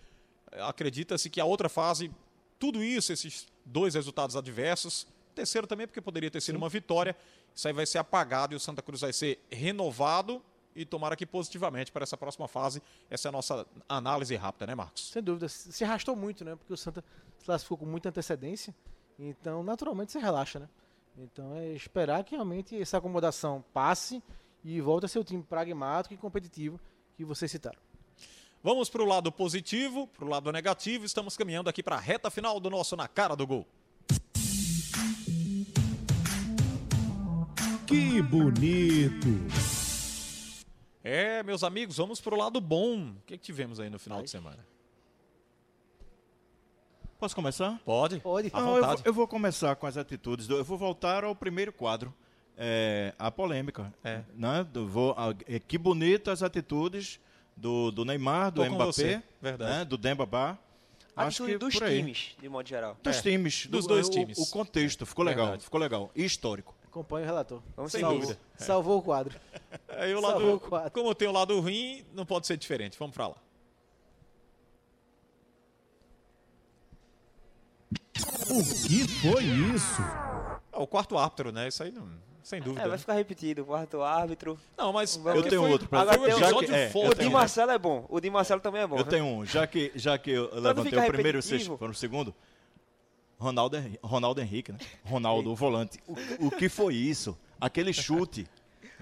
acredita-se 0.60 1.30
que 1.30 1.40
a 1.40 1.44
outra 1.44 1.68
fase, 1.68 2.10
tudo 2.58 2.82
isso, 2.82 3.12
esses 3.12 3.46
dois 3.64 3.94
resultados 3.94 4.36
adversos, 4.36 5.06
terceiro 5.34 5.66
também 5.66 5.86
porque 5.86 6.00
poderia 6.00 6.30
ter 6.30 6.40
sido 6.40 6.56
Sim. 6.56 6.62
uma 6.62 6.68
vitória, 6.68 7.16
isso 7.54 7.66
aí 7.66 7.74
vai 7.74 7.86
ser 7.86 7.98
apagado 7.98 8.54
e 8.54 8.56
o 8.56 8.60
Santa 8.60 8.82
Cruz 8.82 9.00
vai 9.00 9.12
ser 9.12 9.42
renovado 9.50 10.42
e 10.74 10.84
tomara 10.84 11.16
que 11.16 11.26
positivamente 11.26 11.92
para 11.92 12.02
essa 12.02 12.16
próxima 12.16 12.48
fase. 12.48 12.82
Essa 13.10 13.28
é 13.28 13.30
a 13.30 13.32
nossa 13.32 13.66
análise 13.88 14.34
rápida, 14.36 14.66
né, 14.66 14.74
Marcos? 14.74 15.10
Sem 15.10 15.22
dúvida. 15.22 15.48
Se 15.48 15.84
arrastou 15.84 16.16
muito, 16.16 16.44
né? 16.44 16.56
Porque 16.56 16.72
o 16.72 16.76
Santa 16.76 17.04
se 17.38 17.44
classificou 17.44 17.78
com 17.78 17.86
muita 17.86 18.08
antecedência. 18.08 18.74
Então, 19.18 19.62
naturalmente, 19.62 20.12
você 20.12 20.18
relaxa, 20.18 20.58
né? 20.58 20.68
Então, 21.18 21.54
é 21.54 21.68
esperar 21.72 22.24
que 22.24 22.34
realmente 22.34 22.80
essa 22.80 22.96
acomodação 22.96 23.62
passe 23.72 24.22
e 24.64 24.80
volte 24.80 25.04
a 25.04 25.08
ser 25.08 25.18
o 25.18 25.24
time 25.24 25.42
pragmático 25.42 26.14
e 26.14 26.16
competitivo 26.16 26.80
que 27.16 27.24
vocês 27.24 27.50
citaram. 27.50 27.78
Vamos 28.64 28.88
para 28.88 29.02
o 29.02 29.04
lado 29.04 29.32
positivo, 29.32 30.06
para 30.06 30.24
o 30.24 30.28
lado 30.28 30.52
negativo. 30.52 31.04
Estamos 31.04 31.36
caminhando 31.36 31.68
aqui 31.68 31.82
para 31.82 31.96
a 31.96 31.98
reta 31.98 32.30
final 32.30 32.60
do 32.60 32.70
nosso 32.70 32.94
Na 32.94 33.08
Cara 33.08 33.34
do 33.34 33.44
Gol. 33.44 33.66
Que 37.88 38.22
bonito! 38.22 39.26
É, 41.02 41.42
meus 41.42 41.64
amigos, 41.64 41.96
vamos 41.96 42.20
para 42.20 42.36
o 42.36 42.38
lado 42.38 42.60
bom. 42.60 43.08
O 43.10 43.14
que, 43.26 43.36
que 43.36 43.42
tivemos 43.42 43.80
aí 43.80 43.90
no 43.90 43.98
final 43.98 44.18
Ai. 44.18 44.24
de 44.24 44.30
semana? 44.30 44.64
Posso 47.18 47.34
começar? 47.34 47.80
Pode. 47.84 48.20
Pode. 48.20 48.48
À 48.52 48.60
Não, 48.60 48.76
eu 48.76 48.86
vou, 48.86 48.96
eu, 49.06 49.12
vou, 49.12 49.26
começar 49.26 49.74
com 49.74 49.88
as 49.88 49.96
atitudes. 49.96 50.46
Do, 50.46 50.56
eu 50.56 50.64
vou 50.64 50.78
voltar 50.78 51.24
ao 51.24 51.34
primeiro 51.34 51.72
quadro. 51.72 52.14
É, 52.56 53.12
a 53.18 53.28
polêmica. 53.28 53.92
É. 54.04 54.22
Né? 54.36 54.62
Do, 54.72 54.86
vou, 54.86 55.16
a, 55.18 55.34
é, 55.48 55.58
que 55.58 55.76
bonitas 55.76 56.44
atitudes 56.44 57.18
do, 57.56 57.90
do 57.90 58.04
Neymar, 58.04 58.50
do 58.50 58.64
Tô 58.64 58.70
Mbappé, 58.70 59.22
né? 59.40 59.84
do 59.84 59.96
Demba 59.96 60.26
Bar. 60.26 60.58
Acho 61.14 61.44
que 61.44 61.58
dos 61.58 61.74
times, 61.74 62.34
de 62.40 62.48
modo 62.48 62.66
geral. 62.68 62.96
Dos 63.02 63.18
é. 63.18 63.22
times. 63.22 63.66
Dos 63.66 63.86
do, 63.86 63.94
dois 63.94 64.08
times. 64.08 64.38
O, 64.38 64.42
o 64.42 64.46
contexto. 64.46 65.04
Ficou 65.04 65.24
legal. 65.24 65.46
Verdade. 65.46 65.64
Ficou 65.64 65.78
legal. 65.78 66.10
E 66.16 66.24
histórico. 66.24 66.74
Acompanhe 66.86 67.24
o 67.24 67.26
relator. 67.26 67.62
Vamos 67.76 67.92
Sem 67.92 68.00
salvou, 68.00 68.20
dúvida. 68.20 68.40
Salvou 68.56 68.98
o 68.98 69.02
quadro. 69.02 69.38
Aí 69.88 70.14
o 70.14 70.20
lado, 70.20 70.38
salvou 70.38 70.56
o 70.56 70.60
quadro. 70.60 70.90
Como 70.90 71.14
tem 71.14 71.28
o 71.28 71.32
lado 71.32 71.58
ruim, 71.60 72.04
não 72.14 72.24
pode 72.24 72.46
ser 72.46 72.56
diferente. 72.56 72.98
Vamos 72.98 73.14
para 73.14 73.28
lá. 73.28 73.36
O 78.50 78.62
que 78.86 79.08
foi 79.08 79.44
isso? 79.74 80.02
É 80.72 80.78
o 80.78 80.86
quarto 80.86 81.16
árbitro, 81.16 81.52
né? 81.52 81.68
Isso 81.68 81.82
aí 81.82 81.90
não. 81.90 82.08
Sem 82.42 82.60
dúvida. 82.60 82.82
É, 82.82 82.88
vai 82.88 82.98
ficar 82.98 83.14
repetido. 83.14 83.62
O 83.62 83.66
quarto 83.66 84.02
árbitro. 84.02 84.58
Não, 84.76 84.92
mas. 84.92 85.16
Eu 85.16 85.42
tenho 85.42 85.62
foi, 85.62 85.70
outro. 85.70 85.88
Pra... 85.88 86.00
Agora 86.00 86.18
tem 86.18 86.34
um 86.34 86.38
já 86.38 86.52
que, 86.52 86.74
é, 86.74 86.90
o 86.94 87.14
de 87.14 87.30
Marcelo 87.30 87.70
é 87.70 87.78
bom. 87.78 88.04
O 88.08 88.20
de 88.20 88.30
Marcelo 88.30 88.60
também 88.60 88.82
é 88.82 88.86
bom. 88.86 88.96
Eu 88.96 89.04
né? 89.04 89.10
tenho 89.10 89.24
um. 89.24 89.46
Já 89.46 89.66
que, 89.66 89.92
já 89.94 90.18
que 90.18 90.30
eu 90.30 90.50
levantei 90.52 90.98
o 90.98 91.06
primeiro 91.06 91.38
e 91.38 91.40
o 91.40 91.42
sexto 91.42 91.78
para 91.78 91.90
o 91.90 91.94
segundo. 91.94 92.34
Ronaldo, 93.38 93.76
Ronaldo 94.02 94.40
Henrique, 94.40 94.70
né? 94.70 94.78
Ronaldo, 95.04 95.50
o 95.50 95.56
volante. 95.56 95.98
O, 96.06 96.46
o 96.46 96.50
que 96.50 96.68
foi 96.68 96.94
isso? 96.94 97.36
Aquele 97.60 97.92
chute. 97.92 98.46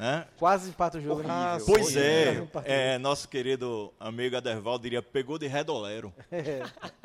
Né? 0.01 0.27
Quase 0.39 0.71
empata 0.71 0.97
o 0.97 1.01
jogo. 1.03 1.23
Ah, 1.29 1.59
pois 1.67 1.95
é, 1.95 2.49
é, 2.65 2.97
nosso 2.97 3.29
querido 3.29 3.93
amigo 4.01 4.35
Aderval 4.35 4.79
diria, 4.79 5.03
pegou 5.03 5.39
de 5.39 5.47
redolero. 5.47 6.11
É. 6.33 6.63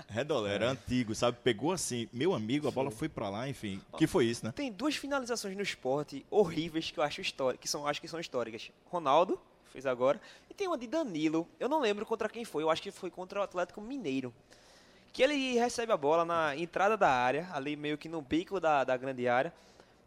Redolero, 0.07 0.63
é. 0.63 0.67
antigo, 0.67 1.13
sabe? 1.13 1.37
Pegou 1.43 1.73
assim, 1.73 2.07
meu 2.13 2.33
amigo, 2.33 2.69
a 2.69 2.71
bola 2.71 2.89
foi 2.89 3.09
para 3.09 3.27
lá, 3.27 3.49
enfim. 3.49 3.81
que 3.97 4.07
foi 4.07 4.25
isso, 4.27 4.45
né? 4.45 4.53
Tem 4.55 4.71
duas 4.71 4.95
finalizações 4.95 5.57
no 5.57 5.61
esporte 5.61 6.25
horríveis 6.31 6.89
que 6.89 6.97
eu 6.97 7.03
acho 7.03 7.19
históricas, 7.19 7.61
que 7.61 7.67
são, 7.67 7.85
acho 7.85 7.99
que 7.99 8.07
são 8.07 8.17
históricas. 8.17 8.71
Ronaldo 8.85 9.37
fez 9.73 9.85
agora, 9.85 10.21
e 10.49 10.53
tem 10.53 10.67
uma 10.67 10.77
de 10.77 10.87
Danilo, 10.87 11.45
eu 11.59 11.67
não 11.67 11.81
lembro 11.81 12.05
contra 12.05 12.29
quem 12.29 12.45
foi, 12.45 12.63
eu 12.63 12.69
acho 12.69 12.81
que 12.81 12.91
foi 12.91 13.09
contra 13.09 13.41
o 13.41 13.43
Atlético 13.43 13.81
Mineiro 13.81 14.33
que 15.11 15.23
ele 15.23 15.57
recebe 15.57 15.91
a 15.91 15.97
bola 15.97 16.23
na 16.23 16.55
entrada 16.55 16.95
da 16.95 17.09
área, 17.09 17.49
ali 17.53 17.75
meio 17.75 17.97
que 17.97 18.07
no 18.07 18.21
bico 18.21 18.59
da, 18.59 18.83
da 18.83 18.95
grande 18.95 19.27
área, 19.27 19.53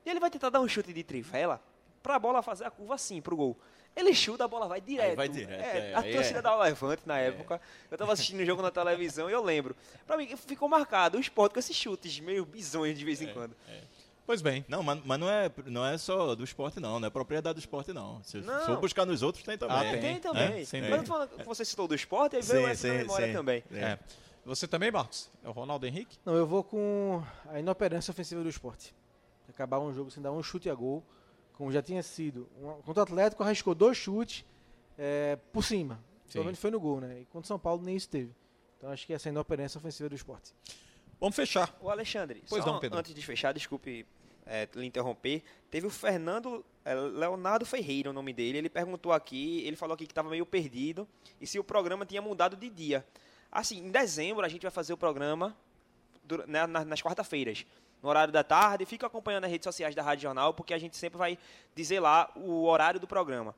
e 0.06 0.10
ele 0.10 0.20
vai 0.20 0.30
tentar 0.30 0.48
dar 0.50 0.60
um 0.60 0.68
chute 0.68 0.92
de 0.92 1.02
trivela 1.02 1.60
para 2.02 2.16
a 2.16 2.18
bola 2.18 2.42
fazer 2.42 2.64
a 2.64 2.70
curva 2.70 2.94
assim 2.94 3.20
pro 3.20 3.36
gol. 3.36 3.56
Ele 3.96 4.14
chuta, 4.14 4.44
a 4.44 4.48
bola 4.48 4.68
vai 4.68 4.80
direto. 4.80 5.10
Aí 5.10 5.16
vai 5.16 5.28
direto. 5.28 5.60
É, 5.60 5.90
é, 5.90 5.94
a 5.94 6.02
torcida 6.02 6.38
é. 6.38 6.42
da 6.42 6.56
Levante 6.56 7.02
na 7.04 7.18
é. 7.18 7.28
época. 7.28 7.60
Eu 7.90 7.94
estava 7.96 8.12
assistindo 8.12 8.40
o 8.40 8.44
jogo 8.44 8.62
na 8.62 8.70
televisão 8.70 9.28
e 9.28 9.32
eu 9.32 9.42
lembro. 9.42 9.74
Para 10.06 10.16
mim 10.16 10.28
ficou 10.36 10.68
marcado 10.68 11.18
o 11.18 11.20
esporte 11.20 11.52
com 11.52 11.58
esses 11.58 11.74
chutes 11.74 12.20
meio 12.20 12.44
bizonhos 12.44 12.96
de 12.96 13.04
vez 13.04 13.20
em 13.20 13.28
é, 13.28 13.32
quando. 13.32 13.56
É. 13.68 13.80
Pois 14.24 14.42
bem. 14.42 14.64
Não, 14.68 14.82
mas, 14.82 15.00
mas, 15.04 15.18
não, 15.18 15.30
é, 15.30 15.50
não 15.66 15.86
é 15.86 15.96
só 15.96 16.34
do 16.34 16.44
esporte, 16.44 16.78
não. 16.78 17.00
Não 17.00 17.08
é 17.08 17.10
propriedade 17.10 17.54
do 17.54 17.60
esporte, 17.60 17.92
não. 17.92 18.22
Se 18.22 18.36
não. 18.38 18.66
for 18.66 18.76
buscar 18.78 19.06
nos 19.06 19.22
outros, 19.22 19.42
tem 19.42 19.56
também. 19.56 19.76
Ah, 19.76 19.90
tem, 19.90 20.00
tem 20.00 20.20
também. 20.20 20.66
É? 20.70 20.90
Mas 20.90 21.08
falando, 21.08 21.30
você 21.44 21.64
citou 21.64 21.88
do 21.88 21.94
esporte, 21.94 22.36
aí 22.36 22.42
veio 22.42 22.64
sim, 22.64 22.70
essa 22.70 22.88
sim, 22.88 22.94
memória 22.94 23.26
sim. 23.26 23.32
também. 23.32 23.64
É. 23.72 23.98
Você 24.44 24.68
também, 24.68 24.90
Marcos? 24.90 25.30
É 25.42 25.48
o 25.48 25.52
Ronaldo 25.52 25.86
Henrique? 25.86 26.18
Não, 26.24 26.34
eu 26.34 26.46
vou 26.46 26.62
com 26.62 27.22
a 27.48 27.58
inoperância 27.58 28.10
ofensiva 28.10 28.42
do 28.42 28.48
esporte. 28.48 28.94
Acabar 29.48 29.78
um 29.80 29.92
jogo 29.92 30.10
sem 30.10 30.22
dar 30.22 30.30
um 30.30 30.42
chute 30.42 30.68
a 30.70 30.74
gol, 30.74 31.02
como 31.58 31.72
já 31.72 31.82
tinha 31.82 32.02
sido. 32.04 32.48
Um, 32.62 32.80
contra 32.82 33.00
o 33.00 33.02
Atlético, 33.02 33.42
arriscou 33.42 33.74
dois 33.74 33.98
chutes 33.98 34.44
é, 34.96 35.36
por 35.52 35.64
cima. 35.64 36.00
Provavelmente 36.24 36.60
foi 36.60 36.70
no 36.70 36.78
gol, 36.78 37.00
né? 37.00 37.20
E 37.20 37.24
contra 37.24 37.40
o 37.40 37.48
São 37.48 37.58
Paulo 37.58 37.82
nem 37.82 37.96
isso 37.96 38.08
teve. 38.08 38.32
Então 38.78 38.90
acho 38.90 39.04
que 39.04 39.12
essa 39.12 39.28
é 39.28 39.30
a 39.30 39.32
inoperância 39.32 39.76
ofensiva 39.76 40.08
do 40.08 40.14
esporte. 40.14 40.54
Vamos 41.20 41.34
fechar. 41.34 41.76
O 41.80 41.90
Alexandre, 41.90 42.44
pois 42.48 42.64
não, 42.64 42.78
Pedro. 42.78 42.96
antes 42.96 43.12
de 43.12 43.26
fechar, 43.26 43.52
desculpe 43.52 44.06
é, 44.46 44.68
lhe 44.72 44.86
interromper, 44.86 45.42
teve 45.68 45.84
o 45.84 45.90
Fernando 45.90 46.64
é, 46.84 46.94
Leonardo 46.94 47.66
Ferreira, 47.66 48.10
o 48.10 48.12
nome 48.12 48.32
dele. 48.32 48.58
Ele 48.58 48.68
perguntou 48.68 49.12
aqui, 49.12 49.62
ele 49.66 49.74
falou 49.74 49.94
aqui 49.94 50.06
que 50.06 50.12
estava 50.12 50.30
meio 50.30 50.46
perdido 50.46 51.08
e 51.40 51.46
se 51.46 51.58
o 51.58 51.64
programa 51.64 52.06
tinha 52.06 52.22
mudado 52.22 52.56
de 52.56 52.70
dia. 52.70 53.04
Assim, 53.50 53.78
em 53.78 53.90
dezembro 53.90 54.46
a 54.46 54.48
gente 54.48 54.62
vai 54.62 54.70
fazer 54.70 54.92
o 54.92 54.96
programa 54.96 55.56
né, 56.46 56.66
nas 56.66 57.02
quarta-feiras, 57.02 57.66
no 58.02 58.08
horário 58.08 58.32
da 58.32 58.44
tarde. 58.44 58.84
Fica 58.84 59.06
acompanhando 59.06 59.44
as 59.44 59.50
redes 59.50 59.64
sociais 59.64 59.94
da 59.94 60.02
Rádio 60.02 60.22
Jornal, 60.22 60.54
porque 60.54 60.74
a 60.74 60.78
gente 60.78 60.96
sempre 60.96 61.18
vai 61.18 61.38
dizer 61.74 62.00
lá 62.00 62.30
o 62.36 62.64
horário 62.64 63.00
do 63.00 63.06
programa. 63.06 63.54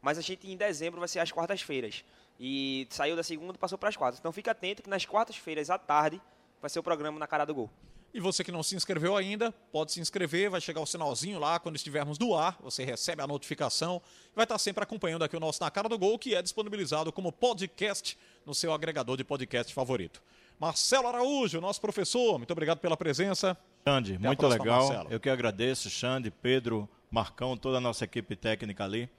Mas 0.00 0.18
a 0.18 0.20
gente 0.20 0.50
em 0.50 0.56
dezembro 0.56 1.00
vai 1.00 1.08
ser 1.08 1.20
às 1.20 1.32
quartas-feiras. 1.32 2.04
E 2.38 2.86
saiu 2.90 3.16
da 3.16 3.22
segunda 3.22 3.54
e 3.54 3.58
passou 3.58 3.78
para 3.78 3.88
as 3.88 3.96
quartas. 3.96 4.18
Então 4.18 4.32
fica 4.32 4.50
atento 4.50 4.82
que 4.82 4.90
nas 4.90 5.06
quartas-feiras 5.06 5.70
à 5.70 5.78
tarde 5.78 6.20
vai 6.60 6.68
ser 6.68 6.78
o 6.78 6.82
programa 6.82 7.18
na 7.18 7.26
cara 7.26 7.44
do 7.44 7.54
gol. 7.54 7.70
E 8.14 8.20
você 8.20 8.44
que 8.44 8.52
não 8.52 8.62
se 8.62 8.76
inscreveu 8.76 9.16
ainda, 9.16 9.50
pode 9.72 9.90
se 9.90 10.00
inscrever, 10.00 10.48
vai 10.48 10.60
chegar 10.60 10.80
o 10.80 10.86
sinalzinho 10.86 11.40
lá 11.40 11.58
quando 11.58 11.74
estivermos 11.74 12.16
no 12.16 12.36
ar, 12.36 12.56
você 12.62 12.84
recebe 12.84 13.20
a 13.20 13.26
notificação, 13.26 14.00
vai 14.32 14.44
estar 14.44 14.56
sempre 14.56 14.84
acompanhando 14.84 15.24
aqui 15.24 15.36
o 15.36 15.40
nosso 15.40 15.60
Na 15.60 15.68
Cara 15.68 15.88
do 15.88 15.98
Gol, 15.98 16.16
que 16.16 16.32
é 16.32 16.40
disponibilizado 16.40 17.12
como 17.12 17.32
podcast 17.32 18.16
no 18.46 18.54
seu 18.54 18.72
agregador 18.72 19.16
de 19.16 19.24
podcast 19.24 19.74
favorito. 19.74 20.22
Marcelo 20.60 21.08
Araújo, 21.08 21.60
nosso 21.60 21.80
professor, 21.80 22.38
muito 22.38 22.52
obrigado 22.52 22.78
pela 22.78 22.96
presença. 22.96 23.58
Xande, 23.86 24.14
Até 24.14 24.26
muito 24.26 24.46
legal. 24.46 24.88
Marcelo. 24.88 25.12
Eu 25.12 25.20
que 25.20 25.28
agradeço, 25.28 25.90
Xande, 25.90 26.30
Pedro, 26.30 26.88
Marcão, 27.10 27.54
toda 27.54 27.76
a 27.76 27.80
nossa 27.80 28.04
equipe 28.04 28.34
técnica 28.34 28.82
ali. 28.82 29.10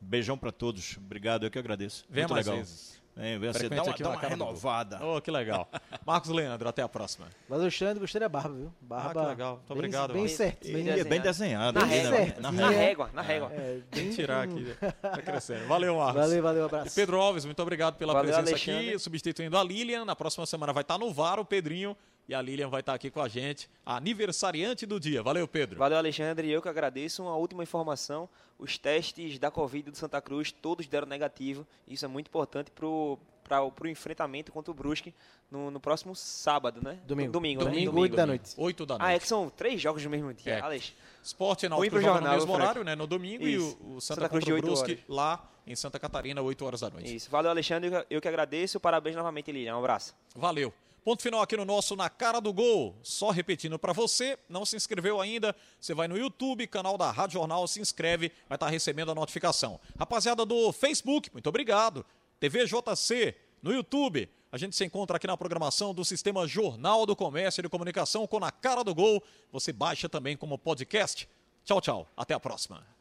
Beijão 0.00 0.36
para 0.38 0.50
todos. 0.50 0.96
Obrigado, 0.96 1.44
eu 1.44 1.50
que 1.50 1.58
agradeço. 1.58 2.06
Venha 2.08 2.22
muito 2.26 2.34
mais 2.34 2.46
legal. 2.46 2.60
vezes. 2.60 3.04
É, 3.16 3.38
vem 3.38 3.48
assim, 3.48 3.68
dá 3.68 3.82
uma, 3.82 3.92
dá 3.92 4.10
uma 4.10 4.20
renovada. 4.20 5.00
Oh, 5.04 5.20
que 5.20 5.30
legal. 5.30 5.68
Marcos 6.04 6.30
Leandro, 6.30 6.68
até 6.68 6.82
a 6.82 6.88
próxima. 6.88 7.28
Valeu, 7.48 7.70
Xande, 7.70 8.00
gostei 8.00 8.18
da 8.18 8.28
barba, 8.28 8.54
viu? 8.54 8.72
Barba. 8.80 9.20
Ah, 9.20 9.24
que 9.24 9.30
legal. 9.30 9.56
Muito 9.56 9.68
bem, 9.68 9.76
obrigado. 9.76 10.12
Bem, 10.14 10.26
certo. 10.26 10.64
Bem, 10.64 10.84
desenhado. 10.84 11.08
bem 11.08 11.20
desenhado. 11.20 11.80
Na, 11.80 11.86
régua, 11.86 12.10
né? 12.10 12.34
na, 12.40 12.52
na 12.52 12.70
régua. 12.70 13.10
Na 13.12 13.22
régua. 13.22 13.52
É, 13.52 13.80
bem... 13.94 14.10
tirar 14.10 14.42
aqui. 14.44 14.66
Tá 15.02 15.22
crescendo. 15.22 15.66
Valeu, 15.68 15.96
Marcos. 15.96 16.22
Valeu, 16.22 16.42
valeu, 16.42 16.64
abraço. 16.64 16.88
E 16.88 16.90
Pedro 16.90 17.20
Alves, 17.20 17.44
muito 17.44 17.62
obrigado 17.62 17.96
pela 17.96 18.14
valeu, 18.14 18.32
presença 18.32 18.50
Alexandre. 18.50 18.88
aqui. 18.88 18.98
Substituindo 18.98 19.56
a 19.56 19.62
Lilian. 19.62 20.04
Na 20.04 20.16
próxima 20.16 20.46
semana 20.46 20.72
vai 20.72 20.80
estar 20.80 20.98
no 20.98 21.12
VAR 21.12 21.38
o 21.38 21.44
Pedrinho. 21.44 21.96
E 22.28 22.34
a 22.34 22.40
Lilian 22.40 22.68
vai 22.68 22.80
estar 22.80 22.94
aqui 22.94 23.10
com 23.10 23.20
a 23.20 23.28
gente, 23.28 23.68
aniversariante 23.84 24.86
do 24.86 24.98
dia. 24.98 25.22
Valeu, 25.22 25.46
Pedro. 25.46 25.78
Valeu, 25.78 25.98
Alexandre. 25.98 26.50
Eu 26.50 26.62
que 26.62 26.68
agradeço. 26.68 27.22
Uma 27.22 27.36
última 27.36 27.62
informação: 27.62 28.28
os 28.58 28.78
testes 28.78 29.38
da 29.38 29.50
Covid 29.50 29.90
do 29.90 29.96
Santa 29.96 30.20
Cruz 30.22 30.50
todos 30.50 30.86
deram 30.86 31.06
negativo. 31.06 31.66
Isso 31.86 32.04
é 32.04 32.08
muito 32.08 32.28
importante 32.28 32.70
para 32.70 32.86
o 32.86 33.18
para 33.44 33.62
o 33.62 33.86
enfrentamento 33.86 34.50
contra 34.50 34.70
o 34.70 34.74
Brusque 34.74 35.14
no, 35.50 35.70
no, 35.70 35.78
próximo 35.78 36.16
sábado, 36.16 36.80
né? 36.82 36.98
Domingo. 37.06 37.30
Domingo, 37.30 37.60
Domingo, 37.60 37.64
né? 37.64 37.84
Domingo 37.84 38.00
8 38.00 38.16
da 38.16 38.26
noite. 38.26 38.54
8 38.56 38.86
da 38.86 38.98
noite. 38.98 39.10
Ah, 39.10 39.14
é 39.14 39.18
que 39.18 39.28
são 39.28 39.50
três 39.50 39.80
jogos 39.80 40.02
no 40.02 40.10
mesmo 40.10 40.32
dia, 40.32 40.54
é. 40.54 40.60
Alex. 40.60 40.94
Esporte 41.22 41.68
Náutico 41.68 42.00
joga 42.00 42.14
jornal, 42.14 42.32
no 42.32 42.38
mesmo 42.38 42.52
horário, 42.52 42.82
né? 42.82 42.94
No 42.94 43.06
domingo 43.06 43.46
Isso. 43.46 43.78
e 43.82 43.92
o, 43.92 43.96
o 43.96 44.00
Santa, 44.00 44.22
Santa 44.22 44.28
Cruz 44.30 44.44
de 44.44 44.52
Brusque 44.52 44.92
horas. 44.92 45.04
lá 45.08 45.50
em 45.66 45.76
Santa 45.76 45.98
Catarina, 45.98 46.40
8 46.40 46.64
horas 46.64 46.80
da 46.80 46.90
noite. 46.90 47.14
Isso. 47.14 47.30
Valeu, 47.30 47.50
Alexandre. 47.50 47.90
Eu 48.08 48.20
que 48.20 48.28
agradeço. 48.28 48.80
Parabéns 48.80 49.14
novamente, 49.14 49.52
Lilian. 49.52 49.76
Um 49.76 49.80
abraço. 49.80 50.14
Valeu. 50.34 50.72
Ponto 51.04 51.22
final 51.22 51.42
aqui 51.42 51.54
no 51.54 51.66
nosso 51.66 51.94
Na 51.94 52.08
Cara 52.08 52.40
do 52.40 52.50
Gol. 52.50 52.98
Só 53.02 53.28
repetindo 53.28 53.78
para 53.78 53.92
você, 53.92 54.38
não 54.48 54.64
se 54.64 54.74
inscreveu 54.74 55.20
ainda, 55.20 55.54
você 55.78 55.92
vai 55.92 56.08
no 56.08 56.16
YouTube, 56.16 56.66
canal 56.66 56.96
da 56.96 57.10
Rádio 57.10 57.34
Jornal, 57.34 57.68
se 57.68 57.78
inscreve, 57.78 58.32
vai 58.48 58.56
estar 58.56 58.66
tá 58.66 58.72
recebendo 58.72 59.10
a 59.10 59.14
notificação. 59.14 59.78
Rapaziada 59.98 60.46
do 60.46 60.72
Facebook, 60.72 61.30
muito 61.30 61.46
obrigado. 61.46 62.06
TV 62.40 62.64
JC, 62.64 63.36
no 63.62 63.70
YouTube. 63.70 64.30
A 64.50 64.56
gente 64.56 64.74
se 64.74 64.82
encontra 64.82 65.18
aqui 65.18 65.26
na 65.26 65.36
programação 65.36 65.92
do 65.92 66.06
Sistema 66.06 66.46
Jornal 66.46 67.04
do 67.04 67.14
Comércio 67.14 67.60
e 67.60 67.64
de 67.64 67.68
Comunicação 67.68 68.26
com 68.26 68.40
Na 68.40 68.50
Cara 68.50 68.82
do 68.82 68.94
Gol. 68.94 69.22
Você 69.52 69.74
baixa 69.74 70.08
também 70.08 70.38
como 70.38 70.56
podcast. 70.56 71.28
Tchau, 71.66 71.82
tchau. 71.82 72.08
Até 72.16 72.32
a 72.32 72.40
próxima. 72.40 72.93